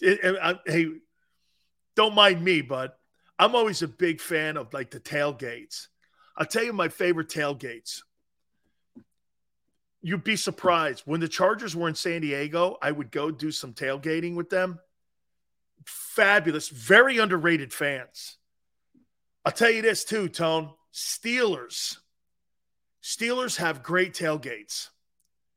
It, 0.00 0.18
it, 0.22 0.36
I, 0.42 0.58
hey, 0.66 0.88
don't 1.96 2.14
mind 2.14 2.44
me, 2.44 2.60
but 2.60 2.98
I'm 3.38 3.54
always 3.54 3.82
a 3.82 3.88
big 3.88 4.20
fan 4.20 4.56
of 4.56 4.74
like 4.74 4.90
the 4.90 5.00
tailgates. 5.00 5.86
I'll 6.36 6.46
tell 6.46 6.64
you 6.64 6.72
my 6.72 6.88
favorite 6.88 7.28
tailgates. 7.28 8.02
You'd 10.00 10.24
be 10.24 10.36
surprised. 10.36 11.02
When 11.04 11.20
the 11.20 11.28
Chargers 11.28 11.76
were 11.76 11.88
in 11.88 11.94
San 11.94 12.22
Diego, 12.22 12.76
I 12.82 12.90
would 12.90 13.10
go 13.10 13.30
do 13.30 13.52
some 13.52 13.72
tailgating 13.72 14.34
with 14.34 14.50
them. 14.50 14.80
Fabulous, 15.84 16.68
very 16.68 17.18
underrated 17.18 17.72
fans. 17.72 18.36
I'll 19.44 19.52
tell 19.52 19.70
you 19.70 19.82
this 19.82 20.04
too, 20.04 20.28
Tone. 20.28 20.70
Steelers. 20.92 21.98
Steelers 23.02 23.56
have 23.56 23.82
great 23.82 24.14
tailgates. 24.14 24.88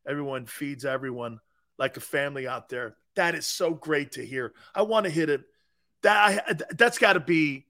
Everyone 0.08 0.46
feeds 0.46 0.86
everyone 0.86 1.40
like 1.78 1.98
a 1.98 2.02
family 2.02 2.48
out 2.48 2.70
there. 2.70 2.96
That 3.16 3.36
is 3.36 3.48
so 3.48 3.74
great 3.74 4.14
to 4.14 4.26
hear. 4.26 4.54
I 4.74 4.84
want 4.84 5.06
to 5.06 5.10
hit 5.10 5.30
it 5.30 5.44
that 6.06 6.78
that's 6.78 7.00
got 7.00 7.14
to 7.14 7.20
be 7.20 7.66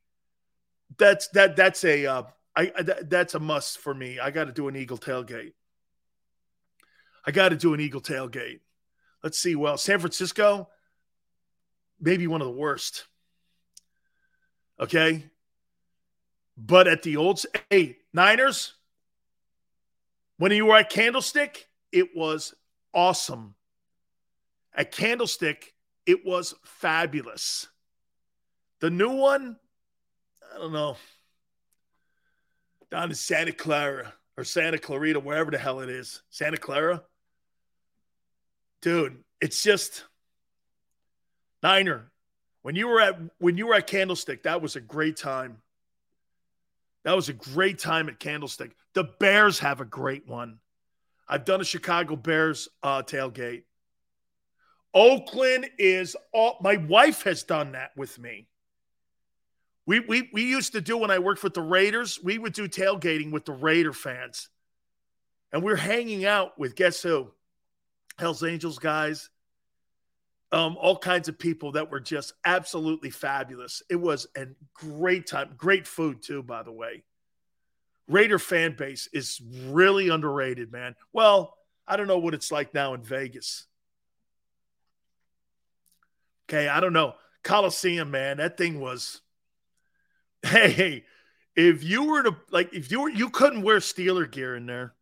that's 0.98 1.30
that 1.30 1.56
that's 1.56 1.84
a 1.86 2.06
uh, 2.06 2.24
I 2.56 2.72
that, 2.84 3.10
that's 3.10 3.36
a 3.36 3.40
must 3.40 3.80
for 3.80 3.94
me. 3.94 4.20
I 4.20 4.32
got 4.32 4.46
to 4.46 4.52
do 4.52 4.68
an 4.68 4.76
eagle 4.76 4.98
tailgate. 4.98 5.54
I 7.26 7.32
got 7.32 7.50
to 7.50 7.58
do 7.58 7.74
an 7.74 7.80
eagle 7.80 8.02
tailgate. 8.02 8.60
Let's 9.24 9.40
see. 9.40 9.56
Well, 9.56 9.78
San 9.78 10.00
Francisco, 10.00 10.70
maybe 12.00 12.28
one 12.28 12.42
of 12.42 12.48
the 12.48 12.54
worst. 12.54 13.06
Okay, 14.80 15.26
but 16.58 16.88
at 16.88 17.04
the 17.04 17.18
old 17.18 17.42
hey 17.70 17.98
Niners, 18.14 18.74
when 20.38 20.52
you 20.52 20.68
were 20.68 20.76
at 20.76 20.90
Candlestick, 20.90 21.68
it 21.92 22.16
was 22.16 22.54
awesome. 22.94 23.56
At 24.74 24.92
Candlestick, 24.92 25.74
it 26.06 26.26
was 26.26 26.54
fabulous. 26.64 27.68
The 28.82 28.90
new 28.90 29.12
one, 29.12 29.58
I 30.54 30.58
don't 30.60 30.74
know. 30.74 30.98
Down 32.96 33.10
in 33.10 33.16
Santa 33.16 33.52
Clara 33.52 34.14
or 34.38 34.46
Santa 34.46 34.78
Clarita, 34.78 35.20
wherever 35.20 35.52
the 35.52 35.58
hell 35.58 35.82
it 35.82 35.90
is. 35.90 36.22
Santa 36.30 36.56
Clara. 36.56 37.04
Dude, 38.82 39.22
it's 39.42 39.62
just 39.62 40.06
Niner. 41.62 42.10
When 42.62 42.78
you 42.78 42.88
were 42.88 43.02
at 43.02 43.20
when 43.38 43.58
you 43.58 43.68
were 43.68 43.74
at 43.74 43.88
Candlestick, 43.88 44.44
that 44.44 44.62
was 44.62 44.78
a 44.78 44.80
great 44.80 45.18
time. 45.18 45.58
That 47.04 47.18
was 47.18 47.28
a 47.28 47.34
great 47.34 47.80
time 47.80 48.08
at 48.08 48.18
Candlestick. 48.18 48.74
The 48.94 49.04
Bears 49.20 49.60
have 49.60 49.82
a 49.82 49.86
great 49.86 50.26
one. 50.26 50.60
I've 51.28 51.44
done 51.44 51.60
a 51.60 51.66
Chicago 51.66 52.16
Bears 52.16 52.70
uh, 52.82 53.04
tailgate. 53.04 53.64
Oakland 54.94 55.70
is 55.78 56.16
all 56.32 56.60
my 56.62 56.78
wife 56.78 57.24
has 57.24 57.44
done 57.44 57.74
that 57.74 57.92
with 57.98 58.18
me. 58.18 58.48
We, 59.86 60.00
we, 60.00 60.30
we 60.34 60.44
used 60.44 60.74
to 60.74 60.82
do 60.82 60.98
when 60.98 61.12
I 61.12 61.20
worked 61.20 61.44
with 61.44 61.54
the 61.54 61.62
Raiders, 61.62 62.20
we 62.24 62.38
would 62.38 62.54
do 62.54 62.68
tailgating 62.68 63.32
with 63.32 63.46
the 63.46 63.54
Raider 63.54 63.94
fans. 63.94 64.50
And 65.52 65.64
we 65.64 65.72
are 65.72 65.78
hanging 65.78 66.26
out 66.26 66.58
with 66.58 66.76
guess 66.76 67.02
who? 67.02 67.32
Hells 68.18 68.44
Angels 68.44 68.80
guys, 68.80 69.30
um, 70.52 70.78
all 70.80 70.98
kinds 70.98 71.28
of 71.28 71.38
people 71.38 71.74
that 71.74 71.92
were 71.92 72.00
just 72.00 72.34
absolutely 72.46 73.10
fabulous. 73.10 73.84
It 73.90 73.98
was 73.98 74.28
a 74.38 74.48
great 74.74 75.28
time, 75.28 75.52
great 75.58 75.86
food 75.86 76.22
too, 76.22 76.42
by 76.42 76.64
the 76.64 76.72
way. 76.72 77.04
Raider 78.08 78.40
fan 78.40 78.76
base 78.78 79.10
is 79.12 79.42
really 79.66 80.10
underrated, 80.10 80.72
man. 80.72 80.96
Well, 81.12 81.58
I 81.88 81.98
don't 81.98 82.08
know 82.08 82.20
what 82.20 82.34
it's 82.34 82.52
like 82.52 82.74
now 82.74 82.94
in 82.94 83.04
Vegas. 83.04 83.66
Okay, 86.48 86.68
I 86.68 86.80
don't 86.80 86.94
know. 86.94 87.16
Coliseum, 87.44 88.12
man, 88.12 88.38
that 88.38 88.58
thing 88.58 88.80
was. 88.80 89.22
Hey, 90.46 91.04
if 91.56 91.84
you 91.84 92.04
were 92.04 92.24
to 92.24 92.36
like, 92.52 92.74
if 92.74 92.92
you 92.92 93.02
were, 93.02 93.10
you 93.10 93.30
couldn't 93.30 93.64
wear 93.64 93.78
Steeler 93.80 94.30
gear 94.30 94.56
in 94.56 94.66
there. 94.66 94.94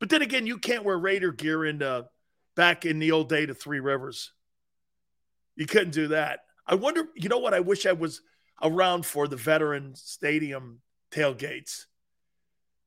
But 0.00 0.08
then 0.08 0.22
again, 0.22 0.46
you 0.46 0.58
can't 0.58 0.84
wear 0.84 0.98
Raider 0.98 1.32
gear 1.32 1.64
in 1.64 1.82
uh, 1.82 2.02
back 2.54 2.86
in 2.86 2.98
the 2.98 3.12
old 3.12 3.28
day 3.28 3.44
to 3.44 3.54
Three 3.54 3.80
Rivers. 3.80 4.32
You 5.56 5.66
couldn't 5.66 5.92
do 5.92 6.08
that. 6.08 6.40
I 6.66 6.74
wonder, 6.74 7.06
you 7.14 7.28
know 7.28 7.38
what? 7.38 7.54
I 7.54 7.60
wish 7.60 7.86
I 7.86 7.92
was 7.92 8.22
around 8.62 9.06
for 9.06 9.28
the 9.28 9.36
veteran 9.36 9.94
stadium 9.94 10.80
tailgates. 11.10 11.84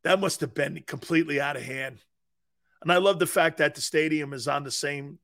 That 0.03 0.19
must 0.19 0.41
have 0.41 0.53
been 0.53 0.83
completely 0.85 1.39
out 1.39 1.55
of 1.55 1.63
hand. 1.63 1.99
And 2.81 2.91
I 2.91 2.97
love 2.97 3.19
the 3.19 3.27
fact 3.27 3.57
that 3.57 3.75
the 3.75 3.81
stadium 3.81 4.33
is 4.33 4.47
on 4.47 4.63
the 4.63 4.71
same 4.71 5.19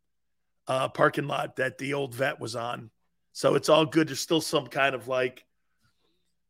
uh, 0.68 0.90
parking 0.90 1.28
lot 1.28 1.56
that 1.56 1.78
the 1.78 1.94
old 1.94 2.14
vet 2.14 2.40
was 2.40 2.56
on. 2.56 2.90
So 3.34 3.56
it's 3.56 3.70
all 3.70 3.86
good. 3.86 4.10
There's 4.10 4.20
still 4.20 4.42
some 4.42 4.68
kind 4.68 4.96
of 4.96 5.08
like, 5.08 5.46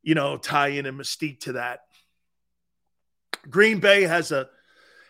you 0.06 0.14
know, 0.14 0.38
tie 0.38 0.70
in 0.70 0.86
and 0.86 0.98
mystique 0.98 1.42
to 1.42 1.54
that. 1.54 1.82
Green 3.50 3.80
Bay 3.80 4.04
has 4.04 4.32
a, 4.32 4.48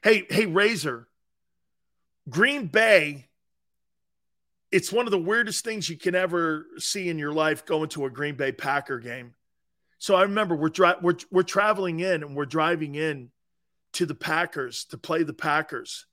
hey, 0.03 0.25
hey, 0.29 0.45
Razor. 0.47 1.07
Green 2.29 2.67
Bay, 2.67 3.27
it's 4.71 4.91
one 4.91 5.05
of 5.05 5.11
the 5.11 5.19
weirdest 5.19 5.63
things 5.63 5.89
you 5.89 5.97
can 5.97 6.15
ever 6.15 6.65
see 6.77 7.09
in 7.09 7.19
your 7.19 7.33
life 7.33 7.65
going 7.65 7.89
to 7.89 8.05
a 8.05 8.09
Green 8.09 8.35
Bay 8.35 8.51
Packer 8.51 8.99
game. 8.99 9.35
So 9.99 10.15
I 10.15 10.23
remember 10.23 10.55
we're, 10.55 10.69
dri- 10.69 10.95
we're, 11.01 11.17
we're 11.29 11.43
traveling 11.43 11.99
in 11.99 12.23
and 12.23 12.35
we're 12.35 12.45
driving 12.45 12.95
in 12.95 13.31
to 13.93 14.05
the 14.05 14.15
Packers 14.15 14.85
to 14.85 14.97
play 14.97 15.23
the 15.23 15.33
Packers. 15.33 16.05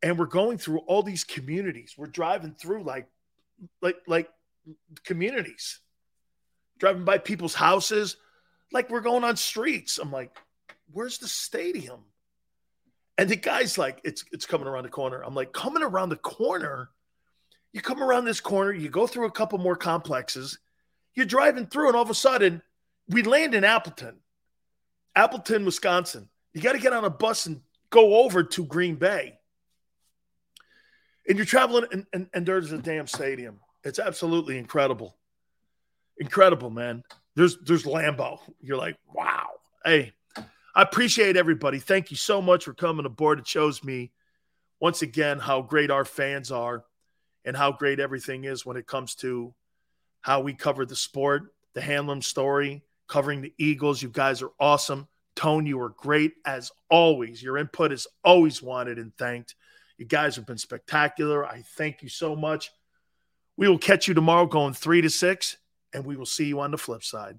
And 0.00 0.16
we're 0.16 0.26
going 0.26 0.58
through 0.58 0.78
all 0.80 1.02
these 1.02 1.24
communities. 1.24 1.94
We're 1.98 2.06
driving 2.06 2.54
through 2.54 2.84
like 2.84 3.08
like 3.80 3.96
like 4.06 4.28
communities. 5.04 5.80
Driving 6.78 7.04
by 7.04 7.18
people's 7.18 7.54
houses 7.54 8.16
like 8.72 8.90
we're 8.90 9.00
going 9.00 9.24
on 9.24 9.36
streets. 9.36 9.98
I'm 9.98 10.12
like, 10.12 10.36
"Where's 10.92 11.18
the 11.18 11.28
stadium?" 11.28 12.00
And 13.18 13.28
the 13.28 13.36
guy's 13.36 13.78
like, 13.78 14.00
"It's 14.04 14.24
it's 14.32 14.46
coming 14.46 14.66
around 14.66 14.84
the 14.84 14.90
corner." 14.90 15.22
I'm 15.22 15.34
like, 15.34 15.52
"Coming 15.52 15.82
around 15.82 16.10
the 16.10 16.16
corner?" 16.16 16.90
You 17.72 17.82
come 17.82 18.02
around 18.02 18.24
this 18.24 18.40
corner, 18.40 18.72
you 18.72 18.88
go 18.88 19.06
through 19.06 19.26
a 19.26 19.30
couple 19.30 19.58
more 19.58 19.76
complexes, 19.76 20.58
you're 21.14 21.26
driving 21.26 21.66
through, 21.66 21.88
and 21.88 21.96
all 21.96 22.02
of 22.02 22.08
a 22.08 22.14
sudden, 22.14 22.62
we 23.06 23.22
land 23.22 23.54
in 23.54 23.64
Appleton, 23.64 24.16
Appleton, 25.14 25.66
Wisconsin. 25.66 26.30
You 26.54 26.62
got 26.62 26.72
to 26.72 26.78
get 26.78 26.94
on 26.94 27.04
a 27.04 27.10
bus 27.10 27.44
and 27.44 27.60
go 27.90 28.24
over 28.24 28.44
to 28.44 28.64
Green 28.64 28.94
Bay. 28.96 29.38
And 31.28 31.36
you're 31.36 31.44
traveling, 31.44 31.84
and, 31.92 32.06
and, 32.14 32.28
and 32.32 32.46
there's 32.46 32.72
a 32.72 32.78
damn 32.78 33.06
stadium. 33.06 33.60
It's 33.84 33.98
absolutely 33.98 34.56
incredible. 34.56 35.16
Incredible, 36.18 36.70
man. 36.70 37.02
There's 37.34 37.58
there's 37.58 37.84
Lambeau. 37.84 38.38
You're 38.60 38.78
like, 38.78 38.96
wow. 39.12 39.48
Hey, 39.84 40.12
I 40.74 40.82
appreciate 40.82 41.36
everybody. 41.36 41.78
Thank 41.78 42.10
you 42.10 42.16
so 42.16 42.40
much 42.40 42.64
for 42.64 42.74
coming 42.74 43.06
aboard. 43.06 43.38
It 43.38 43.46
shows 43.46 43.84
me 43.84 44.12
once 44.80 45.02
again 45.02 45.38
how 45.38 45.62
great 45.62 45.90
our 45.90 46.04
fans 46.04 46.50
are 46.50 46.84
and 47.44 47.56
how 47.56 47.72
great 47.72 48.00
everything 48.00 48.44
is 48.44 48.66
when 48.66 48.76
it 48.76 48.86
comes 48.86 49.14
to 49.16 49.54
how 50.20 50.40
we 50.40 50.54
cover 50.54 50.84
the 50.84 50.96
sport, 50.96 51.54
the 51.74 51.80
Hamlin 51.80 52.20
story, 52.20 52.82
covering 53.06 53.40
the 53.40 53.54
Eagles. 53.58 54.02
You 54.02 54.08
guys 54.08 54.42
are 54.42 54.50
awesome. 54.58 55.06
Tone, 55.36 55.66
you 55.66 55.78
were 55.78 55.90
great 55.90 56.32
as 56.44 56.72
always. 56.90 57.42
Your 57.42 57.58
input 57.58 57.92
is 57.92 58.06
always 58.24 58.62
wanted 58.62 58.98
and 58.98 59.14
thanked. 59.16 59.54
You 59.98 60.06
guys 60.06 60.36
have 60.36 60.46
been 60.46 60.58
spectacular. 60.58 61.46
I 61.46 61.62
thank 61.62 62.02
you 62.02 62.08
so 62.08 62.34
much. 62.34 62.70
We 63.56 63.68
will 63.68 63.78
catch 63.78 64.08
you 64.08 64.14
tomorrow 64.14 64.46
going 64.46 64.74
three 64.74 65.00
to 65.02 65.10
six, 65.10 65.56
and 65.96 66.04
we 66.04 66.14
will 66.16 66.26
see 66.26 66.44
you 66.44 66.60
on 66.60 66.70
the 66.70 66.78
flip 66.78 67.02
side. 67.02 67.38